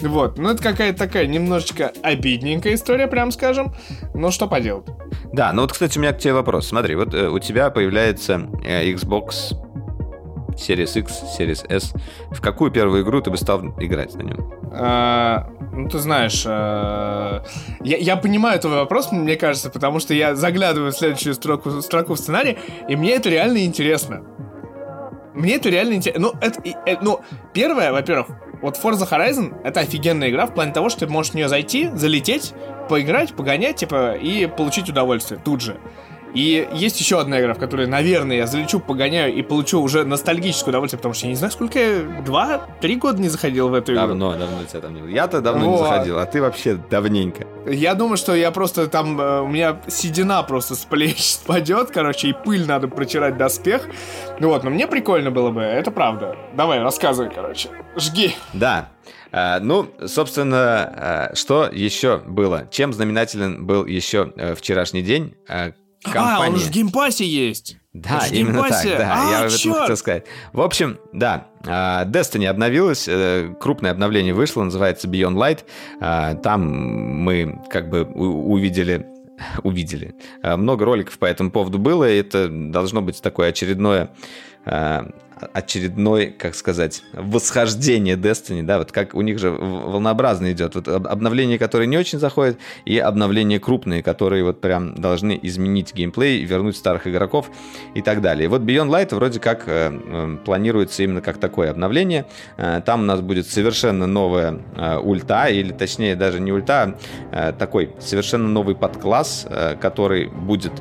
Вот, 0.00 0.38
ну 0.38 0.50
это 0.50 0.62
какая-то 0.62 0.98
такая 0.98 1.26
немножечко 1.26 1.92
обидненькая 2.02 2.74
история, 2.74 3.08
прям 3.08 3.32
скажем. 3.32 3.74
Но 4.14 4.30
что 4.30 4.46
поделать. 4.46 4.86
Да, 5.32 5.52
ну 5.52 5.62
вот, 5.62 5.72
кстати, 5.72 5.98
у 5.98 6.00
меня 6.00 6.12
к 6.12 6.18
тебе 6.18 6.34
вопрос. 6.34 6.68
Смотри, 6.68 6.94
вот 6.94 7.14
э, 7.14 7.28
у 7.28 7.38
тебя 7.38 7.70
появляется 7.70 8.48
э, 8.64 8.92
Xbox 8.92 9.56
Series 10.56 10.98
X, 10.98 11.22
Series 11.38 11.66
S. 11.68 11.92
В 12.30 12.40
какую 12.40 12.70
первую 12.70 13.02
игру 13.02 13.20
ты 13.20 13.30
бы 13.30 13.36
стал 13.36 13.60
играть 13.78 14.14
на 14.14 14.22
нем? 14.22 14.52
А, 14.72 15.48
ну, 15.72 15.88
ты 15.88 15.98
знаешь, 15.98 16.44
а, 16.46 17.44
я, 17.82 17.96
я 17.98 18.16
понимаю 18.16 18.58
твой 18.60 18.76
вопрос, 18.76 19.12
мне 19.12 19.36
кажется, 19.36 19.70
потому 19.70 20.00
что 20.00 20.14
я 20.14 20.34
заглядываю 20.34 20.92
в 20.92 20.96
следующую 20.96 21.34
строку, 21.34 21.70
строку 21.82 22.14
в 22.14 22.18
сценарии, 22.18 22.58
и 22.88 22.96
мне 22.96 23.12
это 23.16 23.28
реально 23.30 23.64
интересно. 23.64 24.22
Мне 25.34 25.56
это 25.56 25.70
реально 25.70 25.94
интересно. 25.94 26.20
Ну, 26.20 26.32
это, 26.40 26.60
и- 26.60 26.74
э, 26.86 26.96
ну, 27.00 27.20
первое, 27.54 27.90
во-первых, 27.92 28.28
вот 28.60 28.78
Forza 28.82 29.08
Horizon— 29.10 29.60
это 29.64 29.80
офигенная 29.80 30.30
игра 30.30 30.46
в 30.46 30.54
плане 30.54 30.72
того, 30.72 30.88
что 30.88 31.00
ты 31.00 31.06
можешь 31.12 31.32
в 31.32 31.34
нее 31.34 31.48
зайти, 31.48 31.90
залететь, 31.94 32.52
поиграть, 32.88 33.34
погонять, 33.34 33.76
типа, 33.76 34.12
и 34.14 34.46
получить 34.46 34.88
удовольствие 34.88 35.40
тут 35.42 35.60
же. 35.62 35.78
И 36.34 36.68
есть 36.72 36.98
еще 37.00 37.20
одна 37.20 37.40
игра, 37.40 37.54
в 37.54 37.58
которой, 37.58 37.86
наверное, 37.86 38.36
я 38.36 38.46
залечу, 38.46 38.80
погоняю 38.80 39.34
и 39.34 39.42
получу 39.42 39.80
уже 39.80 40.04
ностальгическое 40.04 40.70
удовольствие, 40.70 40.98
потому 40.98 41.14
что 41.14 41.26
я 41.26 41.30
не 41.30 41.36
знаю, 41.36 41.52
сколько 41.52 41.78
я... 41.78 42.22
Два-три 42.24 42.96
года 42.96 43.20
не 43.20 43.28
заходил 43.28 43.68
в 43.68 43.74
эту 43.74 43.92
игру. 43.92 44.06
Давно, 44.06 44.32
давно 44.32 44.64
тебя 44.64 44.80
там 44.80 44.94
не 44.94 45.00
было. 45.02 45.08
Я-то 45.08 45.40
давно 45.40 45.62
не 45.64 45.68
Вот. 45.68 45.88
заходил, 45.88 46.18
а 46.18 46.26
ты 46.26 46.40
вообще 46.40 46.76
давненько. 46.90 47.46
Я 47.66 47.94
думаю, 47.94 48.16
что 48.16 48.34
я 48.34 48.50
просто 48.50 48.86
там... 48.86 49.20
э, 49.20 49.40
у 49.40 49.48
меня 49.48 49.80
седина 49.88 50.42
просто 50.42 50.74
с 50.74 50.84
плеч 50.84 51.22
спадет, 51.34 51.90
короче, 51.90 52.28
и 52.28 52.32
пыль 52.32 52.66
надо 52.66 52.88
протирать 52.88 53.36
доспех. 53.36 53.86
Ну 54.40 54.48
вот, 54.48 54.64
но 54.64 54.70
мне 54.70 54.86
прикольно 54.86 55.30
было 55.30 55.50
бы, 55.50 55.60
это 55.60 55.90
правда. 55.90 56.36
Давай, 56.54 56.80
рассказывай, 56.80 57.30
короче. 57.34 57.68
Жги. 57.96 58.34
Да. 58.54 58.88
А, 59.32 59.60
ну, 59.60 59.88
собственно, 60.06 60.58
а, 60.60 61.30
что 61.34 61.68
еще 61.70 62.18
было? 62.18 62.68
Чем 62.70 62.92
знаменателен 62.92 63.66
был 63.66 63.86
еще 63.86 64.32
э, 64.36 64.54
вчерашний 64.54 65.02
день? 65.02 65.34
А, 66.04 66.10
А, 66.10 66.10
он 66.10 66.14
компания- 66.46 66.56
же 66.58 66.64
в 66.66 66.70
Game 66.70 66.94
Pass 66.94 67.18
е 67.18 67.24
есть. 67.26 67.76
Да, 67.92 68.20
в 68.20 68.32
именно 68.32 68.62
так, 68.62 68.70
Game 68.70 68.81
Pass 68.81 68.92
е. 68.92 68.98
да, 68.98 69.14
А, 69.14 69.30
я 69.30 69.38
об 69.46 69.52
этом 69.52 69.72
хотел 69.74 69.96
сказать. 69.96 70.24
В 70.52 70.60
общем, 70.62 70.98
да, 71.12 71.46
а, 71.66 72.04
Destiny 72.06 72.46
обновилась, 72.46 73.06
э, 73.06 73.54
крупное 73.60 73.90
обновление 73.90 74.32
вышло, 74.34 74.62
называется 74.64 75.08
Beyond 75.08 75.34
Light. 75.34 75.58
А, 76.00 76.34
Там 76.36 76.62
мы 76.66 77.60
как 77.70 77.88
бы 77.90 78.04
увидели 78.04 79.06
увидели. 79.62 80.14
А, 80.42 80.56
Много 80.56 80.84
роликов 80.84 81.18
по 81.18 81.26
этому 81.26 81.50
поводу 81.50 81.78
было, 81.78 82.08
и 82.10 82.16
это 82.18 82.48
должно 82.48 83.02
быть 83.02 83.20
такое 83.20 83.48
очередное 83.50 84.10
а, 84.64 85.06
очередной, 85.52 86.26
как 86.26 86.54
сказать, 86.54 87.02
восхождение 87.12 88.16
Destiny, 88.16 88.62
да, 88.62 88.78
вот 88.78 88.92
как 88.92 89.14
у 89.14 89.20
них 89.22 89.38
же 89.38 89.50
волнообразно 89.50 90.52
идет, 90.52 90.74
вот 90.74 90.88
об- 90.88 91.06
обновления, 91.06 91.58
которые 91.58 91.86
не 91.86 91.96
очень 91.98 92.18
заходят, 92.18 92.58
и 92.84 92.98
обновления 92.98 93.58
крупные, 93.60 94.02
которые 94.02 94.44
вот 94.44 94.60
прям 94.60 94.94
должны 94.94 95.38
изменить 95.42 95.94
геймплей, 95.94 96.44
вернуть 96.44 96.76
старых 96.76 97.06
игроков 97.06 97.50
и 97.94 98.02
так 98.02 98.20
далее. 98.20 98.44
И 98.44 98.48
вот 98.48 98.62
Beyond 98.62 98.88
Light 98.90 99.14
вроде 99.14 99.40
как 99.40 99.64
э, 99.66 100.38
планируется 100.44 101.02
именно 101.02 101.20
как 101.20 101.38
такое 101.38 101.70
обновление. 101.70 102.26
Э, 102.56 102.80
Там 102.84 103.02
у 103.02 103.04
нас 103.04 103.20
будет 103.20 103.46
совершенно 103.46 104.06
новая 104.06 104.58
э, 104.76 104.98
ульта, 104.98 105.46
или 105.46 105.72
точнее 105.72 106.16
даже 106.16 106.40
не 106.40 106.52
ульта, 106.52 106.98
а 107.30 107.52
такой 107.52 107.90
совершенно 108.00 108.48
новый 108.48 108.74
подкласс, 108.74 109.46
э, 109.48 109.76
который 109.80 110.26
будет 110.28 110.72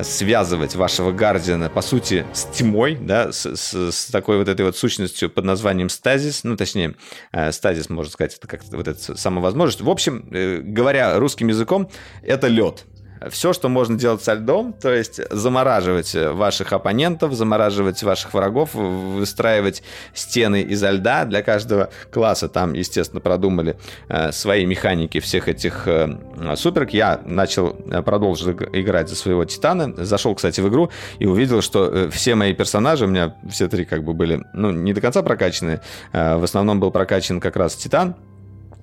связывать 0.00 0.74
вашего 0.74 1.12
Гардиана, 1.12 1.68
по 1.68 1.82
сути, 1.82 2.24
с 2.32 2.44
тьмой, 2.44 2.96
да, 2.96 3.30
с, 3.32 3.44
с- 3.56 3.90
с 3.92 4.06
такой 4.06 4.38
вот 4.38 4.48
этой 4.48 4.64
вот 4.64 4.76
сущностью 4.76 5.28
под 5.30 5.44
названием 5.44 5.88
стазис, 5.88 6.44
ну, 6.44 6.56
точнее, 6.56 6.94
э, 7.32 7.52
стазис, 7.52 7.90
можно 7.90 8.10
сказать, 8.10 8.34
это 8.36 8.48
как-то 8.48 8.76
вот 8.76 8.88
эта 8.88 9.16
самовозможность. 9.16 9.82
В 9.82 9.90
общем, 9.90 10.26
э, 10.32 10.60
говоря 10.62 11.18
русским 11.18 11.48
языком, 11.48 11.90
это 12.22 12.46
лед. 12.48 12.84
Все, 13.30 13.52
что 13.52 13.68
можно 13.68 13.98
делать 13.98 14.22
со 14.22 14.34
льдом, 14.34 14.72
то 14.72 14.92
есть 14.92 15.20
замораживать 15.30 16.14
ваших 16.14 16.72
оппонентов, 16.72 17.32
замораживать 17.34 18.02
ваших 18.02 18.34
врагов, 18.34 18.74
выстраивать 18.74 19.82
стены 20.14 20.62
изо 20.62 20.90
льда. 20.90 21.24
Для 21.24 21.42
каждого 21.42 21.90
класса 22.10 22.48
там, 22.48 22.72
естественно, 22.72 23.20
продумали 23.20 23.76
э, 24.08 24.32
свои 24.32 24.66
механики 24.66 25.20
всех 25.20 25.48
этих 25.48 25.86
э, 25.86 26.08
суперок. 26.56 26.90
Я 26.90 27.20
начал, 27.24 27.76
э, 27.90 28.02
продолжил 28.02 28.50
иг- 28.50 28.68
играть 28.74 29.08
за 29.08 29.16
своего 29.16 29.44
Титана. 29.44 29.92
Зашел, 30.04 30.34
кстати, 30.34 30.60
в 30.60 30.68
игру 30.68 30.90
и 31.18 31.26
увидел, 31.26 31.62
что 31.62 31.86
э, 31.86 32.08
все 32.10 32.34
мои 32.34 32.54
персонажи, 32.54 33.04
у 33.04 33.08
меня 33.08 33.34
все 33.50 33.68
три 33.68 33.84
как 33.84 34.04
бы 34.04 34.12
были, 34.14 34.44
ну, 34.52 34.70
не 34.70 34.92
до 34.92 35.00
конца 35.00 35.22
прокачаны. 35.22 35.80
Э, 36.12 36.36
В 36.36 36.44
основном 36.44 36.80
был 36.80 36.90
прокачан 36.90 37.40
как 37.40 37.56
раз 37.56 37.74
Титан. 37.76 38.14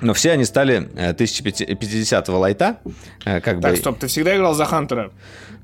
Но 0.01 0.13
все 0.13 0.31
они 0.31 0.45
стали 0.45 0.89
э, 0.95 1.09
1050 1.09 2.27
лайта, 2.29 2.79
э, 3.25 3.41
как 3.41 3.59
Так, 3.61 3.71
бы... 3.71 3.77
стоп, 3.77 3.99
ты 3.99 4.07
всегда 4.07 4.35
играл 4.35 4.53
за 4.53 4.65
Хантера? 4.65 5.11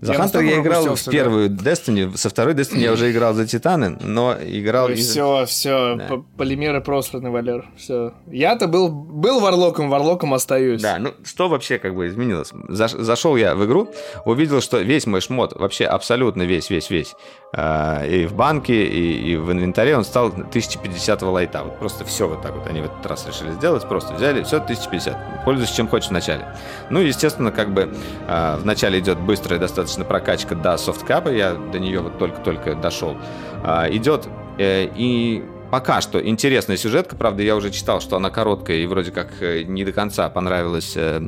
За 0.02 0.12
Я 0.14 0.20
Хантер 0.20 0.42
я 0.42 0.60
играл 0.60 0.82
в 0.82 0.86
пропустился, 0.86 1.06
да. 1.06 1.12
первую 1.18 1.50
Destiny, 1.50 2.16
со 2.18 2.30
второй 2.30 2.54
Destiny 2.54 2.80
я 2.80 2.92
уже 2.92 3.12
играл 3.12 3.34
за 3.34 3.48
Титаны, 3.48 3.98
но 4.02 4.36
играл... 4.40 4.90
из- 4.90 5.10
Все, 5.10 5.46
все, 5.46 5.96
Да. 5.96 6.10
полимеры 6.38 6.82
просраны, 6.82 7.32
Валер. 7.32 7.66
Все. 7.78 8.14
Я-то 8.30 8.68
был, 8.68 8.90
был 8.90 9.40
варлоком, 9.40 9.90
варлоком 9.90 10.34
остаюсь. 10.34 10.82
Да, 10.82 10.98
ну 11.00 11.14
что 11.24 11.48
вообще 11.48 11.78
как 11.80 11.96
бы 11.96 12.08
изменилось? 12.08 12.52
Заш- 12.70 13.02
зашел 13.02 13.36
я 13.38 13.56
в 13.56 13.66
игру, 13.66 13.90
увидел, 14.26 14.62
что 14.62 14.80
весь 14.80 15.08
мой 15.08 15.22
шмот, 15.22 15.54
вообще 15.56 15.86
абсолютно 15.86 16.44
весь, 16.44 16.70
весь, 16.70 16.90
весь, 16.90 17.16
э, 17.54 18.08
и 18.24 18.26
в 18.28 18.34
банке, 18.36 18.86
и, 18.86 19.32
и 19.32 19.36
в 19.38 19.52
инвентаре 19.52 19.96
он 19.98 20.04
стал 20.04 20.28
1050 20.28 21.22
лайта. 21.24 21.64
Вот 21.64 21.80
просто 21.80 22.04
все 22.06 22.28
вот 22.28 22.42
так 22.42 22.54
вот 22.54 22.68
они 22.68 22.82
в 22.82 22.86
этот 22.86 23.06
раз 23.06 23.26
решили 23.28 23.52
сделать, 23.52 23.88
просто 23.88 24.14
взяли, 24.14 24.44
все 24.44 24.58
1050. 24.58 25.46
Пользуйся 25.46 25.74
чем 25.76 25.88
хочешь 25.88 26.10
вначале. 26.10 26.46
Ну, 26.90 27.00
естественно, 27.00 27.52
как 27.52 27.74
бы 27.74 27.94
э, 28.28 28.58
вначале 28.62 29.00
идет 29.00 29.20
быстрая 29.20 29.58
достаточно 29.60 29.95
прокачка 30.04 30.56
до 30.56 30.76
софткапа, 30.78 31.30
я 31.30 31.54
до 31.54 31.80
нее 31.80 32.02
вот 32.02 32.18
только-только 32.18 32.76
дошел. 32.76 33.16
А, 33.64 33.88
идет 33.90 34.28
э, 34.58 34.90
и 34.96 35.44
Пока 35.72 36.00
что 36.00 36.26
интересная 36.26 36.78
сюжетка, 36.78 37.16
правда, 37.16 37.44
я 37.44 37.56
уже 37.56 37.72
читал, 37.72 38.00
что 38.00 38.16
она 38.16 38.30
короткая 38.30 38.78
и 38.78 38.86
вроде 38.86 39.12
как 39.12 39.42
э, 39.42 39.64
не 39.64 39.84
до 39.84 39.92
конца 39.92 40.30
понравилась 40.30 40.94
э, 40.96 41.28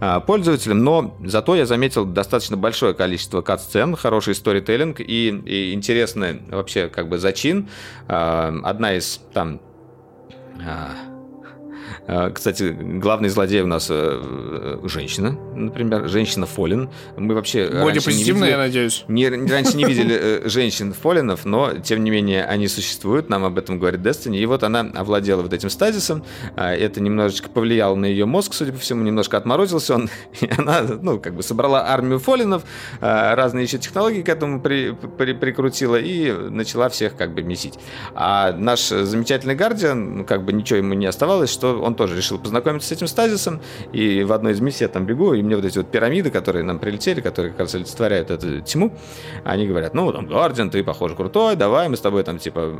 а, 0.00 0.20
пользователям, 0.20 0.82
но 0.82 1.16
зато 1.24 1.54
я 1.54 1.64
заметил 1.64 2.04
достаточно 2.04 2.56
большое 2.56 2.94
количество 2.94 3.42
кат-сцен, 3.42 3.94
хороший 3.94 4.34
сторителлинг 4.34 5.00
и, 5.00 5.28
и 5.28 5.74
интересный 5.74 6.42
вообще 6.50 6.88
как 6.88 7.08
бы 7.08 7.18
зачин. 7.18 7.68
А, 8.08 8.52
Одна 8.64 8.94
из 8.96 9.20
там... 9.32 9.60
а, 12.06 12.30
Кстати, 12.30 12.64
главный 12.78 13.28
злодей 13.28 13.62
у 13.62 13.66
нас 13.66 13.88
э, 13.90 13.94
э, 13.94 14.88
женщина, 14.88 15.38
например, 15.54 16.08
женщина 16.08 16.46
Фолин. 16.46 16.90
Мы 17.16 17.34
вообще 17.34 17.68
Бодипозитивно, 17.82 18.44
видели- 18.44 18.50
я 18.50 18.58
надеюсь. 18.58 19.04
не, 19.08 19.28
раньше 19.28 19.76
не 19.76 19.84
видели 19.84 20.14
э, 20.20 20.48
женщин 20.48 20.92
фолинов, 20.92 21.44
но 21.44 21.72
тем 21.78 22.04
не 22.04 22.10
менее 22.10 22.44
они 22.44 22.68
существуют, 22.68 23.28
нам 23.30 23.44
об 23.44 23.58
этом 23.58 23.78
говорит 23.78 24.00
Destiny. 24.00 24.36
И 24.38 24.46
вот 24.46 24.62
она 24.64 24.80
овладела 24.94 25.42
вот 25.42 25.52
этим 25.52 25.70
стазисом. 25.70 26.24
Это 26.56 27.00
немножечко 27.00 27.48
повлияло 27.48 27.94
на 27.94 28.06
ее 28.06 28.26
мозг, 28.26 28.52
судя 28.54 28.72
по 28.72 28.78
всему, 28.78 29.02
немножко 29.02 29.36
отморозился 29.36 29.94
он. 29.94 30.10
И 30.40 30.48
она, 30.58 30.82
ну, 30.82 31.18
как 31.18 31.34
бы 31.34 31.42
собрала 31.42 31.86
армию 31.88 32.18
фолинов, 32.18 32.64
разные 33.00 33.64
еще 33.64 33.78
технологии 33.78 34.22
к 34.22 34.28
этому 34.28 34.60
при- 34.60 34.92
при- 34.92 35.32
прикрутила 35.32 35.96
и 35.96 36.30
начала 36.32 36.88
всех 36.88 37.16
как 37.16 37.32
бы 37.34 37.42
месить. 37.42 37.78
А 38.14 38.52
наш 38.52 38.88
замечательный 38.88 39.54
Гардиан, 39.54 40.18
ну, 40.18 40.24
как 40.24 40.44
бы 40.44 40.52
ничего 40.52 40.78
ему 40.78 40.94
не 40.94 41.06
оставалось, 41.06 41.50
что 41.50 41.80
он 41.80 41.93
тоже 41.94 42.16
решил 42.16 42.38
познакомиться 42.38 42.88
с 42.88 42.92
этим 42.92 43.06
стазисом. 43.06 43.60
И 43.92 44.22
в 44.24 44.32
одной 44.32 44.52
из 44.52 44.60
миссий 44.60 44.84
я 44.84 44.88
там 44.88 45.06
бегу, 45.06 45.34
и 45.34 45.42
мне 45.42 45.56
вот 45.56 45.64
эти 45.64 45.78
вот 45.78 45.90
пирамиды, 45.90 46.30
которые 46.30 46.64
нам 46.64 46.78
прилетели, 46.78 47.20
которые 47.20 47.52
как 47.52 47.60
раз 47.60 47.74
олицетворяют 47.74 48.30
эту 48.30 48.60
тьму, 48.60 48.92
они 49.44 49.66
говорят, 49.66 49.94
ну, 49.94 50.12
там, 50.12 50.26
Гардиан, 50.26 50.70
ты, 50.70 50.82
похоже, 50.84 51.14
крутой, 51.14 51.56
давай 51.56 51.88
мы 51.88 51.96
с 51.96 52.00
тобой 52.00 52.22
там, 52.24 52.38
типа, 52.38 52.72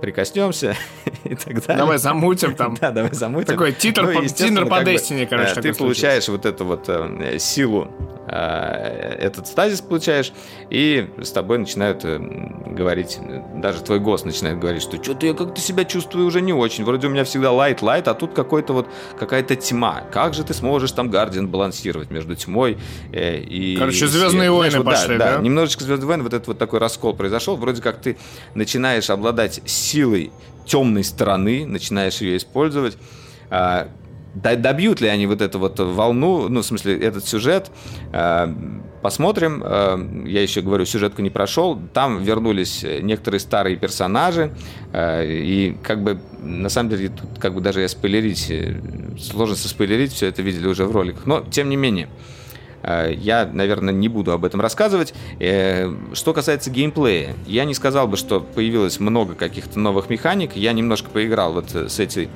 прикоснемся 0.00 0.76
и 1.24 1.34
так 1.34 1.66
далее. 1.66 1.78
Давай 1.84 1.98
замутим 1.98 2.54
там. 2.54 2.76
Да, 2.80 2.90
давай 2.90 3.12
замутим. 3.12 3.46
Такой 3.46 3.72
титр 3.72 4.12
по- 4.12 4.26
тинер 4.26 4.66
по 4.66 4.76
как 4.76 4.84
бы, 4.84 4.92
Destiny, 4.92 5.26
короче, 5.26 5.60
Ты 5.60 5.74
получаешь 5.74 6.28
вот 6.28 6.46
эту 6.46 6.64
вот 6.64 6.88
э, 6.88 7.38
силу, 7.38 7.88
э, 8.28 9.16
этот 9.18 9.46
стазис 9.46 9.80
получаешь, 9.80 10.32
и 10.70 11.08
с 11.20 11.30
тобой 11.30 11.58
начинают 11.58 12.04
э, 12.04 12.18
говорить, 12.66 13.18
даже 13.56 13.82
твой 13.82 13.98
голос 13.98 14.24
начинает 14.24 14.58
говорить, 14.58 14.82
что 14.82 15.02
что-то 15.02 15.26
я 15.26 15.34
как-то 15.34 15.60
себя 15.60 15.84
чувствую 15.84 16.26
уже 16.26 16.40
не 16.40 16.52
очень. 16.52 16.84
Вроде 16.84 17.08
у 17.08 17.10
меня 17.10 17.24
всегда 17.24 17.50
лайт, 17.52 17.82
лайт, 17.82 18.06
а 18.08 18.14
тут 18.14 18.32
какой-то 18.62 18.72
вот 18.72 18.88
какая-то 19.18 19.56
тьма. 19.56 20.02
Как 20.12 20.34
же 20.34 20.44
ты 20.44 20.54
сможешь 20.54 20.92
там 20.92 21.10
Гардиан 21.10 21.48
балансировать 21.48 22.10
между 22.10 22.34
тьмой 22.34 22.78
э, 23.12 23.38
и... 23.38 23.76
Короче, 23.76 24.04
и 24.04 24.08
«Звездные 24.08 24.30
светом?» 24.30 24.56
войны 24.56 24.70
Знаешь, 24.70 24.84
вот 24.84 24.94
пошли, 24.94 25.18
да? 25.18 25.36
Немножечко 25.38 25.84
Звездные 25.84 26.08
войны, 26.08 26.22
вот 26.24 26.34
этот 26.34 26.48
вот 26.48 26.58
такой 26.58 26.78
раскол 26.80 27.14
произошел. 27.14 27.56
Вроде 27.56 27.82
как 27.82 28.00
ты 28.00 28.16
начинаешь 28.54 29.10
обладать 29.10 29.60
силой 29.64 30.32
темной 30.66 31.04
стороны, 31.04 31.66
начинаешь 31.66 32.20
ее 32.20 32.36
использовать. 32.36 32.96
А, 33.50 33.88
Добьют 34.42 35.00
ли 35.00 35.08
они 35.08 35.26
вот 35.26 35.40
эту 35.42 35.58
вот 35.58 35.78
волну, 35.80 36.48
ну, 36.48 36.60
в 36.60 36.64
смысле, 36.66 36.98
этот 36.98 37.26
сюжет, 37.26 37.70
а, 38.12 38.54
посмотрим. 39.02 39.62
А, 39.64 39.98
Я 40.26 40.42
еще 40.42 40.60
говорю, 40.60 40.84
сюжетку 40.84 41.22
не 41.22 41.30
прошел. 41.30 41.78
Там 41.92 42.22
вернулись 42.22 42.84
некоторые 43.02 43.40
старые 43.40 43.76
персонажи, 43.76 44.52
а, 44.92 45.22
и 45.24 45.74
как 45.82 46.02
бы, 46.02 46.20
на 46.42 46.68
самом 46.68 46.90
деле, 46.90 47.08
тут 47.08 47.38
как 47.38 47.54
бы 47.54 47.60
даже 47.60 47.80
я 47.80 47.88
спойлерить, 47.88 48.50
э, 48.50 48.80
сложно 49.18 49.56
спойлерить, 49.56 50.12
все 50.12 50.26
это 50.26 50.42
видели 50.42 50.66
уже 50.66 50.84
в 50.84 50.92
роликах, 50.92 51.26
но, 51.26 51.40
тем 51.40 51.68
не 51.68 51.76
менее, 51.76 52.08
Э, 52.82 53.12
Я, 53.12 53.48
наверное, 53.52 53.92
не 53.92 54.08
буду 54.08 54.32
об 54.32 54.44
этом 54.44 54.60
рассказывать. 54.60 55.14
Э, 55.40 55.92
Что 56.12 56.32
касается 56.32 56.70
геймплея, 56.70 57.34
я 57.46 57.64
не 57.64 57.74
сказал 57.74 58.08
бы, 58.08 58.16
что 58.16 58.40
появилось 58.40 59.00
много 59.00 59.34
каких-то 59.34 59.78
новых 59.78 60.10
механик. 60.10 60.56
Я 60.56 60.72
немножко 60.72 61.10
поиграл 61.10 61.52
вот 61.52 61.74
э, 61.74 61.88
с, 61.88 61.98
этой, 61.98 62.24
э, 62.24 62.28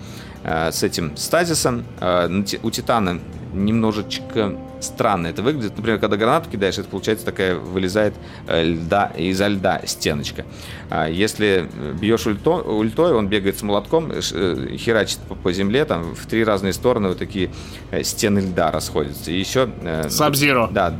с 0.70 0.82
этим 0.82 1.16
стазисом. 1.16 1.84
Э, 2.00 2.28
У 2.62 2.70
Титана 2.70 3.18
немножечко 3.54 4.56
странно 4.80 5.28
это 5.28 5.42
выглядит. 5.42 5.76
Например, 5.76 5.98
когда 6.00 6.16
гранату 6.16 6.50
кидаешь, 6.50 6.78
это 6.78 6.88
получается 6.88 7.24
такая 7.24 7.54
вылезает 7.56 8.14
э, 8.48 8.64
льда, 8.64 9.12
изо 9.16 9.46
льда 9.46 9.80
стеночка. 9.86 10.44
А 10.90 11.08
Если 11.08 11.68
бьешь 12.00 12.26
ульто- 12.26 12.62
ультой, 12.66 13.12
он 13.14 13.28
бегает 13.28 13.58
с 13.58 13.62
молотком, 13.62 14.10
э, 14.10 14.20
э, 14.32 14.76
херачит 14.76 15.18
по, 15.42 15.52
земле, 15.52 15.84
там 15.84 16.14
в 16.14 16.26
три 16.26 16.44
разные 16.44 16.72
стороны 16.72 17.08
вот 17.08 17.18
такие 17.18 17.50
э, 17.90 18.02
стены 18.02 18.40
льда 18.40 18.70
расходятся. 18.70 19.30
И 19.30 19.38
еще... 19.38 19.68
э, 19.82 20.08
Сабзиро. 20.08 20.68
да, 20.72 20.94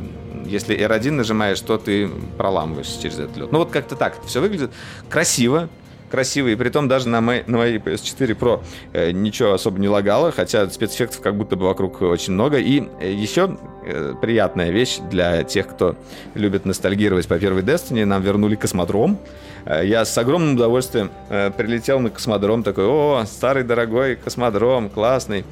если 0.45 0.77
R1 0.77 1.11
нажимаешь, 1.11 1.59
то 1.61 1.77
ты 1.77 2.09
проламываешься 2.37 3.01
через 3.01 3.17
этот 3.19 3.35
лед. 3.37 3.51
Ну 3.51 3.59
вот 3.59 3.71
как-то 3.71 3.95
так 3.95 4.17
это 4.17 4.27
все 4.27 4.39
выглядит. 4.41 4.71
Красиво, 5.09 5.69
красиво, 6.13 6.49
и 6.49 6.55
при 6.55 6.69
том 6.69 6.87
даже 6.87 7.09
на, 7.09 7.21
моей, 7.21 7.41
на 7.47 7.57
моей 7.57 7.79
PS4 7.79 8.37
Pro 8.37 8.63
э, 8.93 9.09
ничего 9.09 9.53
особо 9.53 9.79
не 9.79 9.89
лагало, 9.89 10.31
хотя 10.31 10.69
спецэффектов 10.69 11.21
как 11.21 11.35
будто 11.35 11.55
бы 11.55 11.65
вокруг 11.65 12.03
очень 12.03 12.33
много. 12.33 12.59
И 12.59 12.83
э, 13.01 13.11
еще 13.11 13.57
э, 13.83 14.13
приятная 14.21 14.69
вещь 14.69 14.99
для 15.09 15.43
тех, 15.43 15.67
кто 15.67 15.95
любит 16.35 16.65
ностальгировать 16.65 17.27
по 17.27 17.39
первой 17.39 17.63
Destiny, 17.63 18.05
нам 18.05 18.21
вернули 18.21 18.53
космодром. 18.53 19.17
Э, 19.65 19.81
Я 19.83 20.05
с 20.05 20.15
огромным 20.15 20.53
удовольствием 20.53 21.09
э, 21.29 21.49
прилетел 21.49 21.99
на 21.99 22.11
космодром, 22.11 22.61
такой, 22.61 22.85
о, 22.85 23.23
старый 23.25 23.63
дорогой 23.63 24.15
космодром, 24.15 24.89
классный. 24.91 25.45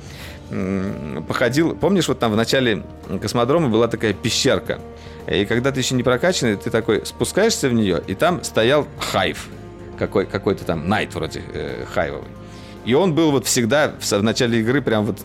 Походил, 1.27 1.75
помнишь, 1.75 2.07
вот 2.07 2.19
там 2.19 2.33
в 2.33 2.35
начале 2.35 2.83
космодрома 3.19 3.69
была 3.69 3.87
такая 3.87 4.13
пещерка, 4.13 4.79
и 5.25 5.45
когда 5.45 5.71
ты 5.71 5.79
еще 5.79 5.95
не 5.95 6.03
прокачанный, 6.03 6.55
ты 6.55 6.69
такой 6.69 7.03
спускаешься 7.03 7.67
в 7.67 7.73
нее, 7.73 8.03
и 8.05 8.13
там 8.13 8.43
стоял 8.43 8.85
хайв, 8.99 9.47
какой, 10.01 10.25
какой-то 10.25 10.65
там 10.65 10.89
найт 10.89 11.13
вроде 11.13 11.43
э, 11.53 11.85
хайвовый. 11.85 12.31
И 12.85 12.93
он 12.93 13.13
был 13.13 13.31
вот 13.31 13.45
всегда 13.45 13.93
в, 13.99 14.23
начале 14.23 14.59
игры 14.59 14.81
прям 14.81 15.05
вот, 15.05 15.19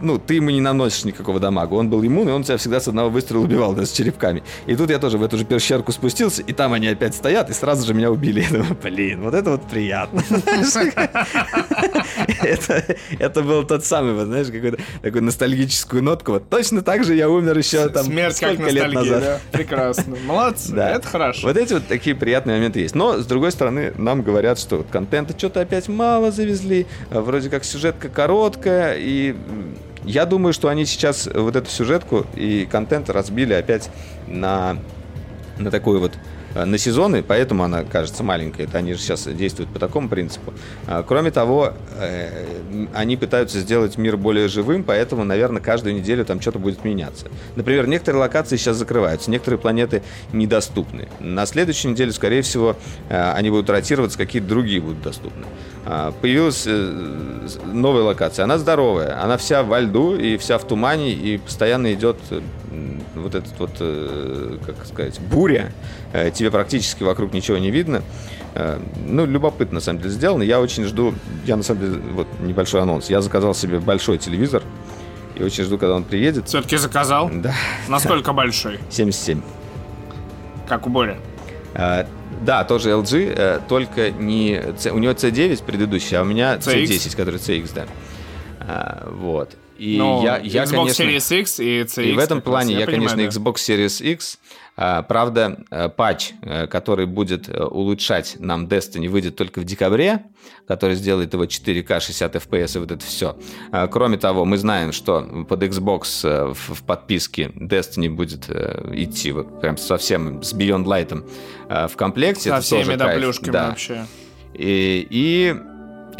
ну, 0.00 0.18
ты 0.18 0.34
ему 0.34 0.50
не 0.50 0.60
наносишь 0.60 1.04
никакого 1.04 1.40
дамага. 1.40 1.74
Он 1.74 1.90
был 1.90 2.04
иммун, 2.04 2.28
и 2.28 2.32
он 2.32 2.44
тебя 2.44 2.56
всегда 2.56 2.80
с 2.80 2.88
одного 2.88 3.10
выстрела 3.10 3.42
убивал, 3.42 3.74
да, 3.74 3.84
с 3.84 3.92
черепками. 3.92 4.42
И 4.66 4.76
тут 4.76 4.90
я 4.90 4.98
тоже 4.98 5.18
в 5.18 5.22
эту 5.22 5.36
же 5.36 5.44
пещерку 5.44 5.92
спустился, 5.92 6.42
и 6.42 6.52
там 6.52 6.72
они 6.72 6.88
опять 6.88 7.14
стоят, 7.14 7.50
и 7.50 7.52
сразу 7.52 7.86
же 7.86 7.94
меня 7.94 8.10
убили. 8.10 8.40
Я 8.50 8.50
думаю, 8.50 8.76
блин, 8.82 9.22
вот 9.22 9.34
это 9.34 9.50
вот 9.50 9.68
приятно. 9.68 10.22
Это, 13.18 13.42
был 13.42 13.64
тот 13.64 13.84
самый, 13.84 14.14
вот, 14.14 14.26
знаешь, 14.26 14.48
какой-то 14.48 14.78
такой 15.02 15.20
ностальгическую 15.20 16.02
нотку. 16.02 16.32
Вот 16.32 16.48
точно 16.48 16.82
так 16.82 17.04
же 17.04 17.14
я 17.14 17.28
умер 17.28 17.58
еще 17.58 17.88
там 17.88 18.06
сколько 18.30 18.70
лет 18.70 18.92
назад. 18.92 19.40
Прекрасно. 19.52 20.16
Молодцы, 20.24 20.74
это 20.74 21.06
хорошо. 21.06 21.46
Вот 21.46 21.56
эти 21.56 21.74
вот 21.74 21.86
такие 21.86 22.16
приятные 22.16 22.56
моменты 22.56 22.80
есть. 22.80 22.94
Но, 22.94 23.18
с 23.18 23.26
другой 23.26 23.52
стороны, 23.52 23.92
нам 23.96 24.22
говорят, 24.22 24.58
что 24.58 24.84
контента 24.90 25.36
что-то 25.36 25.60
опять 25.60 25.88
мало 25.88 26.30
завезли. 26.30 26.86
А 27.10 27.20
Вроде 27.20 27.50
как 27.50 27.64
сюжетка 27.64 28.08
короткая. 28.08 28.96
И 28.98 29.34
я 30.04 30.26
думаю, 30.26 30.52
что 30.52 30.68
они 30.68 30.86
сейчас 30.86 31.28
вот 31.32 31.56
эту 31.56 31.70
сюжетку 31.70 32.26
и 32.34 32.66
контент 32.70 33.10
разбили 33.10 33.52
опять 33.52 33.90
на 34.26 34.78
на 35.60 35.70
такую 35.70 36.00
вот 36.00 36.12
э, 36.54 36.64
на 36.64 36.78
сезоны, 36.78 37.22
поэтому 37.22 37.64
она 37.64 37.84
кажется 37.84 38.22
маленькой. 38.22 38.64
Это 38.64 38.78
они 38.78 38.94
же 38.94 39.00
сейчас 39.00 39.26
действуют 39.26 39.70
по 39.70 39.78
такому 39.78 40.08
принципу. 40.08 40.52
А, 40.86 41.02
Кроме 41.02 41.30
того, 41.30 41.74
э, 41.98 42.46
они 42.94 43.16
пытаются 43.16 43.60
сделать 43.60 43.98
мир 43.98 44.16
более 44.16 44.48
живым, 44.48 44.82
поэтому, 44.82 45.24
наверное, 45.24 45.60
каждую 45.60 45.94
неделю 45.94 46.24
там 46.24 46.40
что-то 46.40 46.58
будет 46.58 46.84
меняться. 46.84 47.26
Например, 47.56 47.86
некоторые 47.86 48.20
локации 48.20 48.56
сейчас 48.56 48.76
закрываются, 48.76 49.30
некоторые 49.30 49.60
планеты 49.60 50.02
недоступны. 50.32 51.08
На 51.20 51.46
следующей 51.46 51.88
неделе, 51.88 52.12
скорее 52.12 52.42
всего, 52.42 52.76
э, 53.08 53.32
они 53.32 53.50
будут 53.50 53.70
ротироваться, 53.70 54.18
какие-то 54.18 54.48
другие 54.48 54.80
будут 54.80 55.02
доступны. 55.02 55.44
А, 55.86 56.12
Появилась 56.20 56.64
э, 56.66 57.48
новая 57.72 58.02
локация. 58.02 58.44
Она 58.44 58.58
здоровая, 58.58 59.22
она 59.22 59.36
вся 59.36 59.62
во 59.62 59.80
льду 59.80 60.14
и 60.14 60.36
вся 60.36 60.58
в 60.58 60.64
тумане, 60.64 61.12
и 61.12 61.38
постоянно 61.38 61.92
идет 61.94 62.18
э, 62.30 62.40
вот 63.14 63.34
этот 63.34 63.58
вот, 63.58 63.70
э, 63.80 64.58
как 64.64 64.86
сказать, 64.86 65.18
буря. 65.20 65.72
Тебе 66.34 66.50
практически 66.50 67.02
вокруг 67.02 67.32
ничего 67.32 67.58
не 67.58 67.70
видно. 67.70 68.02
Ну, 69.06 69.26
любопытно, 69.26 69.76
на 69.76 69.80
самом 69.80 70.00
деле, 70.00 70.10
сделано. 70.10 70.42
Я 70.42 70.60
очень 70.60 70.84
жду, 70.84 71.14
я 71.46 71.56
на 71.56 71.62
самом 71.62 71.80
деле, 71.80 72.02
вот 72.12 72.26
небольшой 72.40 72.82
анонс. 72.82 73.08
Я 73.08 73.22
заказал 73.22 73.54
себе 73.54 73.78
большой 73.78 74.18
телевизор 74.18 74.62
и 75.36 75.42
очень 75.44 75.64
жду, 75.64 75.78
когда 75.78 75.94
он 75.94 76.02
приедет. 76.02 76.48
Все-таки 76.48 76.76
заказал? 76.76 77.30
Да, 77.32 77.54
Насколько 77.88 78.32
большой? 78.32 78.80
77. 78.90 79.40
Как 80.66 80.86
у 80.86 80.90
Бори? 80.90 81.16
Да, 82.40 82.64
тоже 82.64 82.90
LG, 82.90 83.34
э, 83.36 83.60
только 83.68 84.10
не... 84.10 84.60
У 84.92 84.98
него 84.98 85.12
C9 85.12 85.64
предыдущий, 85.64 86.16
а 86.16 86.22
у 86.22 86.24
меня 86.24 86.56
CX? 86.56 86.84
C10, 86.84 87.16
который 87.16 87.36
CX, 87.36 87.70
да. 87.74 87.86
А, 88.60 89.08
Вот. 89.10 89.56
И 89.80 89.96
Ну, 89.96 90.22
я, 90.22 90.36
я, 90.38 90.64
Xbox 90.64 90.94
конечно... 90.94 91.02
Series 91.04 91.40
X 91.40 91.60
и 91.60 91.80
CX. 91.80 92.04
И 92.04 92.12
в 92.12 92.18
этом 92.18 92.42
плане 92.42 92.74
я, 92.74 92.84
понимаю, 92.84 93.16
конечно, 93.16 93.42
да. 93.42 93.50
Xbox 93.50 93.54
Series 93.54 94.12
X. 94.12 94.38
А, 94.76 95.02
Правда, 95.02 95.58
э, 95.70 95.88
патч, 95.88 96.32
э, 96.42 96.66
который 96.66 97.06
будет 97.06 97.48
э, 97.48 97.64
улучшать 97.64 98.36
нам 98.38 98.66
Destiny, 98.66 99.08
выйдет 99.08 99.36
только 99.36 99.60
в 99.60 99.64
декабре, 99.64 100.24
который 100.68 100.96
сделает 100.96 101.32
его 101.32 101.44
4К, 101.44 101.98
60 101.98 102.36
FPS 102.36 102.76
и 102.76 102.78
вот 102.80 102.90
это 102.90 103.04
все. 103.04 103.36
Кроме 103.90 104.18
того, 104.18 104.44
мы 104.44 104.58
знаем, 104.58 104.92
что 104.92 105.46
под 105.48 105.62
Xbox 105.62 106.54
в 106.54 106.82
подписке 106.84 107.50
Destiny 107.56 108.10
будет 108.10 108.50
идти 108.50 109.32
вот 109.32 109.60
прям 109.62 109.78
совсем 109.78 110.42
с 110.42 110.52
Beyond 110.54 110.84
Light 110.84 111.88
в 111.88 111.96
комплекте. 111.96 112.50
Со 112.50 112.56
Это 112.56 112.60
всеми 112.60 112.96
доплюшками 112.96 113.52
Да. 113.52 113.68
вообще. 113.68 114.06
И, 114.54 115.06
и 115.10 115.56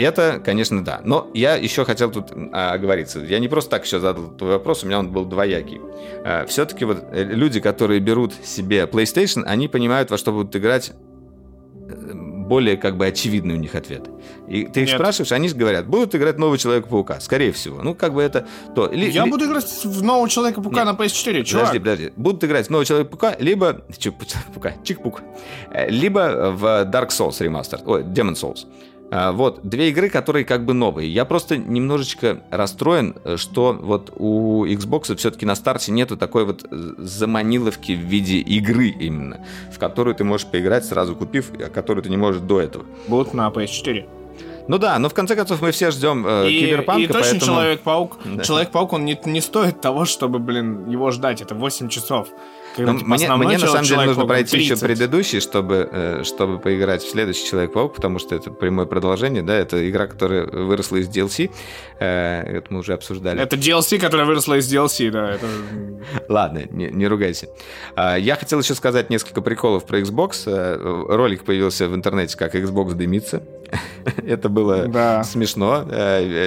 это, 0.00 0.40
конечно, 0.44 0.84
да. 0.84 1.00
Но 1.04 1.30
я 1.34 1.54
еще 1.56 1.84
хотел 1.84 2.10
тут 2.10 2.28
а, 2.52 2.72
оговориться. 2.72 3.20
Я 3.20 3.38
не 3.38 3.48
просто 3.48 3.70
так 3.70 3.84
еще 3.84 4.00
задал 4.00 4.30
твой 4.30 4.52
вопрос, 4.52 4.82
у 4.84 4.86
меня 4.86 4.98
он 4.98 5.10
был 5.10 5.24
двоякий. 5.24 5.80
все-таки 6.46 6.84
вот 6.84 7.04
э, 7.12 7.24
люди, 7.24 7.60
которые 7.60 8.00
берут 8.00 8.32
себе 8.44 8.84
PlayStation, 8.84 9.42
они 9.44 9.68
понимают, 9.68 10.10
во 10.10 10.18
что 10.18 10.32
будут 10.32 10.54
играть 10.56 10.92
э, 11.88 12.12
более 12.50 12.76
как 12.76 12.96
бы 12.96 13.06
очевидный 13.06 13.54
у 13.54 13.58
них 13.58 13.76
ответ. 13.76 14.10
И 14.48 14.64
ты 14.64 14.80
их 14.80 14.88
Нет. 14.88 14.96
спрашиваешь, 14.96 15.30
они 15.30 15.48
же 15.48 15.54
говорят, 15.54 15.86
будут 15.86 16.16
играть 16.16 16.36
нового 16.36 16.58
Человека-паука, 16.58 17.20
скорее 17.20 17.52
всего. 17.52 17.80
Ну, 17.80 17.94
как 17.94 18.12
бы 18.12 18.20
это 18.22 18.44
то. 18.74 18.86
Или- 18.86 19.08
Я 19.08 19.24
ли- 19.24 19.30
буду 19.30 19.44
играть 19.44 19.64
в 19.84 20.02
нового 20.02 20.28
Человека-паука 20.28 20.84
на 20.84 20.90
PS4, 20.94 21.44
чувак. 21.44 21.66
Подожди, 21.66 21.78
подожди. 21.78 22.12
Будут 22.16 22.42
играть 22.42 22.66
в 22.66 22.70
нового 22.70 22.84
Человека-паука, 22.84 23.36
либо... 23.38 23.82
Человека-паука? 23.96 24.72
Чик-пук. 24.82 25.20
Э, 25.72 25.88
Либо 25.88 26.50
в 26.50 26.64
Dark 26.90 27.10
Souls 27.10 27.40
ремастер. 27.40 27.80
Ой, 27.86 28.02
Demon 28.02 28.34
Souls. 28.34 28.66
А, 29.10 29.32
Вот, 29.32 29.60
две 29.62 29.90
игры, 29.90 30.08
которые 30.08 30.44
как 30.44 30.64
бы 30.64 30.72
новые. 30.72 31.12
Я 31.12 31.24
просто 31.24 31.56
немножечко 31.56 32.42
расстроен, 32.50 33.16
э, 33.24 33.36
что 33.36 33.72
вот 33.72 34.12
у 34.16 34.64
Xbox 34.66 35.16
все-таки 35.16 35.44
на 35.44 35.56
старте 35.56 35.90
нету 35.92 36.16
такой 36.16 36.44
вот 36.44 36.64
э, 36.70 36.92
заманиловки 36.98 37.92
в 37.92 38.00
виде 38.00 38.38
игры 38.38 38.88
именно, 38.88 39.44
в 39.72 39.78
которую 39.78 40.14
ты 40.14 40.24
можешь 40.24 40.46
поиграть 40.46 40.84
сразу 40.84 41.16
купив, 41.16 41.50
а 41.58 41.68
которую 41.68 42.04
ты 42.04 42.10
не 42.10 42.16
можешь 42.16 42.40
до 42.40 42.60
этого. 42.60 42.84
Будут 43.08 43.34
на 43.34 43.48
PS4. 43.48 44.08
Ну 44.68 44.78
да, 44.78 44.98
но 45.00 45.08
в 45.08 45.14
конце 45.14 45.34
концов 45.34 45.60
мы 45.62 45.72
все 45.72 45.90
ждем 45.90 46.24
э, 46.24 46.48
и, 46.48 46.60
Киберпанка, 46.60 47.02
и 47.02 47.06
точно 47.08 47.30
поэтому... 47.30 47.52
Человек-паук. 47.52 48.18
Да. 48.24 48.44
Человек-паук, 48.44 48.92
он 48.92 49.04
не, 49.04 49.18
не 49.24 49.40
стоит 49.40 49.80
того, 49.80 50.04
чтобы, 50.04 50.38
блин, 50.38 50.88
его 50.88 51.10
ждать. 51.10 51.40
Это 51.42 51.56
8 51.56 51.88
часов. 51.88 52.28
Когда, 52.84 52.92
Ну, 52.92 52.98
типа, 52.98 53.10
мне, 53.36 53.46
мне 53.46 53.58
на 53.58 53.66
самом 53.66 53.84
деле 53.84 54.04
нужно 54.06 54.26
пройти 54.26 54.58
еще 54.58 54.76
30. 54.76 54.86
предыдущий, 54.86 55.40
чтобы, 55.40 55.88
э, 55.90 56.22
чтобы 56.24 56.58
поиграть 56.58 57.02
в 57.02 57.10
следующий 57.10 57.46
Человек-паук, 57.46 57.94
потому 57.94 58.18
что 58.18 58.34
это 58.34 58.50
прямое 58.50 58.86
продолжение, 58.86 59.42
да, 59.42 59.54
это 59.54 59.88
игра, 59.88 60.06
которая 60.06 60.46
выросла 60.46 60.96
из 60.96 61.08
DLC, 61.08 61.50
э, 61.98 62.42
это 62.58 62.66
мы 62.72 62.80
уже 62.80 62.94
обсуждали. 62.94 63.40
Это 63.40 63.56
DLC, 63.56 63.98
которая 63.98 64.26
выросла 64.26 64.54
из 64.58 64.72
DLC, 64.72 65.10
да. 65.10 65.30
Это... 65.30 65.46
Ладно, 66.28 66.62
не, 66.70 66.86
не 66.88 67.06
ругайся. 67.06 67.48
А, 67.96 68.16
Я 68.16 68.36
хотел 68.36 68.60
еще 68.60 68.74
сказать 68.74 69.10
несколько 69.10 69.40
приколов 69.42 69.84
про 69.86 69.98
Xbox. 70.00 70.42
Э, 70.46 71.04
Ролик 71.08 71.44
появился 71.44 71.88
в 71.88 71.94
интернете, 71.94 72.36
как 72.36 72.54
Xbox 72.54 72.94
дымится. 72.94 73.42
Это 74.26 74.48
было 74.48 74.86
Да. 74.88 75.22
смешно, 75.22 75.84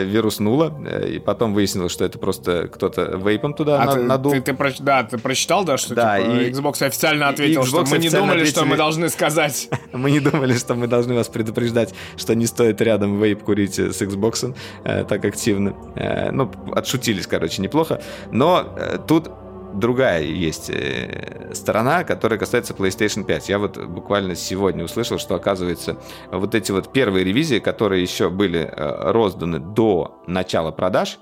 вируснуло, 0.04 0.74
и 1.08 1.20
потом 1.20 1.54
выяснилось, 1.54 1.92
что 1.92 2.04
это 2.06 2.20
просто 2.20 2.68
кто-то 2.68 3.16
вейпом 3.18 3.54
туда 3.54 3.82
А 3.82 3.86
на- 3.86 3.94
ты, 3.94 4.02
надул. 4.04 4.32
ты- 4.34 4.42
ты 4.42 4.54
проч- 4.54 4.82
да, 4.82 5.04
ты 5.04 5.18
прочитал, 5.18 5.64
да, 5.64 5.78
что 5.78 5.96
Да, 5.96 6.18
типа, 6.20 6.23
и- 6.24 6.50
Xbox 6.52 6.82
официально 6.86 7.30
ответил, 7.30 7.64
что 7.66 7.82
Xbox 7.82 7.88
мы 7.92 7.98
не 8.00 8.10
думали, 8.10 8.46
что 8.46 8.62
мы 8.62 8.66
ответили- 8.68 8.78
должны 8.78 9.10
сказать. 9.10 9.70
Мы 9.94 10.12
не 10.12 10.20
думали, 10.20 10.54
что 10.54 10.74
мы 10.76 10.88
должны 10.88 11.14
вас 11.14 11.28
предупреждать, 11.28 11.94
что 12.18 12.34
не 12.36 12.46
стоит 12.48 12.82
рядом 12.82 13.22
вейп 13.22 13.44
курить 13.44 13.78
с 13.80 14.02
Xbox 14.02 14.56
э, 14.84 15.04
так 15.04 15.24
активно. 15.26 15.76
Э, 15.96 16.32
ну, 16.32 16.52
отшутились, 16.76 17.28
короче, 17.28 17.62
неплохо. 17.62 18.02
Но 18.32 18.74
э, 18.76 18.98
тут 19.08 19.30
другая 19.74 20.22
есть 20.24 20.70
э, 20.70 21.52
сторона, 21.54 22.04
которая 22.04 22.40
касается 22.40 22.74
PlayStation 22.74 23.24
5. 23.24 23.50
Я 23.50 23.60
вот 23.60 23.78
буквально 23.78 24.36
сегодня 24.36 24.84
услышал, 24.84 25.18
что, 25.20 25.36
оказывается, 25.36 25.98
вот 26.32 26.56
эти 26.56 26.72
вот 26.72 26.92
первые 26.94 27.24
ревизии, 27.24 27.60
которые 27.60 28.02
еще 28.02 28.30
были 28.30 28.60
э, 28.60 29.12
розданы 29.12 29.60
до 29.60 30.22
начала 30.28 30.72
продаж, 30.72 31.18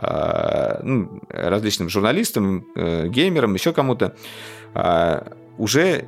ну, 0.00 1.20
различным 1.28 1.88
журналистам, 1.88 2.64
э, 2.76 3.08
геймерам, 3.08 3.54
еще 3.54 3.72
кому-то, 3.72 4.14
э, 4.74 5.22
уже 5.58 6.04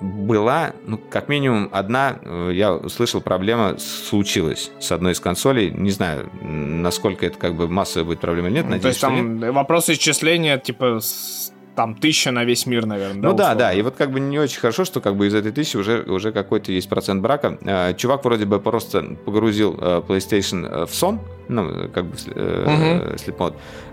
была, 0.00 0.72
ну, 0.86 0.96
как 1.10 1.28
минимум, 1.28 1.68
одна, 1.72 2.18
э, 2.22 2.50
я 2.54 2.72
услышал, 2.72 3.20
проблема 3.20 3.76
случилась 3.78 4.70
с 4.78 4.92
одной 4.92 5.12
из 5.12 5.20
консолей. 5.20 5.70
Не 5.70 5.90
знаю, 5.90 6.30
насколько 6.42 7.26
это 7.26 7.36
как 7.36 7.54
бы 7.56 7.66
массовая 7.68 8.06
будет 8.06 8.20
проблема 8.20 8.48
или 8.48 8.54
нет. 8.56 8.64
Ну, 8.66 8.70
То 8.70 8.76
Надеюсь, 8.76 8.94
есть 8.94 8.98
что 8.98 9.10
нет. 9.10 9.40
там 9.40 9.54
вопрос 9.54 9.90
исчисления, 9.90 10.56
типа, 10.58 11.00
с- 11.00 11.52
там 11.78 11.94
тысяча 11.94 12.32
на 12.32 12.42
весь 12.42 12.66
мир, 12.66 12.86
наверное. 12.86 13.22
Ну 13.22 13.34
да, 13.34 13.44
условно? 13.44 13.54
да, 13.54 13.72
и 13.72 13.82
вот 13.82 13.94
как 13.94 14.10
бы 14.10 14.18
не 14.18 14.36
очень 14.36 14.58
хорошо, 14.58 14.84
что 14.84 15.00
как 15.00 15.14
бы 15.14 15.28
из 15.28 15.34
этой 15.34 15.52
тысячи 15.52 15.76
уже, 15.76 16.02
уже 16.02 16.32
какой-то 16.32 16.72
есть 16.72 16.88
процент 16.88 17.22
брака. 17.22 17.56
Э, 17.60 17.94
Чувак 17.94 18.24
вроде 18.24 18.46
бы 18.46 18.58
просто 18.58 19.16
погрузил 19.24 19.78
э, 19.80 20.02
PlayStation 20.04 20.66
э, 20.66 20.86
в 20.86 20.92
сон, 20.92 21.20
ну, 21.46 21.88
как 21.94 22.06
бы 22.06 22.16
э, 22.34 23.16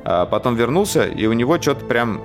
а 0.04 0.26
потом 0.26 0.56
вернулся, 0.56 1.06
и 1.06 1.28
у 1.28 1.34
него 1.34 1.62
что-то 1.62 1.86
прям 1.86 2.22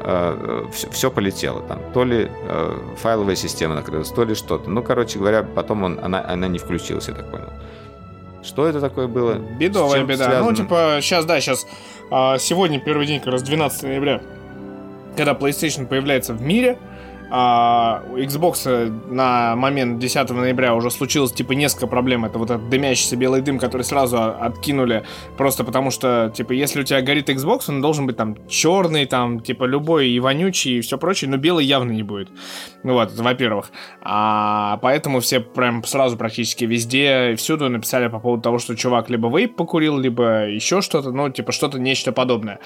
все, 0.72 1.10
полетело 1.10 1.60
там. 1.60 1.78
То 1.92 2.04
ли 2.04 2.30
э, 2.30 2.78
файловая 2.96 3.36
система 3.36 3.74
накрылась, 3.74 4.08
то 4.08 4.24
ли 4.24 4.34
что-то. 4.34 4.70
Ну, 4.70 4.82
короче 4.82 5.18
говоря, 5.18 5.42
потом 5.42 5.84
он, 5.84 6.00
она, 6.02 6.24
она 6.26 6.48
не 6.48 6.58
включилась, 6.58 7.08
я 7.08 7.14
так 7.14 7.30
понял. 7.30 7.52
Что 8.42 8.66
это 8.66 8.80
такое 8.80 9.08
было? 9.08 9.34
Бедовая 9.34 10.04
беда. 10.04 10.24
связано? 10.24 10.50
Ну, 10.50 10.56
типа, 10.56 11.00
сейчас, 11.02 11.26
да, 11.26 11.38
сейчас... 11.38 11.66
сегодня 12.42 12.80
первый 12.80 13.06
день, 13.06 13.20
как 13.20 13.34
раз 13.34 13.42
12 13.42 13.82
ноября, 13.82 14.22
когда 15.16 15.32
PlayStation 15.32 15.86
появляется 15.86 16.34
в 16.34 16.42
мире, 16.42 16.78
а, 17.30 18.02
у 18.10 18.16
Xbox 18.16 18.90
на 19.08 19.54
момент 19.56 19.98
10 19.98 20.30
ноября 20.30 20.74
уже 20.74 20.90
случилось 20.90 21.32
типа 21.32 21.52
несколько 21.52 21.86
проблем. 21.86 22.24
Это 22.24 22.38
вот 22.38 22.50
этот 22.50 22.68
дымящийся 22.68 23.16
белый 23.16 23.40
дым, 23.40 23.58
который 23.58 23.82
сразу 23.82 24.20
откинули, 24.22 25.04
просто 25.36 25.64
потому 25.64 25.90
что, 25.90 26.32
типа, 26.34 26.52
если 26.52 26.80
у 26.80 26.84
тебя 26.84 27.00
горит 27.02 27.30
Xbox, 27.30 27.64
он 27.68 27.80
должен 27.80 28.06
быть 28.06 28.16
там 28.16 28.36
черный, 28.48 29.06
там, 29.06 29.40
типа, 29.40 29.64
любой 29.64 30.08
и 30.08 30.20
вонючий, 30.20 30.78
и 30.78 30.80
все 30.80 30.98
прочее, 30.98 31.30
но 31.30 31.36
белый 31.36 31.64
явно 31.64 31.92
не 31.92 32.02
будет. 32.02 32.30
Ну 32.82 32.94
вот, 32.94 33.12
это 33.12 33.22
во-первых. 33.22 33.70
А, 34.00 34.78
поэтому 34.82 35.20
все 35.20 35.40
прям 35.40 35.84
сразу 35.84 36.16
практически 36.16 36.64
везде 36.64 37.34
всюду 37.36 37.68
написали 37.68 38.08
по 38.08 38.18
поводу 38.18 38.42
того, 38.42 38.58
что 38.58 38.76
чувак 38.76 39.10
либо 39.10 39.28
вейп 39.28 39.56
покурил, 39.56 39.98
либо 39.98 40.48
еще 40.48 40.80
что-то, 40.80 41.12
ну, 41.12 41.30
типа, 41.30 41.52
что-то 41.52 41.78
нечто 41.78 42.12
подобное. 42.12 42.58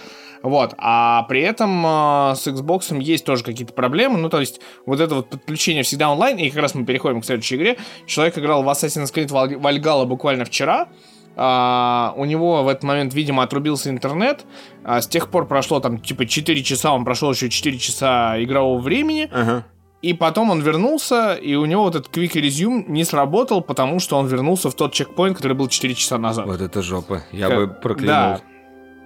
Вот. 0.42 0.74
А 0.76 1.22
при 1.22 1.40
этом 1.40 1.82
а, 1.86 2.34
с 2.34 2.46
Xbox 2.46 3.00
есть 3.00 3.24
тоже 3.24 3.42
какие-то 3.42 3.72
проблемы. 3.72 4.18
Ну, 4.18 4.28
то 4.28 4.40
есть, 4.40 4.53
вот 4.86 5.00
это 5.00 5.14
вот 5.16 5.30
подключение 5.30 5.82
всегда 5.82 6.10
онлайн, 6.10 6.38
и 6.38 6.50
как 6.50 6.62
раз 6.62 6.74
мы 6.74 6.84
переходим 6.84 7.20
к 7.20 7.24
следующей 7.24 7.56
игре. 7.56 7.76
Человек 8.06 8.38
играл 8.38 8.62
в 8.62 8.68
Assassin's 8.68 9.12
Creed 9.12 9.28
Val- 9.28 9.60
Valhalla 9.60 10.04
буквально 10.06 10.44
вчера. 10.44 10.88
А, 11.36 12.14
у 12.16 12.24
него 12.24 12.62
в 12.62 12.68
этот 12.68 12.84
момент, 12.84 13.12
видимо, 13.14 13.42
отрубился 13.42 13.90
интернет. 13.90 14.44
А, 14.84 15.00
с 15.00 15.08
тех 15.08 15.30
пор 15.30 15.46
прошло 15.46 15.80
там, 15.80 15.98
типа, 15.98 16.26
4 16.26 16.62
часа, 16.62 16.92
он 16.92 17.04
прошел 17.04 17.32
еще 17.32 17.48
4 17.50 17.78
часа 17.78 18.42
игрового 18.42 18.78
времени. 18.80 19.28
Ага. 19.32 19.64
И 20.02 20.12
потом 20.12 20.50
он 20.50 20.60
вернулся, 20.60 21.34
и 21.34 21.54
у 21.54 21.64
него 21.64 21.84
вот 21.84 21.94
этот 21.96 22.14
Quick 22.14 22.32
Resume 22.34 22.84
не 22.88 23.04
сработал, 23.04 23.62
потому 23.62 24.00
что 24.00 24.16
он 24.18 24.26
вернулся 24.26 24.70
в 24.70 24.74
тот 24.74 24.92
чекпоинт, 24.92 25.36
который 25.36 25.54
был 25.54 25.66
4 25.68 25.94
часа 25.94 26.18
назад. 26.18 26.46
Вот 26.46 26.60
это 26.60 26.82
жопа. 26.82 27.22
Я 27.32 27.48
Как- 27.48 27.56
бы 27.58 27.66
проклянул. 27.68 28.38
Да. 28.38 28.40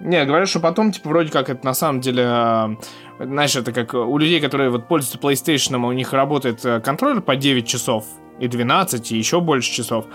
Не, 0.01 0.23
говорят, 0.25 0.47
что 0.49 0.59
потом, 0.59 0.91
типа, 0.91 1.09
вроде 1.09 1.31
как 1.31 1.49
это 1.49 1.65
на 1.65 1.73
самом 1.73 1.99
деле, 2.01 2.23
э, 2.25 2.75
знаешь, 3.19 3.55
это 3.55 3.71
как 3.71 3.93
у 3.93 4.17
людей, 4.17 4.39
которые 4.39 4.69
вот 4.69 4.87
пользуются 4.87 5.17
PlayStation, 5.17 5.75
у 5.85 5.91
них 5.91 6.13
работает 6.13 6.63
э, 6.65 6.79
контроллер 6.79 7.21
по 7.21 7.35
9 7.35 7.67
часов 7.67 8.05
и 8.39 8.47
12, 8.47 9.11
и 9.11 9.17
еще 9.17 9.41
больше 9.41 9.71
часов 9.71 10.05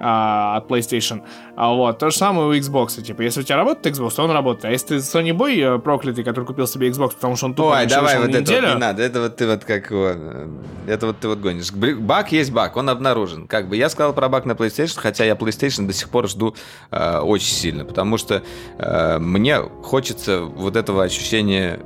а, 0.00 0.56
от 0.56 0.70
PlayStation. 0.70 1.22
А 1.56 1.72
вот, 1.72 1.98
то 1.98 2.10
же 2.10 2.16
самое 2.16 2.48
у 2.48 2.54
Xbox. 2.54 3.02
Типа, 3.02 3.22
если 3.22 3.40
у 3.40 3.42
тебя 3.42 3.56
работает 3.56 3.96
Xbox, 3.96 4.14
то 4.14 4.24
он 4.24 4.30
работает. 4.30 4.64
А 4.66 4.70
если 4.70 4.86
ты 4.86 4.94
Sony 4.96 5.30
Boy 5.30 5.76
э, 5.76 5.78
проклятый, 5.78 6.24
который 6.24 6.44
купил 6.44 6.66
себе 6.66 6.88
Xbox, 6.88 7.14
потому 7.14 7.36
что 7.36 7.46
он 7.46 7.54
тупо 7.54 7.76
Ой, 7.76 7.82
не 7.82 7.86
давай 7.88 8.18
вот 8.18 8.28
это 8.28 8.40
неделю, 8.40 8.68
вот 8.68 8.74
не 8.74 8.80
надо. 8.80 9.02
Это 9.02 9.20
вот 9.20 9.36
ты 9.36 9.46
вот 9.46 9.64
как 9.64 9.90
э, 9.90 10.48
Это 10.86 11.06
вот 11.06 11.18
ты 11.18 11.28
вот 11.28 11.38
гонишь. 11.38 11.72
Баг 11.72 12.32
есть 12.32 12.52
баг, 12.52 12.76
он 12.76 12.88
обнаружен. 12.90 13.48
Как 13.48 13.68
бы 13.68 13.76
я 13.76 13.88
сказал 13.88 14.12
про 14.12 14.28
баг 14.28 14.44
на 14.44 14.52
PlayStation, 14.52 14.98
хотя 14.98 15.24
я 15.24 15.34
PlayStation 15.34 15.86
до 15.86 15.92
сих 15.92 16.10
пор 16.10 16.28
жду 16.28 16.54
э, 16.90 17.18
очень 17.18 17.52
сильно, 17.52 17.84
потому 17.84 18.18
что 18.18 18.42
э, 18.78 19.18
мне 19.18 19.58
хочется 19.82 20.42
вот 20.42 20.76
этого 20.76 21.02
ощущения 21.02 21.80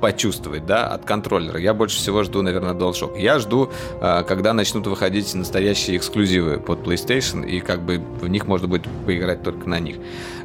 почувствовать, 0.00 0.66
да, 0.66 0.86
от 0.86 1.04
контроллера. 1.04 1.58
Я 1.58 1.74
больше 1.74 1.96
всего 1.96 2.22
жду, 2.22 2.42
наверное, 2.42 2.74
DualShock. 2.74 3.20
Я 3.20 3.38
жду, 3.38 3.70
э, 4.00 4.24
когда 4.26 4.52
начнут 4.52 4.86
выходить 4.86 5.34
настоящие 5.34 5.96
эксклюзивы 5.96 6.58
под 6.58 6.80
PlayStation, 6.80 7.46
и 7.46 7.60
как 7.60 7.82
бы 7.82 7.98
в 7.98 8.28
них 8.28 8.46
можно 8.46 8.68
будет 8.68 8.86
поиграть 9.06 9.42
только 9.42 9.68
на 9.68 9.78
них. 9.78 9.96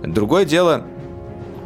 Другое 0.04 0.46
дело, 0.46 0.84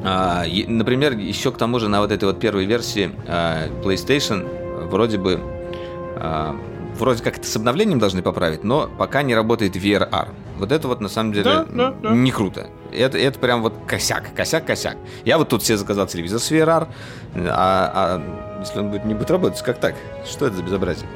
а, 0.03 0.45
например, 0.67 1.17
еще 1.17 1.51
к 1.51 1.57
тому 1.57 1.79
же 1.79 1.89
на 1.89 1.99
вот 1.99 2.11
этой 2.11 2.25
вот 2.25 2.39
первой 2.39 2.65
версии 2.65 3.11
а, 3.27 3.67
PlayStation 3.83 4.47
э, 4.47 4.85
вроде 4.85 5.17
бы 5.17 5.39
вроде 6.99 7.23
как 7.23 7.37
это 7.37 7.47
с 7.47 7.55
обновлением 7.55 7.99
должны 7.99 8.21
поправить, 8.21 8.63
но 8.63 8.89
пока 8.97 9.21
не 9.23 9.33
работает 9.35 9.75
VRR. 9.75 10.29
Вот 10.57 10.71
это 10.71 10.87
вот 10.87 11.01
на 11.01 11.09
самом 11.09 11.31
деле 11.33 11.43
Да, 11.45 11.65
да, 11.69 11.91
да. 12.03 12.09
не 12.11 12.31
круто. 12.31 12.67
Это, 12.91 13.17
это 13.17 13.39
прям 13.39 13.61
вот 13.61 13.73
косяк, 13.87 14.33
косяк, 14.35 14.65
косяк. 14.65 14.97
Я 15.25 15.37
вот 15.37 15.49
тут 15.49 15.63
себе 15.63 15.77
заказал 15.77 16.07
телевизор 16.07 16.39
с 16.39 16.51
VRR, 16.51 16.87
а, 17.35 17.91
а 18.17 18.59
если 18.59 18.79
он 18.79 18.89
будет, 18.89 19.05
не 19.05 19.13
будет 19.13 19.31
работать, 19.31 19.61
как 19.61 19.79
так? 19.79 19.95
Что 20.29 20.47
это 20.47 20.57
за 20.57 20.63
безобразие? 20.63 21.07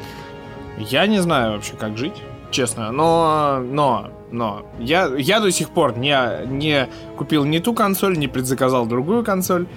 Я 0.77 1.05
не 1.07 1.19
знаю 1.21 1.53
вообще, 1.53 1.73
как 1.75 1.97
жить, 1.97 2.21
честно. 2.51 2.91
Но, 2.91 3.59
но, 3.63 4.11
но, 4.31 4.65
я, 4.79 5.11
я 5.17 5.39
до 5.39 5.51
сих 5.51 5.69
пор 5.69 5.97
не, 5.97 6.17
не 6.47 6.87
купил 7.17 7.43
ни 7.45 7.59
ту 7.59 7.73
консоль, 7.73 8.17
не 8.17 8.27
предзаказал 8.27 8.85
другую 8.85 9.23
консоль. 9.23 9.67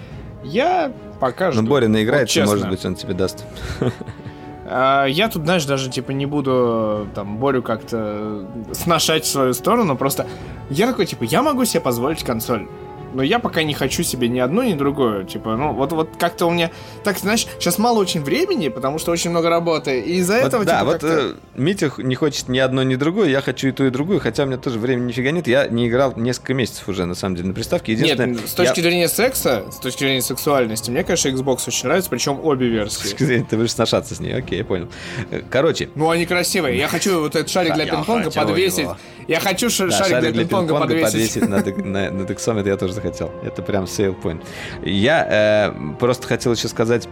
Я 0.44 0.92
пока 1.18 1.50
жду. 1.50 1.62
Ну, 1.62 1.68
Боря 1.68 1.88
наиграется, 1.88 2.40
Вот 2.40 2.46
честно. 2.46 2.54
может 2.54 2.68
быть, 2.70 2.84
он 2.84 2.94
тебе 2.94 3.14
даст. 3.14 3.44
А, 4.68 5.06
Я 5.06 5.28
тут, 5.28 5.44
знаешь, 5.44 5.64
даже 5.64 5.90
типа 5.90 6.10
не 6.12 6.26
буду 6.26 7.08
там 7.14 7.38
Борю 7.38 7.62
как-то 7.62 8.46
сношать 8.72 9.24
в 9.24 9.28
свою 9.28 9.54
сторону, 9.54 9.96
просто 9.96 10.26
я 10.70 10.86
такой, 10.86 11.06
типа, 11.06 11.24
я 11.24 11.42
могу 11.42 11.64
себе 11.64 11.80
позволить 11.80 12.24
консоль. 12.24 12.66
Но 13.14 13.22
я 13.22 13.38
пока 13.38 13.62
не 13.62 13.74
хочу 13.74 14.02
себе 14.02 14.28
ни 14.28 14.38
одну, 14.38 14.62
ни 14.62 14.74
другую. 14.74 15.24
Типа, 15.24 15.56
ну, 15.56 15.72
вот, 15.72 15.92
вот 15.92 16.10
как-то 16.18 16.46
у 16.46 16.50
меня... 16.50 16.70
Так, 17.04 17.18
знаешь, 17.18 17.46
сейчас 17.58 17.78
мало 17.78 17.98
очень 17.98 18.22
времени, 18.22 18.68
потому 18.68 18.98
что 18.98 19.12
очень 19.12 19.30
много 19.30 19.48
работы. 19.48 20.00
И 20.00 20.16
из-за 20.18 20.38
Вот 20.38 20.46
этого, 20.46 20.64
да, 20.64 20.80
типа, 20.80 20.92
вот 20.92 21.04
э, 21.04 21.34
Митя 21.54 21.90
не 21.98 22.14
хочет 22.14 22.48
ни 22.48 22.58
одно, 22.58 22.82
ни 22.82 22.96
другое, 22.96 23.28
я 23.28 23.40
хочу 23.40 23.68
и 23.68 23.72
ту, 23.72 23.84
и 23.86 23.90
другую, 23.90 24.20
хотя 24.20 24.42
у 24.42 24.46
меня 24.46 24.58
тоже 24.58 24.78
времени 24.78 25.08
нифига 25.08 25.30
нет, 25.30 25.46
я 25.46 25.66
не 25.68 25.88
играл 25.88 26.14
несколько 26.16 26.54
месяцев 26.54 26.88
уже, 26.88 27.06
на 27.06 27.14
самом 27.14 27.36
деле, 27.36 27.48
на 27.48 27.54
приставке. 27.54 27.92
Единственное, 27.92 28.26
Нет, 28.34 28.48
с 28.48 28.52
точки 28.52 28.80
я- 28.80 28.82
зрения 28.82 29.08
секса, 29.08 29.64
с 29.70 29.76
точки 29.76 30.00
зрения 30.00 30.22
сексуальности, 30.22 30.90
мне, 30.90 31.04
конечно, 31.04 31.28
Xbox 31.28 31.60
очень 31.68 31.86
нравится, 31.86 32.10
причем 32.10 32.40
обе 32.44 32.66
С 32.66 32.70
версии. 32.70 33.02
точки 33.02 33.22
зрения, 33.22 33.46
ты 33.48 33.56
будешь 33.56 33.72
сношаться 33.72 34.14
с 34.14 34.20
ней, 34.20 34.34
окей, 34.34 34.58
я 34.58 34.64
понял. 34.64 34.88
Э, 35.30 35.42
Короче, 35.48 35.88
Ну, 35.94 36.10
они 36.10 36.26
красивые. 36.26 36.76
Я 36.76 36.88
хочу 36.88 37.20
вот 37.20 37.36
этот 37.36 37.48
шарик 37.50 37.74
для 37.74 37.86
пинг-понга 37.86 38.30
подвесить. 38.30 38.88
Я 39.28 39.40
хочу 39.40 39.70
шарик, 39.70 40.20
для 40.20 40.32
пинг-понга 40.32 40.78
подвесить. 40.78 41.36
на, 41.48 41.56
это 41.56 42.68
я 42.68 42.76
тоже 42.76 42.94
захотел. 42.96 43.30
Это 43.44 43.62
прям 43.62 43.84
sale 43.84 44.16
point. 44.20 44.44
Я 44.84 45.26
э, 45.70 45.94
просто 45.98 46.26
хотел 46.26 46.52
еще 46.52 46.68
сказать, 46.68 47.08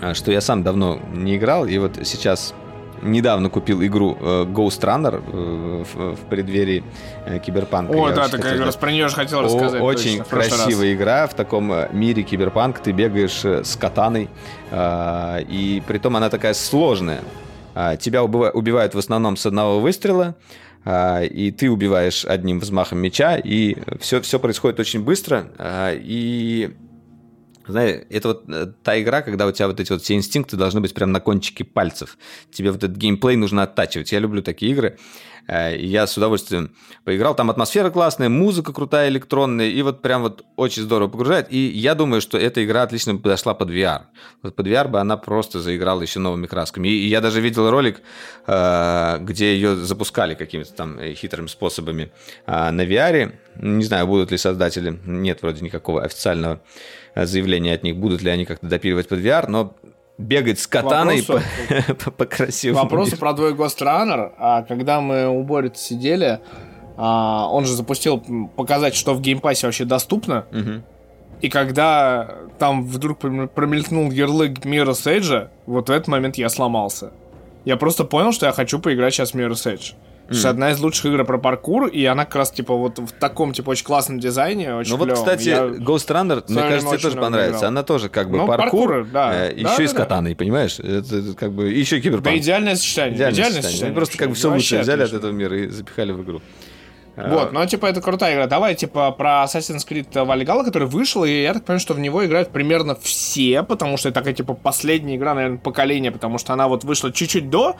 а, 0.00 0.14
что 0.14 0.32
я 0.32 0.40
сам 0.40 0.62
давно 0.62 0.98
не 1.12 1.36
играл, 1.36 1.66
и 1.66 1.76
вот 1.78 1.98
сейчас 2.04 2.54
недавно 3.02 3.50
купил 3.50 3.82
игру 3.82 4.16
э, 4.18 4.44
Ghost 4.44 4.80
Runner 4.80 5.22
э, 5.26 5.84
в, 5.84 6.14
в 6.16 6.20
преддверии 6.30 6.82
э, 7.26 7.38
Киберпанка. 7.38 7.92
О, 7.92 8.08
Я 8.08 8.14
да, 8.14 8.28
ты 8.28 8.38
как 8.38 8.58
раз 8.58 8.76
про 8.76 8.90
нее 8.92 9.08
же 9.08 9.14
хотел 9.14 9.40
О, 9.40 9.42
рассказать. 9.42 9.82
Очень 9.82 10.18
точно, 10.18 10.24
прошлый 10.24 10.50
раз. 10.50 10.62
красивая 10.62 10.94
игра 10.94 11.26
в 11.26 11.34
таком 11.34 11.72
э, 11.72 11.88
мире 11.92 12.22
киберпанк. 12.22 12.78
Ты 12.78 12.92
бегаешь 12.92 13.44
э, 13.44 13.62
с 13.64 13.76
катаной, 13.76 14.28
а, 14.70 15.38
и 15.38 15.82
притом 15.86 16.16
она 16.16 16.30
такая 16.30 16.54
сложная. 16.54 17.20
Тебя 17.98 18.22
убива- 18.22 18.52
убивают 18.52 18.94
в 18.94 18.98
основном 18.98 19.36
с 19.36 19.46
одного 19.46 19.80
выстрела, 19.80 20.36
и 20.86 21.50
ты 21.50 21.70
убиваешь 21.70 22.24
одним 22.24 22.60
взмахом 22.60 22.98
меча, 22.98 23.36
и 23.36 23.76
все, 24.00 24.20
все 24.20 24.38
происходит 24.38 24.80
очень 24.80 25.02
быстро. 25.02 25.50
а, 25.58 25.92
И 25.94 26.74
знаешь, 27.66 28.02
это 28.10 28.28
вот 28.28 28.44
э, 28.48 28.66
та 28.82 29.00
игра, 29.00 29.22
когда 29.22 29.46
у 29.46 29.52
тебя 29.52 29.68
вот 29.68 29.80
эти 29.80 29.90
вот 29.90 30.02
все 30.02 30.14
инстинкты 30.14 30.56
должны 30.56 30.80
быть 30.80 30.92
прям 30.92 31.12
на 31.12 31.20
кончике 31.20 31.64
пальцев. 31.64 32.18
Тебе 32.52 32.70
вот 32.70 32.84
этот 32.84 32.96
геймплей 32.96 33.36
нужно 33.36 33.62
оттачивать. 33.62 34.12
Я 34.12 34.18
люблю 34.18 34.42
такие 34.42 34.72
игры. 34.72 34.98
Э, 35.46 35.76
Я 35.76 36.06
с 36.06 36.16
удовольствием 36.16 36.74
поиграл. 37.04 37.34
Там 37.34 37.50
атмосфера 37.50 37.90
классная, 37.90 38.28
музыка 38.28 38.72
крутая, 38.72 39.08
электронная. 39.08 39.68
И 39.68 39.82
вот 39.82 40.02
прям 40.02 40.22
вот 40.22 40.44
очень 40.56 40.82
здорово 40.82 41.08
погружает. 41.08 41.46
И 41.50 41.58
я 41.58 41.94
думаю, 41.94 42.20
что 42.20 42.38
эта 42.38 42.64
игра 42.64 42.82
отлично 42.82 43.16
подошла 43.16 43.54
под 43.54 43.70
VR. 43.70 44.02
Вот 44.42 44.54
под 44.54 44.66
VR 44.66 44.88
бы 44.88 45.00
она 45.00 45.16
просто 45.16 45.60
заиграла 45.60 46.02
еще 46.02 46.20
новыми 46.20 46.46
красками. 46.46 46.88
И 46.88 47.08
я 47.08 47.20
даже 47.20 47.40
видел 47.40 47.70
ролик, 47.70 48.00
э, 48.46 49.18
где 49.20 49.54
ее 49.54 49.76
запускали 49.76 50.34
какими-то 50.34 50.72
там 50.72 50.98
э, 50.98 51.14
хитрыми 51.14 51.46
способами 51.46 52.10
на 52.46 52.84
VR. 52.84 53.34
Не 53.56 53.84
знаю, 53.84 54.06
будут 54.06 54.30
ли 54.30 54.38
создатели. 54.38 54.98
Нет 55.04 55.42
вроде 55.42 55.64
никакого 55.64 56.02
официального 56.02 56.60
заявления 57.14 57.74
от 57.74 57.82
них, 57.82 57.96
будут 57.96 58.22
ли 58.22 58.30
они 58.30 58.44
как-то 58.44 58.66
допиливать 58.66 59.08
под 59.08 59.20
VR, 59.20 59.46
но 59.48 59.76
бегать 60.18 60.58
с 60.60 60.66
катаной 60.66 61.20
Вопросу- 61.22 61.42
по, 61.88 61.94
по, 62.04 62.10
по 62.10 62.24
красивому 62.26 62.82
Вопросы 62.84 63.10
миру. 63.12 63.20
про 63.20 63.32
твой 63.34 63.54
Ghost 63.54 63.80
Runner. 63.80 64.32
А 64.38 64.62
когда 64.62 65.00
мы 65.00 65.28
у 65.28 65.42
Бори 65.42 65.70
сидели, 65.74 66.40
а, 66.96 67.48
он 67.50 67.64
же 67.66 67.72
запустил 67.74 68.22
показать, 68.56 68.94
что 68.94 69.14
в 69.14 69.20
Game 69.20 69.40
Pass 69.40 69.61
е 69.61 69.66
вообще 69.66 69.84
доступно. 69.84 70.46
И 71.40 71.48
когда 71.50 72.36
там 72.58 72.86
вдруг 72.86 73.18
пром- 73.18 73.48
промелькнул 73.48 74.10
ярлык 74.10 74.60
Mirror's 74.64 75.04
Edge, 75.04 75.48
вот 75.66 75.88
в 75.88 75.92
этот 75.92 76.08
момент 76.08 76.36
я 76.38 76.48
сломался. 76.48 77.12
Я 77.64 77.76
просто 77.76 78.04
понял, 78.04 78.32
что 78.32 78.46
я 78.46 78.52
хочу 78.52 78.78
поиграть 78.78 79.12
сейчас 79.14 79.32
в 79.32 79.34
Mirror's 79.34 79.66
Edge. 79.74 79.94
Это 80.26 80.34
же 80.34 80.48
одна 80.48 80.70
из 80.70 80.80
лучших 80.80 81.04
игр 81.06 81.24
про 81.24 81.38
паркур, 81.38 81.86
и 81.86 82.04
она 82.06 82.24
как 82.24 82.36
раз, 82.36 82.50
типа, 82.50 82.74
вот 82.74 82.98
в 82.98 83.12
таком, 83.12 83.52
типа, 83.52 83.70
очень 83.70 83.84
классном 83.84 84.18
дизайне, 84.20 84.74
очень 84.74 84.92
Ну 84.92 84.96
вот, 84.96 85.04
клёвом. 85.08 85.22
кстати, 85.24 85.48
Я- 85.48 85.64
Ghost 85.66 86.08
Runner, 86.08 86.42
мне 86.48 86.60
кажется, 86.62 86.88
тебе 86.90 86.98
тоже 86.98 87.16
понравится. 87.18 87.58
играл. 87.58 87.68
Она 87.68 87.82
тоже 87.82 88.08
как 88.08 88.30
бы 88.30 88.38
Ну, 88.38 88.46
паркур, 88.46 88.88
паркур, 88.90 89.06
да. 89.12 89.34
э, 89.48 89.54
Да, 89.54 89.70
еще 89.72 89.84
и 89.84 89.86
с 89.86 89.92
да, 89.92 89.98
да. 89.98 90.04
катаной, 90.04 90.34
понимаешь? 90.34 90.78
Это, 90.80 91.34
как 91.38 91.52
бы 91.52 91.68
еще 91.70 91.98
и 91.98 92.00
Да 92.00 92.04
киберпанк. 92.04 92.36
идеальное 92.38 92.74
сочетание. 92.76 93.16
Идеальное 93.16 93.34
идеальное 93.34 93.62
сочетание. 93.62 93.70
сочетание. 93.72 93.86
Они 93.90 93.94
просто 93.96 94.18
как 94.18 94.28
бы 94.30 94.34
все 94.34 94.50
лучшее 94.52 94.80
взяли 94.82 95.00
от 95.02 95.04
отлично. 95.08 95.16
этого 95.18 95.32
мира 95.32 95.58
и 95.58 95.68
запихали 95.68 96.12
в 96.12 96.22
игру. 96.22 96.40
Вот, 97.16 97.52
ну 97.52 97.64
типа 97.66 97.86
это 97.86 98.00
крутая 98.00 98.34
игра. 98.34 98.46
Давай 98.46 98.74
типа 98.74 99.10
про 99.12 99.44
Assassin's 99.44 99.86
Creed 99.88 100.10
Valhalla, 100.12 100.64
который 100.64 100.88
вышел, 100.88 101.24
и 101.24 101.42
я 101.42 101.54
так 101.54 101.64
понимаю, 101.64 101.80
что 101.80 101.94
в 101.94 102.00
него 102.00 102.24
играют 102.26 102.50
примерно 102.50 102.96
все, 102.96 103.62
потому 103.62 103.96
что 103.96 104.08
это 104.08 104.20
такая 104.20 104.34
типа 104.34 104.54
последняя 104.54 105.16
игра, 105.16 105.34
наверное, 105.34 105.58
поколения, 105.58 106.10
потому 106.10 106.38
что 106.38 106.52
она 106.52 106.66
вот 106.66 106.82
вышла 106.84 107.12
чуть-чуть 107.12 107.50
до 107.50 107.76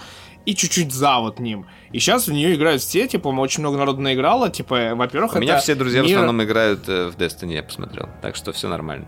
и 0.47 0.55
чуть-чуть 0.55 0.93
за 0.93 1.19
вот 1.19 1.41
ним. 1.41 1.67
И 1.91 1.99
сейчас 1.99 2.29
в 2.29 2.33
нее 2.33 2.55
играют 2.55 2.83
все, 2.83 3.09
типа 3.09 3.29
очень 3.29 3.61
много 3.61 3.79
народу 3.79 4.01
наиграло, 4.03 4.51
типа, 4.51 4.93
во-первых, 4.95 5.35
У 5.35 5.39
меня 5.41 5.59
все 5.59 5.75
друзья 5.75 6.03
в 6.03 6.07
мир- 6.07 6.19
основном 6.19 6.43
играют 6.45 6.89
э, 6.89 7.09
в 7.09 7.17
Destiny, 7.17 7.55
я 7.55 7.63
посмотрел. 7.63 8.09
Так 8.23 8.37
что 8.37 8.53
все 8.53 8.69
нормально. 8.69 9.07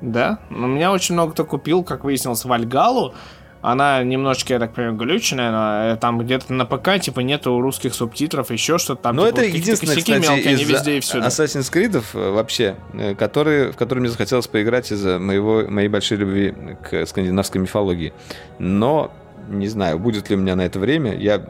Да, 0.00 0.40
но 0.50 0.66
у 0.66 0.68
меня 0.70 0.90
очень 0.92 1.14
много 1.14 1.32
кто 1.32 1.44
купил, 1.44 1.82
как 1.84 2.04
выяснилось, 2.04 2.44
Вальгалу. 2.44 3.14
Она 3.62 4.02
немножечко, 4.02 4.54
я 4.54 4.58
так 4.58 4.74
понимаю, 4.74 4.96
глюченная, 4.96 5.52
но 5.52 5.92
э, 5.94 5.96
там 5.96 6.18
где-то 6.18 6.52
на 6.52 6.66
ПК, 6.66 7.00
типа, 7.00 7.20
нету 7.20 7.60
русских 7.60 7.94
субтитров, 7.94 8.50
еще 8.50 8.76
что-то 8.76 9.02
там. 9.02 9.16
Но 9.16 9.26
типа, 9.26 9.34
это 9.34 9.46
какие-то 9.46 9.58
единственное, 9.58 9.94
косяки 9.94 10.12
кстати, 10.12 10.36
мелкие, 10.36 10.54
из 10.54 10.68
везде 10.68 10.96
и 10.96 11.00
всюду. 11.00 11.26
Assassin's 11.26 11.72
Creed 11.72 12.02
вообще, 12.32 12.74
э, 12.92 13.14
который, 13.14 13.70
в 13.70 13.76
который 13.76 14.00
мне 14.00 14.08
захотелось 14.08 14.48
поиграть 14.48 14.90
из-за 14.90 15.20
моего, 15.20 15.62
моей 15.68 15.86
большой 15.86 16.18
любви 16.18 16.54
к 16.82 17.06
скандинавской 17.06 17.60
мифологии. 17.60 18.12
Но 18.58 19.12
не 19.48 19.68
знаю, 19.68 19.98
будет 20.00 20.28
ли 20.28 20.34
у 20.36 20.38
меня 20.40 20.56
на 20.56 20.62
это 20.62 20.80
время. 20.80 21.14
Я 21.16 21.44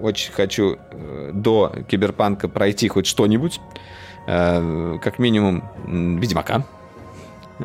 очень 0.00 0.32
хочу 0.32 0.78
э, 0.92 1.30
до 1.34 1.72
Киберпанка 1.88 2.48
пройти 2.48 2.86
хоть 2.86 3.06
что-нибудь. 3.06 3.60
Э, 4.28 4.96
Как 5.02 5.18
минимум 5.18 6.18
Ведьмака. 6.20 6.64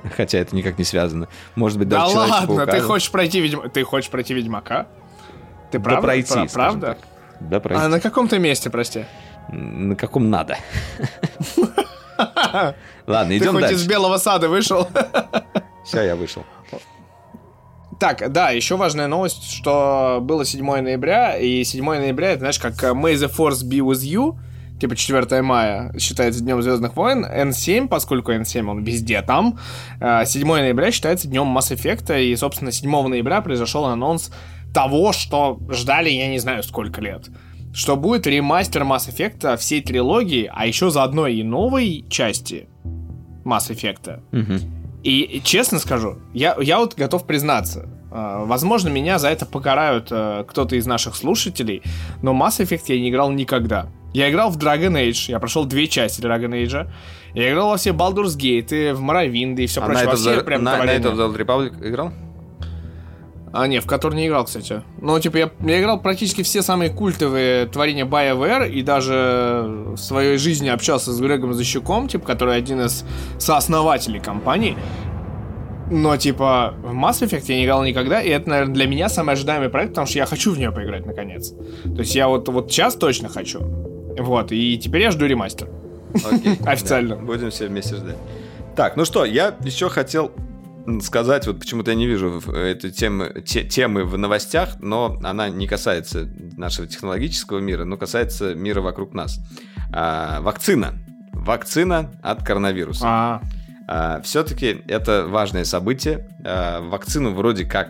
Хотя 0.15 0.39
это 0.39 0.55
никак 0.55 0.77
не 0.77 0.83
связано. 0.83 1.27
Может 1.55 1.77
быть, 1.79 1.87
Да 1.87 2.01
даже 2.05 2.15
ладно, 2.17 2.33
Человека-паука. 2.35 2.71
ты 2.71 2.81
хочешь 2.81 3.11
пройти 3.11 3.41
Ведьма... 3.41 3.69
Ты 3.69 3.83
хочешь 3.83 4.09
пройти 4.09 4.33
Ведьмака? 4.33 4.87
Ты 5.71 5.79
Да 5.79 5.83
правда? 5.83 6.01
пройти, 6.01 6.33
Пра- 6.33 6.47
скажем 6.47 6.79
Правда? 6.79 6.87
так. 6.87 6.97
Да, 7.41 7.59
пройти. 7.59 7.83
А 7.83 7.87
на 7.89 7.99
каком 7.99 8.27
ты 8.27 8.39
месте, 8.39 8.69
прости? 8.69 9.05
На 9.49 9.95
каком 9.95 10.29
надо. 10.29 10.57
Ладно, 12.17 13.29
Ты 13.29 13.37
идем 13.37 13.51
хоть 13.51 13.61
дальше. 13.61 13.75
из 13.75 13.85
Белого 13.87 14.17
сада 14.17 14.47
вышел? 14.49 14.87
Все, 15.83 16.01
я 16.03 16.15
вышел. 16.15 16.43
Так, 17.99 18.31
да, 18.31 18.49
еще 18.51 18.75
важная 18.75 19.07
новость, 19.07 19.49
что 19.51 20.19
было 20.21 20.43
7 20.43 20.65
ноября, 20.81 21.37
и 21.37 21.63
7 21.63 21.85
ноября, 21.85 22.31
это 22.31 22.39
знаешь, 22.39 22.59
как 22.59 22.73
э, 22.83 22.87
May 22.91 23.13
the 23.13 23.31
Force 23.33 23.63
be 23.63 23.79
with 23.79 24.01
you, 24.03 24.35
типа 24.79 24.95
4 24.95 25.41
мая 25.41 25.93
считается 25.97 26.41
Днем 26.41 26.61
Звездных 26.61 26.95
войн, 26.95 27.25
N7, 27.25 27.87
поскольку 27.87 28.31
N7 28.31 28.69
он 28.69 28.83
везде 28.83 29.21
там, 29.21 29.59
э, 29.99 30.25
7 30.25 30.47
ноября 30.47 30.91
считается 30.91 31.27
Днем 31.27 31.57
Mass 31.57 31.73
Effect, 31.75 32.21
и, 32.21 32.35
собственно, 32.35 32.71
7 32.71 33.07
ноября 33.07 33.41
произошел 33.41 33.85
анонс 33.85 34.31
того, 34.73 35.13
что 35.13 35.59
ждали, 35.69 36.09
я 36.09 36.27
не 36.27 36.39
знаю, 36.39 36.63
сколько 36.63 37.01
лет. 37.01 37.29
Что 37.73 37.95
будет 37.95 38.27
ремастер 38.27 38.83
Mass 38.83 39.09
Effect 39.09 39.57
всей 39.57 39.81
трилогии, 39.81 40.49
а 40.53 40.65
еще 40.65 40.89
заодно 40.91 41.27
и 41.27 41.43
новой 41.43 42.05
части 42.09 42.67
Mass 43.45 43.69
Effect. 43.69 44.21
И, 45.03 45.21
и 45.21 45.43
честно 45.43 45.77
скажу, 45.79 46.17
я, 46.33 46.57
я 46.59 46.79
вот 46.79 46.95
готов 46.95 47.27
признаться, 47.27 47.87
э, 48.11 48.43
возможно, 48.45 48.89
меня 48.89 49.19
за 49.19 49.29
это 49.29 49.45
покарают 49.45 50.07
э, 50.09 50.43
кто-то 50.47 50.75
из 50.75 50.87
наших 50.87 51.15
слушателей, 51.15 51.83
но 52.23 52.33
Mass 52.33 52.59
Effect 52.59 52.85
я 52.87 52.99
не 52.99 53.11
играл 53.11 53.31
никогда. 53.31 53.87
Я 54.15 54.31
играл 54.31 54.49
в 54.49 54.57
Dragon 54.57 54.93
Age, 54.93 55.31
я 55.31 55.39
прошел 55.39 55.65
две 55.65 55.87
части 55.87 56.21
Dragon 56.21 56.51
Age, 56.51 56.87
я 57.33 57.51
играл 57.51 57.71
во 57.71 57.75
все 57.75 57.89
Baldur's 57.89 58.37
Gate, 58.37 58.93
в 58.93 59.01
Morrowind 59.01 59.57
и 59.57 59.67
все 59.67 59.81
А 59.81 59.85
прочее, 59.87 60.05
это, 60.05 60.15
все 60.15 60.39
в 60.39 60.43
прям 60.45 60.63
на, 60.63 60.77
это 60.85 61.11
в 61.11 61.19
The 61.19 61.29
Old 61.29 61.37
Republic 61.37 61.85
играл? 61.85 62.13
А, 63.51 63.67
не, 63.67 63.81
в 63.81 63.85
который 63.85 64.15
не 64.15 64.27
играл, 64.27 64.45
кстати. 64.45 64.83
Ну, 65.01 65.19
типа, 65.19 65.35
я, 65.35 65.51
я 65.65 65.81
играл 65.81 65.99
практически 65.99 66.43
все 66.43 66.61
самые 66.61 66.91
культовые 66.91 67.65
творения 67.65 68.05
BioWare, 68.05 68.69
и 68.69 68.81
даже 68.83 69.65
в 69.95 69.97
своей 69.97 70.37
жизни 70.37 70.69
общался 70.69 71.11
с 71.11 71.19
Грегом 71.19 71.53
Защеком, 71.53 72.07
типа, 72.07 72.25
который 72.25 72.55
один 72.55 72.85
из 72.85 73.03
сооснователей 73.37 74.21
компании. 74.21 74.77
Но, 75.91 76.15
типа, 76.15 76.73
в 76.81 76.93
Mass 76.93 77.21
Effect 77.21 77.43
я 77.47 77.57
не 77.57 77.65
играл 77.65 77.83
никогда, 77.83 78.21
и 78.21 78.29
это, 78.29 78.49
наверное, 78.49 78.73
для 78.73 78.87
меня 78.87 79.09
самый 79.09 79.33
ожидаемый 79.33 79.67
проект, 79.67 79.91
потому 79.91 80.07
что 80.07 80.19
я 80.19 80.25
хочу 80.25 80.53
в 80.53 80.57
нее 80.57 80.71
поиграть, 80.71 81.05
наконец. 81.05 81.51
То 81.83 81.99
есть 81.99 82.15
я 82.15 82.29
вот, 82.29 82.47
вот 82.47 82.71
сейчас 82.71 82.95
точно 82.95 83.27
хочу. 83.27 83.94
Вот, 84.19 84.51
и 84.51 84.77
теперь 84.77 85.01
я 85.03 85.11
жду 85.11 85.25
ремастер. 85.25 85.69
Окей. 86.31 86.57
Официально. 86.65 87.15
Да, 87.15 87.21
Будем 87.21 87.49
все 87.51 87.67
вместе 87.67 87.95
ждать. 87.95 88.17
Так, 88.75 88.95
ну 88.97 89.05
что, 89.05 89.25
я 89.25 89.55
еще 89.63 89.89
хотел 89.89 90.31
сказать, 91.01 91.47
вот 91.47 91.59
почему-то 91.59 91.91
я 91.91 91.97
не 91.97 92.05
вижу 92.07 92.39
в- 92.39 92.49
этой 92.53 92.91
темы, 92.91 93.41
те- 93.45 93.63
темы 93.63 94.03
в 94.03 94.17
новостях, 94.17 94.77
но 94.79 95.17
она 95.23 95.49
не 95.49 95.67
касается 95.67 96.27
нашего 96.57 96.87
технологического 96.87 97.59
мира, 97.59 97.85
но 97.85 97.97
касается 97.97 98.53
мира 98.53 98.81
вокруг 98.81 99.13
нас. 99.13 99.39
А, 99.91 100.41
вакцина. 100.41 100.93
Вакцина 101.33 102.11
от 102.21 102.43
коронавируса. 102.43 103.05
А, 103.87 104.21
все-таки 104.23 104.81
это 104.87 105.25
важное 105.27 105.63
событие. 105.65 106.27
А, 106.43 106.81
вакцину 106.81 107.33
вроде 107.33 107.65
как 107.65 107.89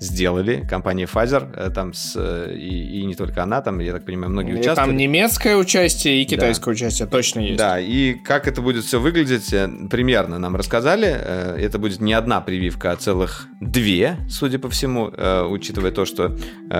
сделали. 0.00 0.66
Компания 0.68 1.04
Pfizer, 1.04 1.54
э, 1.54 1.70
там 1.70 1.92
с, 1.92 2.14
э, 2.16 2.54
и, 2.56 3.00
и 3.00 3.04
не 3.04 3.14
только 3.14 3.42
она, 3.42 3.60
там, 3.60 3.78
я 3.80 3.92
так 3.92 4.04
понимаю, 4.04 4.32
многие 4.32 4.52
и 4.52 4.60
участвовали. 4.60 4.90
там 4.90 4.96
немецкое 4.96 5.56
участие 5.56 6.22
и 6.22 6.24
китайское 6.24 6.74
участие 6.74 7.06
точно 7.06 7.40
есть. 7.40 7.58
Да, 7.58 7.78
и 7.78 8.14
как 8.14 8.48
это 8.48 8.62
будет 8.62 8.84
все 8.84 8.98
выглядеть, 8.98 9.52
э, 9.52 9.68
примерно 9.90 10.38
нам 10.38 10.56
рассказали. 10.56 11.08
Это 11.08 11.78
будет 11.78 12.00
не 12.00 12.14
одна 12.14 12.40
прививка, 12.40 12.92
а 12.92 12.96
целых 12.96 13.46
две, 13.60 14.16
судя 14.28 14.58
по 14.58 14.70
всему, 14.70 15.12
учитывая 15.50 15.90
то, 15.90 16.04
что 16.04 16.36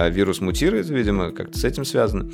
вирус 0.09 0.40
мутирует, 0.40 0.88
видимо, 0.88 1.32
как-то 1.32 1.59
с 1.59 1.64
этим 1.64 1.84
связано. 1.84 2.30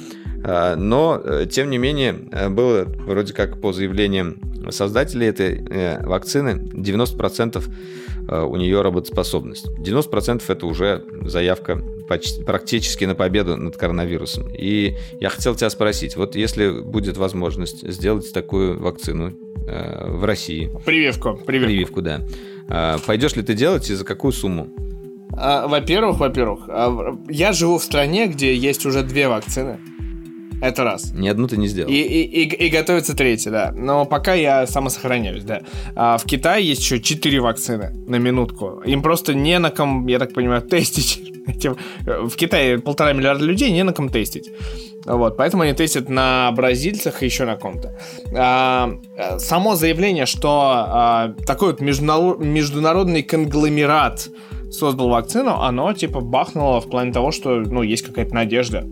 Но, 0.77 1.23
тем 1.51 1.71
не 1.71 1.79
менее, 1.79 2.13
было 2.13 2.85
вроде 2.85 3.33
как 3.33 3.61
по 3.61 3.73
заявлениям 3.73 4.37
создателей 4.71 5.27
этой 5.27 5.63
вакцины 6.05 6.51
90% 6.51 7.59
э, 7.59 8.16
у 8.29 8.57
нее 8.57 8.83
работоспособность. 8.83 9.67
90% 9.79 10.43
это 10.49 10.67
уже 10.67 11.05
заявка 11.23 11.81
почти, 12.09 12.43
практически 12.43 13.05
на 13.05 13.15
победу 13.15 13.57
над 13.57 13.77
коронавирусом. 13.77 14.49
И 14.55 14.97
я 15.21 15.29
хотел 15.29 15.55
тебя 15.55 15.71
спросить, 15.71 16.17
вот 16.17 16.37
если 16.37 16.81
будет 16.81 17.17
возможность 17.17 17.89
сделать 17.91 18.33
такую 18.33 18.81
вакцину 18.81 19.33
э, 19.67 20.11
в 20.11 20.25
России, 20.25 20.71
Прививку, 20.85 21.35
прививку. 21.47 21.67
прививку, 21.67 22.03
да, 22.03 22.23
э, 22.69 22.99
пойдешь 23.07 23.37
ли 23.37 23.43
ты 23.43 23.55
делать 23.55 23.91
и 23.91 23.95
за 23.95 24.05
какую 24.05 24.33
сумму? 24.33 24.69
А, 25.39 25.69
во-первых, 25.69 26.19
во-первых, 26.19 26.65
а, 26.69 27.19
я 27.29 27.53
живу 27.53 27.79
в 27.79 27.85
стране, 27.85 28.27
где 28.27 28.55
есть 28.55 28.87
уже 28.87 29.03
две 29.03 29.29
вакцины. 29.29 29.79
Это 30.63 30.85
раз. 30.85 31.13
Ни 31.13 31.29
одну 31.29 31.47
ты 31.49 31.57
не 31.57 31.69
сделал. 31.69 31.91
И, 31.91 31.95
и, 31.95 32.45
и, 32.45 32.67
и 32.67 32.69
готовится 32.71 33.15
третья, 33.15 33.51
да. 33.51 33.73
Но 33.77 34.05
пока 34.07 34.35
я 34.35 34.67
самосохраняюсь, 34.67 35.43
да. 35.45 35.61
А 35.95 36.17
в 36.17 36.25
Китае 36.25 36.67
есть 36.67 36.81
еще 36.83 37.01
четыре 37.01 37.41
вакцины 37.41 37.93
на 38.07 38.17
минутку. 38.17 38.81
Им 38.87 39.03
просто 39.03 39.35
не 39.35 39.59
на 39.59 39.71
ком, 39.71 40.07
я 40.07 40.19
так 40.19 40.33
понимаю, 40.33 40.63
тестить. 40.71 41.33
Этим- 41.47 41.77
В 42.05 42.35
Китае 42.37 42.79
полтора 42.79 43.13
миллиарда 43.13 43.45
людей, 43.45 43.71
не 43.71 43.85
на 43.85 43.93
ком 43.93 44.09
тестить. 44.09 44.51
Вот, 45.05 45.37
поэтому 45.37 45.63
они 45.63 45.73
тестят 45.73 46.09
на 46.09 46.51
бразильцах 46.53 47.23
и 47.23 47.27
еще 47.27 47.45
на 47.45 47.55
ком-то. 47.57 47.97
А, 48.35 48.91
само 49.39 49.77
заявление, 49.77 50.27
что 50.27 50.51
а, 50.51 51.35
такой 51.47 51.69
вот 51.73 51.81
международ- 51.81 52.43
международный 52.43 53.23
конгломерат 53.23 54.29
создал 54.73 55.09
вакцину, 55.11 55.61
оно 55.61 55.93
типа 55.93 56.21
бахнуло 56.21 56.81
в 56.81 56.89
плане 56.91 57.13
того, 57.13 57.31
что 57.31 57.61
ну, 57.61 57.83
есть 57.83 58.03
какая-то 58.05 58.35
надежда 58.35 58.85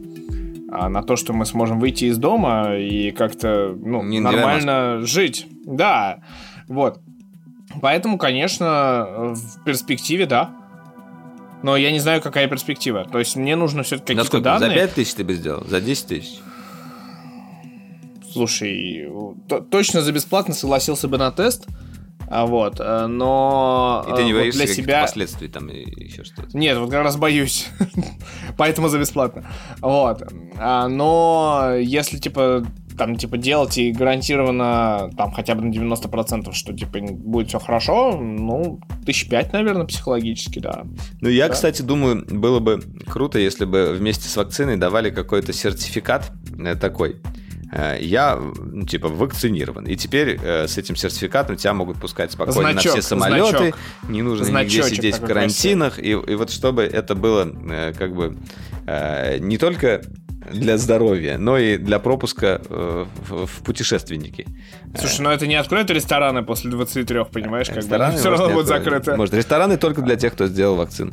а, 0.75 0.89
на 0.89 1.03
то, 1.03 1.15
что 1.15 1.33
мы 1.33 1.47
сможем 1.47 1.79
выйти 1.79 2.07
из 2.07 2.19
дома 2.19 2.75
и 2.77 3.13
как-то 3.13 3.77
ну, 3.81 4.03
Не 4.03 4.19
нормально 4.19 5.01
жить. 5.03 5.47
Да, 5.65 6.19
вот. 6.67 7.01
Поэтому, 7.81 8.19
конечно, 8.19 9.35
в 9.35 9.65
перспективе, 9.65 10.27
да. 10.27 10.51
Но 11.63 11.77
я 11.77 11.93
не 11.93 12.01
знаю, 12.01 12.21
какая 12.21 12.49
перспектива. 12.49 13.05
То 13.05 13.21
есть 13.21 13.37
мне 13.37 13.57
нужно 13.57 13.85
все-таки 13.85 14.15
какие-то 14.15 14.27
сколько? 14.27 14.59
За 14.59 14.67
данные. 14.67 14.79
5 14.81 14.95
тысяч 14.95 15.15
ты 15.15 15.25
бы 15.25 15.35
сделал? 15.35 15.65
За 15.65 15.81
10 15.81 16.07
тысяч? 16.09 16.41
Слушай, 18.33 19.09
то- 19.49 19.61
точно 19.61 20.03
за 20.03 20.11
бесплатно 20.13 20.55
согласился 20.55 21.07
бы 21.07 21.19
на 21.19 21.31
тест. 21.31 21.67
А 22.29 22.47
вот, 22.47 22.77
э, 22.81 23.07
но 23.07 24.05
И 24.09 24.15
ты 24.17 24.23
э, 24.23 24.25
не 24.25 24.33
вот 24.33 24.41
боишься 24.41 24.65
для 24.65 24.75
себя... 24.75 25.01
последствий 25.03 25.49
там 25.49 25.69
и 25.69 26.05
еще 26.05 26.25
что-то? 26.25 26.57
Нет, 26.57 26.79
вот 26.79 26.91
как 26.91 27.03
раз 27.03 27.17
боюсь. 27.17 27.69
Поэтому 28.57 28.89
за 28.89 28.99
бесплатно. 28.99 29.45
Вот. 29.81 30.23
А, 30.59 30.89
но 30.89 31.75
если, 31.79 32.19
типа, 32.19 32.65
там, 32.97 33.17
типа, 33.17 33.37
делать 33.37 33.77
и 33.79 33.93
гарантированно, 33.93 35.11
там, 35.17 35.33
хотя 35.33 35.55
бы 35.55 35.63
на 35.63 35.71
90%, 35.73 36.53
что, 36.53 36.73
типа, 36.73 36.99
будет 37.01 37.49
все 37.49 37.59
хорошо, 37.59 38.17
ну, 38.17 38.81
тысяч 39.05 39.29
пять, 39.29 39.53
наверное, 39.53 39.85
психологически, 39.87 40.61
да. 40.61 40.85
Ну, 41.21 41.29
я, 41.29 41.49
Да. 41.49 41.55
кстати, 41.55 41.83
думаю, 41.83 42.25
было 42.29 42.61
бы 42.61 42.83
круто, 43.07 43.39
если 43.39 43.65
бы 43.65 43.95
вместе 43.99 44.29
с 44.29 44.37
вакциной 44.37 44.77
давали 44.77 45.11
какой-то 45.11 45.53
сертификат 45.53 46.31
э, 46.59 46.75
такой. 46.77 47.17
Э, 47.75 47.97
Я, 48.01 48.37
ну, 48.37 48.87
типа, 48.87 49.09
вакцинирован. 49.09 49.85
И 49.87 49.97
теперь 49.97 50.39
э, 50.41 50.69
с 50.69 50.79
этим 50.79 50.95
сертификатом 50.95 51.57
тебя 51.57 51.75
могут 51.75 51.99
пускать 51.99 52.31
спокойно 52.31 52.63
на 52.63 52.73
Значок, 52.73 52.93
все 52.93 53.03
самолеты. 53.03 53.51
значок. 53.51 53.79
Не 54.09 54.23
нужно 54.23 54.45
нигде 54.45 54.51
Значочек 54.51 54.97
сидеть 54.97 55.17
в 55.19 55.27
карантинах. 55.27 55.99
И, 55.99 56.11
и 56.11 56.35
вот 56.37 56.51
чтобы 56.51 56.85
это 56.85 57.15
было 57.17 57.51
э, 57.69 57.93
как 57.99 58.15
бы 58.15 58.37
э, 58.87 59.39
не 59.39 59.59
только 59.59 60.03
для 60.53 60.77
здоровья, 60.77 61.39
но 61.39 61.59
и 61.59 61.77
для 61.79 61.99
пропуска 61.99 62.61
э, 62.69 63.07
в, 63.29 63.47
в 63.47 63.63
путешественники. 63.65 64.47
Слушай, 64.97 65.23
ну 65.23 65.31
это 65.31 65.47
не 65.47 65.55
откроют 65.57 65.91
рестораны 65.91 66.43
после 66.45 66.71
23, 66.71 67.25
понимаешь, 67.33 67.69
как 67.69 67.79
Рестораны, 67.79 68.13
бы 68.13 68.19
все 68.19 68.31
равно 68.31 68.51
будут 68.51 68.71
откроют. 68.71 69.05
закрыты. 69.05 69.17
Может, 69.17 69.35
рестораны 69.35 69.79
только 69.79 70.03
для 70.03 70.17
тех, 70.17 70.33
кто 70.35 70.47
сделал 70.47 70.77
вакцину. 70.77 71.13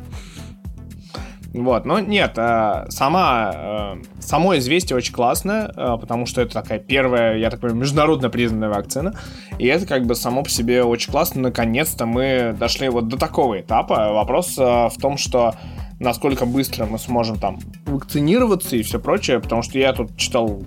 Вот, 1.54 1.84
но 1.84 2.00
нет, 2.00 2.32
э, 2.36 2.86
сама, 2.88 3.52
э, 3.54 4.02
само 4.20 4.56
известие 4.56 4.96
очень 4.96 5.12
классное, 5.12 5.70
э, 5.76 5.98
потому 6.00 6.24
что 6.24 6.40
это 6.40 6.54
такая 6.54 6.78
первая, 6.78 7.36
я 7.36 7.50
так 7.50 7.60
понимаю, 7.60 7.80
международно 7.80 8.30
признанная 8.30 8.70
вакцина, 8.70 9.14
и 9.58 9.66
это 9.66 9.86
как 9.86 10.06
бы 10.06 10.14
само 10.14 10.44
по 10.44 10.48
себе 10.48 10.82
очень 10.82 11.12
классно, 11.12 11.42
наконец-то 11.42 12.06
мы 12.06 12.56
дошли 12.58 12.88
вот 12.88 13.08
до 13.08 13.18
такого 13.18 13.60
этапа. 13.60 14.12
Вопрос 14.12 14.56
в 14.56 14.94
том, 15.00 15.18
что 15.18 15.54
насколько 16.02 16.46
быстро 16.46 16.86
мы 16.86 16.98
сможем 16.98 17.38
там 17.38 17.58
вакцинироваться 17.86 18.76
и 18.76 18.82
все 18.82 18.98
прочее, 18.98 19.40
потому 19.40 19.62
что 19.62 19.78
я 19.78 19.92
тут 19.92 20.16
читал, 20.16 20.62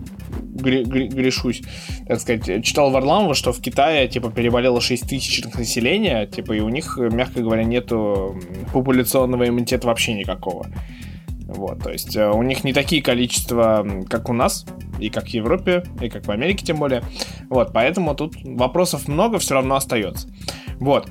гре- 0.55 0.83
гре- 0.83 1.07
грешусь, 1.07 1.61
так 2.07 2.19
сказать, 2.21 2.63
читал 2.63 2.91
Варламова, 2.91 3.35
что 3.35 3.51
в 3.51 3.61
Китае, 3.61 4.07
типа, 4.07 4.31
переболело 4.31 4.81
6 4.81 5.07
тысяч 5.07 5.43
населения, 5.53 6.25
типа, 6.25 6.53
и 6.53 6.61
у 6.61 6.69
них, 6.69 6.97
мягко 6.97 7.41
говоря, 7.41 7.63
нету 7.63 8.39
популяционного 8.73 9.47
иммунитета 9.47 9.87
вообще 9.87 10.13
никакого. 10.13 10.67
Вот, 11.47 11.83
то 11.83 11.91
есть 11.91 12.15
э, 12.15 12.27
у 12.27 12.41
них 12.41 12.63
не 12.63 12.73
такие 12.73 13.03
количества, 13.03 13.85
как 14.09 14.29
у 14.29 14.33
нас, 14.33 14.65
и 14.99 15.09
как 15.09 15.25
в 15.25 15.29
Европе, 15.29 15.83
и 16.01 16.09
как 16.09 16.25
в 16.25 16.31
Америке 16.31 16.65
тем 16.65 16.77
более. 16.77 17.03
Вот, 17.49 17.71
поэтому 17.71 18.15
тут 18.15 18.35
вопросов 18.43 19.07
много 19.07 19.37
все 19.37 19.53
равно 19.53 19.75
остается. 19.75 20.27
Вот. 20.79 21.07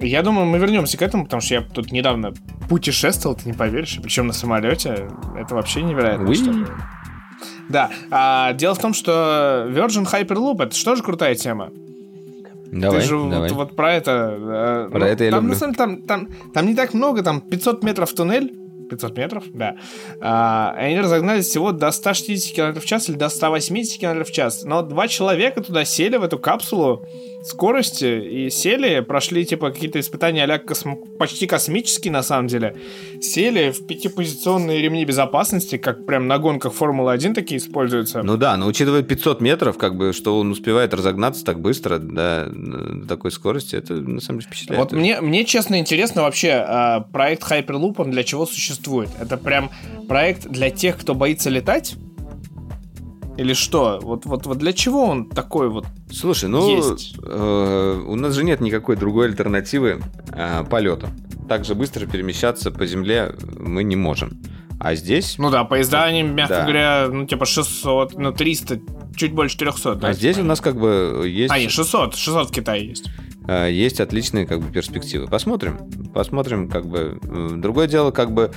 Я 0.00 0.22
думаю, 0.22 0.46
мы 0.46 0.58
вернемся 0.58 0.98
к 0.98 1.02
этому, 1.02 1.24
потому 1.24 1.40
что 1.40 1.54
я 1.54 1.60
тут 1.62 1.92
недавно 1.92 2.32
путешествовал, 2.68 3.36
ты 3.36 3.46
не 3.48 3.52
поверишь, 3.54 3.98
причем 4.02 4.26
на 4.26 4.32
самолете. 4.32 5.08
Это 5.38 5.54
вообще 5.54 5.82
невероятно. 5.82 6.34
Что-то. 6.34 6.70
Да. 7.68 7.90
А, 8.10 8.52
дело 8.52 8.74
в 8.74 8.78
том, 8.78 8.92
что 8.92 9.66
Virgin 9.70 10.04
Hyperloop 10.10 10.62
это 10.62 10.74
что 10.76 10.96
же 10.96 11.02
крутая 11.02 11.34
тема. 11.34 11.70
Давай, 12.66 13.00
Ты 13.00 13.06
же 13.06 13.16
вот- 13.16 13.30
давай. 13.30 13.50
Вот, 13.52 13.76
про 13.76 13.92
это. 13.94 14.36
э, 14.36 14.88
Про 14.90 15.08
это 15.08 15.24
я 15.24 15.30
там, 15.30 15.40
люблю. 15.44 15.54
на 15.54 15.58
самом 15.58 15.74
деле, 15.74 15.86
там, 15.86 16.02
там, 16.26 16.28
там 16.52 16.66
не 16.66 16.74
так 16.74 16.92
много, 16.92 17.22
там 17.22 17.40
500 17.40 17.84
метров 17.84 18.12
туннель 18.12 18.52
500 18.90 19.16
метров, 19.16 19.44
да. 19.54 19.76
А, 20.20 20.74
они 20.76 20.98
разогнались 21.00 21.46
всего 21.46 21.72
до 21.72 21.90
160 21.90 22.54
км 22.54 22.80
в 22.80 22.84
час 22.84 23.08
или 23.08 23.16
до 23.16 23.28
180 23.28 23.98
км 24.00 24.24
в 24.24 24.32
час. 24.32 24.64
Но 24.64 24.82
два 24.82 25.08
человека 25.08 25.62
туда 25.62 25.84
сели 25.84 26.16
в 26.16 26.22
эту 26.24 26.38
капсулу 26.38 27.06
скорости 27.44 28.46
и 28.46 28.50
сели, 28.50 29.00
прошли 29.00 29.44
типа 29.44 29.70
какие-то 29.70 30.00
испытания 30.00 30.44
а 30.44 30.58
почти 31.18 31.46
космические 31.46 32.12
на 32.12 32.22
самом 32.22 32.48
деле. 32.48 32.76
Сели 33.20 33.70
в 33.70 33.86
пятипозиционные 33.86 34.80
ремни 34.80 35.04
безопасности, 35.04 35.76
как 35.76 36.06
прям 36.06 36.26
на 36.26 36.38
гонках 36.38 36.72
Формулы-1 36.72 37.34
такие 37.34 37.58
используются. 37.58 38.22
Ну 38.22 38.36
да, 38.36 38.56
но 38.56 38.66
учитывая 38.66 39.02
500 39.02 39.40
метров, 39.40 39.78
как 39.78 39.96
бы, 39.96 40.12
что 40.12 40.38
он 40.38 40.50
успевает 40.50 40.94
разогнаться 40.94 41.44
так 41.44 41.60
быстро, 41.60 41.98
до, 41.98 42.50
до 42.50 43.06
такой 43.06 43.30
скорости, 43.30 43.76
это 43.76 43.94
на 43.94 44.20
самом 44.20 44.40
деле 44.40 44.50
впечатляет. 44.50 44.82
Вот 44.82 44.92
мне, 44.92 45.20
мне 45.20 45.44
честно 45.44 45.78
интересно 45.78 46.22
вообще, 46.22 46.52
а, 46.52 47.00
проект 47.00 47.42
Hyperloop, 47.42 47.94
он 47.98 48.10
для 48.10 48.24
чего 48.24 48.46
существует? 48.46 49.10
Это 49.20 49.36
прям 49.36 49.70
проект 50.08 50.48
для 50.48 50.70
тех, 50.70 50.98
кто 50.98 51.14
боится 51.14 51.50
летать? 51.50 51.96
Или 53.36 53.52
что? 53.52 53.98
Вот, 54.00 54.26
вот, 54.26 54.46
вот 54.46 54.58
для 54.58 54.72
чего 54.72 55.04
он 55.04 55.28
такой 55.28 55.68
вот 55.68 55.86
Слушай, 56.10 56.48
ну 56.48 56.96
э, 57.22 58.02
у 58.06 58.14
нас 58.14 58.34
же 58.34 58.44
нет 58.44 58.60
никакой 58.60 58.96
другой 58.96 59.26
альтернативы 59.26 60.00
э, 60.32 60.64
полету. 60.70 61.08
Так 61.48 61.64
же 61.64 61.74
быстро 61.74 62.06
перемещаться 62.06 62.70
по 62.70 62.86
земле 62.86 63.34
мы 63.58 63.82
не 63.82 63.96
можем. 63.96 64.40
А 64.78 64.94
здесь... 64.94 65.36
Ну 65.38 65.50
да, 65.50 65.64
поезда, 65.64 66.04
они, 66.04 66.22
мягко 66.22 66.54
да. 66.54 66.62
говоря, 66.62 67.08
ну 67.10 67.26
типа 67.26 67.44
600, 67.46 68.18
ну 68.18 68.32
300, 68.32 68.80
чуть 69.16 69.32
больше 69.32 69.58
300. 69.58 69.94
Да? 69.94 70.08
А 70.08 70.12
здесь 70.12 70.38
у 70.38 70.44
нас 70.44 70.60
как 70.60 70.78
бы 70.78 71.24
есть... 71.26 71.52
А, 71.52 71.58
нет, 71.58 71.70
600, 71.70 72.14
600 72.14 72.50
в 72.50 72.52
Китае 72.52 72.88
есть. 72.88 73.10
Э, 73.46 73.68
есть 73.70 74.00
отличные 74.00 74.46
как 74.46 74.60
бы 74.60 74.70
перспективы. 74.70 75.26
Посмотрим, 75.26 75.78
посмотрим, 76.12 76.68
как 76.68 76.86
бы. 76.86 77.18
Другое 77.56 77.88
дело, 77.88 78.10
как 78.10 78.32
бы, 78.32 78.52
э, 78.52 78.54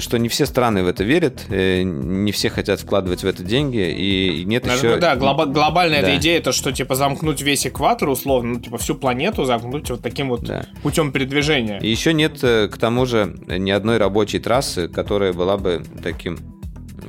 что 0.00 0.18
не 0.18 0.28
все 0.28 0.46
страны 0.46 0.82
в 0.82 0.88
это 0.88 1.04
верят, 1.04 1.46
э, 1.50 1.82
не 1.82 2.32
все 2.32 2.50
хотят 2.50 2.80
вкладывать 2.80 3.22
в 3.22 3.26
это 3.26 3.42
деньги, 3.42 3.90
и 3.90 4.44
нет 4.44 4.64
Наверное, 4.64 4.92
еще... 4.92 5.00
Да, 5.00 5.16
глоба- 5.16 5.46
глобальная 5.46 6.02
да. 6.02 6.08
эта 6.08 6.16
идея, 6.18 6.40
то, 6.40 6.52
что, 6.52 6.72
типа, 6.72 6.94
замкнуть 6.94 7.42
весь 7.42 7.66
экватор, 7.66 8.08
условно, 8.08 8.54
ну, 8.54 8.60
типа, 8.60 8.78
всю 8.78 8.94
планету 8.94 9.44
замкнуть 9.44 9.90
вот 9.90 10.02
таким 10.02 10.28
вот 10.28 10.44
да. 10.44 10.66
путем 10.82 11.12
передвижения. 11.12 11.78
И 11.78 11.88
еще 11.88 12.12
нет, 12.12 12.40
к 12.40 12.76
тому 12.78 13.06
же, 13.06 13.36
ни 13.46 13.70
одной 13.70 13.98
рабочей 13.98 14.38
трассы, 14.38 14.88
которая 14.88 15.32
была 15.32 15.56
бы 15.56 15.82
таким 16.02 16.38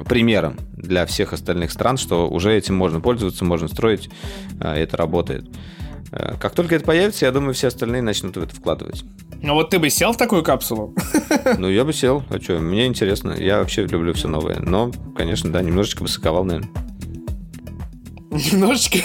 примером 0.08 0.58
для 0.76 1.06
всех 1.06 1.34
остальных 1.34 1.72
стран, 1.72 1.98
что 1.98 2.30
уже 2.30 2.54
этим 2.56 2.76
можно 2.76 3.00
пользоваться, 3.00 3.46
можно 3.46 3.68
строить, 3.68 4.10
это 4.60 4.98
работает. 4.98 5.46
Э, 6.12 6.36
как 6.40 6.54
только 6.54 6.76
это 6.76 6.86
появится, 6.86 7.26
я 7.26 7.32
думаю, 7.32 7.54
все 7.54 7.68
остальные 7.68 8.02
начнут 8.02 8.38
в 8.38 8.42
это 8.42 8.56
вкладывать. 8.56 9.04
Ну 9.42 9.54
вот 9.54 9.70
ты 9.70 9.80
бы 9.80 9.90
сел 9.90 10.14
в 10.14 10.18
такую 10.18 10.44
капсулу? 10.44 10.94
Ну, 11.58 11.70
я 11.70 11.86
бы 11.86 11.94
сел. 11.94 12.24
А 12.30 12.42
что, 12.42 12.60
мне 12.60 12.88
интересно. 12.88 13.32
Я 13.32 13.60
вообще 13.60 13.86
люблю 13.86 14.14
все 14.14 14.28
новое. 14.28 14.60
Но, 14.60 14.92
конечно, 15.16 15.50
да, 15.50 15.62
немножечко 15.62 16.02
высоковал, 16.02 16.44
наверное. 16.44 16.70
Немножечко? 18.32 19.00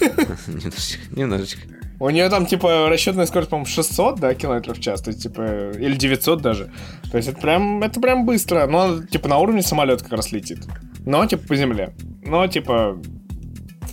Немножечко. 0.46 0.98
Немножечко. 1.10 1.60
У 2.00 2.10
нее 2.10 2.28
там, 2.28 2.46
типа, 2.46 2.88
расчетная 2.88 3.26
скорость, 3.26 3.50
по-моему, 3.50 3.66
600, 3.66 4.18
да, 4.18 4.34
километров 4.34 4.78
в 4.78 4.80
час, 4.80 5.00
то 5.02 5.10
есть, 5.10 5.22
типа, 5.22 5.72
или 5.78 5.94
900 5.94 6.42
даже. 6.42 6.72
То 7.10 7.16
есть, 7.16 7.28
это 7.28 7.40
прям, 7.40 7.82
это 7.82 8.00
прям 8.00 8.26
быстро. 8.26 8.66
Но, 8.66 9.02
типа, 9.02 9.28
на 9.28 9.38
уровне 9.38 9.62
самолета 9.62 10.04
как 10.04 10.14
раз 10.14 10.32
летит. 10.32 10.58
Но, 11.04 11.24
типа, 11.26 11.46
по 11.46 11.56
земле. 11.56 11.94
Но, 12.24 12.46
типа, 12.46 13.00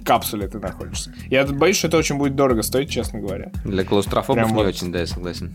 в 0.01 0.03
капсуле 0.03 0.47
ты 0.47 0.59
находишься. 0.59 1.13
Я 1.29 1.45
боюсь, 1.45 1.77
что 1.77 1.87
это 1.87 1.97
очень 1.97 2.17
будет 2.17 2.35
дорого 2.35 2.61
стоить, 2.63 2.89
честно 2.89 3.19
говоря. 3.19 3.51
Для 3.63 3.83
клаустрофобов 3.83 4.35
Прям 4.35 4.49
не 4.49 4.55
вот... 4.55 4.67
очень, 4.67 4.91
да, 4.91 4.99
я 4.99 5.07
согласен. 5.07 5.53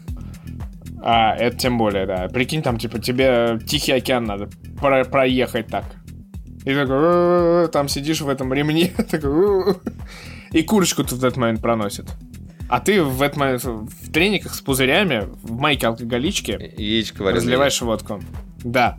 А, 1.02 1.34
это 1.34 1.56
тем 1.56 1.78
более, 1.78 2.06
да. 2.06 2.28
Прикинь, 2.28 2.62
там, 2.62 2.78
типа, 2.78 2.98
тебе 2.98 3.58
Тихий 3.66 3.92
океан 3.92 4.24
надо 4.24 4.48
про 4.80 5.04
проехать 5.04 5.66
так. 5.68 5.84
И 6.64 6.74
такой, 6.74 7.68
там 7.68 7.88
сидишь 7.88 8.22
в 8.22 8.28
этом 8.28 8.52
ремне, 8.52 8.88
такой, 9.10 9.76
и 10.50 10.62
курочку 10.62 11.04
тут 11.04 11.20
в 11.20 11.24
этот 11.24 11.36
момент 11.36 11.60
проносит. 11.60 12.10
А 12.68 12.80
ты 12.80 13.02
в 13.04 13.22
этот 13.22 13.36
момент 13.36 13.64
в 13.64 14.12
трениках 14.12 14.54
с 14.54 14.60
пузырями, 14.60 15.28
в 15.42 15.52
майке 15.60 15.86
алкоголичке, 15.86 16.74
Яичко 16.76 17.30
разливаешь 17.30 17.80
водку. 17.80 18.20
Да. 18.64 18.98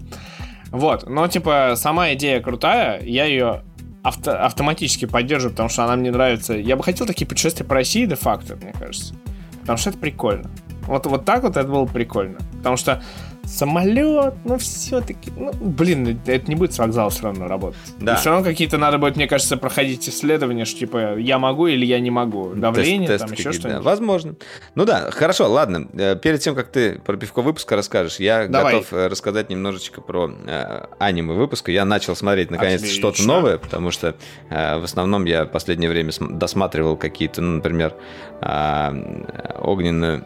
Вот, 0.72 1.10
но 1.10 1.28
типа 1.28 1.74
сама 1.76 2.14
идея 2.14 2.40
крутая, 2.40 3.02
я 3.04 3.26
ее 3.26 3.64
авто, 4.08 4.32
автоматически 4.32 5.06
поддерживаю, 5.06 5.52
потому 5.52 5.70
что 5.70 5.84
она 5.84 5.96
мне 5.96 6.12
нравится. 6.12 6.54
Я 6.54 6.76
бы 6.76 6.84
хотел 6.84 7.06
такие 7.06 7.28
путешествия 7.28 7.66
по 7.66 7.76
России 7.76 8.06
де-факто, 8.06 8.56
мне 8.56 8.74
кажется. 8.74 9.16
Потому 9.62 9.78
что 9.78 9.90
это 9.90 10.00
прикольно. 10.00 10.50
Вот, 10.84 11.06
вот 11.06 11.26
так 11.26 11.44
вот 11.44 11.58
это 11.58 11.68
было 11.68 11.86
прикольно. 11.86 12.38
Потому 12.58 12.78
что 12.78 13.04
самолет, 13.48 14.36
ну 14.44 14.58
все-таки, 14.58 15.32
ну, 15.36 15.52
блин, 15.54 16.20
это 16.26 16.50
не 16.50 16.56
будет 16.56 16.74
с 16.74 16.80
вокзала 16.80 17.10
все 17.10 17.24
равно 17.24 17.48
работать. 17.48 17.80
Да. 18.00 18.14
И 18.14 18.18
все 18.18 18.30
равно 18.30 18.44
какие-то 18.44 18.78
надо 18.78 18.98
будет, 18.98 19.16
мне 19.16 19.28
кажется, 19.28 19.58
проходить 19.58 20.08
исследования, 20.10 20.66
что 20.66 20.80
типа 20.80 21.18
я 21.18 21.40
могу 21.40 21.68
или 21.68 21.86
я 21.86 22.00
не 22.00 22.12
могу. 22.12 22.54
Давление, 22.54 23.08
тест, 23.08 23.26
там 23.26 23.34
еще 23.34 23.54
что-нибудь. 23.54 23.84
Да, 23.84 23.90
возможно. 23.90 24.36
Ну 24.76 24.86
да, 24.86 25.10
хорошо, 25.12 25.50
ладно. 25.50 25.88
Э, 25.94 26.16
перед 26.16 26.42
тем, 26.42 26.56
как 26.56 26.68
ты 26.68 27.00
про 27.00 27.16
пивко 27.16 27.42
выпуска 27.42 27.76
расскажешь, 27.76 28.20
я 28.20 28.48
Давай. 28.48 28.74
готов 28.74 28.94
э, 28.94 29.08
рассказать 29.08 29.50
немножечко 29.50 30.02
про 30.02 30.30
э, 30.46 30.86
аниме 31.00 31.34
выпуска. 31.34 31.72
Я 31.72 31.86
начал 31.86 32.16
смотреть 32.16 32.52
наконец 32.52 32.86
что-то 32.86 33.24
новое, 33.24 33.58
потому 33.58 33.92
что 33.92 34.16
э, 34.50 34.78
в 34.78 34.84
основном 34.84 35.26
я 35.26 35.46
в 35.46 35.50
последнее 35.50 35.90
время 35.90 36.12
досматривал 36.20 36.98
какие-то, 36.98 37.42
ну, 37.42 37.56
например, 37.56 37.94
э, 38.42 39.56
огненную 39.62 40.26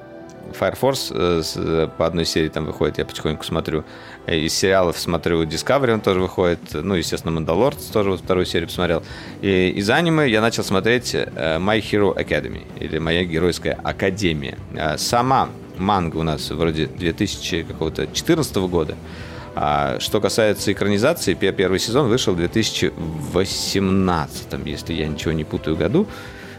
Fire 0.57 0.77
Force 0.79 1.11
э, 1.13 1.41
э, 1.55 1.87
по 1.97 2.05
одной 2.05 2.25
серии 2.25 2.49
там 2.49 2.65
выходит, 2.65 2.97
я 2.97 3.05
потихоньку 3.05 3.43
смотрю. 3.43 3.83
Э, 4.25 4.37
из 4.37 4.53
сериалов 4.53 4.99
смотрю 4.99 5.43
Discovery, 5.43 5.93
он 5.93 6.01
тоже 6.01 6.19
выходит. 6.19 6.59
Ну, 6.73 6.95
естественно, 6.95 7.31
Мандалор 7.31 7.75
тоже 7.93 8.11
вот 8.11 8.21
вторую 8.21 8.45
серию 8.45 8.67
посмотрел. 8.67 9.03
И 9.41 9.69
из 9.69 9.89
аниме 9.89 10.29
я 10.29 10.41
начал 10.41 10.63
смотреть 10.63 11.15
My 11.15 11.81
Hero 11.81 12.15
Academy, 12.15 12.61
или 12.79 12.99
Моя 12.99 13.23
геройская 13.23 13.79
академия. 13.83 14.57
Сама 14.97 15.49
манга 15.77 16.17
у 16.17 16.23
нас 16.23 16.51
вроде 16.51 16.87
2014 16.87 18.55
года. 18.57 18.95
А 19.55 19.99
что 19.99 20.21
касается 20.21 20.71
экранизации, 20.71 21.33
первый 21.33 21.79
сезон 21.79 22.07
вышел 22.07 22.33
в 22.33 22.37
2018, 22.37 24.47
если 24.65 24.93
я 24.93 25.07
ничего 25.07 25.33
не 25.33 25.43
путаю 25.43 25.75
году. 25.75 26.07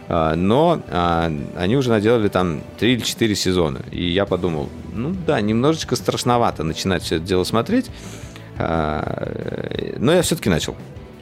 А, 0.08 0.34
но 0.34 0.82
а, 0.90 1.32
они 1.56 1.76
уже 1.76 1.90
наделали 1.90 2.28
там 2.28 2.62
3 2.78 2.92
или 2.92 3.00
4 3.00 3.34
сезона. 3.34 3.80
И 3.90 4.08
я 4.10 4.26
подумал, 4.26 4.68
ну 4.92 5.14
да, 5.26 5.40
немножечко 5.40 5.96
страшновато 5.96 6.64
начинать 6.64 7.02
все 7.02 7.16
это 7.16 7.24
дело 7.24 7.44
смотреть. 7.44 7.90
А, 8.58 9.94
но 9.98 10.12
я 10.12 10.22
все-таки 10.22 10.50
начал. 10.50 10.76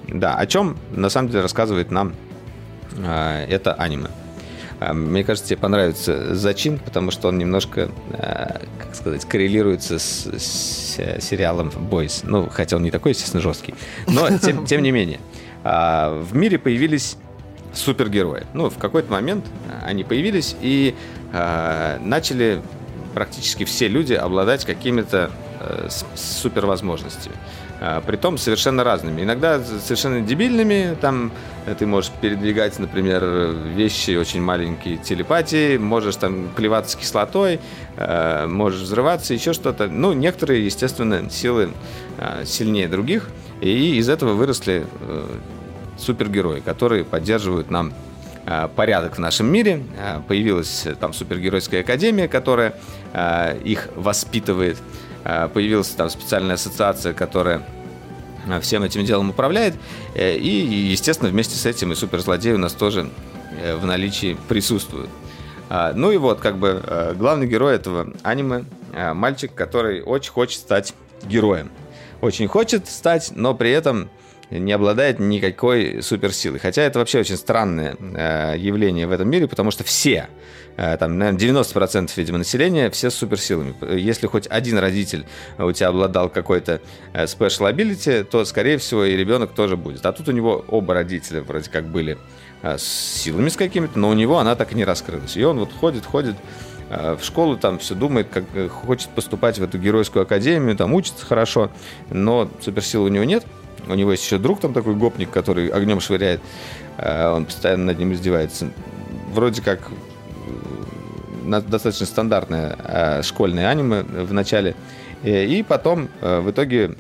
Да, 0.09 0.35
о 0.35 0.47
чем 0.47 0.77
на 0.91 1.09
самом 1.09 1.29
деле 1.29 1.43
рассказывает 1.43 1.91
нам 1.91 2.15
это 3.07 3.75
аниме. 3.75 4.09
Мне 4.81 5.23
кажется, 5.23 5.51
тебе 5.51 5.61
понравится 5.61 6.35
зачин, 6.35 6.81
потому 6.81 7.13
что 7.13 7.29
он 7.29 7.39
немножко, 7.39 7.91
как 8.11 8.95
сказать, 8.95 9.25
коррелируется 9.27 10.01
с, 10.01 10.27
с 10.27 11.21
сериалом 11.21 11.69
Boys. 11.69 12.25
Ну, 12.25 12.49
хотя 12.51 12.77
он 12.77 12.83
не 12.83 12.91
такой, 12.91 13.13
естественно, 13.13 13.41
жесткий. 13.41 13.75
Но, 14.09 14.37
тем, 14.39 14.65
тем 14.67 14.83
не 14.83 14.91
менее, 14.91 15.21
в 15.63 16.31
мире 16.33 16.59
появились 16.59 17.17
супергерои. 17.73 18.45
Ну, 18.55 18.71
в 18.71 18.79
какой-то 18.79 19.11
момент 19.11 19.45
они 19.85 20.05
появились 20.05 20.57
и 20.61 20.95
э, 21.33 21.99
начали 22.01 22.63
практически 23.15 23.65
все 23.65 23.89
люди 23.89 24.15
обладать 24.15 24.65
какими-то 24.65 25.31
э, 25.61 25.89
супервозможностями. 26.15 27.37
Э, 27.81 28.01
притом 28.07 28.39
совершенно 28.39 28.85
разными. 28.85 29.23
Иногда 29.23 29.61
совершенно 29.63 30.21
дебильными. 30.21 30.97
Там 31.01 31.33
э, 31.67 31.75
ты 31.75 31.87
можешь 31.87 32.11
передвигать, 32.21 32.79
например, 32.79 33.25
вещи 33.75 34.17
очень 34.17 34.43
маленькие 34.43 34.99
телепатии, 34.99 35.79
можешь 35.79 36.17
там 36.17 36.49
плеваться 36.55 36.99
кислотой, 36.99 37.61
э, 37.97 38.47
можешь 38.47 38.83
взрываться, 38.83 39.35
еще 39.35 39.53
что-то. 39.53 39.87
Ну, 39.87 40.13
некоторые, 40.13 40.65
естественно, 40.65 41.29
силы 41.31 41.71
сильнее 42.45 42.87
других. 42.87 43.31
И 43.61 43.97
из 43.97 44.09
этого 44.09 44.33
выросли 44.33 44.87
э, 45.01 45.25
супергерои, 46.01 46.61
которые 46.61 47.05
поддерживают 47.05 47.71
нам 47.71 47.93
э, 48.47 48.69
порядок 48.75 49.17
в 49.17 49.19
нашем 49.19 49.47
мире. 49.47 49.83
Э, 49.99 50.21
появилась 50.27 50.87
э, 50.87 50.95
там 50.95 51.13
супергеройская 51.13 51.81
академия, 51.81 52.29
которая 52.29 52.75
их 53.65 53.89
воспитывает. 53.97 54.79
Появилась 55.25 55.89
там 55.89 56.09
специальная 56.09 56.55
ассоциация, 56.55 57.13
которая 57.13 57.67
всем 58.61 58.85
этим 58.85 59.05
делом 59.05 59.31
управляет. 59.31 59.75
И, 60.15 60.89
естественно, 60.93 61.29
вместе 61.29 61.57
с 61.57 61.67
этим 61.67 61.91
и 61.91 61.97
суперзлодеи 61.97 62.53
у 62.53 62.59
нас 62.59 62.73
тоже 62.73 63.11
в 63.81 63.85
наличии 63.85 64.37
присутствуют. 64.49 65.11
Ну 65.97 66.13
и 66.13 66.19
вот, 66.19 66.39
как 66.39 66.59
бы, 66.59 67.15
главный 67.19 67.49
герой 67.49 67.75
этого 67.75 68.13
аниме– 68.23 68.65
мальчик, 69.15 69.53
который 69.53 70.03
очень 70.03 70.31
хочет 70.31 70.61
стать 70.61 70.95
героем. 71.25 71.69
Очень 72.21 72.47
хочет 72.47 72.89
стать, 72.89 73.33
но 73.35 73.55
при 73.55 73.71
этом 73.71 74.09
не 74.59 74.73
обладает 74.73 75.21
никакой 75.21 76.03
суперсилой. 76.03 76.59
Хотя 76.59 76.83
это 76.83 76.99
вообще 76.99 77.21
очень 77.21 77.37
странное 77.37 77.97
э, 78.01 78.55
явление 78.59 79.07
в 79.07 79.13
этом 79.13 79.29
мире, 79.29 79.47
потому 79.47 79.71
что 79.71 79.85
все, 79.85 80.29
э, 80.77 80.97
там, 80.97 81.19
наверное, 81.19 81.41
90% 81.41 82.11
видимо, 82.17 82.39
населения, 82.39 82.91
все 82.91 83.11
с 83.11 83.15
суперсилами. 83.15 83.75
Если 83.97 84.27
хоть 84.27 84.47
один 84.49 84.79
родитель 84.79 85.25
у 85.59 85.71
тебя 85.71 85.89
обладал 85.89 86.29
какой-то 86.29 86.81
э, 87.13 87.25
special 87.25 87.73
ability, 87.73 88.25
то, 88.25 88.45
скорее 88.45 88.79
всего, 88.79 89.05
и 89.05 89.17
ребенок 89.17 89.53
тоже 89.53 89.77
будет. 89.77 90.05
А 90.05 90.13
тут 90.13 90.29
у 90.29 90.33
него 90.33 90.65
оба 90.69 90.95
родителя 90.95 91.43
вроде 91.43 91.71
как 91.71 91.87
были 91.87 92.19
э, 92.63 92.77
с 92.77 92.83
силами 92.83 93.49
с 93.49 93.57
какими-то, 93.57 93.99
но 93.99 94.09
у 94.09 94.15
него 94.15 94.39
она 94.39 94.57
так 94.57 94.73
и 94.73 94.75
не 94.75 94.85
раскрылась. 94.85 95.37
И 95.37 95.45
он 95.45 95.61
вот 95.61 95.73
ходит, 95.73 96.05
ходит, 96.05 96.35
э, 96.89 97.17
в 97.21 97.25
школу 97.25 97.57
там 97.57 97.79
все 97.79 97.95
думает, 97.95 98.29
как 98.33 98.45
э, 98.55 98.67
хочет 98.69 99.11
поступать 99.11 99.61
в 99.61 99.63
эту 99.63 99.79
геройскую 99.79 100.25
академию, 100.25 100.77
там 100.77 100.93
учится 100.93 101.25
хорошо, 101.25 101.71
но 102.11 102.51
суперсил 102.61 103.05
у 103.05 103.09
него 103.09 103.23
нет. 103.23 103.45
У 103.89 103.95
него 103.95 104.13
есть 104.13 104.25
еще 104.25 104.39
друг 104.39 104.61
там 104.61 104.73
такой 104.73 104.95
гопник, 104.95 105.31
который 105.31 105.69
огнем 105.69 106.01
швыряет. 106.01 106.41
Э, 106.99 107.33
Он 107.33 107.45
постоянно 107.45 107.87
над 107.87 107.99
ним 107.99 108.13
издевается. 108.13 108.71
Вроде 109.33 109.63
как 109.63 109.81
э, 111.47 111.61
достаточно 111.61 112.07
стандартное 112.07 112.77
э, 112.79 113.23
школьное 113.23 113.69
аниме 113.69 114.03
в 114.03 114.33
начале. 114.33 114.75
И 115.23 115.63
потом 115.69 116.09
в 116.23 116.51
итоге 116.51 116.97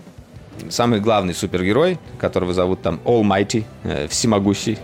самый 0.68 1.00
главный 1.00 1.32
супергерой, 1.32 1.98
которого 2.18 2.52
зовут 2.52 2.82
там 2.82 3.00
Almighty, 3.06 3.64
всемогущий, 4.08 4.76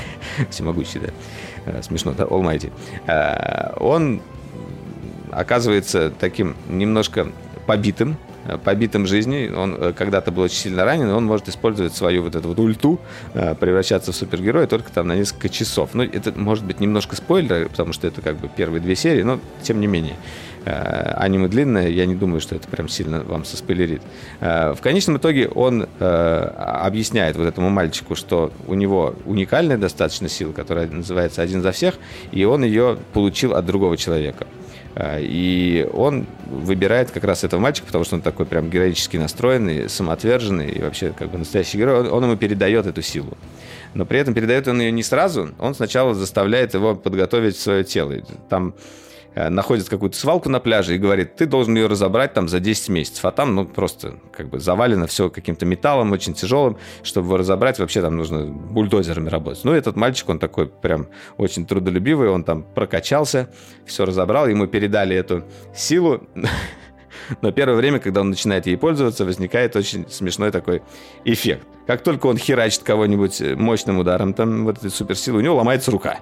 всемогущий, 0.50 1.00
да, 1.66 1.82
смешно, 1.82 2.12
да, 2.12 2.22
Almighty, 2.22 2.70
он 3.80 4.22
оказывается 5.32 6.12
таким 6.20 6.54
немножко 6.68 7.32
побитым, 7.66 8.16
побитым 8.64 9.06
жизнью. 9.06 9.58
Он 9.58 9.74
э, 9.74 9.92
когда-то 9.96 10.30
был 10.30 10.42
очень 10.42 10.56
сильно 10.56 10.84
ранен, 10.84 11.10
он 11.10 11.24
может 11.24 11.48
использовать 11.48 11.94
свою 11.94 12.22
вот 12.22 12.34
эту 12.34 12.48
вот 12.48 12.58
ульту, 12.58 13.00
э, 13.34 13.54
превращаться 13.54 14.12
в 14.12 14.16
супергероя 14.16 14.66
только 14.66 14.90
там 14.92 15.06
на 15.06 15.16
несколько 15.16 15.48
часов. 15.48 15.90
Ну, 15.94 16.02
это 16.02 16.32
может 16.38 16.64
быть 16.64 16.80
немножко 16.80 17.16
спойлер, 17.16 17.68
потому 17.68 17.92
что 17.92 18.06
это 18.06 18.22
как 18.22 18.36
бы 18.36 18.48
первые 18.54 18.80
две 18.80 18.96
серии, 18.96 19.22
но 19.22 19.40
тем 19.62 19.80
не 19.80 19.86
менее. 19.86 20.16
Э, 20.64 21.14
Аниме 21.16 21.48
длинное, 21.48 21.88
я 21.88 22.06
не 22.06 22.14
думаю, 22.14 22.40
что 22.40 22.54
это 22.54 22.68
прям 22.68 22.88
сильно 22.88 23.20
вам 23.20 23.44
соспойлерит. 23.44 24.02
В 24.40 24.78
конечном 24.82 25.18
итоге 25.18 25.48
он 25.48 25.86
объясняет 26.00 27.36
вот 27.36 27.46
этому 27.46 27.70
мальчику, 27.70 28.14
что 28.14 28.52
у 28.66 28.74
него 28.74 29.14
уникальная 29.26 29.76
достаточно 29.78 30.28
сила, 30.28 30.52
которая 30.52 30.88
называется 30.88 31.42
«Один 31.42 31.62
за 31.62 31.72
всех», 31.72 31.94
и 32.32 32.44
он 32.44 32.64
ее 32.64 32.98
получил 33.12 33.54
от 33.54 33.66
другого 33.66 33.96
человека. 33.96 34.46
А, 34.96 35.18
И 35.20 35.88
он 35.92 36.26
выбирает 36.46 37.10
как 37.10 37.24
раз 37.24 37.44
этого 37.44 37.60
мальчика, 37.60 37.86
потому 37.86 38.04
что 38.04 38.16
он 38.16 38.22
такой 38.22 38.46
прям 38.46 38.70
героически 38.70 39.16
настроенный, 39.16 39.88
самоотверженный 39.88 40.70
и 40.70 40.82
вообще 40.82 41.12
как 41.16 41.30
бы 41.30 41.38
настоящий 41.38 41.78
герой. 41.78 42.00
Он, 42.00 42.12
он 42.12 42.24
ему 42.24 42.36
передает 42.36 42.86
эту 42.86 43.02
силу. 43.02 43.36
Но 43.94 44.04
при 44.06 44.18
этом 44.18 44.34
передает 44.34 44.68
он 44.68 44.80
ее 44.80 44.90
не 44.92 45.02
сразу. 45.02 45.50
Он 45.58 45.74
сначала 45.74 46.14
заставляет 46.14 46.74
его 46.74 46.94
подготовить 46.94 47.56
свое 47.56 47.84
тело. 47.84 48.14
Там 48.48 48.74
находит 49.34 49.88
какую-то 49.88 50.16
свалку 50.16 50.48
на 50.48 50.60
пляже 50.60 50.94
и 50.94 50.98
говорит, 50.98 51.36
ты 51.36 51.46
должен 51.46 51.74
ее 51.74 51.86
разобрать 51.86 52.34
там 52.34 52.48
за 52.48 52.60
10 52.60 52.88
месяцев. 52.90 53.24
А 53.24 53.32
там, 53.32 53.54
ну, 53.54 53.64
просто 53.66 54.14
как 54.32 54.48
бы 54.48 54.60
завалено 54.60 55.06
все 55.06 55.30
каким-то 55.30 55.66
металлом 55.66 56.12
очень 56.12 56.34
тяжелым. 56.34 56.78
Чтобы 57.02 57.28
его 57.28 57.36
разобрать, 57.38 57.78
вообще 57.78 58.00
там 58.00 58.16
нужно 58.16 58.46
бульдозерами 58.46 59.28
работать. 59.28 59.64
Ну, 59.64 59.72
этот 59.72 59.96
мальчик, 59.96 60.28
он 60.28 60.38
такой 60.38 60.68
прям 60.68 61.08
очень 61.36 61.66
трудолюбивый, 61.66 62.30
он 62.30 62.44
там 62.44 62.62
прокачался, 62.62 63.50
все 63.86 64.04
разобрал, 64.04 64.46
ему 64.48 64.66
передали 64.66 65.16
эту 65.16 65.44
силу. 65.74 66.22
Но 67.40 67.52
первое 67.52 67.76
время, 67.76 67.98
когда 67.98 68.20
он 68.20 68.30
начинает 68.30 68.66
ей 68.66 68.76
пользоваться, 68.76 69.24
возникает 69.24 69.76
очень 69.76 70.08
смешной 70.08 70.50
такой 70.50 70.82
эффект. 71.24 71.66
Как 71.86 72.02
только 72.02 72.26
он 72.26 72.36
херачит 72.36 72.82
кого-нибудь 72.82 73.40
мощным 73.56 73.98
ударом, 73.98 74.34
там, 74.34 74.64
вот 74.64 74.78
этой 74.78 74.90
суперсилы, 74.90 75.38
у 75.38 75.40
него 75.40 75.56
ломается 75.56 75.90
рука. 75.90 76.20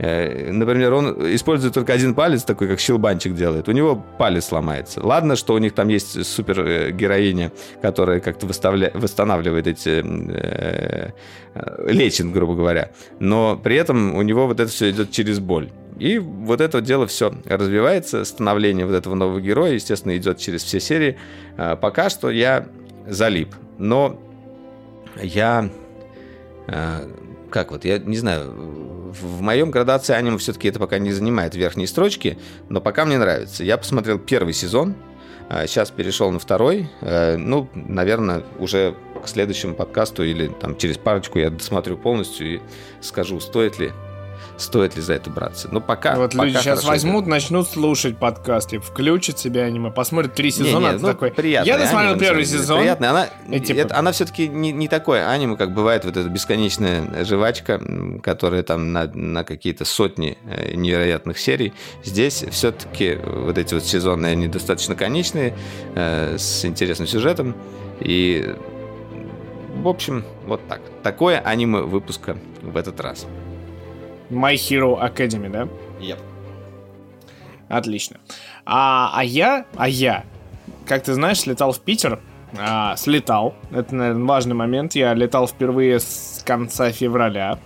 Э, 0.00 0.50
Например, 0.50 0.94
он 0.94 1.34
использует 1.34 1.74
только 1.74 1.92
один 1.92 2.14
палец, 2.14 2.42
такой 2.42 2.68
как 2.68 2.80
щелбанчик 2.80 3.34
делает. 3.34 3.68
У 3.68 3.72
него 3.72 4.02
палец 4.18 4.50
ломается. 4.50 5.04
Ладно, 5.06 5.36
что 5.36 5.52
у 5.54 5.58
них 5.58 5.74
там 5.74 5.88
есть 5.88 6.24
супергероиня, 6.24 7.52
которая 7.82 8.20
как-то 8.20 8.46
выставля- 8.46 8.90
восстанавливает 8.94 9.66
эти... 9.66 10.02
э, 10.02 11.10
э, 11.54 11.92
лечит, 11.92 12.32
грубо 12.32 12.54
говоря. 12.54 12.92
Но 13.18 13.60
при 13.62 13.76
этом 13.76 14.16
у 14.16 14.22
него 14.22 14.46
вот 14.46 14.58
это 14.58 14.70
все 14.70 14.90
идет 14.90 15.10
через 15.10 15.38
боль. 15.38 15.68
И 15.98 16.18
вот 16.18 16.62
это 16.62 16.80
дело 16.80 17.06
все 17.06 17.34
развивается. 17.44 18.24
Становление 18.24 18.86
вот 18.86 18.94
этого 18.94 19.14
нового 19.14 19.38
героя, 19.38 19.74
естественно, 19.74 20.16
идет 20.16 20.38
через 20.38 20.64
все 20.64 20.80
серии. 20.80 21.18
Э, 21.58 21.76
Пока 21.76 22.08
что 22.08 22.30
я 22.30 22.66
залип. 23.06 23.54
Но 23.76 24.18
я 25.22 25.68
э, 26.68 27.08
как 27.50 27.72
вот, 27.72 27.84
я 27.84 27.98
не 27.98 28.16
знаю, 28.16 28.54
в 29.10 29.40
моем 29.40 29.70
градации 29.70 30.14
аниме 30.14 30.38
все-таки 30.38 30.68
это 30.68 30.78
пока 30.78 30.98
не 30.98 31.12
занимает 31.12 31.54
верхние 31.54 31.86
строчки, 31.86 32.38
но 32.68 32.80
пока 32.80 33.04
мне 33.04 33.18
нравится. 33.18 33.64
Я 33.64 33.76
посмотрел 33.76 34.18
первый 34.18 34.52
сезон, 34.52 34.94
а, 35.48 35.66
сейчас 35.66 35.90
перешел 35.90 36.30
на 36.30 36.38
второй. 36.38 36.88
Э, 37.00 37.36
Ну, 37.36 37.68
наверное, 37.74 38.44
уже 38.58 38.94
к 39.22 39.28
следующему 39.28 39.74
подкасту 39.74 40.24
или 40.24 40.46
там 40.46 40.76
через 40.76 40.96
парочку 40.96 41.38
я 41.38 41.50
досмотрю 41.50 41.96
полностью 41.98 42.54
и 42.54 42.60
скажу, 43.00 43.40
стоит 43.40 43.78
ли 43.78 43.92
стоит 44.56 44.96
ли 44.96 45.02
за 45.02 45.14
это 45.14 45.30
браться. 45.30 45.68
Но 45.70 45.80
пока... 45.80 46.16
Вот 46.16 46.32
пока 46.32 46.44
люди 46.44 46.56
сейчас 46.58 46.84
возьмут, 46.84 47.26
начнут 47.26 47.68
слушать 47.68 48.18
подкаст, 48.18 48.72
и 48.72 48.78
включат 48.78 49.38
себе 49.38 49.62
аниме, 49.62 49.90
посмотрят 49.90 50.34
три 50.34 50.46
Не, 50.46 50.50
сезона, 50.52 50.92
не, 50.92 50.98
ты 50.98 51.02
ну, 51.02 51.08
такой, 51.08 51.30
приятное 51.30 51.72
я 51.72 51.78
досмотрел 51.78 52.12
аниме, 52.12 52.20
первый 52.26 52.44
сезон, 52.44 52.80
приятное. 52.80 53.10
Она, 53.10 53.28
И 53.50 53.60
типа- 53.60 53.78
это- 53.78 53.98
она 53.98 54.12
все-таки 54.12 54.48
не, 54.48 54.72
не 54.72 54.88
такое 54.88 55.28
аниме, 55.28 55.56
как 55.56 55.74
бывает 55.74 56.04
вот 56.04 56.16
эта 56.16 56.28
бесконечная 56.28 57.24
жвачка, 57.24 57.80
которая 58.22 58.62
там 58.62 58.92
на, 58.92 59.06
на 59.06 59.44
какие-то 59.44 59.84
сотни 59.84 60.38
э, 60.44 60.74
невероятных 60.74 61.38
серий. 61.38 61.72
Здесь 62.04 62.44
все-таки 62.50 63.18
вот 63.24 63.58
эти 63.58 63.74
вот 63.74 63.84
сезонные, 63.84 64.32
они 64.32 64.48
достаточно 64.48 64.94
конечные, 64.94 65.54
э, 65.94 66.36
с 66.38 66.64
интересным 66.64 67.06
сюжетом. 67.06 67.54
И, 68.00 68.54
в 69.76 69.88
общем, 69.88 70.24
вот 70.46 70.60
так. 70.68 70.80
Такое 71.02 71.38
аниме 71.38 71.80
выпуска 71.80 72.36
в 72.62 72.76
этот 72.76 73.00
раз. 73.00 73.26
My 74.30 74.54
Hero 74.54 75.00
Academy, 75.00 75.50
да? 75.50 75.68
Отлично. 77.68 78.18
А, 78.66 79.12
а 79.14 79.24
я, 79.24 79.64
а 79.76 79.88
я, 79.88 80.24
как 80.86 81.04
ты 81.04 81.14
знаешь, 81.14 81.40
слетал 81.40 81.72
в 81.72 81.80
Питер, 81.80 82.20
а, 82.58 82.96
слетал, 82.96 83.54
это, 83.70 83.94
наверное, 83.94 84.26
важный 84.26 84.54
момент, 84.54 84.94
я 84.94 85.14
летал 85.14 85.46
впервые 85.46 86.00
с 86.00 86.42
конца 86.44 86.90
февраля, 86.90 87.58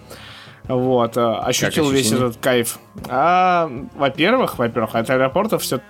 вот, 0.68 1.16
а, 1.16 1.40
ощутил 1.40 1.90
весь 1.90 2.12
этот 2.12 2.36
кайф. 2.36 2.78
А, 3.08 3.70
во-первых, 3.94 4.58
во-первых, 4.58 4.94
от 4.94 5.08
аэропорта 5.08 5.58
все 5.58 5.80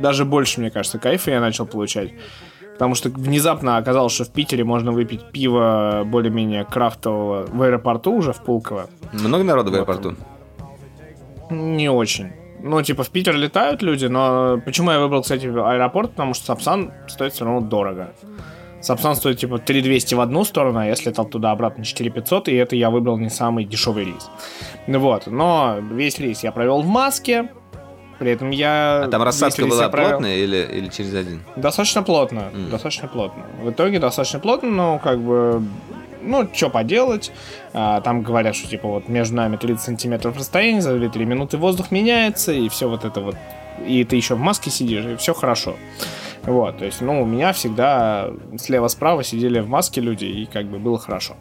даже 0.00 0.24
больше, 0.24 0.60
мне 0.60 0.70
кажется, 0.70 0.98
кайфа 0.98 1.30
я 1.30 1.40
начал 1.40 1.66
получать. 1.66 2.10
Потому 2.74 2.94
что 2.94 3.10
внезапно 3.10 3.76
оказалось, 3.76 4.12
что 4.12 4.24
в 4.24 4.30
Питере 4.30 4.64
можно 4.64 4.92
выпить 4.92 5.24
пиво 5.32 6.02
более-менее 6.04 6.64
крафтового 6.64 7.46
в 7.46 7.62
аэропорту 7.62 8.12
уже, 8.12 8.32
в 8.32 8.42
Пулково. 8.42 8.86
Много 9.12 9.44
народу 9.44 9.70
в 9.70 9.74
аэропорту? 9.74 10.14
Не 11.50 11.90
очень. 11.90 12.32
Ну, 12.62 12.80
типа, 12.82 13.02
в 13.02 13.10
Питер 13.10 13.36
летают 13.36 13.82
люди, 13.82 14.06
но 14.06 14.60
почему 14.64 14.90
я 14.92 15.00
выбрал, 15.00 15.22
кстати, 15.22 15.46
аэропорт? 15.46 16.12
Потому 16.12 16.34
что 16.34 16.46
Сапсан 16.46 16.92
стоит 17.08 17.32
все 17.32 17.44
равно 17.44 17.60
дорого. 17.60 18.12
Сапсан 18.80 19.14
стоит, 19.16 19.38
типа, 19.38 19.58
3200 19.58 20.14
в 20.14 20.20
одну 20.20 20.44
сторону, 20.44 20.78
а 20.78 20.86
я 20.86 20.96
слетал 20.96 21.24
туда-обратно 21.26 21.84
4500, 21.84 22.48
и 22.48 22.54
это 22.54 22.74
я 22.76 22.90
выбрал 22.90 23.18
не 23.18 23.30
самый 23.30 23.64
дешевый 23.64 24.04
рейс. 24.04 24.30
Вот, 24.86 25.26
но 25.26 25.76
весь 25.80 26.18
рейс 26.18 26.42
я 26.42 26.52
провел 26.52 26.82
в 26.82 26.86
маске, 26.86 27.50
при 28.18 28.32
этом 28.32 28.50
я... 28.50 29.02
А 29.04 29.08
там 29.08 29.22
рассадка 29.22 29.66
была 29.66 29.88
провел- 29.88 30.10
плотная 30.10 30.36
или, 30.36 30.68
или 30.72 30.88
через 30.88 31.14
один? 31.14 31.42
Достаточно 31.56 32.02
плотно, 32.02 32.50
достаточно 32.70 33.08
плотно. 33.08 33.44
В 33.62 33.70
итоге 33.70 33.98
достаточно 33.98 34.38
плотно, 34.38 34.70
но 34.70 34.98
как 34.98 35.20
бы, 35.20 35.62
ну, 36.22 36.48
что 36.52 36.70
поделать. 36.70 37.32
А, 37.72 38.00
там 38.00 38.22
говорят, 38.22 38.54
что 38.54 38.68
типа 38.68 38.88
вот 38.88 39.08
между 39.08 39.36
нами 39.36 39.56
30 39.56 39.82
сантиметров 39.82 40.36
расстояния, 40.36 40.80
за 40.80 40.96
2-3 40.96 41.24
минуты 41.24 41.56
воздух 41.56 41.90
меняется, 41.90 42.52
и 42.52 42.68
все 42.68 42.88
вот 42.88 43.04
это 43.04 43.20
вот. 43.20 43.36
И 43.86 44.04
ты 44.04 44.16
еще 44.16 44.34
в 44.34 44.38
маске 44.38 44.70
сидишь, 44.70 45.04
и 45.04 45.16
все 45.16 45.34
хорошо. 45.34 45.76
Вот, 46.44 46.78
то 46.78 46.84
есть, 46.84 47.00
ну, 47.00 47.22
у 47.22 47.24
меня 47.24 47.52
всегда 47.52 48.30
слева-справа 48.58 49.22
сидели 49.22 49.60
в 49.60 49.68
маске 49.68 50.00
люди, 50.00 50.24
и 50.24 50.46
как 50.46 50.66
бы 50.66 50.78
было 50.78 50.98
хорошо. 50.98 51.36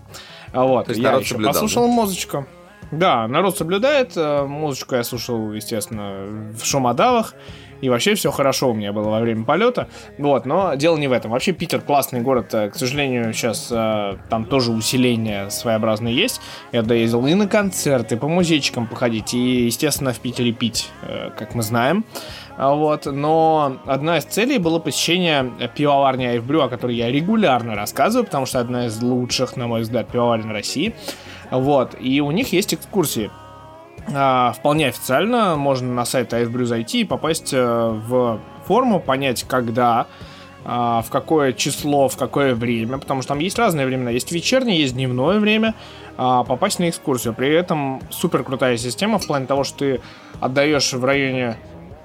А 0.53 0.64
вот, 0.65 0.89
я 0.95 1.14
еще 1.14 1.30
соблюдал, 1.30 1.53
послушал 1.53 1.88
музычку. 1.88 2.45
Да, 2.91 3.27
народ 3.27 3.57
соблюдает. 3.57 4.13
э, 4.15 4.43
Музычку 4.45 4.95
я 4.95 5.03
слушал, 5.03 5.53
естественно, 5.53 6.51
в 6.53 6.63
шумодавах. 6.65 7.34
и 7.81 7.89
вообще 7.89 8.13
все 8.13 8.30
хорошо 8.31 8.69
у 8.69 8.73
меня 8.73 8.93
было 8.93 9.09
во 9.09 9.19
время 9.19 9.43
полета. 9.43 9.88
Вот, 10.19 10.45
но 10.45 10.76
дело 10.76 10.97
не 10.97 11.07
в 11.07 11.11
этом. 11.11 11.31
Вообще 11.31 11.51
Питер 11.51 11.81
классный 11.81 12.22
город, 12.22 12.53
э, 12.53 12.69
к 12.69 12.76
сожалению, 12.76 13.34
сейчас 13.34 13.69
э, 13.72 14.18
там 14.30 14.45
тоже 14.45 14.72
усиление 14.72 15.49
своеобразное 15.49 16.11
есть. 16.11 16.41
Я 16.72 16.84
туда 16.84 16.95
ездил 16.95 17.26
и 17.26 17.34
на 17.34 17.47
концерты, 17.47 18.18
по 18.18 18.27
музейчикам 18.27 18.85
походить, 18.88 19.34
и, 19.34 19.65
естественно, 19.65 20.13
в 20.13 20.19
Питере 20.19 20.51
пить, 20.51 20.89
как 21.38 21.55
мы 21.55 21.63
знаем. 21.63 22.05
А 22.57 22.73
Вот, 22.76 23.06
но 23.06 23.78
одна 23.86 24.18
из 24.18 24.26
целей 24.26 24.57
было 24.57 24.80
посещение 24.80 25.52
пивоварни 25.76 26.26
Айфбрю, 26.26 26.61
о 26.61 26.69
которой 26.69 26.95
я 26.95 27.11
регулярно 27.11 27.76
рассказываю, 27.76 28.26
потому 28.26 28.45
что 28.45 28.60
одна 28.60 28.88
из 28.88 29.02
лучших, 29.02 29.57
на 29.57 29.68
мой 29.68 29.82
взгляд, 29.82 30.07
пивоварен 30.07 30.52
России. 30.52 30.94
Вот, 31.49 31.95
и 31.99 32.22
у 32.22 32.32
них 32.32 32.53
есть 32.53 32.73
экскурсии. 32.73 33.32
А, 34.14 34.53
вполне 34.53 34.88
официально 34.88 35.56
можно 35.56 35.94
на 35.94 36.06
сайт 36.06 36.34
Айфбрю 36.34 36.65
зайти 36.65 37.02
и 37.02 37.06
попасть 37.06 37.53
э, 37.53 37.61
в 37.61 38.40
форму, 38.65 38.99
понять, 38.99 39.44
когда, 39.44 40.07
а, 40.65 41.02
в 41.02 41.10
какое 41.10 41.53
число, 41.53 42.07
в 42.07 42.18
какое 42.18 42.56
время, 42.56 42.98
потому 42.98 43.22
что 43.22 43.30
там 43.30 43.40
есть 43.40 43.57
разные 43.60 43.86
времена. 43.86 44.11
Есть 44.11 44.32
вечернее, 44.32 44.80
есть 44.80 44.94
дневное 44.94 45.40
время, 45.40 45.76
а, 46.18 46.44
попасть 46.44 46.80
на 46.80 46.90
экскурсию. 46.90 47.34
При 47.34 47.49
этом 47.49 48.02
супер 48.10 48.44
крутая 48.44 48.78
система 48.78 49.19
в 49.19 49.28
плане 49.28 49.45
того, 49.45 49.64
что 49.64 49.80
ты 49.80 50.02
отдаешь 50.40 50.94
в 50.94 51.03
районе, 51.03 51.57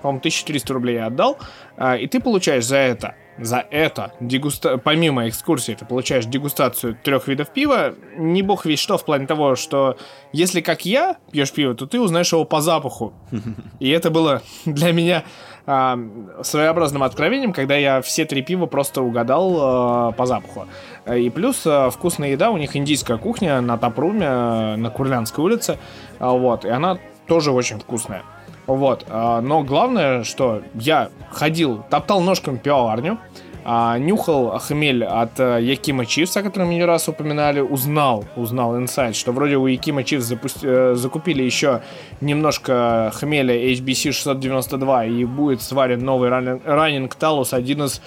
по-моему, 0.03 0.19
1300 0.19 0.75
рублей 0.75 0.97
я 0.97 1.07
отдал, 1.07 1.39
а, 1.77 1.97
и 1.97 2.07
ты 2.07 2.21
получаешь 2.21 2.65
за 2.65 2.77
это 2.77 3.15
за 3.39 3.65
это, 3.71 4.13
дегуста... 4.21 4.79
помимо 4.79 5.29
экскурсии, 5.29 5.73
ты 5.73 5.85
получаешь 5.85 6.25
дегустацию 6.25 6.97
трех 7.03 7.29
видов 7.29 7.51
пива, 7.51 7.95
не 8.17 8.43
бог 8.43 8.65
весь 8.65 8.79
что, 8.79 8.97
в 8.97 9.05
плане 9.05 9.27
того, 9.27 9.57
что 9.57 9.97
если 10.33 10.61
как 10.61 10.87
я 10.87 11.17
пьешь 11.31 11.53
пиво, 11.53 11.75
то 11.75 11.87
ты 11.87 12.01
узнаешь 12.01 12.33
его 12.33 12.45
по 12.45 12.61
запаху. 12.61 13.13
И 13.81 13.91
это 13.91 14.11
было 14.11 14.43
для 14.65 14.93
меня 14.93 15.25
а, 15.67 15.99
своеобразным 16.43 17.03
откровением, 17.03 17.53
когда 17.53 17.77
я 17.77 18.01
все 18.01 18.25
три 18.25 18.43
пива 18.43 18.67
просто 18.67 19.03
угадал 19.03 19.57
а, 19.59 20.13
по 20.13 20.27
запаху. 20.27 20.67
И 21.15 21.29
плюс 21.31 21.63
а, 21.67 21.91
вкусная 21.91 22.31
еда, 22.31 22.51
у 22.51 22.57
них 22.57 22.75
индийская 22.77 23.19
кухня 23.19 23.61
на 23.61 23.77
Тапруме, 23.77 24.77
на 24.77 24.91
Курлянской 24.91 25.45
улице, 25.45 25.79
вот, 26.19 26.65
и 26.65 26.69
она 26.69 26.99
тоже 27.27 27.53
очень 27.53 27.79
вкусная. 27.79 28.23
Вот, 28.67 29.05
а, 29.09 29.41
но 29.41 29.63
главное, 29.63 30.25
что 30.25 30.63
я 30.75 31.11
ходил, 31.31 31.85
топтал 31.89 32.21
ножками 32.21 32.59
пивоварню, 32.59 33.19
а, 33.65 33.99
нюхал 33.99 34.59
хмель 34.59 35.05
от 35.05 35.39
а, 35.39 35.59
Якима 35.59 36.05
Чивса, 36.05 36.41
о 36.41 36.43
котором 36.43 36.71
не 36.71 36.85
раз 36.85 37.09
упоминали, 37.09 37.61
узнал, 37.61 38.25
узнал 38.35 38.77
инсайт, 38.77 39.15
что 39.15 39.33
вроде 39.33 39.57
у 39.57 39.67
Якима 39.67 40.03
Чивс 40.05 40.25
запусти- 40.31 40.67
э, 40.67 40.95
закупили 40.95 41.43
еще 41.43 41.83
немножко 42.21 43.13
хмеля 43.15 43.55
HBC 43.73 44.13
692 44.13 45.07
и 45.07 45.25
будет 45.25 45.63
сварен 45.63 46.05
новый 46.05 46.29
раннинг 46.29 47.15
Талус, 47.15 47.53
один 47.53 47.85
из 47.85 48.01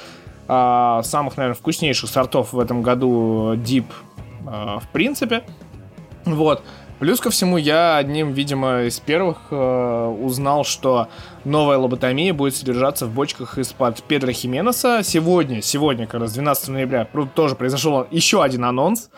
а, 0.48 1.03
самых, 1.03 1.38
наверное, 1.38 1.56
вкуснейших 1.57 2.10
сортов 2.10 2.53
в 2.53 2.60
этом 2.60 2.81
году 2.81 3.53
Deep 3.53 3.86
в 4.41 4.88
принципе. 4.94 5.44
Вот. 6.26 6.64
Плюс 6.99 7.21
ко 7.21 7.30
всему, 7.30 7.55
я 7.55 7.95
одним, 7.95 8.34
видимо, 8.34 8.84
из 8.84 8.99
первых 8.99 9.38
э, 9.51 10.15
узнал, 10.21 10.65
что 10.65 11.07
новая 11.45 11.77
лоботомия 11.77 12.34
будет 12.34 12.57
содержаться 12.57 13.05
в 13.05 13.13
бочках 13.13 13.57
из-под 13.57 14.03
Педро 14.03 14.34
Хименеса. 14.34 14.99
Сегодня, 15.01 15.61
сегодня, 15.61 16.07
как 16.07 16.19
раз 16.19 16.34
12 16.34 16.67
ноября, 16.67 17.07
тоже 17.34 17.55
произошел 17.55 18.05
еще 18.11 18.43
один 18.43 18.65
анонс. 18.65 19.09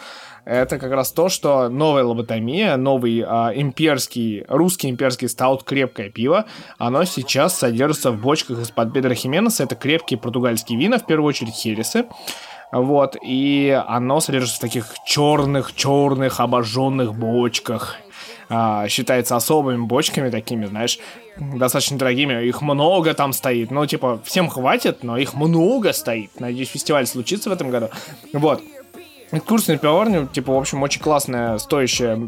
Это 0.45 0.77
как 0.79 0.91
раз 0.91 1.11
то, 1.11 1.29
что 1.29 1.69
новая 1.69 2.03
лоботомия, 2.03 2.75
новый 2.75 3.23
а, 3.25 3.51
имперский, 3.53 4.43
русский 4.47 4.89
имперский 4.89 5.29
стаут 5.29 5.63
крепкое 5.63 6.09
пиво, 6.09 6.45
оно 6.79 7.03
сейчас 7.03 7.57
содержится 7.57 8.11
в 8.11 8.19
бочках 8.19 8.59
из-под 8.59 8.93
Педро 8.93 9.13
Хименеса. 9.13 9.63
Это 9.63 9.75
крепкие 9.75 10.19
португальские 10.19 10.79
вина, 10.79 10.97
в 10.97 11.05
первую 11.05 11.27
очередь 11.27 11.53
хересы. 11.53 12.05
Вот, 12.71 13.17
и 13.21 13.77
оно 13.87 14.19
содержится 14.21 14.57
в 14.57 14.61
таких 14.61 14.95
черных-черных 15.05 16.39
обожженных 16.39 17.13
бочках. 17.13 17.97
А, 18.53 18.87
считается 18.89 19.35
особыми 19.35 19.85
бочками 19.85 20.29
такими, 20.29 20.65
знаешь, 20.65 20.99
достаточно 21.37 21.97
дорогими. 21.97 22.45
Их 22.45 22.61
много 22.61 23.13
там 23.13 23.33
стоит. 23.33 23.71
Ну, 23.71 23.85
типа, 23.85 24.19
всем 24.25 24.49
хватит, 24.49 25.03
но 25.03 25.17
их 25.17 25.33
много 25.33 25.93
стоит. 25.93 26.39
Надеюсь, 26.39 26.69
фестиваль 26.69 27.07
случится 27.07 27.49
в 27.49 27.53
этом 27.53 27.69
году. 27.69 27.89
Вот. 28.33 28.61
Экскурсия 29.31 29.75
на 29.75 29.79
пивоварню, 29.79 30.27
типа, 30.27 30.53
в 30.53 30.57
общем, 30.57 30.83
очень 30.83 31.01
классное, 31.01 31.57
стоящее 31.57 32.27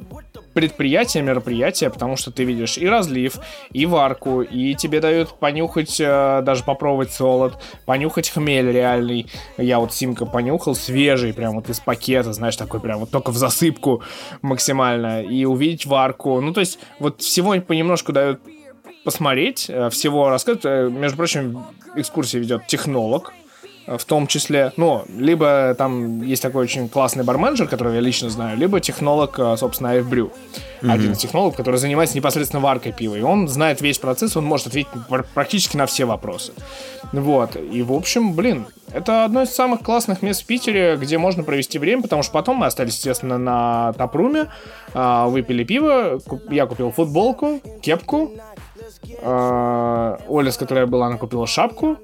предприятие, 0.53 1.23
мероприятие, 1.23 1.89
потому 1.89 2.15
что 2.15 2.31
ты 2.31 2.43
видишь 2.43 2.77
и 2.77 2.87
разлив, 2.87 3.39
и 3.71 3.85
варку, 3.85 4.41
и 4.41 4.75
тебе 4.75 4.99
дают 4.99 5.39
понюхать, 5.39 5.99
э, 5.99 6.41
даже 6.43 6.63
попробовать 6.63 7.11
солод, 7.11 7.57
понюхать 7.85 8.29
хмель 8.29 8.71
реальный. 8.71 9.27
Я 9.57 9.79
вот 9.79 9.93
Симка 9.93 10.25
понюхал, 10.25 10.75
свежий, 10.75 11.33
прям 11.33 11.55
вот 11.55 11.69
из 11.69 11.79
пакета, 11.79 12.33
знаешь, 12.33 12.55
такой 12.55 12.79
прям 12.79 12.99
вот 12.99 13.11
только 13.11 13.31
в 13.31 13.37
засыпку 13.37 14.03
максимально, 14.41 15.23
и 15.23 15.45
увидеть 15.45 15.85
варку. 15.85 16.39
Ну, 16.41 16.53
то 16.53 16.59
есть, 16.59 16.79
вот 16.99 17.21
всего 17.21 17.59
понемножку 17.59 18.11
дают 18.11 18.39
посмотреть, 19.03 19.65
э, 19.69 19.89
всего 19.89 20.29
рассказать. 20.29 20.61
Э, 20.65 20.89
Между 20.89 21.17
прочим, 21.17 21.63
экскурсия 21.95 22.39
ведет 22.39 22.67
технолог, 22.67 23.33
в 23.85 24.05
том 24.05 24.27
числе, 24.27 24.71
ну, 24.77 25.03
либо 25.17 25.75
там 25.77 26.21
есть 26.21 26.41
такой 26.41 26.63
очень 26.63 26.87
классный 26.87 27.23
барменджер, 27.23 27.67
которого 27.67 27.93
я 27.93 27.99
лично 27.99 28.29
знаю, 28.29 28.57
либо 28.57 28.79
технолог, 28.79 29.37
э, 29.37 29.57
собственно, 29.57 29.91
Айфбрю. 29.91 30.31
Один 30.81 31.13
из 31.13 31.17
технологов, 31.17 31.55
который 31.55 31.77
занимается 31.77 32.15
непосредственно 32.17 32.61
варкой 32.61 32.91
пива. 32.91 33.15
И 33.15 33.21
он 33.21 33.47
знает 33.47 33.79
весь 33.79 33.99
процесс, 33.99 34.35
он 34.35 34.43
может 34.45 34.67
ответить 34.67 34.89
пр- 35.09 35.25
практически 35.33 35.77
на 35.77 35.85
все 35.85 36.03
вопросы. 36.03 36.51
Вот. 37.13 37.55
И, 37.55 37.81
в 37.83 37.93
общем, 37.93 38.33
блин, 38.33 38.65
это 38.91 39.23
одно 39.23 39.43
из 39.43 39.49
самых 39.49 39.81
классных 39.81 40.21
мест 40.21 40.43
в 40.43 40.45
Питере, 40.45 40.97
где 40.97 41.17
можно 41.17 41.43
провести 41.43 41.79
время, 41.79 42.01
потому 42.01 42.21
что 42.21 42.33
потом 42.33 42.57
мы 42.57 42.65
остались, 42.65 42.95
естественно, 42.95 43.37
на 43.37 43.93
Тапруме, 43.93 44.47
а, 44.93 45.27
выпили 45.27 45.63
пиво, 45.63 46.19
я 46.49 46.65
купил 46.65 46.91
футболку, 46.91 47.61
кепку, 47.81 48.31
а, 49.21 50.19
Оля, 50.27 50.51
с 50.51 50.57
которой 50.57 50.79
я 50.79 50.87
была, 50.87 51.07
она 51.07 51.17
купила 51.17 51.47
шапку, 51.47 51.97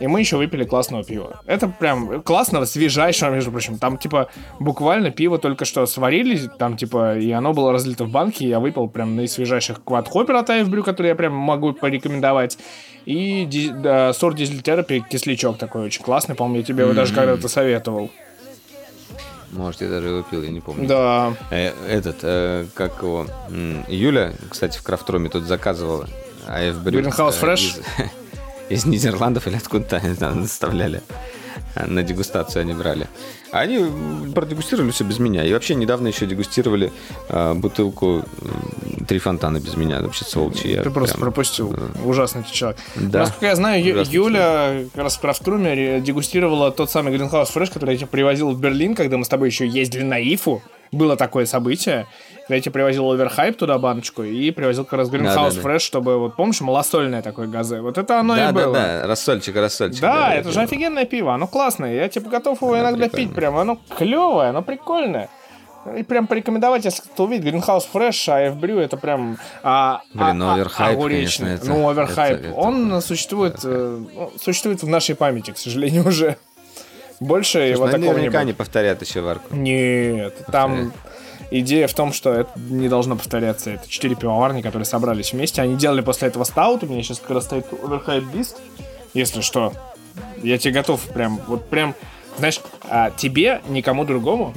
и 0.00 0.06
мы 0.06 0.20
еще 0.20 0.36
выпили 0.36 0.64
классного 0.64 1.04
пива. 1.04 1.40
Это 1.46 1.68
прям 1.68 2.22
классного, 2.22 2.64
свежайшего, 2.64 3.30
между 3.30 3.50
прочим. 3.50 3.78
Там, 3.78 3.98
типа, 3.98 4.28
буквально 4.60 5.10
пиво 5.10 5.38
только 5.38 5.64
что 5.64 5.84
сварили, 5.86 6.48
там, 6.58 6.76
типа, 6.76 7.18
и 7.18 7.30
оно 7.32 7.52
было 7.52 7.72
разлито 7.72 8.04
в 8.04 8.10
банке, 8.10 8.44
и 8.44 8.48
я 8.48 8.60
выпил 8.60 8.88
прям 8.88 9.16
на 9.16 9.22
из 9.22 9.32
свежайших 9.32 9.82
квадхоппер 9.84 10.36
от 10.36 10.50
Айфбрю, 10.50 10.82
который 10.84 11.08
я 11.08 11.14
прям 11.14 11.32
могу 11.34 11.72
порекомендовать. 11.72 12.58
И 13.04 13.44
ди- 13.46 13.70
да, 13.70 14.12
сорт 14.12 14.36
дизель-терапи, 14.36 15.02
кислячок 15.10 15.56
такой 15.58 15.82
очень 15.86 16.02
классный, 16.02 16.34
по-моему, 16.34 16.58
я 16.58 16.62
тебе 16.64 16.84
его 16.84 16.92
даже 16.92 17.14
когда-то 17.14 17.48
советовал. 17.48 18.10
Может, 19.50 19.80
я 19.80 19.88
даже 19.88 20.08
его 20.08 20.22
пил, 20.22 20.42
я 20.42 20.50
не 20.50 20.60
помню. 20.60 20.86
Да. 20.86 21.32
Э, 21.50 21.72
Этот, 21.88 22.16
э, 22.22 22.66
как 22.74 23.02
его, 23.02 23.26
Юля, 23.88 24.32
кстати, 24.50 24.78
в 24.78 24.82
Крафтроме 24.82 25.30
тут 25.30 25.44
заказывала 25.44 26.06
АФ 26.46 26.76
Брю. 26.82 27.00
Greenhouse 27.00 27.40
Fresh? 27.40 27.54
Из, 27.54 27.80
из 28.68 28.84
Нидерландов 28.86 29.46
или 29.46 29.56
откуда-то 29.56 29.96
они 29.96 30.14
там 30.14 30.42
доставляли. 30.42 31.00
На 31.86 32.02
дегустацию 32.02 32.62
они 32.62 32.72
брали. 32.72 33.06
Они 33.50 33.84
продегустировали 34.32 34.90
все 34.90 35.04
без 35.04 35.18
меня. 35.18 35.44
И 35.44 35.52
вообще 35.52 35.74
недавно 35.74 36.08
еще 36.08 36.26
дегустировали 36.26 36.92
а, 37.28 37.54
бутылку 37.54 38.24
Три 39.06 39.18
фонтана 39.18 39.58
без 39.58 39.74
меня. 39.76 40.00
Вообще 40.00 40.24
сволочи. 40.24 40.66
Я 40.66 40.82
Ты 40.82 40.90
просто 40.90 41.14
прям- 41.16 41.22
пропустил. 41.32 41.74
Ужасный 42.04 42.42
ты 42.42 42.52
человек. 42.52 42.78
Да. 42.96 43.20
Насколько 43.20 43.46
я 43.46 43.56
знаю, 43.56 43.82
Ю- 43.82 44.02
Юля 44.04 44.84
как 44.94 45.04
раз 45.04 45.16
в 45.16 45.20
Крафтруме 45.20 45.72
ре- 45.72 46.00
дегустировала 46.00 46.70
тот 46.70 46.90
самый 46.90 47.14
Greenhouse 47.14 47.48
Fresh, 47.54 47.72
который 47.72 47.92
я 47.92 47.96
тебе 47.98 48.06
привозил 48.08 48.50
в 48.50 48.60
Берлин, 48.60 48.94
когда 48.94 49.16
мы 49.16 49.24
с 49.24 49.28
тобой 49.28 49.48
еще 49.48 49.66
ездили 49.66 50.02
на 50.02 50.18
Ифу. 50.18 50.62
Было 50.92 51.16
такое 51.16 51.46
событие. 51.46 52.06
Когда 52.42 52.54
я 52.56 52.60
тебе 52.62 52.72
привозил 52.72 53.10
оверхайп 53.10 53.58
туда 53.58 53.78
баночку 53.78 54.22
и 54.22 54.50
привозил 54.50 54.84
как 54.84 54.94
раз 54.94 55.10
Greenhouse 55.10 55.34
Да-да-да. 55.54 55.60
Fresh, 55.60 55.80
чтобы, 55.80 56.18
вот 56.18 56.36
помнишь, 56.36 56.60
малосольное 56.62 57.20
такое 57.22 57.46
газе. 57.46 57.80
Вот 57.80 57.98
это 57.98 58.20
оно 58.20 58.36
Да, 58.36 58.48
и 58.48 58.52
да, 58.52 58.52
было. 58.52 58.72
да, 58.74 59.06
рассольчик, 59.06 59.54
рассольчик. 59.56 60.00
Да, 60.00 60.14
да, 60.28 60.34
это 60.34 60.48
же 60.48 60.54
да. 60.56 60.62
офигенное 60.62 61.04
пиво, 61.04 61.34
оно 61.34 61.46
классное. 61.46 61.94
Я 61.94 62.08
типа 62.08 62.30
готов 62.30 62.62
его 62.62 62.78
иногда 62.78 63.04
прикольно. 63.06 63.26
пить 63.26 63.34
прям. 63.34 63.56
Оно 63.58 63.78
клевое, 63.96 64.48
оно 64.48 64.62
прикольное. 64.62 65.28
И 65.96 66.02
прям 66.02 66.26
порекомендовать, 66.26 66.84
если 66.84 67.02
кто 67.02 67.24
увидит, 67.24 67.46
Greenhouse 67.54 67.84
Fresh, 67.92 68.28
а 68.30 68.40
F-Brew 68.50 68.78
это 68.80 68.96
прям... 68.96 69.38
а, 69.62 70.02
Блин, 70.12 70.38
ну, 70.38 70.46
а- 70.48 70.50
а- 70.50 70.54
оверхайп, 70.54 71.00
конечно, 71.00 71.46
это- 71.46 71.66
Ну, 71.66 71.88
оверхайп. 71.88 72.40
это- 72.40 72.48
это- 72.48 72.56
Он 72.56 73.00
существует, 73.00 73.60
э, 73.64 74.04
ну, 74.14 74.32
существует 74.42 74.82
в 74.82 74.88
нашей 74.88 75.14
памяти, 75.14 75.52
к 75.52 75.58
сожалению, 75.58 76.02
уже. 76.08 76.36
Больше 77.20 77.58
его 77.58 77.84
Слушай, 77.84 77.92
такого 77.92 78.04
не 78.04 78.16
Наверняка 78.16 78.38
будет. 78.38 78.46
не 78.46 78.52
повторят 78.52 79.02
еще 79.02 79.20
варку. 79.20 79.54
Нет, 79.54 80.34
там 80.52 80.92
идея 81.50 81.88
в 81.88 81.94
том, 81.94 82.12
что 82.12 82.32
это 82.32 82.50
не 82.56 82.88
должно 82.88 83.16
повторяться. 83.16 83.70
Это 83.70 83.88
четыре 83.88 84.14
пивоварни, 84.14 84.62
которые 84.62 84.86
собрались 84.86 85.32
вместе. 85.32 85.62
Они 85.62 85.76
делали 85.76 86.00
после 86.00 86.28
этого 86.28 86.44
стаут. 86.44 86.84
У 86.84 86.86
меня 86.86 87.02
сейчас 87.02 87.18
как 87.18 87.30
раз 87.30 87.44
стоит 87.44 87.66
Overhype 87.72 88.32
Beast. 88.32 88.56
Если 89.14 89.40
что, 89.40 89.72
я 90.42 90.58
тебе 90.58 90.74
готов 90.74 91.00
прям, 91.08 91.40
вот 91.46 91.68
прям, 91.68 91.94
знаешь, 92.36 92.60
а, 92.88 93.10
тебе, 93.10 93.62
никому 93.68 94.04
другому, 94.04 94.54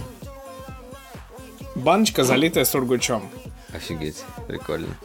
баночка, 1.75 2.23
залитая 2.23 2.65
сургучом. 2.65 3.29
Офигеть, 3.73 4.23
прикольно. 4.47 4.95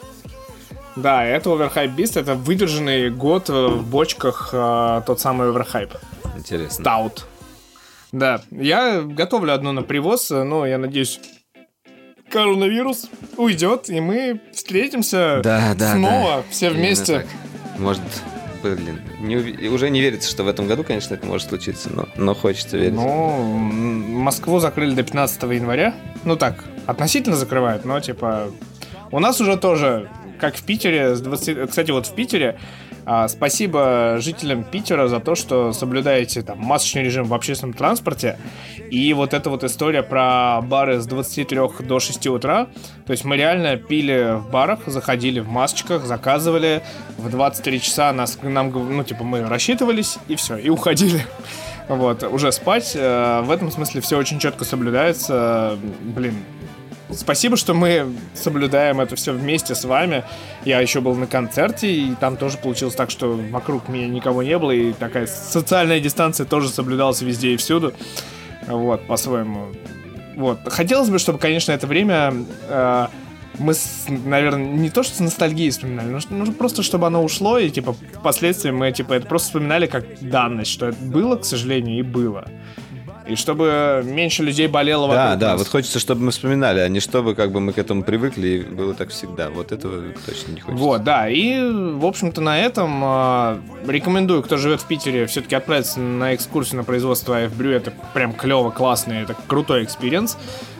Да, 0.96 1.24
это 1.24 1.50
Overhype 1.50 1.94
Beast, 1.94 2.18
это 2.18 2.34
выдержанный 2.34 3.10
год 3.10 3.48
э, 3.50 3.66
в 3.68 3.86
бочках 3.86 4.50
э, 4.52 5.02
тот 5.06 5.20
самый 5.20 5.48
Overhype. 5.48 5.96
Интересно. 6.36 6.84
Таут. 6.84 7.26
Да, 8.12 8.40
я 8.50 9.02
готовлю 9.02 9.52
одну 9.52 9.72
на 9.72 9.82
привоз, 9.82 10.30
но 10.30 10.66
я 10.66 10.78
надеюсь, 10.78 11.20
коронавирус 12.30 13.08
уйдет, 13.36 13.88
и 13.88 14.00
мы 14.00 14.40
встретимся 14.52 15.40
Да, 15.42 15.74
да, 15.74 15.92
снова 15.92 16.36
да. 16.36 16.42
все 16.50 16.70
вместе. 16.70 17.26
Может, 17.78 18.02
блин, 18.62 19.00
не 19.20 19.68
уже 19.68 19.90
не 19.90 20.00
верится, 20.00 20.30
что 20.30 20.44
в 20.44 20.48
этом 20.48 20.66
году, 20.66 20.84
конечно, 20.84 21.14
это 21.14 21.26
может 21.26 21.48
случиться, 21.48 21.90
но, 21.92 22.08
но 22.16 22.34
хочется 22.34 22.76
верить. 22.76 22.94
Ну, 22.94 23.42
Москву 23.42 24.58
закрыли 24.60 24.94
до 24.94 25.02
15 25.02 25.42
января. 25.42 25.94
Ну 26.24 26.36
так, 26.36 26.64
относительно 26.86 27.36
закрывают, 27.36 27.84
но 27.84 28.00
типа... 28.00 28.50
У 29.12 29.20
нас 29.20 29.40
уже 29.40 29.56
тоже, 29.56 30.10
как 30.40 30.56
в 30.56 30.64
Питере, 30.64 31.14
с 31.14 31.20
20... 31.20 31.70
Кстати, 31.70 31.92
вот 31.92 32.06
в 32.06 32.14
Питере 32.14 32.58
а, 33.06 33.28
спасибо 33.28 34.16
жителям 34.18 34.64
Питера 34.64 35.06
за 35.06 35.20
то, 35.20 35.36
что 35.36 35.72
соблюдаете 35.72 36.42
там 36.42 36.58
масочный 36.58 37.04
режим 37.04 37.24
в 37.24 37.34
общественном 37.34 37.72
транспорте. 37.72 38.36
И 38.90 39.12
вот 39.12 39.32
эта 39.32 39.48
вот 39.48 39.62
история 39.62 40.02
про 40.02 40.60
бары 40.62 41.00
с 41.00 41.06
23 41.06 41.58
до 41.86 42.00
6 42.00 42.26
утра. 42.26 42.66
То 43.06 43.12
есть 43.12 43.24
мы 43.24 43.36
реально 43.36 43.76
пили 43.76 44.36
в 44.36 44.50
барах, 44.50 44.80
заходили 44.86 45.38
в 45.38 45.48
масочках, 45.48 46.04
заказывали. 46.04 46.82
В 47.16 47.30
23 47.30 47.80
часа 47.80 48.12
нас, 48.12 48.38
нам, 48.42 48.70
ну, 48.70 49.04
типа, 49.04 49.22
мы 49.22 49.46
рассчитывались, 49.48 50.18
и 50.26 50.34
все, 50.34 50.56
и 50.56 50.68
уходили. 50.68 51.24
Вот, 51.88 52.24
уже 52.24 52.50
спать. 52.50 52.92
Э, 52.96 53.42
В 53.42 53.50
этом 53.52 53.70
смысле 53.70 54.00
все 54.00 54.18
очень 54.18 54.40
четко 54.40 54.64
соблюдается. 54.64 55.78
Блин, 56.02 56.34
Спасибо, 57.10 57.56
что 57.56 57.72
мы 57.72 58.12
соблюдаем 58.34 59.00
это 59.00 59.14
все 59.16 59.32
вместе 59.32 59.74
с 59.74 59.84
вами. 59.84 60.24
Я 60.64 60.80
еще 60.80 61.00
был 61.00 61.14
на 61.14 61.26
концерте, 61.26 61.92
и 61.92 62.14
там 62.14 62.36
тоже 62.36 62.58
получилось 62.58 62.94
так, 62.94 63.10
что 63.10 63.38
вокруг 63.50 63.88
меня 63.88 64.08
никого 64.08 64.42
не 64.42 64.58
было, 64.58 64.72
и 64.72 64.92
такая 64.92 65.26
социальная 65.26 66.00
дистанция 66.00 66.46
тоже 66.46 66.68
соблюдалась 66.68 67.22
везде 67.22 67.54
и 67.54 67.56
всюду. 67.56 67.94
Вот, 68.66 69.06
по-своему. 69.06 69.68
Вот. 70.36 70.60
Хотелось 70.66 71.08
бы, 71.08 71.18
чтобы, 71.18 71.38
конечно, 71.38 71.72
это 71.72 71.86
время 71.86 72.34
э, 72.68 73.06
мы, 73.58 73.74
наверное, 74.08 74.64
не 74.64 74.90
то 74.90 75.02
что 75.02 75.16
с 75.16 75.20
ностальгией 75.20 75.70
вспоминали, 75.70 76.08
но, 76.08 76.18
ну, 76.30 76.52
просто 76.52 76.82
чтобы 76.82 77.06
оно 77.06 77.22
ушло, 77.22 77.58
и, 77.58 77.70
типа, 77.70 77.94
впоследствии 78.14 78.70
мы, 78.70 78.92
типа, 78.92 79.14
это 79.14 79.26
просто 79.26 79.48
вспоминали 79.48 79.86
как 79.86 80.04
данность, 80.20 80.70
что 80.70 80.86
это 80.86 80.98
было, 81.02 81.36
к 81.36 81.44
сожалению, 81.44 81.98
и 81.98 82.02
было. 82.02 82.46
И 83.28 83.34
чтобы 83.34 84.02
меньше 84.04 84.42
людей 84.42 84.68
болело 84.68 85.08
Да, 85.08 85.24
вокруг 85.24 85.38
да, 85.40 85.50
нас. 85.52 85.58
вот 85.58 85.68
хочется, 85.68 85.98
чтобы 85.98 86.22
мы 86.22 86.30
вспоминали, 86.30 86.80
а 86.80 86.88
не 86.88 87.00
чтобы 87.00 87.34
как 87.34 87.50
бы 87.50 87.60
мы 87.60 87.72
к 87.72 87.78
этому 87.78 88.04
привыкли 88.04 88.48
и 88.48 88.62
было 88.62 88.94
так 88.94 89.10
всегда. 89.10 89.50
Вот 89.50 89.72
этого 89.72 90.02
точно 90.24 90.52
не 90.52 90.60
хочется. 90.60 90.82
Вот, 90.84 91.02
да, 91.02 91.28
и, 91.28 91.58
в 91.60 92.06
общем-то, 92.06 92.40
на 92.40 92.58
этом 92.58 93.02
э, 93.04 93.58
рекомендую, 93.88 94.42
кто 94.42 94.56
живет 94.56 94.80
в 94.80 94.86
Питере, 94.86 95.26
все-таки 95.26 95.56
отправиться 95.56 95.98
на 96.00 96.34
экскурсию 96.34 96.76
на 96.78 96.84
производство 96.84 97.42
AF 97.44 97.74
Это 97.74 97.92
прям 98.14 98.32
клево, 98.32 98.70
классно, 98.70 99.12
это 99.14 99.34
крутой 99.48 99.84
experience. 99.84 100.36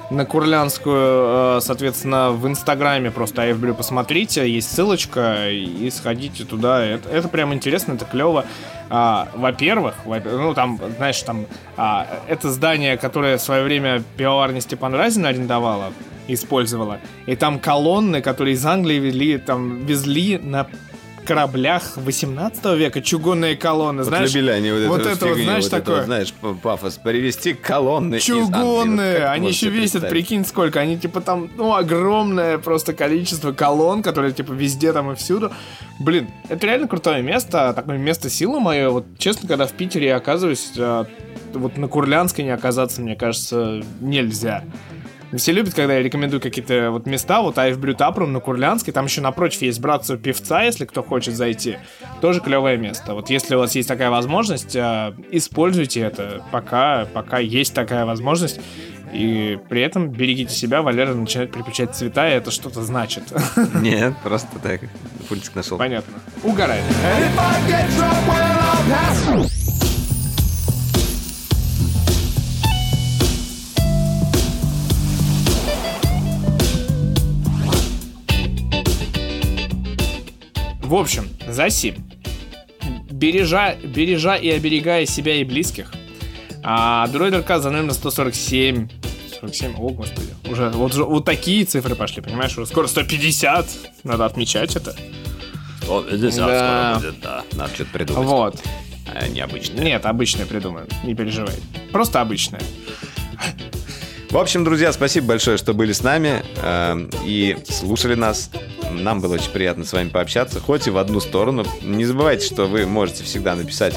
На 0.09 0.25
Курлянскую, 0.25 1.57
э, 1.57 1.61
соответственно, 1.61 2.31
в 2.31 2.47
Инстаграме 2.47 3.11
просто 3.11 3.43
AF 3.43 3.75
посмотрите, 3.75 4.49
есть 4.49 4.73
ссылочка, 4.73 5.51
и 5.51 5.91
сходите 5.91 6.45
туда. 6.45 6.85
Это, 6.85 7.09
это 7.09 7.29
прям 7.29 7.53
интересно, 7.53 7.95
это 7.95 8.05
клево. 8.05 8.45
А, 8.89 9.29
во-первых, 9.35 9.95
во- 10.05 10.21
ну 10.21 10.55
там, 10.55 10.81
знаешь, 10.97 11.21
там 11.23 11.47
а, 11.77 12.07
это 12.29 12.51
здание, 12.53 12.97
которое 12.97 13.37
в 13.37 13.43
свое 13.43 13.65
время 13.65 14.01
пивоварня 14.17 14.61
Степан 14.61 14.95
Разин 14.95 15.27
арендовала, 15.27 15.93
использовала. 16.29 17.01
И 17.27 17.35
там 17.35 17.59
колонны, 17.59 18.23
которые 18.23 18.55
из 18.55 18.65
Англии 18.65 19.01
везли, 19.01 19.39
там 19.39 19.87
везли 19.87 20.39
на 20.39 20.69
кораблях 21.27 21.97
18 21.97 22.65
века 22.77 23.03
чугунные 23.03 23.57
колонны, 23.57 23.99
Вот 23.99 24.09
знаешь? 24.09 24.33
любили 24.33 24.51
они 24.51 24.71
вот, 24.71 24.87
вот 24.87 25.01
это 25.01 25.27
вот, 25.27 25.37
фигню, 25.37 25.45
знаешь, 25.45 25.65
вот 25.65 25.73
это 25.73 25.81
такое. 25.81 25.97
вот, 25.97 26.05
знаешь, 26.07 26.35
пафос. 26.63 27.01
Перевести 27.05 27.53
колонны 27.53 28.17
из. 28.17 28.29
Вот 28.29 28.47
Чугунные, 28.47 29.17
ты 29.17 29.23
они 29.25 29.49
еще 29.49 29.69
весят, 29.69 30.09
прикинь, 30.09 30.45
сколько. 30.45 30.81
Они 30.81 30.99
типа 30.99 31.21
там, 31.21 31.51
ну, 31.57 31.75
огромное 31.75 32.59
просто 32.59 32.93
количество 32.95 33.53
колонн, 33.53 34.03
которые 34.03 34.33
типа 34.33 34.53
везде 34.53 34.93
там 34.93 35.13
и 35.13 35.15
всюду. 35.15 35.53
Блин, 35.99 36.29
это 36.49 36.67
реально 36.67 36.89
крутое 36.89 37.23
место, 37.23 37.73
такое 37.75 37.99
место 37.99 38.31
силы 38.31 38.61
мое. 38.61 38.91
Вот 38.91 39.07
честно, 39.19 39.49
когда 39.49 39.67
в 39.67 39.73
Питере 39.73 40.07
я 40.07 40.17
оказываюсь, 40.17 40.73
а, 40.79 41.07
вот 41.53 41.77
на 41.77 41.89
Курлянской 41.89 42.45
не 42.45 42.51
оказаться, 42.51 43.01
мне 43.01 43.17
кажется, 43.17 43.83
нельзя. 44.01 44.65
Все 45.35 45.53
любят, 45.53 45.75
когда 45.75 45.95
я 45.95 46.03
рекомендую 46.03 46.41
какие-то 46.41 46.91
вот 46.91 47.07
места, 47.07 47.43
вот 47.43 47.59
Айв 47.59 47.79
Брю 47.79 47.95
Тапрум 47.95 48.33
на 48.33 48.41
Курлянской, 48.41 48.93
там 48.93 49.07
еще 49.07 49.21
напротив 49.21 49.63
есть 49.63 49.81
братство 49.81 50.17
певца, 50.17 50.63
если 50.63 50.85
кто 50.85 51.03
хочет 51.03 51.35
зайти, 51.35 51.79
тоже 52.21 52.41
клевое 52.41 52.77
место. 52.77 53.15
Вот 53.15 53.31
если 53.31 53.57
у 53.57 53.59
вас 53.59 53.75
есть 53.75 53.89
такая 53.89 54.11
возможность, 54.11 54.77
а, 54.77 55.15
используйте 55.31 56.01
это, 56.01 56.43
пока, 56.53 57.07
пока 57.13 57.39
есть 57.39 57.75
такая 57.75 58.05
возможность. 58.05 58.61
И 59.13 59.59
при 59.69 59.83
этом 59.83 60.11
берегите 60.11 60.53
себя, 60.53 60.83
Валера 60.83 61.15
начинает 61.15 61.53
переключать 61.53 61.95
цвета, 61.95 62.29
и 62.29 62.33
это 62.33 62.51
что-то 62.51 62.83
значит. 62.83 63.23
Нет, 63.75 64.15
просто 64.23 64.59
так. 64.63 64.81
Пультик 65.29 65.55
нашел. 65.55 65.79
Понятно. 65.79 66.15
Угорает. 66.43 66.85
Общем, 80.97 81.29
Заси, 81.49 81.95
бережа, 83.11 83.75
бережа 83.83 84.37
и 84.37 84.49
оберегая 84.51 85.07
себя 85.07 85.35
и 85.37 85.45
близких, 85.45 85.93
а 86.63 87.07
Дроидерка 87.09 87.61
за 87.61 87.71
номер 87.71 87.93
147 87.93 88.89
47, 89.41 89.75
о 89.77 89.91
господи, 89.91 90.35
уже 90.49 90.71
вот, 90.71 90.95
вот 90.95 91.25
такие 91.25 91.65
цифры 91.65 91.95
пошли, 91.95 92.23
понимаешь, 92.23 92.57
уже 92.57 92.67
скоро 92.67 92.87
150, 92.87 93.67
надо 94.05 94.25
отмечать 94.25 94.77
это. 94.77 94.97
О, 95.89 96.03
здесь 96.11 96.39
а, 96.39 96.47
Да. 96.47 96.95
скоро 96.99 97.11
будет, 97.11 97.21
да. 97.23 97.45
Надо 97.53 97.75
что-то 97.75 97.91
придумать. 97.93 98.27
Вот. 98.27 98.63
А, 99.15 99.29
необычное. 99.29 99.85
Нет, 99.85 100.07
обычное 100.07 100.47
придумаю, 100.47 100.89
не 101.05 101.15
переживай. 101.15 101.55
Просто 101.93 102.21
обычное. 102.21 102.61
В 104.31 104.39
общем, 104.39 104.65
друзья, 104.65 104.93
спасибо 104.93 105.29
большое, 105.29 105.57
что 105.57 105.73
были 105.75 105.93
с 105.93 106.03
нами 106.03 106.43
э, 106.57 107.09
и 107.25 107.57
слушали 107.69 108.15
нас. 108.15 108.51
Нам 109.03 109.21
было 109.21 109.35
очень 109.35 109.51
приятно 109.51 109.85
с 109.85 109.93
вами 109.93 110.09
пообщаться, 110.09 110.61
хоть 110.61 110.87
и 110.87 110.91
в 110.91 110.99
одну 110.99 111.21
сторону. 111.21 111.65
Не 111.83 112.05
забывайте, 112.05 112.47
что 112.47 112.67
вы 112.67 112.87
можете 112.87 113.25
всегда 113.25 113.55
написать 113.55 113.95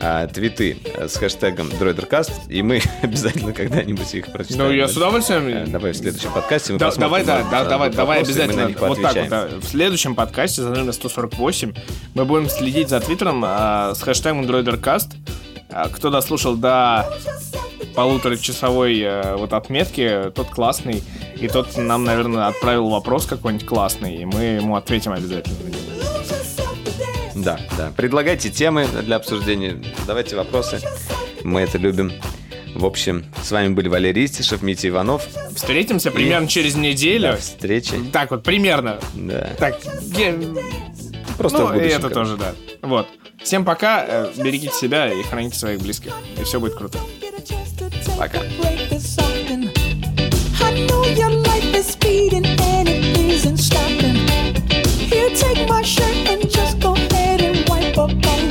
э, 0.00 0.28
твиты 0.32 0.76
э, 0.84 1.08
с 1.08 1.16
хэштегом 1.16 1.68
DroiderCast, 1.68 2.48
и 2.48 2.62
мы 2.62 2.80
обязательно 3.02 3.52
когда-нибудь 3.52 4.14
их 4.14 4.32
прочитаем. 4.32 4.68
Ну, 4.68 4.72
я 4.72 4.88
с 4.88 4.94
Э, 4.94 5.00
удовольствием. 5.00 5.70
Давай 5.70 5.92
в 5.92 5.96
следующем 5.96 6.32
подкасте 6.32 6.72
мы 6.72 6.78
Да, 6.78 6.86
посмотрим 6.86 7.26
давай, 7.26 7.44
да, 7.44 7.50
да, 7.50 7.64
давай, 7.64 7.90
давай 7.90 8.20
обязательно. 8.20 8.68
Вот 8.78 9.00
так 9.00 9.16
вот, 9.16 9.28
да. 9.28 9.48
В 9.60 9.64
следующем 9.64 10.14
подкасте 10.14 10.62
за 10.62 10.70
номер 10.70 10.92
148 10.92 11.74
мы 12.14 12.24
будем 12.24 12.48
следить 12.48 12.88
за 12.88 13.00
твиттером 13.00 13.42
а, 13.44 13.94
с 13.94 14.02
хэштегом 14.02 14.42
DroiderCast. 14.42 15.08
А, 15.72 15.88
Кто 15.88 16.10
дослушал 16.10 16.56
до 16.56 17.06
полуторачасовой 17.94 19.00
э, 19.00 19.36
вот 19.36 19.52
отметки, 19.52 20.30
тот 20.34 20.48
классный. 20.50 21.02
И 21.38 21.48
тот 21.48 21.76
нам, 21.76 22.04
наверное, 22.04 22.48
отправил 22.48 22.88
вопрос 22.88 23.26
какой-нибудь 23.26 23.66
классный, 23.66 24.16
и 24.16 24.24
мы 24.24 24.42
ему 24.42 24.76
ответим 24.76 25.12
обязательно. 25.12 25.56
Да, 27.34 27.58
да. 27.78 27.92
Предлагайте 27.96 28.50
темы 28.50 28.86
для 29.02 29.16
обсуждения, 29.16 29.82
задавайте 30.00 30.36
вопросы. 30.36 30.80
Мы 31.42 31.60
это 31.62 31.78
любим. 31.78 32.12
В 32.74 32.84
общем, 32.84 33.24
с 33.42 33.50
вами 33.50 33.72
были 33.72 33.88
Валерий 33.88 34.26
Истишев, 34.26 34.62
Митя 34.62 34.88
Иванов. 34.88 35.26
Встретимся 35.56 36.10
примерно 36.10 36.46
через 36.46 36.76
неделю. 36.76 37.32
До 37.32 37.36
встречи. 37.38 37.94
Так 38.12 38.30
вот, 38.30 38.42
примерно. 38.42 39.00
Да. 39.14 39.48
Так, 39.58 39.78
я- 40.16 40.34
Просто 41.36 41.58
ну, 41.58 41.74
и 41.74 41.88
это 41.88 42.10
тоже, 42.10 42.36
да. 42.36 42.52
Вот. 42.82 43.06
Всем 43.42 43.64
пока, 43.64 44.04
э, 44.06 44.32
берегите 44.36 44.72
себя 44.74 45.12
и 45.12 45.22
храните 45.22 45.58
своих 45.58 45.80
близких. 45.80 46.14
И 46.38 46.44
все 46.44 46.60
будет 46.60 46.74
круто. 46.74 46.98
Пока. 48.18 48.40
Here, 55.10 55.28
take 55.34 55.68
my 55.68 55.82
shirt 55.82 56.28
and 56.28 56.48
just 56.48 56.78
go 56.78 56.94
ahead 56.94 57.40
and 57.40 57.68
wipe 57.68 57.98
up 57.98 58.10
on 58.10 58.49